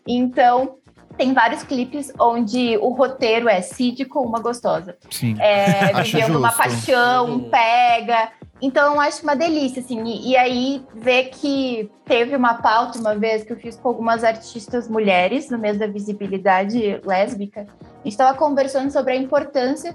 Então, 0.07 0.78
tem 1.16 1.32
vários 1.32 1.62
clipes 1.62 2.12
onde 2.18 2.76
o 2.78 2.90
roteiro 2.90 3.48
é 3.48 3.60
Cid 3.60 4.04
com 4.06 4.20
uma 4.20 4.40
gostosa 4.40 4.96
Sim. 5.10 5.36
é, 5.38 5.92
vivendo 6.02 6.36
uma 6.38 6.52
paixão, 6.52 7.26
um 7.26 7.32
Uhum. 7.34 7.50
pega. 7.50 8.30
Então 8.60 8.94
eu 8.94 9.00
acho 9.00 9.22
uma 9.24 9.34
delícia, 9.34 9.80
assim. 9.80 10.02
E, 10.04 10.30
e 10.30 10.36
aí 10.36 10.82
ver 10.94 11.30
que 11.30 11.90
teve 12.04 12.36
uma 12.36 12.54
pauta 12.54 12.98
uma 12.98 13.14
vez 13.16 13.42
que 13.42 13.52
eu 13.52 13.56
fiz 13.56 13.76
com 13.76 13.88
algumas 13.88 14.22
artistas 14.22 14.88
mulheres 14.88 15.50
no 15.50 15.58
mês 15.58 15.78
da 15.78 15.86
visibilidade 15.86 17.00
lésbica. 17.04 17.62
A 17.62 18.04
gente 18.04 18.12
estava 18.12 18.36
conversando 18.38 18.90
sobre 18.90 19.14
a 19.14 19.16
importância 19.16 19.94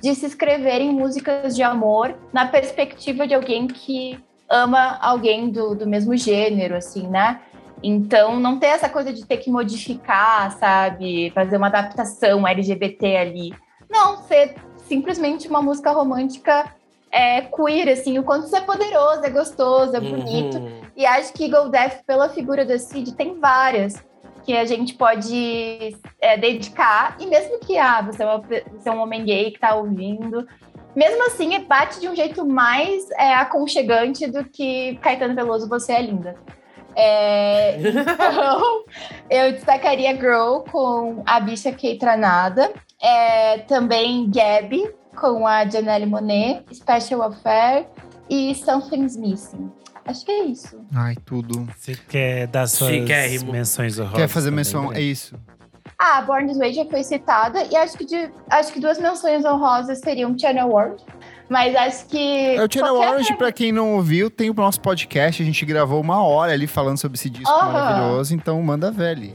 de 0.00 0.14
se 0.14 0.26
escreverem 0.26 0.92
músicas 0.92 1.56
de 1.56 1.62
amor 1.62 2.14
na 2.32 2.46
perspectiva 2.46 3.26
de 3.26 3.34
alguém 3.34 3.66
que 3.66 4.18
ama 4.48 4.98
alguém 5.00 5.50
do, 5.50 5.74
do 5.74 5.86
mesmo 5.86 6.16
gênero, 6.16 6.76
assim, 6.76 7.08
né? 7.08 7.40
Então, 7.86 8.40
não 8.40 8.58
ter 8.58 8.68
essa 8.68 8.88
coisa 8.88 9.12
de 9.12 9.26
ter 9.26 9.36
que 9.36 9.50
modificar, 9.50 10.50
sabe? 10.58 11.30
Fazer 11.34 11.58
uma 11.58 11.66
adaptação 11.66 12.48
LGBT 12.48 13.16
ali. 13.18 13.54
Não, 13.90 14.16
ser 14.22 14.54
simplesmente 14.88 15.46
uma 15.48 15.60
música 15.60 15.90
romântica 15.90 16.74
é, 17.12 17.42
queer, 17.42 17.90
assim, 17.90 18.18
o 18.18 18.22
quanto 18.22 18.46
isso 18.46 18.56
é 18.56 18.62
poderoso, 18.62 19.22
é 19.22 19.28
gostoso, 19.28 19.94
é 19.94 20.00
bonito. 20.00 20.56
Uhum. 20.56 20.80
E 20.96 21.04
acho 21.04 21.34
que 21.34 21.46
Go 21.46 21.68
Deaf, 21.68 22.02
pela 22.06 22.30
figura 22.30 22.64
da 22.64 22.78
Cid, 22.78 23.14
tem 23.14 23.38
várias 23.38 24.02
que 24.44 24.56
a 24.56 24.64
gente 24.64 24.94
pode 24.94 25.94
é, 26.22 26.38
dedicar. 26.38 27.16
E 27.20 27.26
mesmo 27.26 27.60
que 27.60 27.76
ah, 27.76 28.00
você, 28.00 28.22
é 28.22 28.26
uma 28.26 28.38
você 28.38 28.88
é 28.88 28.92
um 28.92 29.00
homem 29.00 29.26
gay 29.26 29.50
que 29.50 29.60
tá 29.60 29.74
ouvindo, 29.74 30.46
mesmo 30.96 31.26
assim, 31.26 31.60
bate 31.64 32.00
de 32.00 32.08
um 32.08 32.16
jeito 32.16 32.46
mais 32.46 33.10
é, 33.10 33.34
aconchegante 33.34 34.26
do 34.26 34.42
que 34.44 34.96
Caetano 35.02 35.34
Veloso, 35.34 35.68
Você 35.68 35.92
é 35.92 36.00
Linda. 36.00 36.34
É, 36.96 37.76
então, 37.80 38.84
eu 39.30 39.52
destacaria 39.52 40.14
Girl 40.14 40.60
com 40.70 41.22
a 41.26 41.40
bicha 41.40 41.72
Keitranada. 41.72 42.72
É, 43.02 43.58
também 43.58 44.30
Gabby 44.30 44.88
com 45.16 45.46
a 45.46 45.64
Janelle 45.68 46.06
Monet, 46.06 46.64
Special 46.72 47.22
Affair 47.22 47.86
e 48.30 48.54
Something's 48.54 49.16
Missing. 49.16 49.70
Acho 50.06 50.24
que 50.24 50.32
é 50.32 50.44
isso. 50.44 50.80
Ai, 50.94 51.14
tudo. 51.24 51.66
Você 51.76 51.94
quer 51.94 52.46
dar 52.46 52.66
suas 52.66 52.90
Chiquérrimo. 52.90 53.52
menções 53.52 53.98
honrosas? 53.98 54.18
Quer 54.18 54.28
fazer 54.28 54.46
também, 54.50 54.56
menção? 54.56 54.82
Brenda? 54.86 55.00
É 55.00 55.02
isso. 55.02 55.34
Ah, 55.98 56.20
Born 56.22 56.46
This 56.48 56.58
Way 56.58 56.72
já 56.74 56.84
foi 56.86 57.02
citada 57.04 57.62
e 57.70 57.76
acho 57.76 57.96
que, 57.96 58.04
de- 58.04 58.30
acho 58.50 58.72
que 58.72 58.80
duas 58.80 58.98
menções 58.98 59.44
honrosas 59.44 60.00
seriam 60.00 60.36
Channel 60.38 60.68
World. 60.68 61.02
Mas 61.48 61.74
acho 61.76 62.06
que. 62.06 62.56
É 62.56 62.62
o 62.64 62.68
Channel 62.72 62.94
qualquer- 62.94 63.10
Orange, 63.14 63.36
pra 63.36 63.52
quem 63.52 63.70
não 63.72 63.94
ouviu, 63.96 64.30
tem 64.30 64.50
o 64.50 64.54
nosso 64.54 64.80
podcast. 64.80 65.42
A 65.42 65.46
gente 65.46 65.64
gravou 65.66 66.00
uma 66.00 66.22
hora 66.24 66.52
ali 66.52 66.66
falando 66.66 66.98
sobre 66.98 67.16
esse 67.18 67.28
disco 67.28 67.50
Aham. 67.50 67.72
maravilhoso. 67.72 68.34
Então, 68.34 68.60
manda 68.62 68.90
velho. 68.90 69.34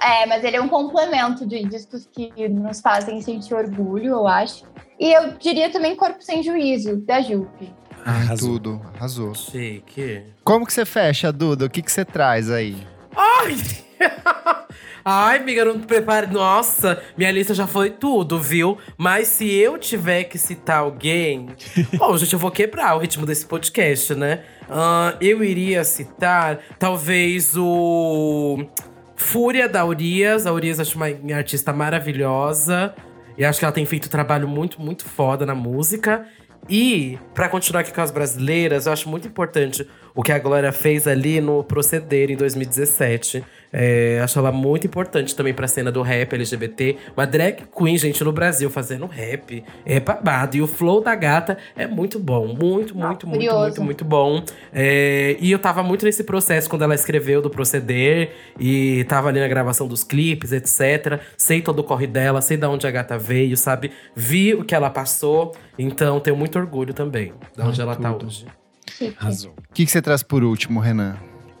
É, 0.00 0.26
mas 0.26 0.44
ele 0.44 0.56
é 0.56 0.60
um 0.60 0.68
complemento 0.68 1.46
de 1.46 1.64
discos 1.64 2.06
que 2.12 2.30
nos 2.48 2.80
fazem 2.80 3.20
sentir 3.22 3.54
orgulho, 3.54 4.08
eu 4.12 4.26
acho. 4.26 4.64
E 5.00 5.12
eu 5.12 5.32
diria 5.38 5.70
também 5.70 5.96
Corpo 5.96 6.22
Sem 6.22 6.42
Juízo, 6.42 6.96
da 6.98 7.20
Jupe. 7.22 7.72
Ai, 8.04 8.22
Arrasou. 8.22 8.48
tudo. 8.50 8.82
Arrasou. 8.94 9.34
Chique. 9.34 10.22
Como 10.44 10.66
que 10.66 10.72
você 10.72 10.84
fecha, 10.84 11.32
Duda? 11.32 11.64
O 11.64 11.70
que 11.70 11.80
que 11.82 11.90
você 11.90 12.04
traz 12.04 12.50
aí? 12.50 12.76
Ai! 13.16 13.56
Ai, 15.08 15.38
amiga, 15.38 15.64
não 15.64 15.78
te 15.78 15.86
prepare. 15.86 16.26
Nossa, 16.26 17.00
minha 17.16 17.30
lista 17.30 17.54
já 17.54 17.64
foi 17.64 17.90
tudo, 17.90 18.40
viu? 18.40 18.76
Mas 18.98 19.28
se 19.28 19.48
eu 19.48 19.78
tiver 19.78 20.24
que 20.24 20.36
citar 20.36 20.78
alguém. 20.78 21.46
Bom, 21.96 22.18
gente, 22.18 22.32
eu 22.32 22.40
vou 22.40 22.50
quebrar 22.50 22.96
o 22.96 22.98
ritmo 22.98 23.24
desse 23.24 23.46
podcast, 23.46 24.16
né? 24.16 24.42
Ah, 24.68 25.16
eu 25.20 25.44
iria 25.44 25.84
citar, 25.84 26.58
talvez, 26.76 27.56
o. 27.56 28.66
Fúria 29.14 29.68
da 29.68 29.86
Urias. 29.86 30.44
A 30.44 30.52
Urias 30.52 30.80
acho 30.80 30.96
uma 30.96 31.06
artista 31.36 31.72
maravilhosa. 31.72 32.92
E 33.38 33.44
acho 33.44 33.60
que 33.60 33.64
ela 33.64 33.72
tem 33.72 33.86
feito 33.86 34.06
um 34.06 34.10
trabalho 34.10 34.48
muito, 34.48 34.82
muito 34.82 35.04
foda 35.04 35.46
na 35.46 35.54
música. 35.54 36.26
E, 36.68 37.16
pra 37.32 37.48
continuar 37.48 37.82
aqui 37.82 37.92
com 37.92 38.00
as 38.00 38.10
brasileiras, 38.10 38.86
eu 38.86 38.92
acho 38.92 39.08
muito 39.08 39.28
importante 39.28 39.88
o 40.14 40.22
que 40.22 40.32
a 40.32 40.38
Glória 40.38 40.72
fez 40.72 41.06
ali 41.06 41.40
no 41.40 41.62
Proceder 41.62 42.28
em 42.30 42.36
2017. 42.36 43.44
É, 43.78 44.20
acho 44.24 44.38
ela 44.38 44.50
muito 44.50 44.86
importante 44.86 45.36
também 45.36 45.52
pra 45.52 45.68
cena 45.68 45.92
do 45.92 46.00
rap 46.00 46.32
LGBT. 46.32 46.96
Uma 47.14 47.26
drag 47.26 47.64
queen, 47.76 47.98
gente, 47.98 48.24
no 48.24 48.32
Brasil 48.32 48.70
fazendo 48.70 49.04
rap. 49.04 49.62
É 49.84 50.00
babado. 50.00 50.56
E 50.56 50.62
o 50.62 50.66
flow 50.66 51.02
da 51.02 51.14
gata 51.14 51.58
é 51.76 51.86
muito 51.86 52.18
bom. 52.18 52.46
Muito, 52.46 52.96
muito, 52.96 52.96
muito, 52.96 53.28
curioso. 53.28 53.58
muito, 53.58 53.84
muito 53.84 54.04
bom. 54.04 54.42
É, 54.72 55.36
e 55.38 55.52
eu 55.52 55.58
tava 55.58 55.82
muito 55.82 56.06
nesse 56.06 56.24
processo 56.24 56.70
quando 56.70 56.82
ela 56.82 56.94
escreveu 56.94 57.42
do 57.42 57.50
Proceder. 57.50 58.30
E 58.58 59.04
tava 59.04 59.28
ali 59.28 59.40
na 59.40 59.48
gravação 59.48 59.86
dos 59.86 60.02
clipes, 60.02 60.52
etc. 60.52 61.20
Sei 61.36 61.60
todo 61.60 61.80
o 61.80 61.84
corre 61.84 62.06
dela, 62.06 62.40
sei 62.40 62.56
de 62.56 62.64
onde 62.64 62.86
a 62.86 62.90
gata 62.90 63.18
veio, 63.18 63.58
sabe? 63.58 63.90
Vi 64.14 64.54
o 64.54 64.64
que 64.64 64.74
ela 64.74 64.88
passou. 64.88 65.54
Então 65.78 66.18
tenho 66.18 66.36
muito 66.36 66.58
orgulho 66.58 66.94
também 66.94 67.34
de 67.54 67.62
onde 67.62 67.78
Ai, 67.78 67.86
ela 67.86 67.94
tá 67.96 68.10
tudo. 68.10 68.26
hoje. 68.26 68.46
Chique. 68.88 69.16
Arrasou. 69.20 69.52
O 69.52 69.74
que 69.74 69.84
que 69.84 69.90
você 69.90 70.00
traz 70.00 70.22
por 70.22 70.42
último, 70.42 70.80
Renan? 70.80 71.16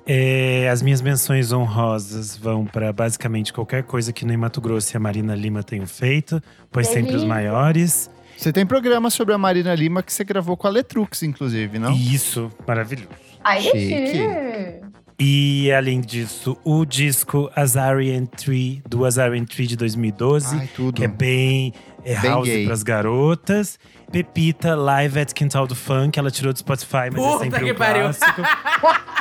É, 0.06 0.68
as 0.70 0.82
minhas 0.82 1.02
menções 1.02 1.50
honrosas 1.52 2.36
vão 2.36 2.64
para 2.64 2.92
basicamente 2.92 3.52
qualquer 3.52 3.82
coisa 3.82 4.12
que 4.12 4.24
nem 4.24 4.36
Mato 4.36 4.60
Grosso 4.60 4.94
e 4.94 4.96
a 4.96 5.00
Marina 5.00 5.34
Lima 5.34 5.62
tenham 5.64 5.86
feito, 5.86 6.40
pois 6.70 6.86
sempre 6.86 7.06
os 7.16 7.22
Delícia. 7.22 7.28
maiores. 7.28 8.10
Você 8.36 8.52
tem 8.52 8.64
programa 8.64 9.10
sobre 9.10 9.34
a 9.34 9.38
Marina 9.38 9.74
Lima 9.74 10.02
que 10.02 10.12
você 10.12 10.22
gravou 10.22 10.56
com 10.56 10.66
a 10.66 10.70
Letrux, 10.70 11.22
inclusive, 11.24 11.78
não? 11.78 11.92
Isso, 11.92 12.50
maravilhoso. 12.66 13.08
Ai, 13.42 13.62
Chique. 13.62 13.78
chique. 13.78 14.86
E 15.18 15.72
além 15.72 16.00
disso, 16.02 16.58
o 16.62 16.84
disco 16.84 17.50
Azarian 17.56 18.26
Tree, 18.26 18.82
do 18.86 19.04
Azarian 19.06 19.46
Tree 19.46 19.66
de 19.66 19.74
2012, 19.74 20.54
Ai, 20.56 20.68
tudo. 20.76 20.94
que 20.96 21.04
é 21.04 21.08
bem, 21.08 21.72
é 22.04 22.20
Bem 22.20 22.30
house 22.30 22.46
gay. 22.46 22.66
pras 22.66 22.82
garotas. 22.82 23.78
Pepita, 24.16 24.74
Live 24.74 25.20
at 25.20 25.34
Quintal 25.34 25.66
do 25.66 25.74
Funk, 25.74 26.18
ela 26.18 26.30
tirou 26.30 26.50
do 26.50 26.58
Spotify, 26.58 27.10
mas 27.12 27.16
Puta 27.16 27.34
é 27.34 27.38
sempre 27.50 27.64
que 27.64 27.72
um 27.72 27.74
pariu. 27.74 28.02
clássico. 28.04 28.42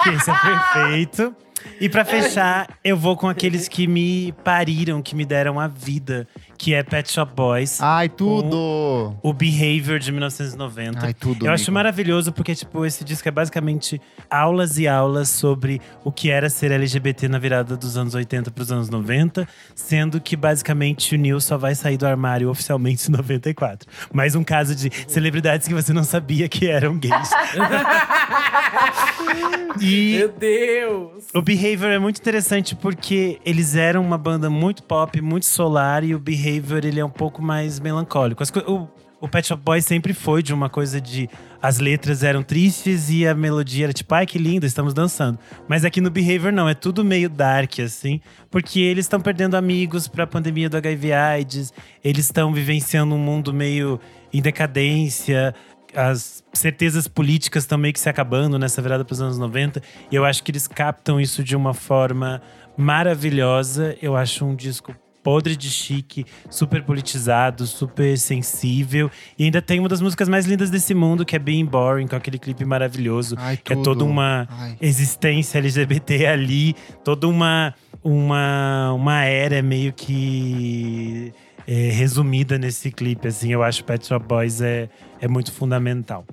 que 0.04 0.10
esse 0.10 0.32
é 0.32 0.34
perfeito. 0.34 1.36
E 1.82 1.90
pra 1.90 2.06
fechar, 2.06 2.70
eu 2.82 2.96
vou 2.96 3.18
com 3.18 3.28
aqueles 3.28 3.68
que 3.68 3.88
me 3.88 4.32
pariram, 4.42 5.02
que 5.02 5.14
me 5.14 5.26
deram 5.26 5.60
a 5.60 5.68
vida, 5.68 6.26
que 6.58 6.74
é 6.74 6.84
Pet 6.84 7.12
Shop 7.12 7.32
Boys. 7.36 7.82
Ai, 7.82 8.10
tudo! 8.10 9.16
O 9.22 9.34
Behavior 9.34 10.00
de 10.00 10.12
1990. 10.12 11.06
Ai, 11.06 11.14
tudo. 11.14 11.46
Eu 11.46 11.52
acho 11.52 11.64
amigo. 11.64 11.74
maravilhoso 11.74 12.32
porque, 12.32 12.56
tipo, 12.56 12.86
esse 12.86 13.04
disco 13.04 13.28
é 13.28 13.32
basicamente 13.32 14.02
aulas 14.30 14.78
e 14.78 14.88
aulas 14.88 15.30
sobre 15.30 15.82
o 16.04 16.12
que 16.12 16.30
era 16.30 16.50
ser 16.50 16.72
LGBT 16.72 17.28
na 17.28 17.38
virada 17.38 17.76
dos 17.76 17.98
anos 17.98 18.16
80 18.16 18.52
para 18.52 18.62
os 18.62 18.72
anos 18.72 18.90
90, 18.90 19.48
sendo 19.74 20.22
que 20.22 20.36
basicamente 20.36 21.16
o 21.16 21.18
Neil 21.18 21.40
só 21.42 21.58
vai 21.58 21.76
sair 21.76 21.98
do 21.98 22.08
armário 22.08 22.50
oficialmente 22.50 23.08
em 23.08 23.12
94. 23.12 23.90
Mais 24.14 24.36
um 24.36 24.44
caso 24.44 24.76
de 24.76 24.92
celebridades 25.08 25.68
que 25.68 25.74
você 25.74 25.94
não 25.94 26.04
sabia 26.04 26.48
que 26.48 26.68
eram 26.68 26.98
gays. 26.98 27.16
e 29.82 30.18
Meu 30.20 30.30
Deus! 30.30 31.24
o 31.34 31.42
Behavior 31.42 31.92
é 31.92 32.00
muito 32.00 32.20
interessante 32.20 32.76
porque 32.76 33.40
eles 33.46 33.76
eram 33.76 34.02
uma 34.02 34.18
banda 34.18 34.50
muito 34.50 34.84
pop, 34.84 35.20
muito 35.22 35.46
solar 35.46 36.04
e 36.04 36.16
o 36.16 36.20
Behavior 36.20 36.45
ele 36.50 37.00
é 37.00 37.06
um 37.06 37.10
pouco 37.10 37.42
mais 37.42 37.80
melancólico. 37.80 38.44
As 38.44 38.52
o, 38.68 38.88
o 39.20 39.28
Pet 39.28 39.48
Shop 39.48 39.62
Boys 39.64 39.86
sempre 39.86 40.14
foi 40.14 40.44
de 40.44 40.54
uma 40.54 40.70
coisa 40.70 41.00
de 41.02 41.30
as 41.62 41.80
letras 41.80 42.22
eram 42.22 42.44
tristes 42.44 43.10
e 43.10 43.26
a 43.26 43.34
melodia 43.34 43.86
era 43.86 43.94
tipo, 43.94 44.14
ai 44.14 44.26
que 44.26 44.38
lindo, 44.38 44.66
estamos 44.66 44.94
dançando. 44.94 45.40
Mas 45.68 45.84
aqui 45.84 46.00
no 46.00 46.10
Behavior 46.10 46.52
não, 46.52 46.70
é 46.70 46.74
tudo 46.74 47.04
meio 47.04 47.30
dark 47.30 47.80
assim, 47.80 48.22
porque 48.52 48.80
eles 48.80 49.06
estão 49.06 49.20
perdendo 49.20 49.56
amigos 49.56 50.08
para 50.08 50.26
a 50.26 50.28
pandemia 50.28 50.70
do 50.70 50.78
HIV/AIDS, 50.78 51.74
eles 52.04 52.26
estão 52.26 52.54
vivenciando 52.54 53.16
um 53.16 53.20
mundo 53.20 53.54
meio 53.54 54.00
em 54.32 54.42
decadência, 54.42 55.56
as 55.96 56.44
certezas 56.54 57.08
políticas 57.08 57.64
estão 57.64 57.78
meio 57.78 57.94
que 57.94 58.00
se 58.00 58.10
acabando 58.10 58.60
nessa 58.60 58.82
virada 58.82 59.06
para 59.06 59.14
os 59.14 59.22
anos 59.22 59.38
90. 59.38 59.82
E 60.12 60.16
eu 60.16 60.26
acho 60.26 60.44
que 60.44 60.52
eles 60.52 60.68
captam 60.68 61.20
isso 61.20 61.44
de 61.44 61.56
uma 61.56 61.74
forma 61.74 62.42
maravilhosa. 62.78 63.98
Eu 64.02 64.16
acho 64.16 64.46
um 64.46 64.56
disco 64.56 64.94
podre 65.26 65.56
de 65.56 65.72
chique, 65.72 66.24
super 66.52 66.84
politizado, 66.84 67.66
super 67.66 68.16
sensível. 68.16 69.10
E 69.40 69.46
ainda 69.46 69.60
tem 69.60 69.80
uma 69.80 69.90
das 69.90 70.00
músicas 70.00 70.30
mais 70.30 70.46
lindas 70.46 70.70
desse 70.70 70.94
mundo, 70.94 71.26
que 71.26 71.36
é 71.36 71.40
Being 71.40 71.66
Boring, 71.66 72.06
com 72.06 72.16
aquele 72.16 72.38
clipe 72.38 72.64
maravilhoso. 72.64 73.36
Ai, 73.40 73.58
que 73.58 73.74
é 73.74 73.76
toda 73.76 74.04
uma 74.04 74.48
Ai. 74.48 74.78
existência 74.80 75.58
LGBT 75.58 76.28
ali, 76.28 76.76
toda 77.04 77.28
uma, 77.28 77.74
uma, 78.04 78.94
uma 78.94 79.24
era 79.24 79.64
meio 79.64 79.92
que 79.94 81.34
é, 81.68 81.90
resumida 81.90 82.60
nesse 82.60 82.92
clipe, 82.92 83.28
assim. 83.28 83.52
Eu 83.52 83.64
acho 83.64 83.84
Pet 83.84 84.06
Shop 84.06 84.24
Boys 84.28 84.62
é, 84.62 84.88
é 85.20 85.28
muito 85.28 85.52
fundamental. 85.52 86.24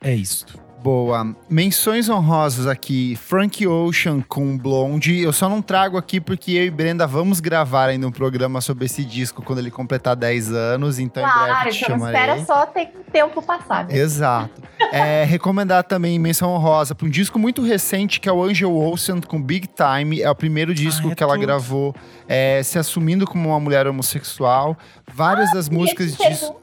É 0.00 0.14
isso. 0.14 0.46
Boa. 0.86 1.34
Menções 1.50 2.08
honrosas 2.08 2.66
aqui. 2.68 3.16
Frank 3.16 3.66
Ocean 3.66 4.20
com 4.20 4.56
Blonde. 4.56 5.20
Eu 5.20 5.32
só 5.32 5.48
não 5.48 5.60
trago 5.60 5.96
aqui 5.96 6.20
porque 6.20 6.52
eu 6.52 6.64
e 6.64 6.70
Brenda 6.70 7.06
vamos 7.08 7.40
gravar 7.40 7.86
ainda 7.88 8.06
um 8.06 8.12
programa 8.12 8.60
sobre 8.60 8.84
esse 8.84 9.04
disco 9.04 9.42
quando 9.42 9.58
ele 9.58 9.70
completar 9.70 10.14
10 10.14 10.52
anos. 10.52 11.00
Então 11.00 11.22
em 11.22 11.26
Claro, 11.26 11.52
breve 11.54 11.70
te 11.70 11.82
então 11.84 11.98
chamarei. 11.98 12.20
espera 12.20 12.44
só 12.46 12.66
ter 12.66 12.86
tempo 13.12 13.42
passado. 13.42 13.90
Exato. 13.90 14.62
É, 14.92 15.24
recomendar 15.28 15.82
também 15.82 16.16
menção 16.20 16.50
honrosa 16.50 16.94
para 16.94 17.06
um 17.06 17.10
disco 17.10 17.36
muito 17.36 17.62
recente 17.62 18.20
que 18.20 18.28
é 18.28 18.32
o 18.32 18.40
Angel 18.44 18.72
Olsen 18.72 19.20
com 19.20 19.42
Big 19.42 19.68
Time. 19.68 20.22
É 20.22 20.30
o 20.30 20.34
primeiro 20.36 20.72
disco 20.72 21.10
é 21.10 21.14
que 21.16 21.22
ela 21.24 21.32
tudo. 21.34 21.42
gravou 21.42 21.94
é, 22.28 22.62
se 22.62 22.78
assumindo 22.78 23.26
como 23.26 23.48
uma 23.48 23.58
mulher 23.58 23.88
homossexual. 23.88 24.76
Várias 25.12 25.50
das 25.50 25.68
músicas 25.68 26.16
disso 26.16 26.54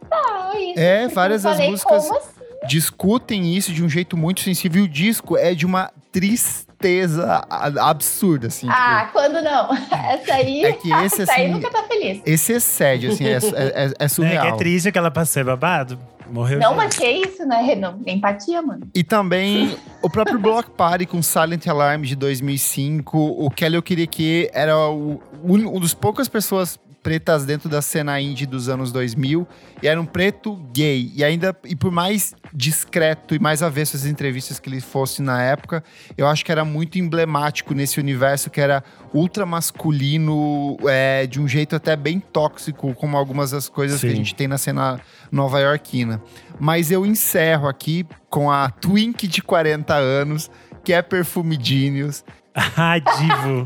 É, 0.77 1.09
várias 1.09 1.43
das 1.43 1.59
músicas- 1.59 2.03
Como 2.07 2.17
assim? 2.19 2.42
Discutem 2.67 3.55
isso 3.55 3.71
de 3.73 3.83
um 3.83 3.89
jeito 3.89 4.15
muito 4.17 4.41
sensível. 4.41 4.81
E 4.83 4.85
o 4.85 4.89
disco 4.89 5.37
é 5.37 5.53
de 5.53 5.65
uma 5.65 5.91
tristeza 6.11 7.45
absurda, 7.81 8.47
assim. 8.47 8.67
tipo, 8.67 8.77
Ah, 8.79 9.09
quando 9.11 9.41
não? 9.41 9.69
Essa 9.91 10.33
aí, 10.35 10.63
É 10.65 10.73
que 10.73 10.91
esse, 11.03 11.21
essa 11.23 11.31
aí 11.33 11.43
assim, 11.45 11.53
nunca 11.53 11.69
tá 11.71 11.83
feliz. 11.83 12.21
esse 12.25 12.53
excede, 12.53 13.07
assim, 13.07 13.25
é, 13.25 13.31
é, 13.33 13.35
é- 13.37 13.85
é 13.87 13.93
É, 14.05 14.07
surreal. 14.07 14.45
que 14.47 14.51
é 14.53 14.55
triste 14.57 14.91
que 14.91 14.97
ela 14.97 15.11
passou 15.11 15.41
é 15.41 15.45
babado. 15.45 15.97
Morreu 16.29 16.57
Não, 16.57 16.73
mas 16.73 16.95
que 16.97 17.05
isso, 17.05 17.45
né? 17.45 17.75
Não, 17.75 17.99
empatia, 18.07 18.61
mano. 18.61 18.87
E 18.95 19.03
também 19.03 19.75
o 20.01 20.09
próprio 20.09 20.39
Block 20.39 20.69
Party 20.71 21.05
com 21.05 21.21
Silent 21.21 21.67
Alarm 21.67 22.01
de 22.03 22.15
2005. 22.15 23.17
O 23.17 23.51
Kelly 23.51 23.75
Eu 23.75 23.83
Queria 23.83 24.07
Que 24.07 24.49
era 24.53 24.75
o, 24.89 25.21
un- 25.43 25.67
um 25.75 25.79
dos 25.79 25.93
poucas 25.93 26.27
pessoas 26.29 26.79
pretas 27.03 27.45
dentro 27.45 27.67
da 27.67 27.81
cena 27.81 28.19
indie 28.19 28.45
dos 28.45 28.69
anos 28.69 28.91
2000. 28.91 29.45
E 29.81 29.87
era 29.87 29.99
um 29.99 30.05
preto 30.05 30.55
gay. 30.73 31.11
E 31.13 31.23
ainda, 31.23 31.55
e 31.65 31.75
por 31.75 31.91
mais 31.91 32.33
discreto 32.53 33.35
e 33.35 33.39
mais 33.39 33.61
avesso 33.61 33.97
às 33.97 34.05
entrevistas 34.05 34.59
que 34.59 34.69
ele 34.69 34.79
fosse 34.79 35.21
na 35.21 35.43
época, 35.43 35.83
eu 36.17 36.25
acho 36.25 36.45
que 36.45 36.51
era 36.51 36.63
muito 36.63 36.97
emblemático 36.97 37.73
nesse 37.73 37.99
universo 37.99 38.49
que 38.49 38.61
era 38.61 38.83
ultra 39.13 39.45
masculino, 39.45 40.77
é, 40.87 41.27
de 41.27 41.39
um 41.39 41.47
jeito 41.47 41.75
até 41.75 41.95
bem 41.95 42.19
tóxico, 42.19 42.95
como 42.95 43.17
algumas 43.17 43.51
das 43.51 43.67
coisas 43.67 43.99
que 43.99 44.07
a 44.07 44.09
Sim. 44.09 44.15
gente 44.15 44.33
tem 44.33 44.47
na 44.47 44.57
cena 44.57 44.99
nova-iorquina. 45.31 46.21
Mas 46.59 46.89
eu 46.89 47.05
encerro 47.05 47.67
aqui 47.67 48.05
com 48.29 48.49
a 48.49 48.69
Twink 48.69 49.27
de 49.27 49.41
40 49.41 49.93
anos, 49.93 50.49
que 50.83 50.93
é 50.93 51.01
Perfume 51.01 51.59
Genius. 51.61 52.23
Ah, 52.75 52.99
divo. 52.99 53.65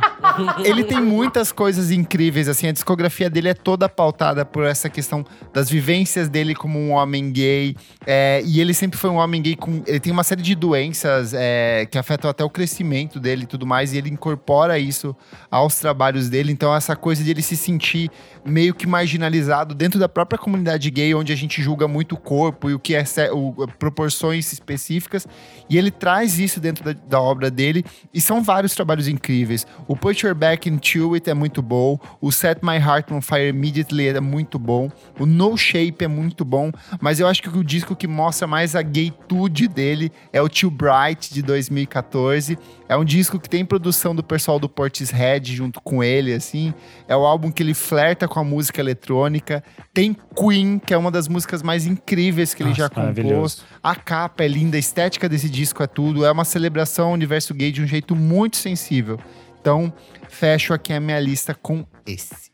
Ele 0.64 0.84
tem 0.84 1.02
muitas 1.02 1.52
coisas 1.52 1.92
incríveis, 1.92 2.48
assim, 2.48 2.68
a 2.68 2.72
discografia 2.72 3.30
dele 3.30 3.50
é 3.50 3.54
toda 3.54 3.90
pautada 3.90 4.46
por 4.46 4.64
essa 4.66 4.90
questão 4.90 5.26
das 5.54 5.70
vivências 5.70 6.30
dele 6.30 6.56
como 6.56 6.80
um 6.80 6.92
homem 6.92 7.32
gay. 7.32 7.76
é, 8.06 8.42
e 8.46 8.62
ele 8.62 8.74
sempre 8.74 8.98
foi 8.98 9.10
um 9.10 9.16
homem 9.16 9.42
gay 9.42 9.56
com. 9.56 9.82
Ele 9.86 10.00
tem 10.00 10.12
uma 10.14 10.24
série 10.24 10.42
de 10.42 10.56
doenças 10.56 11.34
é, 11.34 11.86
que 11.90 11.98
afetam 11.98 12.30
até 12.30 12.44
o 12.44 12.50
crescimento 12.50 13.20
dele 13.20 13.44
e 13.44 13.46
tudo 13.46 13.66
mais, 13.66 13.92
e 13.94 13.98
ele 13.98 14.10
incorpora 14.10 14.80
isso 14.80 15.16
aos 15.52 15.76
trabalhos 15.76 16.30
dele. 16.30 16.52
Então, 16.52 16.74
essa 16.74 16.96
coisa 16.96 17.24
de 17.24 17.32
ele 17.32 17.42
se 17.42 17.58
sentir 17.58 18.10
meio 18.46 18.74
que 18.74 18.88
marginalizado 18.88 19.76
dentro 19.76 20.00
da 20.00 20.08
própria 20.08 20.38
comunidade 20.40 20.90
gay, 20.90 21.14
onde 21.14 21.34
a 21.34 21.36
gente 21.36 21.62
julga 21.62 21.88
muito 21.88 22.14
o 22.16 22.18
corpo 22.18 22.70
e 22.70 22.74
o 22.74 22.80
que 22.80 22.96
é 22.96 23.04
o- 23.34 23.54
proporções 23.78 24.52
específicas. 24.54 25.28
E 25.70 25.78
ele 25.78 25.92
traz 25.92 26.40
isso 26.40 26.60
dentro 26.62 26.84
da, 26.86 26.94
da 26.94 27.22
obra 27.22 27.52
dele. 27.52 27.84
E 28.14 28.22
são 28.22 28.42
vários 28.42 28.77
trabalhos 28.78 29.08
incríveis. 29.08 29.68
O 29.88 29.96
Put 29.96 30.26
Your 30.26 30.34
Back 30.34 30.70
Into 30.70 31.14
It 31.16 31.30
é 31.30 31.34
muito 31.34 31.62
bom. 31.62 32.00
O 32.22 32.32
Set 32.32 32.60
My 32.64 32.78
Heart 32.78 33.12
on 33.12 33.22
Fire 33.22 33.50
Immediately 33.50 34.08
é 34.08 34.20
muito 34.22 34.58
bom. 34.58 34.90
O 35.20 35.26
No 35.26 35.58
Shape 35.58 36.06
é 36.06 36.08
muito 36.08 36.46
bom. 36.46 36.72
Mas 37.02 37.20
eu 37.20 37.28
acho 37.28 37.42
que 37.42 37.50
o 37.50 37.64
disco 37.64 37.96
que 37.96 38.08
mostra 38.08 38.48
mais 38.48 38.76
a 38.76 38.82
gaytude 38.82 39.68
dele 39.68 40.12
é 40.32 40.42
o 40.42 40.48
Too 40.48 40.72
Bright, 40.72 41.34
de 41.34 41.42
2014. 41.42 42.58
É 42.90 42.96
um 42.96 43.04
disco 43.04 43.40
que 43.40 43.50
tem 43.50 43.66
produção 43.66 44.16
do 44.16 44.24
pessoal 44.24 44.60
do 44.60 44.70
Portishead 44.70 45.54
junto 45.54 45.82
com 45.82 46.04
ele, 46.04 46.34
assim. 46.34 46.74
É 47.08 47.16
o 47.16 47.26
álbum 47.26 47.52
que 47.52 47.62
ele 47.62 47.74
flerta 47.74 48.28
com 48.28 48.40
a 48.40 48.44
música 48.44 48.80
eletrônica. 48.80 49.64
Tem 49.94 50.16
Queen, 50.36 50.80
que 50.80 50.94
é 50.94 50.98
uma 50.98 51.12
das 51.12 51.28
músicas 51.28 51.62
mais 51.62 51.86
incríveis 51.86 52.54
que 52.54 52.64
ele 52.64 52.70
Nossa, 52.70 52.84
já 52.84 52.90
compôs. 52.90 53.64
A 53.84 53.96
capa 53.96 54.44
é 54.44 54.48
linda, 54.48 54.78
a 54.78 54.80
estética 54.80 55.28
desse 55.28 55.50
disco 55.50 55.84
é 55.84 55.88
tudo. 55.88 56.26
É 56.26 56.32
uma 56.32 56.46
celebração 56.46 57.08
ao 57.08 57.14
universo 57.14 57.54
gay 57.54 57.72
de 57.72 57.82
um 57.82 57.88
jeito 57.88 58.16
muito 58.16 58.56
sensível. 58.68 59.20
Então, 59.60 59.92
fecho 60.30 60.74
aqui 60.74 60.94
a 60.94 61.00
minha 61.00 61.20
lista 61.20 61.54
com 61.54 61.86
esse. 62.06 62.52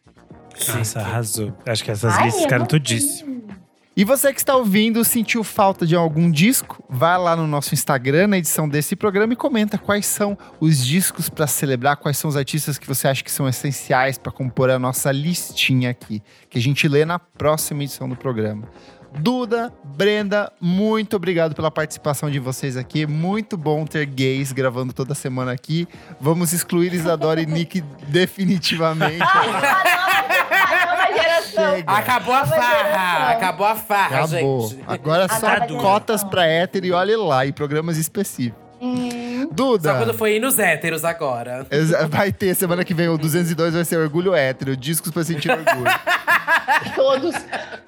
Nossa, 0.68 1.00
arrasou. 1.00 1.54
Acho 1.66 1.84
que 1.84 1.92
essas 1.92 2.14
Ai, 2.14 2.26
listas 2.26 2.42
eu 2.42 2.48
ficaram 2.48 2.66
tudíssimas. 2.66 3.34
E 3.96 4.04
você 4.04 4.34
que 4.34 4.40
está 4.40 4.56
ouvindo, 4.56 5.06
sentiu 5.06 5.44
falta 5.44 5.86
de 5.86 5.96
algum 5.96 6.32
disco? 6.32 6.84
Vai 6.90 7.16
lá 7.16 7.36
no 7.36 7.46
nosso 7.46 7.76
Instagram, 7.76 8.26
na 8.26 8.40
edição 8.40 8.68
desse 8.68 8.96
programa, 8.96 9.34
e 9.34 9.36
comenta 9.36 9.78
quais 9.78 10.08
são 10.08 10.36
os 10.60 10.84
discos 10.84 11.30
para 11.30 11.46
celebrar, 11.46 11.98
quais 11.98 12.18
são 12.18 12.28
os 12.28 12.36
artistas 12.36 12.80
que 12.80 12.88
você 12.88 13.08
acha 13.08 13.24
que 13.24 13.32
são 13.32 13.48
essenciais 13.48 14.18
para 14.18 14.32
compor 14.32 14.72
a 14.72 14.80
nossa 14.80 15.12
listinha 15.12 15.92
aqui, 15.92 16.24
que 16.50 16.58
a 16.58 16.62
gente 16.62 16.88
lê 16.88 17.06
na 17.06 17.20
próxima 17.20 17.84
edição 17.84 18.10
do 18.10 18.16
programa. 18.16 18.68
Duda, 19.18 19.72
Brenda, 19.84 20.52
muito 20.60 21.16
obrigado 21.16 21.54
pela 21.56 21.70
participação 21.70 22.30
de 22.32 22.40
vocês 22.40 22.76
aqui. 22.76 23.06
Muito 23.06 23.56
bom 23.56 23.86
ter 23.86 24.06
gays 24.06 24.52
gravando 24.52 24.92
toda 24.92 25.14
semana 25.14 25.52
aqui. 25.52 25.88
Vamos 26.20 26.52
excluir 26.52 26.94
Isadora 26.94 27.42
e 27.42 27.46
Nick 27.46 27.82
definitivamente. 28.10 29.24
Chega. 31.52 31.92
Acabou 31.92 32.34
a 32.34 32.46
farra! 32.46 33.30
Acabou 33.32 33.68
a 33.68 33.76
farra, 33.76 34.24
Acabou. 34.24 34.68
gente. 34.70 34.84
Agora 34.88 35.28
só 35.30 35.68
cotas 35.80 36.24
pra 36.24 36.46
hétero 36.48 36.86
e 36.88 36.92
olhe 36.92 37.16
lá, 37.16 37.46
e 37.46 37.52
programas 37.52 37.98
específicos. 37.98 38.60
Hum, 38.82 39.23
Duda, 39.54 39.92
Só 39.92 39.98
quando 39.98 40.14
foi 40.14 40.36
ir 40.36 40.40
nos 40.40 40.58
héteros 40.60 41.06
agora. 41.06 41.66
vai 42.10 42.32
ter 42.32 42.56
semana 42.56 42.84
que 42.84 42.94
vem 42.94 43.08
o 43.10 43.18
202 43.18 43.74
vai 43.74 43.86
ser 43.86 43.98
Orgulho 43.98 44.34
Hétero, 44.34 44.76
discos 44.76 45.12
pra 45.12 45.24
sentir 45.24 45.52
orgulho. 45.52 45.92
todos, 46.96 47.36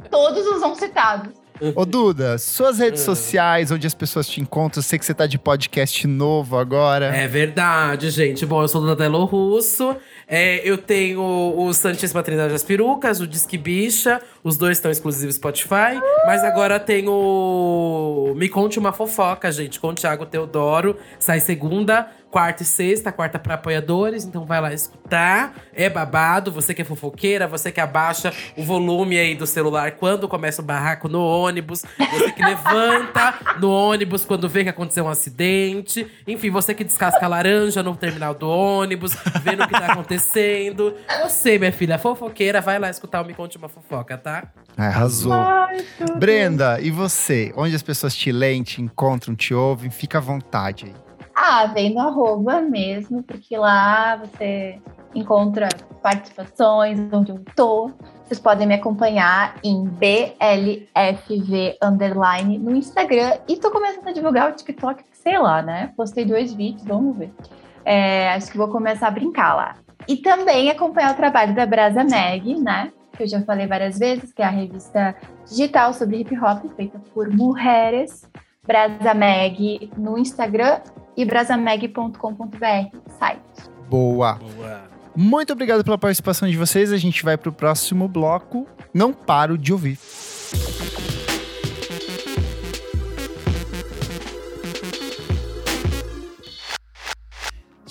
todos 0.09 0.45
os 0.47 0.61
não 0.61 0.76
citados. 0.76 1.34
Ô 1.74 1.86
Duda, 1.86 2.38
suas 2.38 2.80
redes 2.80 3.01
Hum. 3.03 3.05
sociais, 3.05 3.72
onde 3.72 3.88
as 3.88 3.93
pessoas 3.93 4.28
te 4.28 4.41
encontram, 4.41 4.80
eu 4.80 4.84
sei 4.84 4.99
que 4.99 5.05
você 5.05 5.13
tá 5.13 5.26
de 5.26 5.38
podcast 5.39 6.05
novo 6.05 6.57
agora. 6.57 7.16
É 7.16 7.28
verdade, 7.30 8.09
gente. 8.09 8.45
Bom, 8.45 8.61
eu 8.61 8.68
sou 8.68 8.82
do 8.82 8.93
Delo 8.93 9.24
Russo. 9.24 9.95
É, 10.28 10.59
eu 10.70 10.78
tenho 10.78 11.22
o 11.22 11.72
Santíssima 11.74 12.22
Trindade 12.22 12.51
das 12.51 12.63
Perucas, 12.63 13.22
o 13.22 13.28
Disque 13.28 13.57
Bicha. 13.57 14.22
Os 14.45 14.57
dois 14.57 14.77
estão 14.77 14.91
exclusivos 14.91 15.37
Spotify. 15.37 15.99
Mas 16.27 16.43
agora 16.43 16.79
tem 16.79 17.07
o 17.07 18.31
Me 18.35 18.47
Conte 18.47 18.77
Uma 18.77 18.93
Fofoca, 18.93 19.51
gente, 19.51 19.79
com 19.79 19.87
o 19.87 19.93
Thiago 19.95 20.23
Teodoro. 20.23 20.97
Sai 21.17 21.39
segunda, 21.39 22.11
quarta 22.35 22.63
e 22.63 22.65
sexta, 22.65 23.13
quarta 23.13 23.39
para 23.39 23.53
apoiadores, 23.53 24.25
então 24.25 24.45
vai 24.45 24.59
lá 24.59 24.73
escutar. 24.73 25.55
É 25.73 25.89
babado, 25.89 26.51
você 26.51 26.73
que 26.73 26.81
é 26.81 26.85
fofoqueira, 26.85 27.47
você 27.47 27.71
que 27.71 27.79
abaixa 27.79 28.33
o 28.57 28.63
volume 28.63 29.17
aí 29.17 29.33
do 29.35 29.47
celular 29.47 29.93
quando 29.93 30.27
começa 30.27 30.61
o 30.61 30.65
barraco 30.65 31.07
no 31.07 31.25
ônibus, 31.25 31.85
você 32.11 32.33
que 32.33 32.43
levanta 32.43 33.35
no 33.57 33.71
ônibus 33.71 34.25
quando 34.25 34.49
vê 34.49 34.63
que 34.63 34.69
aconteceu 34.69 35.05
um 35.05 35.09
acidente, 35.09 36.05
enfim, 36.27 36.49
você 36.49 36.73
que 36.73 36.83
descasca 36.83 37.25
a 37.25 37.29
laranja 37.29 37.81
no 37.81 37.95
terminal 37.95 38.33
do 38.33 38.49
ônibus, 38.49 39.15
vendo 39.41 39.63
o 39.63 39.67
que 39.67 39.73
tá 39.73 39.93
acontecendo. 39.93 40.93
Você, 41.23 41.57
minha 41.57 41.71
filha, 41.71 41.97
fofoqueira, 41.97 42.59
vai 42.59 42.78
lá 42.78 42.89
escutar 42.89 43.21
o 43.21 43.25
Me 43.25 43.33
Conte 43.33 43.57
Uma 43.57 43.70
Fofoca, 43.70 44.17
tá? 44.17 44.34
Arrasou. 44.78 45.33
Ai. 45.33 45.86
Brenda, 46.17 46.79
e 46.82 46.91
você? 46.91 47.53
Onde 47.55 47.75
as 47.75 47.83
pessoas 47.83 48.16
te 48.16 48.32
leem, 48.32 48.63
te 48.63 48.82
encontram, 48.82 49.36
te 49.36 49.53
ouvem? 49.53 49.89
Fica 49.89 50.17
à 50.17 50.21
vontade 50.21 50.86
aí. 50.86 50.93
Ah, 51.33 51.67
vem 51.67 51.93
no 51.93 51.99
arroba 51.99 52.62
mesmo, 52.62 53.21
porque 53.21 53.57
lá 53.57 54.16
você 54.16 54.79
encontra 55.13 55.67
participações, 56.01 56.99
onde 57.12 57.32
eu 57.32 57.43
tô. 57.55 57.91
Vocês 58.24 58.39
podem 58.39 58.66
me 58.66 58.74
acompanhar 58.74 59.55
em 59.63 59.83
BLFV 59.83 61.78
underline 61.82 62.57
no 62.57 62.75
Instagram. 62.75 63.37
E 63.47 63.57
tô 63.57 63.70
começando 63.70 64.07
a 64.07 64.12
divulgar 64.12 64.51
o 64.51 64.55
TikTok, 64.55 65.03
sei 65.13 65.37
lá, 65.37 65.62
né? 65.62 65.91
Postei 65.95 66.25
dois 66.25 66.53
vídeos, 66.53 66.86
vamos 66.86 67.17
ver. 67.17 67.32
É, 67.83 68.33
acho 68.33 68.51
que 68.51 68.57
vou 68.57 68.67
começar 68.67 69.07
a 69.07 69.12
brincar 69.12 69.53
lá. 69.53 69.75
E 70.07 70.17
também 70.17 70.70
acompanhar 70.70 71.13
o 71.13 71.17
trabalho 71.17 71.53
da 71.53 71.66
Brasa 71.66 72.03
Mag, 72.03 72.55
né? 72.55 72.91
Que 73.16 73.24
eu 73.24 73.28
já 73.28 73.42
falei 73.42 73.67
várias 73.67 73.97
vezes, 73.97 74.33
que 74.33 74.42
é 74.42 74.46
a 74.46 74.50
revista 74.50 75.16
digital 75.47 75.93
sobre 75.93 76.17
hip 76.17 76.37
hop, 76.37 76.66
feita 76.75 77.00
por 77.13 77.29
mulheres. 77.29 78.28
Brasa 78.66 79.13
Mag 79.13 79.92
no 79.96 80.17
Instagram 80.17 80.79
e 81.16 81.24
brasamag.com.br, 81.24 82.97
site. 83.20 83.70
Boa. 83.89 84.33
Boa. 84.33 84.96
Muito 85.16 85.54
obrigado 85.54 85.83
pela 85.83 85.97
participação 85.97 86.50
de 86.50 86.58
vocês. 86.58 86.92
A 86.92 86.97
gente 86.97 87.24
vai 87.24 87.37
pro 87.37 87.51
próximo 87.51 88.08
bloco. 88.08 88.67
Não 88.93 89.13
paro 89.13 89.58
de 89.58 89.71
ouvir. 89.71 89.97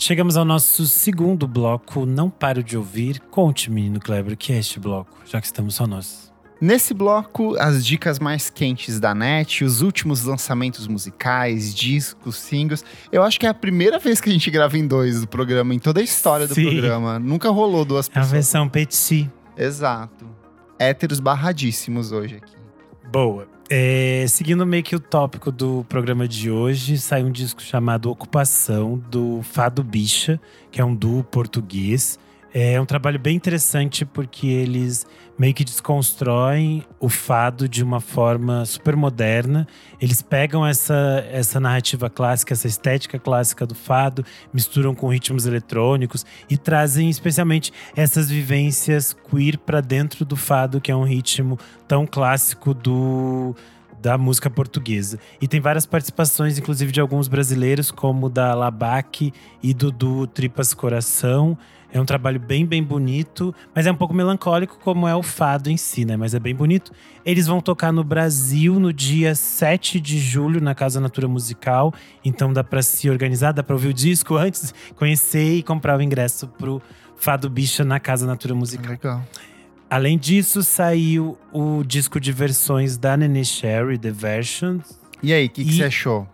Chegamos 0.04 0.36
ao 0.36 0.44
nosso 0.44 0.86
segundo 0.86 1.48
bloco. 1.48 2.04
Não 2.04 2.28
paro 2.28 2.62
de 2.62 2.76
ouvir. 2.76 3.20
Conte, 3.30 3.70
menino 3.70 3.98
Kleber, 3.98 4.34
o 4.34 4.36
que 4.36 4.52
é 4.52 4.58
este 4.58 4.78
bloco, 4.78 5.10
já 5.24 5.40
que 5.40 5.46
estamos 5.46 5.76
só 5.76 5.86
nós. 5.86 6.30
Nesse 6.60 6.92
bloco, 6.92 7.56
as 7.58 7.86
dicas 7.86 8.18
mais 8.18 8.50
quentes 8.50 9.00
da 9.00 9.14
net, 9.14 9.64
os 9.64 9.80
últimos 9.80 10.22
lançamentos 10.24 10.86
musicais, 10.86 11.74
discos, 11.74 12.36
singles. 12.36 12.84
Eu 13.10 13.22
acho 13.22 13.40
que 13.40 13.46
é 13.46 13.48
a 13.48 13.54
primeira 13.54 13.98
vez 13.98 14.20
que 14.20 14.28
a 14.28 14.32
gente 14.34 14.50
grava 14.50 14.76
em 14.76 14.86
dois 14.86 15.22
do 15.22 15.26
programa, 15.26 15.72
em 15.74 15.78
toda 15.78 16.00
a 16.00 16.02
história 16.02 16.46
do 16.46 16.54
Sim. 16.54 16.64
programa. 16.64 17.18
Nunca 17.18 17.48
rolou 17.48 17.82
duas 17.82 18.06
É 18.08 18.10
a 18.10 18.12
pessoas. 18.12 18.30
versão 18.30 18.68
Petit. 18.68 19.30
Exato. 19.56 20.26
Héteros 20.78 21.18
barradíssimos 21.18 22.12
hoje 22.12 22.36
aqui. 22.36 22.52
Boa. 23.10 23.53
É, 23.70 24.26
seguindo 24.28 24.66
meio 24.66 24.82
que 24.82 24.94
o 24.94 25.00
tópico 25.00 25.50
do 25.50 25.86
programa 25.88 26.28
de 26.28 26.50
hoje, 26.50 26.98
sai 26.98 27.24
um 27.24 27.30
disco 27.30 27.62
chamado 27.62 28.10
Ocupação, 28.10 29.02
do 29.10 29.40
Fado 29.42 29.82
Bicha, 29.82 30.38
que 30.70 30.80
é 30.80 30.84
um 30.84 30.94
duo 30.94 31.24
português. 31.24 32.18
É 32.56 32.80
um 32.80 32.86
trabalho 32.86 33.18
bem 33.18 33.34
interessante 33.34 34.04
porque 34.04 34.46
eles 34.46 35.04
meio 35.36 35.52
que 35.52 35.64
desconstroem 35.64 36.84
o 37.00 37.08
fado 37.08 37.68
de 37.68 37.82
uma 37.82 37.98
forma 38.00 38.64
super 38.64 38.94
moderna. 38.94 39.66
Eles 40.00 40.22
pegam 40.22 40.64
essa, 40.64 41.26
essa 41.32 41.58
narrativa 41.58 42.08
clássica, 42.08 42.54
essa 42.54 42.68
estética 42.68 43.18
clássica 43.18 43.66
do 43.66 43.74
fado, 43.74 44.24
misturam 44.52 44.94
com 44.94 45.08
ritmos 45.08 45.46
eletrônicos 45.46 46.24
e 46.48 46.56
trazem 46.56 47.10
especialmente 47.10 47.72
essas 47.96 48.30
vivências 48.30 49.16
queer 49.28 49.58
para 49.58 49.80
dentro 49.80 50.24
do 50.24 50.36
fado, 50.36 50.80
que 50.80 50.92
é 50.92 50.96
um 50.96 51.02
ritmo 51.02 51.58
tão 51.88 52.06
clássico 52.06 52.72
do 52.72 53.52
da 54.00 54.18
música 54.18 54.50
portuguesa. 54.50 55.18
E 55.40 55.48
tem 55.48 55.62
várias 55.62 55.86
participações, 55.86 56.58
inclusive 56.58 56.92
de 56.92 57.00
alguns 57.00 57.26
brasileiros, 57.26 57.90
como 57.90 58.28
da 58.28 58.54
Labaque 58.54 59.32
e 59.62 59.72
do, 59.72 59.90
do 59.90 60.26
Tripas 60.26 60.74
Coração. 60.74 61.56
É 61.94 62.00
um 62.00 62.04
trabalho 62.04 62.40
bem, 62.40 62.66
bem 62.66 62.82
bonito, 62.82 63.54
mas 63.72 63.86
é 63.86 63.92
um 63.92 63.94
pouco 63.94 64.12
melancólico, 64.12 64.76
como 64.82 65.06
é 65.06 65.14
o 65.14 65.22
fado 65.22 65.70
em 65.70 65.76
si, 65.76 66.04
né? 66.04 66.16
Mas 66.16 66.34
é 66.34 66.40
bem 66.40 66.52
bonito. 66.52 66.90
Eles 67.24 67.46
vão 67.46 67.60
tocar 67.60 67.92
no 67.92 68.02
Brasil 68.02 68.80
no 68.80 68.92
dia 68.92 69.32
7 69.36 70.00
de 70.00 70.18
julho, 70.18 70.60
na 70.60 70.74
Casa 70.74 71.00
Natura 71.00 71.28
Musical. 71.28 71.94
Então 72.24 72.52
dá 72.52 72.64
pra 72.64 72.82
se 72.82 73.08
organizar, 73.08 73.52
dá 73.52 73.62
pra 73.62 73.76
ouvir 73.76 73.88
o 73.88 73.94
disco 73.94 74.34
antes, 74.36 74.74
conhecer 74.96 75.54
e 75.54 75.62
comprar 75.62 75.96
o 75.96 76.02
ingresso 76.02 76.48
pro 76.48 76.82
Fado 77.16 77.48
Bicha 77.48 77.84
na 77.84 78.00
Casa 78.00 78.26
Natura 78.26 78.56
Musical. 78.56 78.90
Legal. 78.90 79.22
Além 79.88 80.18
disso, 80.18 80.64
saiu 80.64 81.38
o 81.52 81.84
disco 81.84 82.18
de 82.18 82.32
versões 82.32 82.96
da 82.96 83.16
Nene 83.16 83.44
Sherry, 83.44 83.96
The 83.98 84.10
Versions. 84.10 84.98
E 85.22 85.32
aí, 85.32 85.46
o 85.46 85.50
que, 85.50 85.64
que 85.64 85.70
E- 85.70 85.76
você 85.76 85.84
achou? 85.84 86.26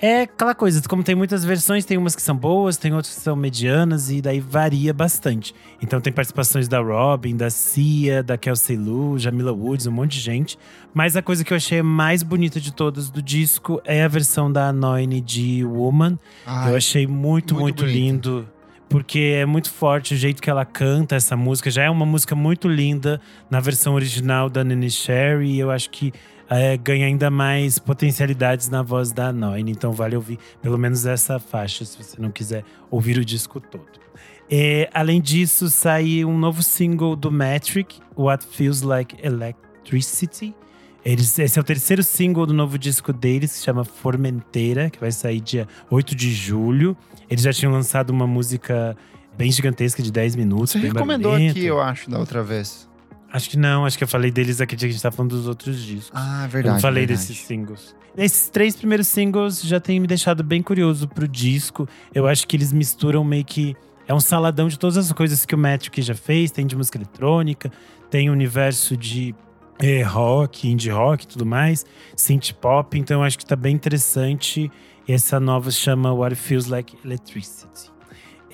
É 0.00 0.22
aquela 0.22 0.54
coisa, 0.54 0.80
como 0.88 1.02
tem 1.02 1.16
muitas 1.16 1.44
versões, 1.44 1.84
tem 1.84 1.98
umas 1.98 2.14
que 2.14 2.22
são 2.22 2.36
boas, 2.36 2.76
tem 2.76 2.92
outras 2.92 3.16
que 3.16 3.20
são 3.20 3.34
medianas, 3.34 4.10
e 4.10 4.22
daí 4.22 4.38
varia 4.38 4.94
bastante. 4.94 5.52
Então 5.82 6.00
tem 6.00 6.12
participações 6.12 6.68
da 6.68 6.78
Robin, 6.78 7.36
da 7.36 7.50
Cia, 7.50 8.22
da 8.22 8.38
Kelsey 8.38 8.76
Lu, 8.76 9.18
Jamila 9.18 9.52
Woods, 9.52 9.88
um 9.88 9.92
monte 9.92 10.12
de 10.12 10.20
gente. 10.20 10.58
Mas 10.94 11.16
a 11.16 11.22
coisa 11.22 11.44
que 11.44 11.52
eu 11.52 11.56
achei 11.56 11.82
mais 11.82 12.22
bonita 12.22 12.60
de 12.60 12.72
todas 12.72 13.10
do 13.10 13.20
disco 13.20 13.82
é 13.84 14.04
a 14.04 14.08
versão 14.08 14.50
da 14.50 14.68
Anoine 14.68 15.20
de 15.20 15.64
Woman. 15.64 16.16
Ai, 16.46 16.70
eu 16.70 16.76
achei 16.76 17.04
muito, 17.04 17.54
muito 17.54 17.82
muito, 17.82 17.84
lindo. 17.84 18.48
Porque 18.88 19.34
é 19.36 19.44
muito 19.44 19.70
forte 19.70 20.14
o 20.14 20.16
jeito 20.16 20.40
que 20.40 20.48
ela 20.48 20.64
canta 20.64 21.16
essa 21.16 21.36
música. 21.36 21.70
Já 21.70 21.82
é 21.82 21.90
uma 21.90 22.06
música 22.06 22.34
muito 22.36 22.68
linda 22.68 23.20
na 23.50 23.60
versão 23.60 23.94
original 23.94 24.48
da 24.48 24.62
Nene 24.62 24.90
Sherry. 24.90 25.50
E 25.50 25.58
eu 25.58 25.70
acho 25.70 25.90
que 25.90 26.12
é, 26.50 26.76
ganha 26.76 27.06
ainda 27.06 27.30
mais 27.30 27.78
potencialidades 27.78 28.68
na 28.68 28.82
voz 28.82 29.12
da 29.12 29.28
Anoine. 29.28 29.70
Então 29.70 29.92
vale 29.92 30.16
ouvir 30.16 30.38
pelo 30.62 30.78
menos 30.78 31.06
essa 31.06 31.38
faixa, 31.38 31.84
se 31.84 32.02
você 32.02 32.20
não 32.20 32.30
quiser 32.30 32.64
ouvir 32.90 33.18
o 33.18 33.24
disco 33.24 33.60
todo. 33.60 33.98
É, 34.50 34.88
além 34.94 35.20
disso, 35.20 35.68
sai 35.68 36.24
um 36.24 36.38
novo 36.38 36.62
single 36.62 37.14
do 37.14 37.30
Metric, 37.30 38.00
What 38.16 38.46
Feels 38.46 38.80
Like 38.80 39.16
Electricity. 39.22 40.54
Eles, 41.04 41.38
esse 41.38 41.58
é 41.58 41.62
o 41.62 41.64
terceiro 41.64 42.02
single 42.02 42.46
do 42.46 42.54
novo 42.54 42.78
disco 42.78 43.12
deles, 43.12 43.52
que 43.52 43.58
se 43.58 43.64
chama 43.64 43.84
Formenteira, 43.84 44.90
que 44.90 44.98
vai 44.98 45.12
sair 45.12 45.40
dia 45.40 45.68
8 45.90 46.14
de 46.14 46.32
julho. 46.32 46.96
Eles 47.30 47.44
já 47.44 47.52
tinham 47.52 47.72
lançado 47.72 48.10
uma 48.10 48.26
música 48.26 48.96
bem 49.36 49.52
gigantesca 49.52 50.02
de 50.02 50.10
10 50.10 50.34
minutos. 50.36 50.72
Você 50.72 50.78
recomendou 50.78 51.32
barulhenta. 51.32 51.58
aqui, 51.58 51.66
eu 51.66 51.80
acho, 51.80 52.10
da 52.10 52.18
outra 52.18 52.42
vez. 52.42 52.87
Acho 53.30 53.50
que 53.50 53.58
não, 53.58 53.84
acho 53.84 53.98
que 53.98 54.04
eu 54.04 54.08
falei 54.08 54.30
deles 54.30 54.60
aqui, 54.60 54.74
que 54.74 54.86
a 54.86 54.88
gente 54.88 55.02
tá 55.02 55.10
falando 55.10 55.32
dos 55.32 55.46
outros 55.46 55.82
discos. 55.82 56.10
Ah, 56.14 56.44
eu 56.44 56.48
verdade. 56.48 56.74
não 56.74 56.80
falei 56.80 57.06
verdade. 57.06 57.28
desses 57.28 57.44
singles. 57.44 57.94
Esses 58.16 58.48
três 58.48 58.74
primeiros 58.74 59.06
singles 59.06 59.62
já 59.62 59.78
têm 59.78 60.00
me 60.00 60.06
deixado 60.06 60.42
bem 60.42 60.62
curioso 60.62 61.06
pro 61.06 61.28
disco. 61.28 61.86
Eu 62.14 62.26
acho 62.26 62.46
que 62.48 62.56
eles 62.56 62.72
misturam 62.72 63.22
meio 63.22 63.44
que. 63.44 63.76
É 64.06 64.14
um 64.14 64.20
saladão 64.20 64.68
de 64.68 64.78
todas 64.78 64.96
as 64.96 65.12
coisas 65.12 65.44
que 65.44 65.54
o 65.54 65.58
Metric 65.58 66.00
já 66.00 66.14
fez. 66.14 66.50
Tem 66.50 66.66
de 66.66 66.74
música 66.74 66.96
eletrônica, 66.96 67.70
tem 68.10 68.30
universo 68.30 68.96
de 68.96 69.34
eh, 69.78 70.02
rock, 70.02 70.66
indie 70.66 70.90
rock 70.90 71.24
e 71.24 71.28
tudo 71.28 71.44
mais, 71.44 71.84
synth 72.16 72.52
pop. 72.54 72.98
Então 72.98 73.20
eu 73.20 73.24
acho 73.24 73.38
que 73.38 73.44
tá 73.44 73.54
bem 73.54 73.74
interessante. 73.74 74.70
E 75.06 75.12
essa 75.12 75.38
nova 75.38 75.70
chama 75.70 76.12
What 76.12 76.34
It 76.34 76.42
Feels 76.42 76.66
Like 76.66 76.96
Electricity. 77.04 77.90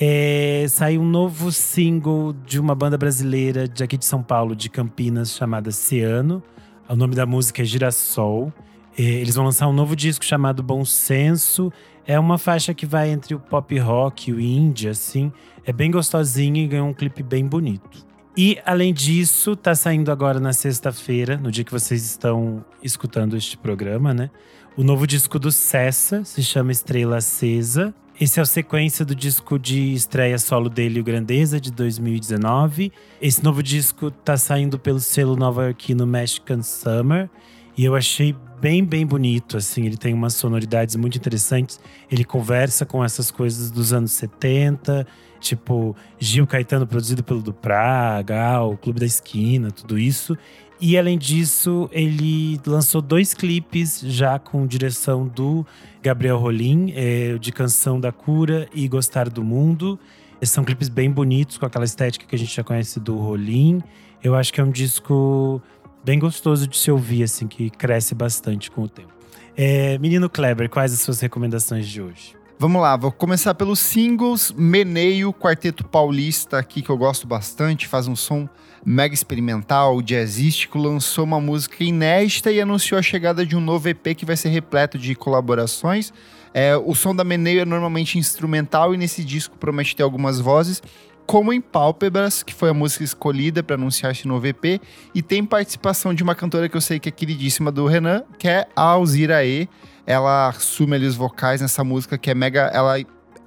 É, 0.00 0.66
saiu 0.68 1.02
um 1.02 1.08
novo 1.08 1.52
single 1.52 2.34
de 2.44 2.58
uma 2.58 2.74
banda 2.74 2.98
brasileira 2.98 3.68
de 3.68 3.82
aqui 3.84 3.96
de 3.96 4.04
São 4.04 4.22
Paulo, 4.22 4.56
de 4.56 4.68
Campinas, 4.68 5.34
chamada 5.36 5.70
Ciano. 5.70 6.42
O 6.88 6.96
nome 6.96 7.14
da 7.14 7.24
música 7.24 7.62
é 7.62 7.64
Girassol. 7.64 8.52
É, 8.98 9.02
eles 9.02 9.34
vão 9.34 9.44
lançar 9.44 9.68
um 9.68 9.72
novo 9.72 9.94
disco 9.94 10.24
chamado 10.24 10.62
Bom 10.62 10.84
Senso. 10.84 11.72
É 12.06 12.18
uma 12.18 12.38
faixa 12.38 12.74
que 12.74 12.84
vai 12.84 13.10
entre 13.10 13.34
o 13.34 13.40
pop 13.40 13.78
rock 13.78 14.30
e 14.30 14.34
o 14.34 14.40
indie, 14.40 14.88
assim. 14.88 15.32
É 15.64 15.72
bem 15.72 15.90
gostosinho 15.90 16.56
e 16.56 16.66
ganhou 16.66 16.88
um 16.88 16.92
clipe 16.92 17.22
bem 17.22 17.46
bonito. 17.46 18.04
E, 18.36 18.58
além 18.66 18.92
disso, 18.92 19.54
tá 19.54 19.76
saindo 19.76 20.10
agora 20.10 20.40
na 20.40 20.52
sexta-feira, 20.52 21.36
no 21.36 21.52
dia 21.52 21.62
que 21.62 21.70
vocês 21.70 22.04
estão 22.04 22.64
escutando 22.82 23.36
este 23.36 23.56
programa, 23.56 24.12
né? 24.12 24.28
O 24.76 24.82
novo 24.82 25.06
disco 25.06 25.38
do 25.38 25.52
Cessa 25.52 26.24
se 26.24 26.42
chama 26.42 26.72
Estrela 26.72 27.18
Acesa. 27.18 27.94
Esse 28.20 28.38
é 28.38 28.42
a 28.44 28.46
sequência 28.46 29.04
do 29.04 29.12
disco 29.12 29.58
de 29.58 29.92
estreia 29.92 30.38
solo 30.38 30.68
dele, 30.68 31.00
o 31.00 31.04
Grandeza, 31.04 31.60
de 31.60 31.72
2019. 31.72 32.92
Esse 33.20 33.42
novo 33.42 33.60
disco 33.60 34.08
tá 34.08 34.36
saindo 34.36 34.78
pelo 34.78 35.00
selo 35.00 35.34
nova-iorquino 35.34 36.06
Mexican 36.06 36.62
Summer. 36.62 37.28
E 37.76 37.84
eu 37.84 37.96
achei 37.96 38.36
bem, 38.60 38.84
bem 38.84 39.04
bonito, 39.04 39.56
assim. 39.56 39.84
Ele 39.84 39.96
tem 39.96 40.14
umas 40.14 40.34
sonoridades 40.34 40.94
muito 40.94 41.18
interessantes. 41.18 41.80
Ele 42.08 42.24
conversa 42.24 42.86
com 42.86 43.04
essas 43.04 43.32
coisas 43.32 43.68
dos 43.72 43.92
anos 43.92 44.12
70, 44.12 45.04
tipo 45.40 45.96
Gil 46.16 46.46
Caetano 46.46 46.86
produzido 46.86 47.24
pelo 47.24 47.42
Duprá, 47.42 48.22
Gal, 48.22 48.78
Clube 48.78 49.00
da 49.00 49.06
Esquina, 49.06 49.72
tudo 49.72 49.98
isso. 49.98 50.38
E 50.86 50.98
além 50.98 51.16
disso, 51.16 51.88
ele 51.90 52.60
lançou 52.66 53.00
dois 53.00 53.32
clipes 53.32 54.02
já 54.04 54.38
com 54.38 54.66
direção 54.66 55.26
do 55.26 55.64
Gabriel 56.02 56.36
Rolim, 56.36 56.92
é, 56.94 57.38
de 57.38 57.50
Canção 57.50 57.98
da 57.98 58.12
Cura 58.12 58.68
e 58.74 58.86
Gostar 58.86 59.30
do 59.30 59.42
Mundo. 59.42 59.98
Esses 60.42 60.52
são 60.52 60.62
clipes 60.62 60.90
bem 60.90 61.10
bonitos, 61.10 61.56
com 61.56 61.64
aquela 61.64 61.86
estética 61.86 62.26
que 62.26 62.36
a 62.36 62.38
gente 62.38 62.54
já 62.54 62.62
conhece 62.62 63.00
do 63.00 63.16
Rolim. 63.16 63.82
Eu 64.22 64.34
acho 64.34 64.52
que 64.52 64.60
é 64.60 64.62
um 64.62 64.70
disco 64.70 65.62
bem 66.04 66.18
gostoso 66.18 66.68
de 66.68 66.76
se 66.76 66.90
ouvir, 66.90 67.22
assim, 67.22 67.48
que 67.48 67.70
cresce 67.70 68.14
bastante 68.14 68.70
com 68.70 68.82
o 68.82 68.88
tempo. 68.88 69.14
É, 69.56 69.96
Menino 69.96 70.28
Kleber, 70.28 70.68
quais 70.68 70.92
as 70.92 71.00
suas 71.00 71.18
recomendações 71.18 71.88
de 71.88 72.02
hoje? 72.02 72.36
Vamos 72.58 72.82
lá, 72.82 72.94
vou 72.94 73.10
começar 73.10 73.54
pelos 73.54 73.80
singles. 73.80 74.52
Meneio, 74.54 75.32
quarteto 75.32 75.82
paulista 75.82 76.58
aqui 76.58 76.82
que 76.82 76.90
eu 76.90 76.98
gosto 76.98 77.26
bastante, 77.26 77.88
faz 77.88 78.06
um 78.06 78.14
som 78.14 78.46
mega 78.84 79.14
experimental, 79.14 80.02
jazzístico, 80.02 80.78
lançou 80.78 81.24
uma 81.24 81.40
música 81.40 81.82
inédita 81.82 82.52
e 82.52 82.60
anunciou 82.60 82.98
a 82.98 83.02
chegada 83.02 83.46
de 83.46 83.56
um 83.56 83.60
novo 83.60 83.88
EP 83.88 84.14
que 84.16 84.26
vai 84.26 84.36
ser 84.36 84.50
repleto 84.50 84.98
de 84.98 85.14
colaborações. 85.14 86.12
É, 86.52 86.76
o 86.76 86.94
som 86.94 87.14
da 87.14 87.24
Meneio 87.24 87.60
é 87.60 87.64
normalmente 87.64 88.18
instrumental 88.18 88.94
e 88.94 88.96
nesse 88.96 89.24
disco 89.24 89.56
promete 89.58 89.96
ter 89.96 90.02
algumas 90.02 90.38
vozes, 90.38 90.82
como 91.26 91.52
em 91.52 91.60
Pálpebras, 91.60 92.42
que 92.42 92.54
foi 92.54 92.68
a 92.68 92.74
música 92.74 93.02
escolhida 93.02 93.62
para 93.62 93.76
anunciar 93.76 94.12
esse 94.12 94.28
novo 94.28 94.46
EP, 94.46 94.80
e 95.14 95.22
tem 95.22 95.44
participação 95.44 96.12
de 96.12 96.22
uma 96.22 96.34
cantora 96.34 96.68
que 96.68 96.76
eu 96.76 96.80
sei 96.80 97.00
que 97.00 97.08
é 97.08 97.12
queridíssima 97.12 97.72
do 97.72 97.86
Renan, 97.86 98.22
que 98.38 98.46
é 98.46 98.68
a 98.76 98.82
Alzira 98.82 99.44
E. 99.44 99.68
Ela 100.06 100.48
assume 100.48 100.96
ali 100.96 101.06
os 101.06 101.16
vocais 101.16 101.62
nessa 101.62 101.82
música 101.82 102.18
que 102.18 102.30
é 102.30 102.34
mega. 102.34 102.70
Ela, 102.74 102.96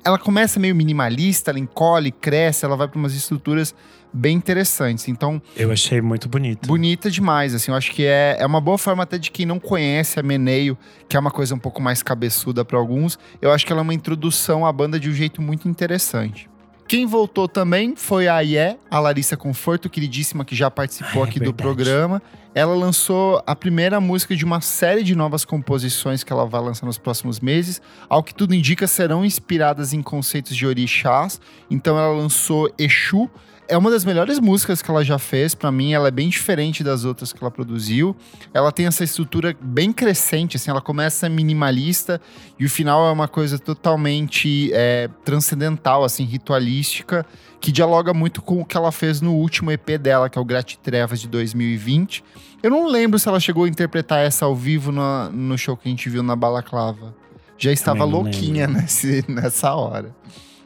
ela 0.03 0.17
começa 0.17 0.59
meio 0.59 0.75
minimalista, 0.75 1.51
ela 1.51 1.59
encolhe, 1.59 2.11
cresce, 2.11 2.65
ela 2.65 2.75
vai 2.75 2.87
para 2.87 2.97
umas 2.97 3.13
estruturas 3.13 3.75
bem 4.17 4.35
interessantes. 4.35 5.07
Então. 5.07 5.41
Eu 5.55 5.71
achei 5.71 6.01
muito 6.01 6.27
bonita. 6.27 6.67
Bonita 6.67 7.09
demais, 7.09 7.53
assim. 7.53 7.71
Eu 7.71 7.77
acho 7.77 7.91
que 7.91 8.05
é, 8.05 8.37
é 8.39 8.45
uma 8.45 8.59
boa 8.59 8.77
forma 8.77 9.03
até 9.03 9.17
de 9.17 9.31
quem 9.31 9.45
não 9.45 9.59
conhece 9.59 10.19
a 10.19 10.23
Meneio, 10.23 10.77
que 11.07 11.15
é 11.15 11.19
uma 11.19 11.31
coisa 11.31 11.55
um 11.55 11.59
pouco 11.59 11.81
mais 11.81 12.03
cabeçuda 12.03 12.65
para 12.65 12.77
alguns. 12.77 13.17
Eu 13.41 13.51
acho 13.51 13.65
que 13.65 13.71
ela 13.71 13.81
é 13.81 13.83
uma 13.83 13.93
introdução 13.93 14.65
à 14.65 14.71
banda 14.73 14.99
de 14.99 15.09
um 15.09 15.13
jeito 15.13 15.41
muito 15.41 15.67
interessante. 15.69 16.49
Quem 16.87 17.05
voltou 17.05 17.49
também 17.49 17.95
foi 17.97 18.29
a 18.29 18.39
Ié, 18.39 18.77
a 18.89 18.99
Larissa 18.99 19.35
Conforto, 19.35 19.89
queridíssima, 19.89 20.45
que 20.45 20.55
já 20.55 20.71
participou 20.71 21.21
Ai, 21.21 21.27
é 21.27 21.29
aqui 21.29 21.39
do 21.39 21.45
verdade. 21.47 21.61
programa. 21.61 22.21
Ela 22.57 22.73
lançou 22.73 23.39
a 23.45 23.55
primeira 23.55 24.01
música 24.01 24.35
de 24.35 24.43
uma 24.43 24.61
série 24.61 25.03
de 25.03 25.13
novas 25.13 25.45
composições 25.45 26.23
que 26.23 26.33
ela 26.33 26.43
vai 26.43 26.59
lançar 26.59 26.87
nos 26.87 26.97
próximos 26.97 27.39
meses. 27.39 27.79
Ao 28.09 28.23
que 28.23 28.33
tudo 28.33 28.55
indica, 28.55 28.87
serão 28.87 29.23
inspiradas 29.23 29.93
em 29.93 30.01
conceitos 30.01 30.57
de 30.57 30.65
orixás. 30.65 31.39
Então 31.69 31.99
ela 31.99 32.11
lançou 32.11 32.67
Exu. 32.75 33.29
É 33.67 33.77
uma 33.77 33.91
das 33.91 34.03
melhores 34.03 34.39
músicas 34.39 34.81
que 34.81 34.89
ela 34.89 35.03
já 35.03 35.19
fez. 35.19 35.53
Pra 35.53 35.71
mim, 35.71 35.93
ela 35.93 36.07
é 36.07 36.11
bem 36.11 36.29
diferente 36.29 36.83
das 36.83 37.05
outras 37.05 37.31
que 37.31 37.43
ela 37.43 37.51
produziu. 37.51 38.15
Ela 38.51 38.71
tem 38.71 38.87
essa 38.87 39.03
estrutura 39.03 39.55
bem 39.61 39.93
crescente, 39.93 40.57
assim. 40.57 40.71
Ela 40.71 40.81
começa 40.81 41.29
minimalista 41.29 42.19
e 42.57 42.65
o 42.65 42.69
final 42.71 43.07
é 43.07 43.11
uma 43.11 43.27
coisa 43.27 43.59
totalmente 43.59 44.71
é, 44.73 45.11
transcendental, 45.23 46.03
assim, 46.03 46.23
ritualística, 46.23 47.23
que 47.61 47.71
dialoga 47.71 48.15
muito 48.15 48.41
com 48.41 48.61
o 48.61 48.65
que 48.65 48.75
ela 48.75 48.91
fez 48.91 49.21
no 49.21 49.33
último 49.33 49.69
EP 49.69 49.99
dela, 49.99 50.27
que 50.27 50.39
é 50.39 50.41
o 50.41 50.45
Gratitrevas 50.45 51.21
de 51.21 51.27
2020. 51.27 52.23
Eu 52.61 52.71
não 52.71 52.87
lembro 52.87 53.19
se 53.19 53.27
ela 53.27 53.39
chegou 53.39 53.65
a 53.65 53.69
interpretar 53.69 54.19
essa 54.25 54.45
ao 54.45 54.55
vivo 54.55 54.91
no, 54.91 55.29
no 55.29 55.57
show 55.57 55.77
que 55.77 55.87
a 55.87 55.91
gente 55.91 56.09
viu 56.09 56.23
na 56.23 56.35
Balaclava. 56.35 57.15
Já 57.57 57.71
estava 57.71 58.03
louquinha 58.03 58.67
nesse, 58.67 59.23
nessa 59.29 59.73
hora. 59.73 60.15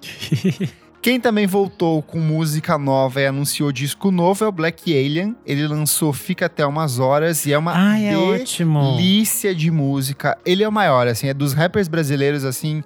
Quem 1.02 1.20
também 1.20 1.48
voltou 1.48 2.00
com 2.04 2.20
música 2.20 2.78
nova 2.78 3.20
e 3.20 3.26
anunciou 3.26 3.72
disco 3.72 4.12
novo 4.12 4.46
é 4.46 4.48
o 4.48 4.52
Black 4.52 4.96
Alien. 4.96 5.36
Ele 5.44 5.68
lançou 5.68 6.14
Fica 6.14 6.46
Até 6.46 6.64
Umas 6.64 7.00
Horas 7.00 7.44
e 7.48 7.54
é 7.54 7.58
uma 7.58 7.74
Ai, 7.74 8.06
é 8.06 8.18
ótimo. 8.18 8.98
delícia 8.98 9.56
de 9.56 9.72
música. 9.72 10.38
Ele 10.46 10.64
é 10.64 10.70
o 10.70 10.72
maior, 10.72 11.08
assim, 11.08 11.28
é 11.28 11.34
dos 11.34 11.54
rappers 11.54 11.88
brasileiros, 11.88 12.46
assim, 12.46 12.84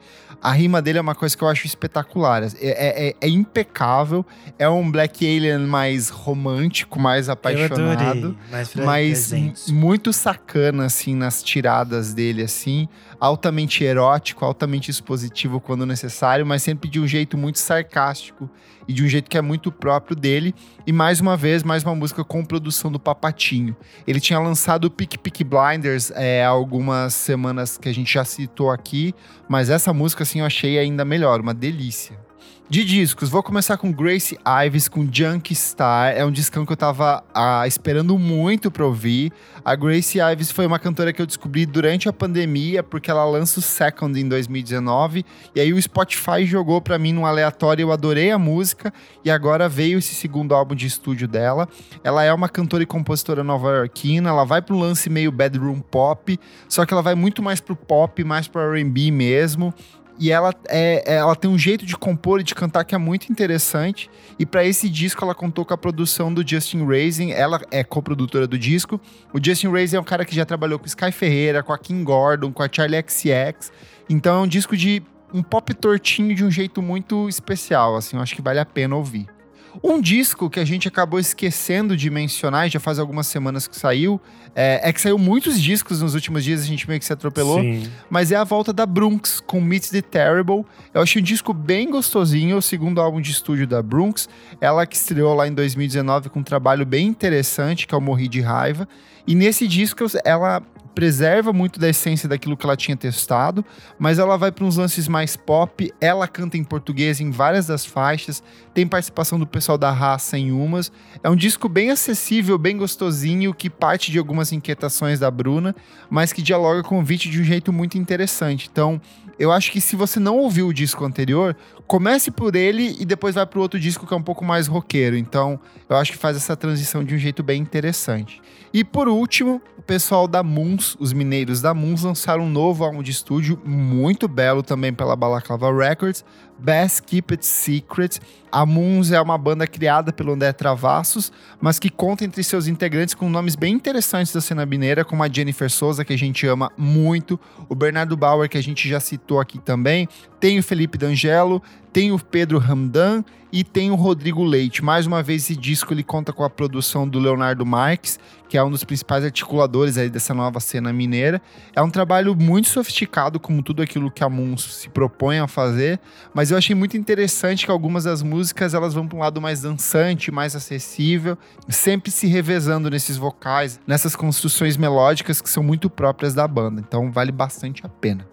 a 0.47 0.51
rima 0.51 0.81
dele 0.81 0.97
é 0.97 1.01
uma 1.01 1.15
coisa 1.15 1.35
que 1.35 1.43
eu 1.43 1.47
acho 1.47 1.65
espetacular. 1.65 2.43
É, 2.43 2.49
é- 2.61 3.07
é- 3.09 3.15
é 3.21 3.27
impecável. 3.27 4.25
É 4.59 4.67
um 4.69 4.89
Black 4.91 5.25
Alien 5.25 5.59
mais 5.67 6.09
romântico, 6.09 6.99
mais 6.99 7.27
apaixonado 7.29 7.73
adorei. 7.91 8.37
Mas, 8.85 9.31
muito 9.69 10.13
sacana, 10.13 10.85
assim, 10.85 11.15
nas 11.15 11.41
tiradas 11.43 12.13
dele, 12.13 12.43
assim. 12.43 12.87
Altamente 13.19 13.83
erótico, 13.83 14.45
altamente 14.45 14.91
expositivo 14.91 15.59
quando 15.59 15.85
necessário, 15.85 16.45
mas 16.45 16.61
sempre 16.61 16.89
de 16.89 16.99
um 16.99 17.07
jeito 17.07 17.37
muito 17.37 17.57
sarcástico 17.59 18.49
e 18.87 18.93
de 18.93 19.03
um 19.03 19.07
jeito 19.07 19.29
que 19.29 19.37
é 19.37 19.41
muito 19.41 19.71
próprio 19.71 20.15
dele. 20.15 20.53
E 20.85 20.91
mais 20.91 21.19
uma 21.19 21.35
vez, 21.35 21.63
mais 21.63 21.83
uma 21.83 21.95
música 21.95 22.23
com 22.23 22.43
produção 22.43 22.91
do 22.91 22.99
Papatinho. 22.99 23.75
Ele 24.07 24.19
tinha 24.19 24.39
lançado 24.39 24.85
o 24.85 24.91
Pick 24.91 25.17
Pick 25.17 25.43
Blinders 25.43 26.11
é, 26.11 26.43
algumas 26.43 27.13
semanas 27.13 27.77
que 27.77 27.89
a 27.89 27.93
gente 27.93 28.13
já 28.13 28.25
citou 28.25 28.71
aqui, 28.71 29.13
mas 29.47 29.69
essa 29.69 29.93
música, 29.93 30.23
assim, 30.23 30.39
eu 30.39 30.45
achei 30.45 30.77
ainda 30.77 31.05
melhor, 31.05 31.41
uma 31.41 31.53
delícia. 31.53 32.24
De 32.67 32.83
discos, 32.83 33.29
vou 33.29 33.43
começar 33.43 33.77
com 33.77 33.91
Grace 33.91 34.35
Ives, 34.65 34.87
com 34.87 35.07
Junk 35.09 35.53
Star. 35.53 36.13
É 36.17 36.25
um 36.25 36.31
discão 36.31 36.65
que 36.65 36.71
eu 36.71 36.77
tava 36.77 37.23
ah, 37.31 37.63
esperando 37.67 38.17
muito 38.17 38.71
pra 38.71 38.83
ouvir. 38.83 39.31
A 39.63 39.75
Grace 39.75 40.17
Ives 40.17 40.49
foi 40.49 40.65
uma 40.65 40.79
cantora 40.79 41.13
que 41.13 41.21
eu 41.21 41.27
descobri 41.27 41.63
durante 41.67 42.09
a 42.09 42.13
pandemia, 42.13 42.81
porque 42.81 43.11
ela 43.11 43.23
lança 43.23 43.59
o 43.59 43.61
Second 43.61 44.19
em 44.19 44.27
2019. 44.27 45.23
E 45.53 45.59
aí 45.59 45.71
o 45.71 45.79
Spotify 45.79 46.43
jogou 46.43 46.81
pra 46.81 46.97
mim 46.97 47.13
num 47.13 47.27
aleatório, 47.27 47.83
eu 47.83 47.91
adorei 47.91 48.31
a 48.31 48.39
música. 48.39 48.91
E 49.23 49.29
agora 49.29 49.69
veio 49.69 49.99
esse 49.99 50.15
segundo 50.15 50.55
álbum 50.55 50.73
de 50.73 50.87
estúdio 50.87 51.27
dela. 51.27 51.69
Ela 52.03 52.23
é 52.23 52.33
uma 52.33 52.49
cantora 52.49 52.81
e 52.81 52.87
compositora 52.87 53.43
nova-iorquina. 53.43 54.29
Ela 54.29 54.43
vai 54.43 54.63
pro 54.63 54.75
lance 54.75 55.07
meio 55.07 55.31
bedroom 55.31 55.81
pop, 55.81 56.39
só 56.67 56.83
que 56.83 56.91
ela 56.91 57.03
vai 57.03 57.13
muito 57.13 57.43
mais 57.43 57.61
pro 57.61 57.75
pop, 57.75 58.23
mais 58.23 58.47
pro 58.47 58.73
R&B 58.73 59.11
mesmo. 59.11 59.71
E 60.17 60.31
ela, 60.31 60.53
é, 60.69 61.03
ela 61.15 61.35
tem 61.35 61.49
um 61.49 61.57
jeito 61.57 61.85
de 61.85 61.95
compor 61.97 62.39
e 62.39 62.43
de 62.43 62.55
cantar 62.55 62.85
que 62.85 62.95
é 62.95 62.97
muito 62.97 63.31
interessante. 63.31 64.09
E 64.39 64.45
para 64.45 64.63
esse 64.63 64.89
disco 64.89 65.23
ela 65.23 65.35
contou 65.35 65.65
com 65.65 65.73
a 65.73 65.77
produção 65.77 66.33
do 66.33 66.47
Justin 66.47 66.85
Raising. 66.85 67.31
Ela 67.31 67.61
é 67.69 67.83
coprodutora 67.83 68.47
do 68.47 68.57
disco. 68.57 68.99
O 69.33 69.43
Justin 69.43 69.67
Raising 69.67 69.97
é 69.97 69.99
um 69.99 70.05
cara 70.05 70.23
que 70.23 70.35
já 70.35 70.45
trabalhou 70.45 70.79
com 70.79 70.85
Sky 70.85 71.11
Ferreira, 71.11 71.61
com 71.61 71.73
a 71.73 71.77
Kim 71.77 72.03
Gordon, 72.03 72.51
com 72.51 72.63
a 72.63 72.69
Charlie 72.71 73.01
XCX. 73.01 73.71
Então 74.09 74.39
é 74.39 74.43
um 74.43 74.47
disco 74.47 74.77
de 74.77 75.03
um 75.33 75.43
pop 75.43 75.73
tortinho 75.73 76.33
de 76.33 76.45
um 76.45 76.51
jeito 76.51 76.81
muito 76.81 77.27
especial. 77.27 77.97
Assim, 77.97 78.15
eu 78.15 78.23
acho 78.23 78.35
que 78.35 78.41
vale 78.41 78.59
a 78.59 78.65
pena 78.65 78.95
ouvir. 78.95 79.34
Um 79.83 80.01
disco 80.01 80.49
que 80.49 80.59
a 80.59 80.65
gente 80.65 80.87
acabou 80.87 81.19
esquecendo 81.19 81.95
de 81.95 82.09
mencionar, 82.09 82.67
e 82.67 82.69
já 82.69 82.79
faz 82.79 82.99
algumas 82.99 83.27
semanas 83.27 83.67
que 83.67 83.75
saiu, 83.75 84.19
é, 84.55 84.79
é 84.83 84.93
que 84.93 85.01
saiu 85.01 85.17
muitos 85.17 85.61
discos 85.61 86.01
nos 86.01 86.15
últimos 86.15 86.43
dias, 86.43 86.61
a 86.61 86.65
gente 86.65 86.87
meio 86.87 86.99
que 86.99 87.05
se 87.05 87.11
atropelou 87.11 87.59
Sim. 87.59 87.89
mas 88.09 88.31
é 88.31 88.35
a 88.35 88.43
volta 88.43 88.71
da 88.71 88.85
Brunx 88.85 89.41
com 89.41 89.59
Meet 89.59 89.89
the 89.89 90.01
Terrible. 90.01 90.65
Eu 90.93 91.01
achei 91.01 91.21
um 91.21 91.25
disco 91.25 91.53
bem 91.53 91.89
gostosinho, 91.89 92.57
o 92.57 92.61
segundo 92.61 93.01
álbum 93.01 93.19
de 93.19 93.31
estúdio 93.31 93.67
da 93.67 93.81
Brunx. 93.81 94.29
Ela 94.61 94.85
que 94.85 94.95
estreou 94.95 95.33
lá 95.33 95.47
em 95.47 95.53
2019 95.53 96.29
com 96.29 96.39
um 96.39 96.43
trabalho 96.43 96.85
bem 96.85 97.07
interessante, 97.07 97.85
que 97.85 97.93
é 97.93 97.97
o 97.97 98.01
Morri 98.01 98.27
de 98.27 98.41
Raiva. 98.41 98.87
E 99.27 99.35
nesse 99.35 99.67
disco 99.67 100.05
ela 100.23 100.61
preserva 100.95 101.51
muito 101.51 101.77
da 101.79 101.89
essência 101.89 102.27
daquilo 102.27 102.55
que 102.55 102.65
ela 102.65 102.77
tinha 102.77 102.95
testado, 102.95 103.63
mas 103.99 104.17
ela 104.17 104.37
vai 104.37 104.51
para 104.51 104.63
uns 104.63 104.77
lances 104.77 105.09
mais 105.09 105.35
pop. 105.35 105.93
Ela 105.99 106.27
canta 106.27 106.57
em 106.57 106.63
português 106.63 107.19
em 107.19 107.29
várias 107.29 107.67
das 107.67 107.85
faixas, 107.85 108.41
tem 108.73 108.87
participação 108.87 109.37
do 109.37 109.45
pessoal 109.45 109.77
da 109.77 109.91
raça 109.91 110.37
em 110.37 110.53
umas. 110.53 110.91
É 111.21 111.29
um 111.29 111.35
disco 111.35 111.67
bem 111.67 111.91
acessível, 111.91 112.57
bem 112.57 112.77
gostosinho, 112.77 113.53
que 113.53 113.69
parte 113.69 114.09
de 114.09 114.17
algumas 114.17 114.53
inquietações 114.53 115.19
da 115.19 115.29
Bruna, 115.29 115.75
mas 116.09 116.31
que 116.31 116.41
dialoga 116.41 116.81
com 116.81 116.99
o 116.99 117.03
Vit 117.03 117.29
de 117.29 117.41
um 117.41 117.43
jeito 117.43 117.73
muito 117.73 117.97
interessante. 117.97 118.69
Então, 118.71 119.01
eu 119.37 119.51
acho 119.51 119.71
que 119.71 119.81
se 119.81 119.95
você 119.95 120.19
não 120.19 120.37
ouviu 120.37 120.67
o 120.67 120.73
disco 120.73 121.03
anterior, 121.03 121.55
comece 121.87 122.31
por 122.31 122.55
ele 122.55 122.95
e 122.99 123.05
depois 123.05 123.35
vai 123.35 123.45
pro 123.45 123.61
outro 123.61 123.79
disco 123.79 124.07
que 124.07 124.13
é 124.13 124.17
um 124.17 124.21
pouco 124.21 124.43
mais 124.43 124.67
roqueiro. 124.67 125.17
Então, 125.17 125.59
eu 125.89 125.95
acho 125.97 126.11
que 126.11 126.17
faz 126.17 126.37
essa 126.37 126.55
transição 126.55 127.03
de 127.03 127.15
um 127.15 127.17
jeito 127.17 127.43
bem 127.43 127.61
interessante. 127.61 128.41
E 128.73 128.83
por 128.83 129.07
último, 129.07 129.61
o 129.77 129.81
pessoal 129.81 130.27
da 130.27 130.43
Moons, 130.43 130.97
os 130.99 131.13
mineiros 131.13 131.61
da 131.61 131.73
Moons, 131.73 132.03
lançaram 132.03 132.43
um 132.43 132.49
novo 132.49 132.83
álbum 132.83 133.01
de 133.01 133.11
estúdio, 133.11 133.59
muito 133.63 134.27
belo 134.27 134.61
também 134.61 134.93
pela 134.93 135.15
Balaclava 135.15 135.71
Records, 135.71 136.25
Best 136.57 137.03
Keep 137.03 137.33
It 137.33 137.45
Secret. 137.45 138.19
A 138.51 138.65
Moons 138.65 139.11
é 139.11 139.19
uma 139.19 139.37
banda 139.37 139.67
criada 139.67 140.13
pelo 140.13 140.33
André 140.33 140.53
Travassos, 140.53 141.31
mas 141.59 141.77
que 141.77 141.89
conta 141.89 142.23
entre 142.23 142.43
seus 142.43 142.67
integrantes 142.67 143.13
com 143.13 143.29
nomes 143.29 143.55
bem 143.55 143.73
interessantes 143.73 144.31
da 144.31 144.39
cena 144.39 144.65
mineira, 144.65 145.03
como 145.03 145.23
a 145.23 145.27
Jennifer 145.27 145.69
Souza, 145.69 146.05
que 146.05 146.13
a 146.13 146.17
gente 146.17 146.47
ama 146.47 146.71
muito, 146.77 147.39
o 147.67 147.75
Bernardo 147.75 148.15
Bauer, 148.15 148.47
que 148.47 148.57
a 148.57 148.63
gente 148.63 148.87
já 148.87 148.99
citou 148.99 149.39
aqui 149.39 149.59
também, 149.59 150.07
tem 150.39 150.57
o 150.57 150.63
Felipe 150.63 150.97
D'Angelo, 150.97 151.61
tem 151.91 152.11
o 152.11 152.19
Pedro 152.19 152.57
Ramdan 152.57 153.23
e 153.55 153.63
tem 153.63 153.89
o 153.89 153.95
Rodrigo 153.95 154.43
Leite. 154.43 154.83
Mais 154.83 155.07
uma 155.07 155.23
vez, 155.23 155.43
esse 155.43 155.55
disco 155.55 155.93
ele 155.93 156.03
conta 156.03 156.33
com 156.33 156.43
a 156.43 156.49
produção 156.49 157.07
do 157.07 157.17
Leonardo 157.17 157.65
Marques, 157.65 158.19
que 158.49 158.57
é 158.57 158.61
um 158.61 158.69
dos 158.69 158.83
principais 158.83 159.23
articuladores 159.23 159.97
aí 159.97 160.09
dessa 160.09 160.33
nova 160.33 160.59
cena 160.59 160.91
mineira. 160.91 161.41
É 161.73 161.81
um 161.81 161.89
trabalho 161.89 162.35
muito 162.35 162.67
sofisticado, 162.67 163.39
como 163.39 163.63
tudo 163.63 163.81
aquilo 163.81 164.11
que 164.11 164.21
a 164.25 164.29
Moon 164.29 164.57
se 164.57 164.89
propõe 164.89 165.39
a 165.39 165.47
fazer, 165.47 166.01
mas 166.33 166.51
eu 166.51 166.57
achei 166.57 166.75
muito 166.75 166.97
interessante 166.97 167.63
que 167.63 167.71
algumas 167.71 168.03
das 168.03 168.21
músicas 168.21 168.73
elas 168.73 168.93
vão 168.93 169.07
para 169.07 169.17
um 169.17 169.21
lado 169.21 169.39
mais 169.39 169.61
dançante, 169.61 170.33
mais 170.33 170.53
acessível, 170.53 171.37
sempre 171.69 172.11
se 172.11 172.27
revezando 172.27 172.89
nesses 172.89 173.15
vocais, 173.15 173.79
nessas 173.87 174.17
construções 174.17 174.75
melódicas 174.75 175.39
que 175.39 175.49
são 175.49 175.63
muito 175.63 175.89
próprias 175.89 176.33
da 176.33 176.45
banda. 176.45 176.83
Então 176.85 177.09
vale 177.09 177.31
bastante 177.31 177.85
a 177.85 177.89
pena. 177.89 178.27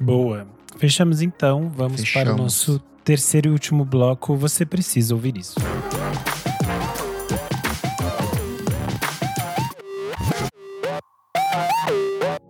Boa. 0.00 0.46
Fechamos 0.78 1.20
então, 1.20 1.68
vamos 1.68 2.00
Fechamos. 2.00 2.26
para 2.26 2.34
o 2.34 2.42
nosso 2.42 2.82
terceiro 3.04 3.48
e 3.48 3.52
último 3.52 3.84
bloco. 3.84 4.36
Você 4.36 4.64
precisa 4.64 5.14
ouvir 5.14 5.36
isso. 5.36 5.54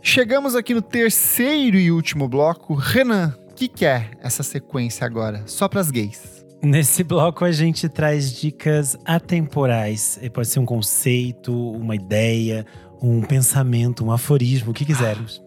Chegamos 0.02 0.54
aqui 0.54 0.74
no 0.74 0.82
terceiro 0.82 1.78
e 1.78 1.90
último 1.90 2.28
bloco. 2.28 2.74
Renan, 2.74 3.34
o 3.50 3.54
que, 3.54 3.66
que 3.66 3.86
é 3.86 4.10
essa 4.20 4.42
sequência 4.42 5.06
agora? 5.06 5.42
Só 5.46 5.68
pras 5.68 5.90
gays. 5.90 6.44
Nesse 6.62 7.02
bloco 7.02 7.44
a 7.44 7.50
gente 7.50 7.88
traz 7.88 8.32
dicas 8.32 8.96
atemporais. 9.04 10.20
Pode 10.32 10.48
ser 10.48 10.60
um 10.60 10.66
conceito, 10.66 11.52
uma 11.72 11.96
ideia, 11.96 12.66
um 13.02 13.22
pensamento, 13.22 14.04
um 14.04 14.12
aforismo, 14.12 14.70
o 14.70 14.74
que 14.74 14.84
quisermos. 14.84 15.42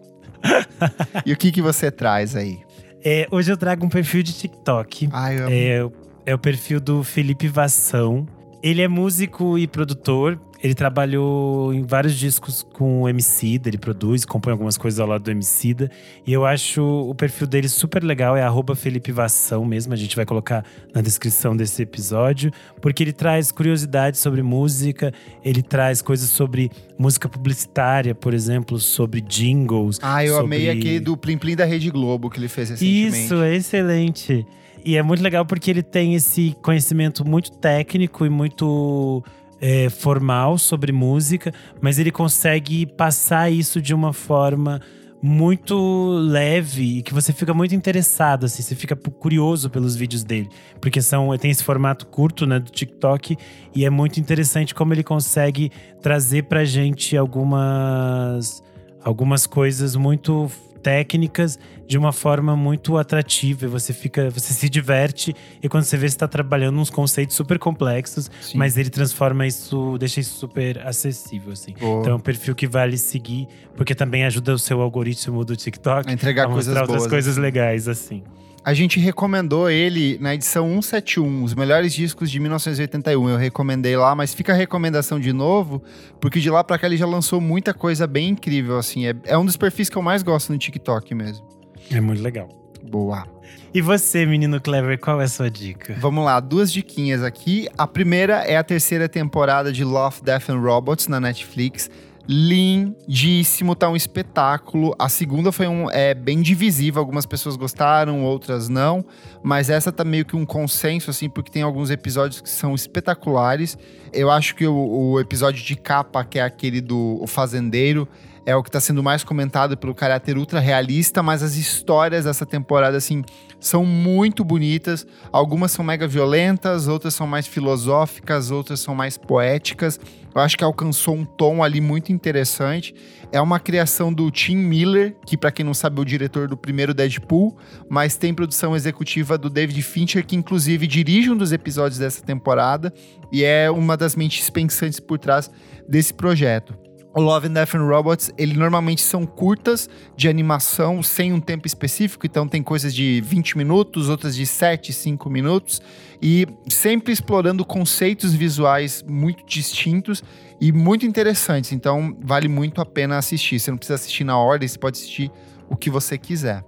E 1.24 1.32
o 1.32 1.36
que, 1.36 1.50
que 1.50 1.62
você 1.62 1.90
traz 1.90 2.36
aí? 2.36 2.65
É, 3.08 3.28
hoje 3.30 3.52
eu 3.52 3.56
trago 3.56 3.86
um 3.86 3.88
perfil 3.88 4.20
de 4.20 4.32
TikTok. 4.32 5.08
Ai, 5.12 5.38
eu 5.38 5.46
É, 5.48 6.32
é 6.32 6.34
o 6.34 6.38
perfil 6.38 6.80
do 6.80 7.04
Felipe 7.04 7.46
Vassão. 7.46 8.26
Ele 8.60 8.82
é 8.82 8.88
músico 8.88 9.56
e 9.56 9.68
produtor. 9.68 10.40
Ele 10.62 10.74
trabalhou 10.74 11.72
em 11.74 11.82
vários 11.82 12.14
discos 12.16 12.62
com 12.72 13.02
o 13.02 13.08
Emicida, 13.08 13.68
ele 13.68 13.76
produz, 13.78 14.24
compõe 14.24 14.52
algumas 14.52 14.76
coisas 14.78 14.98
ao 14.98 15.06
lado 15.06 15.22
do 15.22 15.30
Emicida. 15.30 15.90
E 16.26 16.32
eu 16.32 16.46
acho 16.46 16.82
o 16.82 17.14
perfil 17.14 17.46
dele 17.46 17.68
super 17.68 18.02
legal, 18.02 18.36
é 18.36 18.42
arroba 18.42 18.74
Felipe 18.74 19.12
Vassão 19.12 19.64
mesmo, 19.64 19.92
a 19.92 19.96
gente 19.96 20.16
vai 20.16 20.24
colocar 20.24 20.64
na 20.94 21.00
descrição 21.00 21.56
desse 21.56 21.82
episódio. 21.82 22.50
Porque 22.80 23.02
ele 23.02 23.12
traz 23.12 23.52
curiosidades 23.52 24.18
sobre 24.20 24.42
música, 24.42 25.12
ele 25.44 25.62
traz 25.62 26.00
coisas 26.00 26.30
sobre 26.30 26.70
música 26.98 27.28
publicitária, 27.28 28.14
por 28.14 28.32
exemplo, 28.32 28.78
sobre 28.78 29.20
jingles. 29.20 29.98
Ah, 30.02 30.24
eu 30.24 30.38
amei 30.38 30.66
sobre- 30.66 30.78
aquele 30.80 31.00
do 31.00 31.16
Plim 31.16 31.36
Plim 31.38 31.54
da 31.56 31.64
Rede 31.64 31.90
Globo 31.90 32.30
que 32.30 32.38
ele 32.38 32.48
fez 32.48 32.70
recentemente. 32.70 33.24
isso, 33.24 33.34
é 33.42 33.54
excelente. 33.54 34.46
E 34.84 34.96
é 34.96 35.02
muito 35.02 35.22
legal 35.22 35.44
porque 35.44 35.70
ele 35.70 35.82
tem 35.82 36.14
esse 36.14 36.56
conhecimento 36.62 37.26
muito 37.28 37.50
técnico 37.50 38.24
e 38.24 38.30
muito 38.30 39.22
é, 39.60 39.88
formal 39.88 40.58
sobre 40.58 40.92
música, 40.92 41.52
mas 41.80 41.98
ele 41.98 42.10
consegue 42.10 42.86
passar 42.86 43.50
isso 43.50 43.80
de 43.80 43.94
uma 43.94 44.12
forma 44.12 44.80
muito 45.22 45.76
leve 46.20 46.98
e 46.98 47.02
que 47.02 47.12
você 47.12 47.32
fica 47.32 47.52
muito 47.54 47.74
interessado, 47.74 48.44
assim, 48.44 48.62
você 48.62 48.74
fica 48.74 48.94
curioso 48.94 49.70
pelos 49.70 49.96
vídeos 49.96 50.22
dele, 50.22 50.48
porque 50.80 51.00
são 51.00 51.36
tem 51.38 51.50
esse 51.50 51.64
formato 51.64 52.06
curto, 52.06 52.46
né, 52.46 52.58
do 52.58 52.70
TikTok 52.70 53.36
e 53.74 53.84
é 53.84 53.90
muito 53.90 54.20
interessante 54.20 54.74
como 54.74 54.92
ele 54.92 55.02
consegue 55.02 55.70
trazer 56.00 56.44
pra 56.44 56.64
gente 56.64 57.16
algumas 57.16 58.62
algumas 59.02 59.46
coisas 59.46 59.96
muito 59.96 60.50
técnicas 60.86 61.58
de 61.84 61.98
uma 61.98 62.12
forma 62.12 62.54
muito 62.54 62.96
atrativa. 62.96 63.66
Você 63.66 63.92
fica, 63.92 64.30
você 64.30 64.54
se 64.54 64.68
diverte 64.68 65.34
e 65.60 65.68
quando 65.68 65.82
você 65.82 65.96
vê 65.96 66.08
você 66.08 66.14
está 66.14 66.28
trabalhando 66.28 66.78
uns 66.78 66.90
conceitos 66.90 67.34
super 67.34 67.58
complexos, 67.58 68.30
Sim. 68.40 68.56
mas 68.56 68.78
ele 68.78 68.88
transforma 68.88 69.44
isso, 69.44 69.98
deixa 69.98 70.20
isso 70.20 70.38
super 70.38 70.78
acessível 70.86 71.52
assim. 71.52 71.74
Boa. 71.80 72.02
Então 72.02 72.12
é 72.12 72.16
um 72.16 72.20
perfil 72.20 72.54
que 72.54 72.68
vale 72.68 72.96
seguir, 72.96 73.48
porque 73.74 73.96
também 73.96 74.24
ajuda 74.24 74.54
o 74.54 74.58
seu 74.60 74.80
algoritmo 74.80 75.44
do 75.44 75.56
TikTok 75.56 76.08
A 76.08 76.12
entregar 76.12 76.44
a 76.44 76.46
coisas 76.46 76.68
mostrar 76.68 76.82
outras 76.82 77.02
boas. 77.02 77.10
coisas 77.10 77.32
assim. 77.32 77.40
legais 77.40 77.88
assim. 77.88 78.22
A 78.66 78.74
gente 78.74 78.98
recomendou 78.98 79.70
ele 79.70 80.18
na 80.20 80.34
edição 80.34 80.66
171, 80.82 81.44
os 81.44 81.54
melhores 81.54 81.94
discos 81.94 82.28
de 82.28 82.40
1981. 82.40 83.28
Eu 83.28 83.36
recomendei 83.36 83.96
lá, 83.96 84.12
mas 84.12 84.34
fica 84.34 84.52
a 84.52 84.56
recomendação 84.56 85.20
de 85.20 85.32
novo, 85.32 85.80
porque 86.20 86.40
de 86.40 86.50
lá 86.50 86.64
pra 86.64 86.76
cá 86.76 86.88
ele 86.88 86.96
já 86.96 87.06
lançou 87.06 87.40
muita 87.40 87.72
coisa 87.72 88.08
bem 88.08 88.30
incrível, 88.30 88.76
assim. 88.76 89.06
É, 89.06 89.14
é 89.26 89.38
um 89.38 89.44
dos 89.44 89.56
perfis 89.56 89.88
que 89.88 89.96
eu 89.96 90.02
mais 90.02 90.24
gosto 90.24 90.52
no 90.52 90.58
TikTok 90.58 91.14
mesmo. 91.14 91.46
É 91.92 92.00
muito 92.00 92.20
legal. 92.20 92.48
Boa. 92.82 93.24
E 93.72 93.80
você, 93.80 94.26
menino 94.26 94.60
clever, 94.60 94.98
qual 94.98 95.20
é 95.20 95.26
a 95.26 95.28
sua 95.28 95.48
dica? 95.48 95.94
Vamos 96.00 96.24
lá, 96.24 96.40
duas 96.40 96.72
diquinhas 96.72 97.22
aqui. 97.22 97.68
A 97.78 97.86
primeira 97.86 98.38
é 98.38 98.56
a 98.56 98.64
terceira 98.64 99.08
temporada 99.08 99.72
de 99.72 99.84
Love, 99.84 100.22
Death 100.24 100.50
and 100.50 100.58
Robots 100.58 101.06
na 101.06 101.20
Netflix. 101.20 101.88
Lindíssimo, 102.28 103.76
tá 103.76 103.88
um 103.88 103.94
espetáculo. 103.94 104.94
A 104.98 105.08
segunda 105.08 105.52
foi 105.52 105.68
um, 105.68 105.88
é, 105.90 106.12
bem 106.12 106.42
divisiva, 106.42 106.98
algumas 106.98 107.24
pessoas 107.24 107.56
gostaram, 107.56 108.24
outras 108.24 108.68
não. 108.68 109.04
Mas 109.42 109.70
essa 109.70 109.92
tá 109.92 110.04
meio 110.04 110.24
que 110.24 110.34
um 110.34 110.44
consenso, 110.44 111.10
assim, 111.10 111.28
porque 111.28 111.50
tem 111.50 111.62
alguns 111.62 111.88
episódios 111.90 112.40
que 112.40 112.50
são 112.50 112.74
espetaculares. 112.74 113.78
Eu 114.12 114.30
acho 114.30 114.56
que 114.56 114.66
o, 114.66 114.74
o 114.74 115.20
episódio 115.20 115.64
de 115.64 115.76
capa, 115.76 116.24
que 116.24 116.38
é 116.38 116.42
aquele 116.42 116.80
do 116.80 117.24
Fazendeiro, 117.28 118.08
é 118.46 118.54
o 118.54 118.62
que 118.62 118.70
tá 118.70 118.80
sendo 118.80 119.02
mais 119.02 119.24
comentado 119.24 119.76
pelo 119.76 119.94
caráter 119.94 120.38
ultra 120.38 120.60
realista, 120.60 121.20
mas 121.20 121.42
as 121.42 121.56
histórias 121.56 122.24
dessa 122.24 122.46
temporada, 122.46 122.96
assim, 122.96 123.24
são 123.58 123.84
muito 123.84 124.44
bonitas. 124.44 125.06
Algumas 125.32 125.72
são 125.72 125.84
mega 125.84 126.06
violentas, 126.06 126.88
outras 126.88 127.14
são 127.14 127.26
mais 127.26 127.46
filosóficas, 127.46 128.50
outras 128.50 128.80
são 128.80 128.94
mais 128.94 129.16
poéticas. 129.16 129.98
Eu 130.34 130.40
acho 130.40 130.56
que 130.56 130.64
alcançou 130.64 131.14
um 131.14 131.24
tom 131.24 131.62
ali 131.62 131.80
muito 131.80 132.12
interessante. 132.12 132.94
É 133.32 133.40
uma 133.40 133.58
criação 133.58 134.12
do 134.12 134.30
Tim 134.30 134.56
Miller, 134.56 135.16
que 135.26 135.36
para 135.36 135.50
quem 135.50 135.64
não 135.64 135.74
sabe 135.74 135.98
é 135.98 136.02
o 136.02 136.04
diretor 136.04 136.46
do 136.46 136.56
primeiro 136.56 136.92
Deadpool, 136.92 137.56
mas 137.88 138.16
tem 138.16 138.34
produção 138.34 138.76
executiva 138.76 139.38
do 139.38 139.48
David 139.48 139.80
Fincher, 139.82 140.26
que 140.26 140.36
inclusive 140.36 140.86
dirige 140.86 141.30
um 141.30 141.36
dos 141.36 141.52
episódios 141.52 141.98
dessa 141.98 142.22
temporada 142.22 142.92
e 143.32 143.42
é 143.42 143.70
uma 143.70 143.96
das 143.96 144.14
mentes 144.14 144.48
pensantes 144.50 145.00
por 145.00 145.18
trás 145.18 145.50
desse 145.88 146.12
projeto. 146.12 146.85
O 147.16 147.20
Love 147.22 147.48
and 147.48 147.54
Death 147.54 147.74
and 147.74 147.86
Robots, 147.86 148.30
ele 148.36 148.52
normalmente 148.52 149.00
são 149.00 149.24
curtas 149.24 149.88
de 150.14 150.28
animação 150.28 151.02
sem 151.02 151.32
um 151.32 151.40
tempo 151.40 151.66
específico, 151.66 152.26
então 152.26 152.46
tem 152.46 152.62
coisas 152.62 152.94
de 152.94 153.22
20 153.22 153.56
minutos, 153.56 154.10
outras 154.10 154.36
de 154.36 154.44
7, 154.44 154.92
5 154.92 155.30
minutos, 155.30 155.80
e 156.20 156.46
sempre 156.68 157.14
explorando 157.14 157.64
conceitos 157.64 158.34
visuais 158.34 159.02
muito 159.08 159.46
distintos 159.46 160.22
e 160.60 160.70
muito 160.70 161.06
interessantes. 161.06 161.72
Então 161.72 162.14
vale 162.22 162.48
muito 162.48 162.82
a 162.82 162.84
pena 162.84 163.16
assistir. 163.16 163.58
Você 163.60 163.70
não 163.70 163.78
precisa 163.78 163.94
assistir 163.94 164.24
na 164.24 164.36
ordem, 164.36 164.68
você 164.68 164.78
pode 164.78 164.98
assistir 164.98 165.32
o 165.70 165.74
que 165.74 165.88
você 165.88 166.18
quiser. 166.18 166.62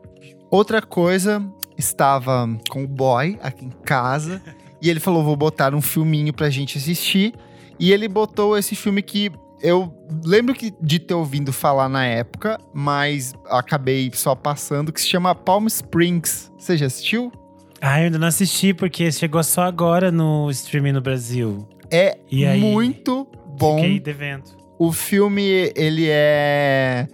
Outra 0.50 0.80
coisa, 0.80 1.46
estava 1.76 2.48
com 2.70 2.84
o 2.84 2.88
boy 2.88 3.38
aqui 3.42 3.66
em 3.66 3.72
casa 3.84 4.40
e 4.80 4.88
ele 4.88 4.98
falou: 4.98 5.22
vou 5.22 5.36
botar 5.36 5.74
um 5.74 5.82
filminho 5.82 6.32
pra 6.32 6.48
gente 6.48 6.78
assistir. 6.78 7.34
E 7.78 7.92
ele 7.92 8.08
botou 8.08 8.56
esse 8.56 8.74
filme 8.74 9.02
que 9.02 9.30
eu 9.60 9.92
lembro 10.24 10.54
que 10.54 10.72
de 10.80 10.98
ter 10.98 11.14
ouvido 11.14 11.52
falar 11.52 11.88
na 11.88 12.04
época, 12.04 12.58
mas 12.72 13.32
acabei 13.46 14.10
só 14.14 14.34
passando, 14.34 14.92
que 14.92 15.00
se 15.00 15.08
chama 15.08 15.34
Palm 15.34 15.66
Springs. 15.66 16.52
Você 16.58 16.76
já 16.76 16.86
assistiu? 16.86 17.32
Ah, 17.80 18.00
eu 18.00 18.06
ainda 18.06 18.18
não 18.18 18.26
assisti 18.26 18.74
porque 18.74 19.10
chegou 19.12 19.42
só 19.42 19.62
agora 19.62 20.10
no 20.10 20.50
streaming 20.50 20.92
no 20.92 21.00
Brasil. 21.00 21.68
É 21.90 22.18
aí? 22.30 22.60
muito 22.60 23.26
bom. 23.56 23.76
Fiquei 23.76 24.00
devendo. 24.00 24.58
O 24.78 24.92
filme, 24.92 25.72
ele 25.74 26.06
é. 26.08 27.08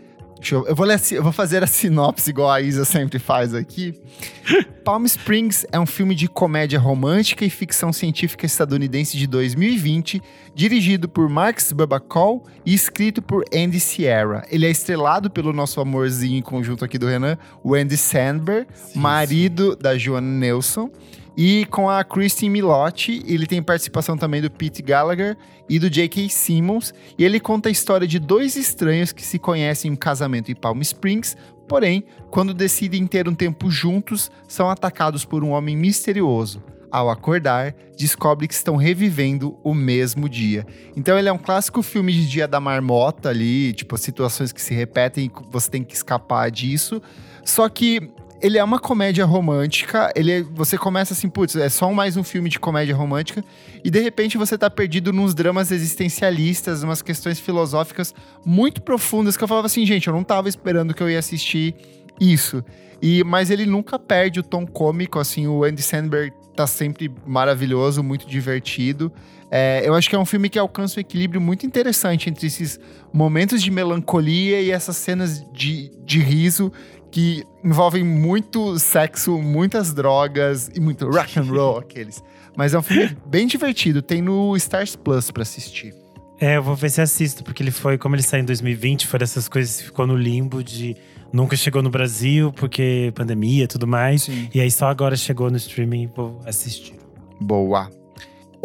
Deixa 0.45 0.57
eu, 0.57 0.67
eu, 0.67 0.75
vou 0.75 0.85
ler, 0.85 1.01
eu 1.11 1.23
vou 1.23 1.33
fazer 1.33 1.63
a 1.63 1.67
sinopse 1.67 2.29
igual 2.29 2.51
a 2.51 2.61
Isa 2.61 2.85
sempre 2.85 3.19
faz 3.19 3.55
aqui. 3.55 3.99
Palm 4.85 5.07
Springs 5.07 5.65
é 5.73 5.81
um 5.81 5.87
filme 5.87 6.15
de 6.15 6.29
comédia 6.29 6.79
romântica 6.79 7.47
e 7.47 7.49
ficção 7.49 7.95
científica 7.95 8.45
estadunidense 8.45 9.17
de 9.17 9.27
2020, 9.27 10.21
dirigido 10.55 11.09
por 11.09 11.31
Max 11.31 11.73
Babacol 11.73 12.45
e 12.67 12.75
escrito 12.75 13.23
por 13.23 13.43
Andy 13.55 13.81
Sierra. 13.81 14.45
Ele 14.51 14.67
é 14.67 14.71
estrelado 14.71 15.31
pelo 15.31 15.51
nosso 15.51 15.81
amorzinho 15.81 16.37
em 16.37 16.43
conjunto 16.43 16.85
aqui 16.85 16.99
do 16.99 17.07
Renan, 17.07 17.39
o 17.63 17.75
Andy 17.75 17.97
Sandberg, 17.97 18.67
marido 18.95 19.75
da 19.75 19.97
Joanna 19.97 20.29
Nelson. 20.29 20.91
E 21.37 21.67
com 21.67 21.91
a 21.91 22.05
Christine 22.05 22.51
Milotti, 22.51 23.23
ele 23.27 23.47
tem 23.47 23.63
participação 23.63 24.17
também 24.17 24.41
do 24.41 24.51
Pete 24.51 24.83
Gallagher 24.83 25.37
e 25.69 25.79
do 25.79 25.91
J.K. 25.91 26.29
Simmons. 26.29 26.95
E 27.19 27.25
ele 27.25 27.41
conta 27.41 27.69
a 27.69 27.73
história 27.73 28.07
de 28.07 28.19
dois 28.19 28.55
estranhos 28.55 29.13
que 29.13 29.23
se 29.23 29.39
conhecem 29.39 29.91
em 29.91 29.95
um 29.95 29.97
casamento 29.97 30.53
em 30.53 30.55
Palm 30.55 30.81
Springs, 30.81 31.37
porém, 31.67 32.05
quando 32.31 32.55
decidem 32.55 33.07
ter 33.07 33.29
um 33.29 33.35
tempo 33.35 33.71
juntos, 33.71 34.31
são 34.47 34.71
atacados 34.71 35.25
por 35.25 35.43
um 35.43 35.51
homem 35.51 35.77
misterioso. 35.77 36.63
ao 36.95 37.11
acordar, 37.11 37.75
descobre 37.97 38.47
que 38.47 38.55
estão 38.55 38.77
revivendo 38.77 39.59
o 39.65 39.75
mesmo 39.75 40.29
dia. 40.29 40.65
Então 40.97 41.19
ele 41.19 41.29
é 41.29 41.33
um 41.33 41.39
clássico 41.39 41.83
filme 41.83 42.13
de 42.13 42.25
dia 42.25 42.47
da 42.47 42.61
marmota 42.61 43.31
ali, 43.31 43.73
tipo, 43.73 43.99
situações 43.99 44.53
que 44.53 44.63
se 44.63 44.73
repetem 44.73 45.25
e 45.25 45.51
você 45.51 45.69
tem 45.69 45.83
que 45.83 45.93
escapar 45.93 46.53
disso. 46.53 47.03
Só 47.45 47.69
que 47.69 48.13
ele 48.45 48.59
é 48.59 48.63
uma 48.63 48.79
comédia 48.79 49.25
romântica. 49.25 50.13
Ele 50.15 50.31
é- 50.31 50.43
você 50.43 50.77
começa 50.77 51.15
assim, 51.15 51.31
putz, 51.31 51.57
é 51.57 51.71
só 51.71 51.91
mais 51.91 52.15
um 52.15 52.23
filme 52.23 52.51
de 52.51 52.61
comédia 52.61 52.95
romântica. 52.95 53.43
E 53.83 53.91
de 53.91 53.99
repente 54.01 54.37
você 54.37 54.59
tá 54.59 54.69
perdido 54.69 55.15
nos 55.15 55.35
dramas 55.35 55.71
existencialistas, 55.71 56.83
umas 56.83 57.01
questões 57.01 57.41
filosóficas 57.41 58.15
muito 58.45 58.83
profundas 58.83 59.35
que 59.35 59.43
eu 59.43 59.49
falava 59.49 59.67
assim, 59.67 59.87
gente, 59.87 60.09
eu 60.09 60.13
não 60.13 60.23
tava 60.23 60.47
esperando 60.47 60.93
que 60.93 61.03
eu 61.03 61.09
ia 61.09 61.19
assistir 61.19 61.75
isso. 62.21 62.63
E, 63.01 63.25
mas 63.25 63.49
ele 63.49 63.65
nunca 63.65 63.99
perde 63.99 64.41
o 64.41 64.43
tom 64.43 64.67
cômico, 64.67 65.19
assim, 65.19 65.47
o 65.47 65.65
Andy 65.65 65.83
Samberg 65.83 66.31
tá 66.55 66.67
sempre 66.67 67.11
maravilhoso, 67.27 68.03
muito 68.03 68.29
divertido. 68.29 69.11
É, 69.51 69.83
eu 69.87 69.95
acho 69.95 70.11
que 70.11 70.17
é 70.17 70.19
um 70.19 70.27
filme 70.27 70.51
que 70.51 70.59
alcança 70.59 70.99
um 70.99 71.01
equilíbrio 71.01 71.41
muito 71.41 71.65
interessante 71.65 72.29
entre 72.29 72.47
esses 72.47 72.79
momentos 73.11 73.63
de 73.63 73.71
melancolia 73.71 74.61
e 74.61 74.71
essas 74.71 74.97
cenas 74.97 75.45
de, 75.53 75.91
de 76.05 76.19
riso 76.19 76.71
que 77.15 77.47
envolvem 77.63 78.03
muito 78.03 78.77
sexo, 78.77 79.39
muitas 79.39 79.95
drogas 79.95 80.69
e 80.75 80.81
muito 80.81 81.09
rock 81.09 81.39
and 81.39 81.45
roll, 81.45 81.79
aqueles. 81.79 82.21
Mas 82.57 82.75
é 82.75 82.79
um 82.79 82.83
filme 82.83 83.17
bem 83.25 83.47
divertido, 83.47 84.03
tem 84.03 84.21
no 84.21 84.57
Stars 84.57 84.97
Plus 84.97 85.31
pra 85.31 85.43
assistir. 85.43 85.95
É, 86.41 86.57
eu 86.57 86.63
vou 86.65 86.75
ver 86.75 86.91
se 86.91 87.01
assisto, 87.01 87.45
porque 87.45 87.63
ele 87.63 87.71
foi, 87.71 87.97
como 87.97 88.17
ele 88.17 88.23
saiu 88.23 88.43
em 88.43 88.45
2020, 88.45 89.07
foi 89.07 89.21
dessas 89.21 89.47
coisas 89.47 89.77
que 89.77 89.85
ficou 89.85 90.09
no 90.09 90.17
limbo 90.17 90.61
de 90.65 90.97
nunca 91.33 91.55
chegou 91.55 91.83
no 91.83 91.89
Brasil, 91.89 92.53
porque 92.53 93.13
pandemia 93.15 93.63
e 93.63 93.69
tudo 93.69 93.87
mais. 93.87 94.25
Sim. 94.25 94.49
E 94.53 94.61
aí 94.61 94.69
só 94.69 94.89
agora 94.89 95.15
chegou 95.15 95.49
no 95.49 95.57
streaming, 95.57 96.11
vou 96.17 96.41
assistir. 96.45 96.97
Boa. 97.41 97.89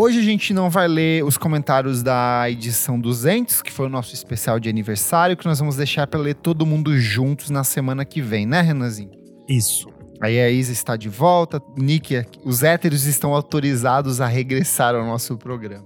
Hoje 0.01 0.17
a 0.17 0.23
gente 0.23 0.53
não 0.53 0.69
vai 0.69 0.87
ler 0.87 1.25
os 1.25 1.37
comentários 1.37 2.01
da 2.01 2.49
edição 2.49 2.97
200, 2.97 3.61
que 3.61 3.69
foi 3.69 3.87
o 3.87 3.89
nosso 3.89 4.13
especial 4.13 4.57
de 4.57 4.69
aniversário, 4.69 5.35
que 5.35 5.45
nós 5.45 5.59
vamos 5.59 5.75
deixar 5.75 6.07
para 6.07 6.17
ler 6.21 6.35
todo 6.35 6.65
mundo 6.65 6.97
juntos 6.97 7.49
na 7.49 7.65
semana 7.65 8.05
que 8.05 8.21
vem, 8.21 8.45
né, 8.45 8.61
Renanzinho? 8.61 9.11
Isso. 9.45 9.89
Aí 10.21 10.39
a 10.39 10.49
Isa 10.49 10.71
está 10.71 10.95
de 10.95 11.09
volta, 11.09 11.61
Nick, 11.77 12.25
os 12.45 12.63
héteros 12.63 13.03
estão 13.03 13.35
autorizados 13.35 14.21
a 14.21 14.25
regressar 14.25 14.95
ao 14.95 15.05
nosso 15.05 15.37
programa. 15.37 15.85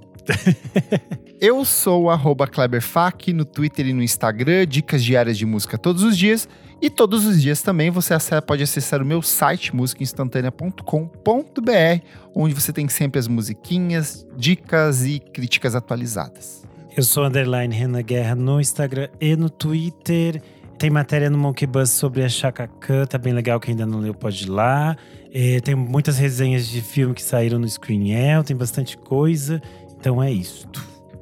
Eu 1.41 1.65
sou 1.65 2.03
o 2.03 2.09
arroba 2.11 2.45
KleberFac 2.45 3.33
no 3.33 3.43
Twitter 3.43 3.87
e 3.87 3.93
no 3.93 4.03
Instagram, 4.03 4.67
dicas 4.67 5.03
diárias 5.03 5.39
de 5.39 5.45
música 5.47 5.75
todos 5.75 6.03
os 6.03 6.15
dias. 6.15 6.47
E 6.83 6.89
todos 6.89 7.25
os 7.25 7.41
dias 7.41 7.61
também 7.61 7.89
você 7.89 8.13
pode 8.45 8.61
acessar 8.61 9.01
o 9.01 9.05
meu 9.05 9.21
site 9.21 9.73
musicainstantanea.com.br, 9.73 12.05
onde 12.35 12.53
você 12.53 12.73
tem 12.73 12.89
sempre 12.89 13.17
as 13.17 13.25
musiquinhas, 13.25 14.27
dicas 14.35 15.05
e 15.05 15.17
críticas 15.17 15.75
atualizadas. 15.75 16.65
Eu 16.93 17.03
sou 17.03 17.23
underline 17.23 17.73
Renan 17.73 18.01
Guerra 18.01 18.35
no 18.35 18.59
Instagram 18.59 19.07
e 19.21 19.33
no 19.37 19.49
Twitter. 19.49 20.41
Tem 20.77 20.89
matéria 20.89 21.29
no 21.29 21.37
Monkey 21.37 21.65
Bus 21.65 21.89
sobre 21.89 22.21
a 22.21 22.27
Khan, 22.27 23.05
tá 23.05 23.17
bem 23.17 23.31
legal. 23.31 23.61
Quem 23.61 23.71
ainda 23.71 23.85
não 23.85 24.01
leu 24.01 24.13
pode 24.13 24.43
ir 24.43 24.49
lá. 24.49 24.97
É, 25.33 25.61
tem 25.61 25.75
muitas 25.75 26.17
resenhas 26.17 26.67
de 26.67 26.81
filme 26.81 27.15
que 27.15 27.23
saíram 27.23 27.59
no 27.59 27.69
Screenel, 27.69 28.43
tem 28.43 28.57
bastante 28.57 28.97
coisa. 28.97 29.61
Então 29.97 30.21
é 30.21 30.29
isso. 30.29 30.67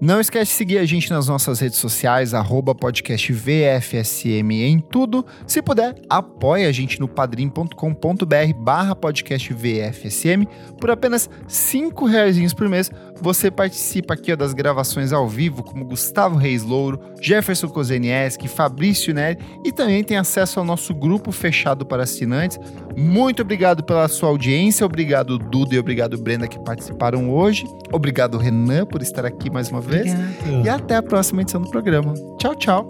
Não 0.02 0.20
esquece 0.20 0.50
de 0.54 0.58
seguir 0.58 0.78
a 0.80 0.84
gente 0.84 1.12
nas 1.12 1.28
nossas 1.28 1.60
redes 1.60 1.78
sociais, 1.78 2.34
arroba 2.34 2.74
podcast 2.74 3.32
VFSM 3.32 4.52
em 4.52 4.80
tudo. 4.80 5.24
Se 5.46 5.62
puder, 5.62 5.94
apoie 6.10 6.66
a 6.66 6.72
gente 6.72 7.00
no 7.00 7.08
padrim.com.br 7.08 8.54
barra 8.58 8.96
podcast 8.96 9.54
VFSM. 9.54 10.48
Por 10.80 10.90
apenas 10.90 11.30
cinco 11.48 12.08
reais 12.08 12.52
por 12.52 12.68
mês, 12.68 12.90
você 13.22 13.52
participa 13.52 14.14
aqui 14.14 14.34
ó, 14.34 14.36
das 14.36 14.54
gravações 14.54 15.14
ao 15.14 15.28
vivo, 15.28 15.64
como 15.64 15.86
Gustavo 15.86 16.38
Reis 16.38 16.64
Louro, 16.64 17.00
Jefferson 17.22 17.70
Kozenieski, 17.70 18.48
Fabrício 18.48 19.14
Neri, 19.14 19.38
e 19.64 19.72
também 19.72 20.04
tem 20.04 20.18
acesso 20.18 20.60
ao 20.60 20.66
nosso 20.66 20.94
grupo 20.94 21.32
fechado 21.32 21.86
para 21.86 22.04
assinantes. 22.04 22.60
Muito 22.98 23.42
obrigado 23.42 23.84
pela 23.84 24.08
sua 24.08 24.30
audiência, 24.30 24.86
obrigado 24.86 25.38
Duda 25.38 25.76
e 25.76 25.80
obrigado 25.80 26.18
Brenda 26.18 26.48
que 26.48 26.60
participaram 26.60 27.30
hoje. 27.32 27.66
Obrigado 27.92 28.38
Renan 28.38 28.86
por 28.86 29.02
estar 29.02 29.26
aqui 29.26 29.50
mais 29.50 29.70
uma 29.70 29.82
vez. 29.82 30.14
Obrigado. 30.14 30.66
E 30.66 30.70
até 30.70 30.96
a 30.96 31.04
próxima 31.04 31.42
edição 31.42 31.62
do 31.62 31.70
programa. 31.70 32.14
Tchau, 32.40 32.56
tchau. 32.56 32.88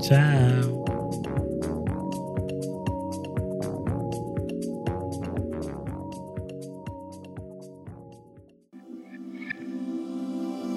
Tchau. 0.00 0.97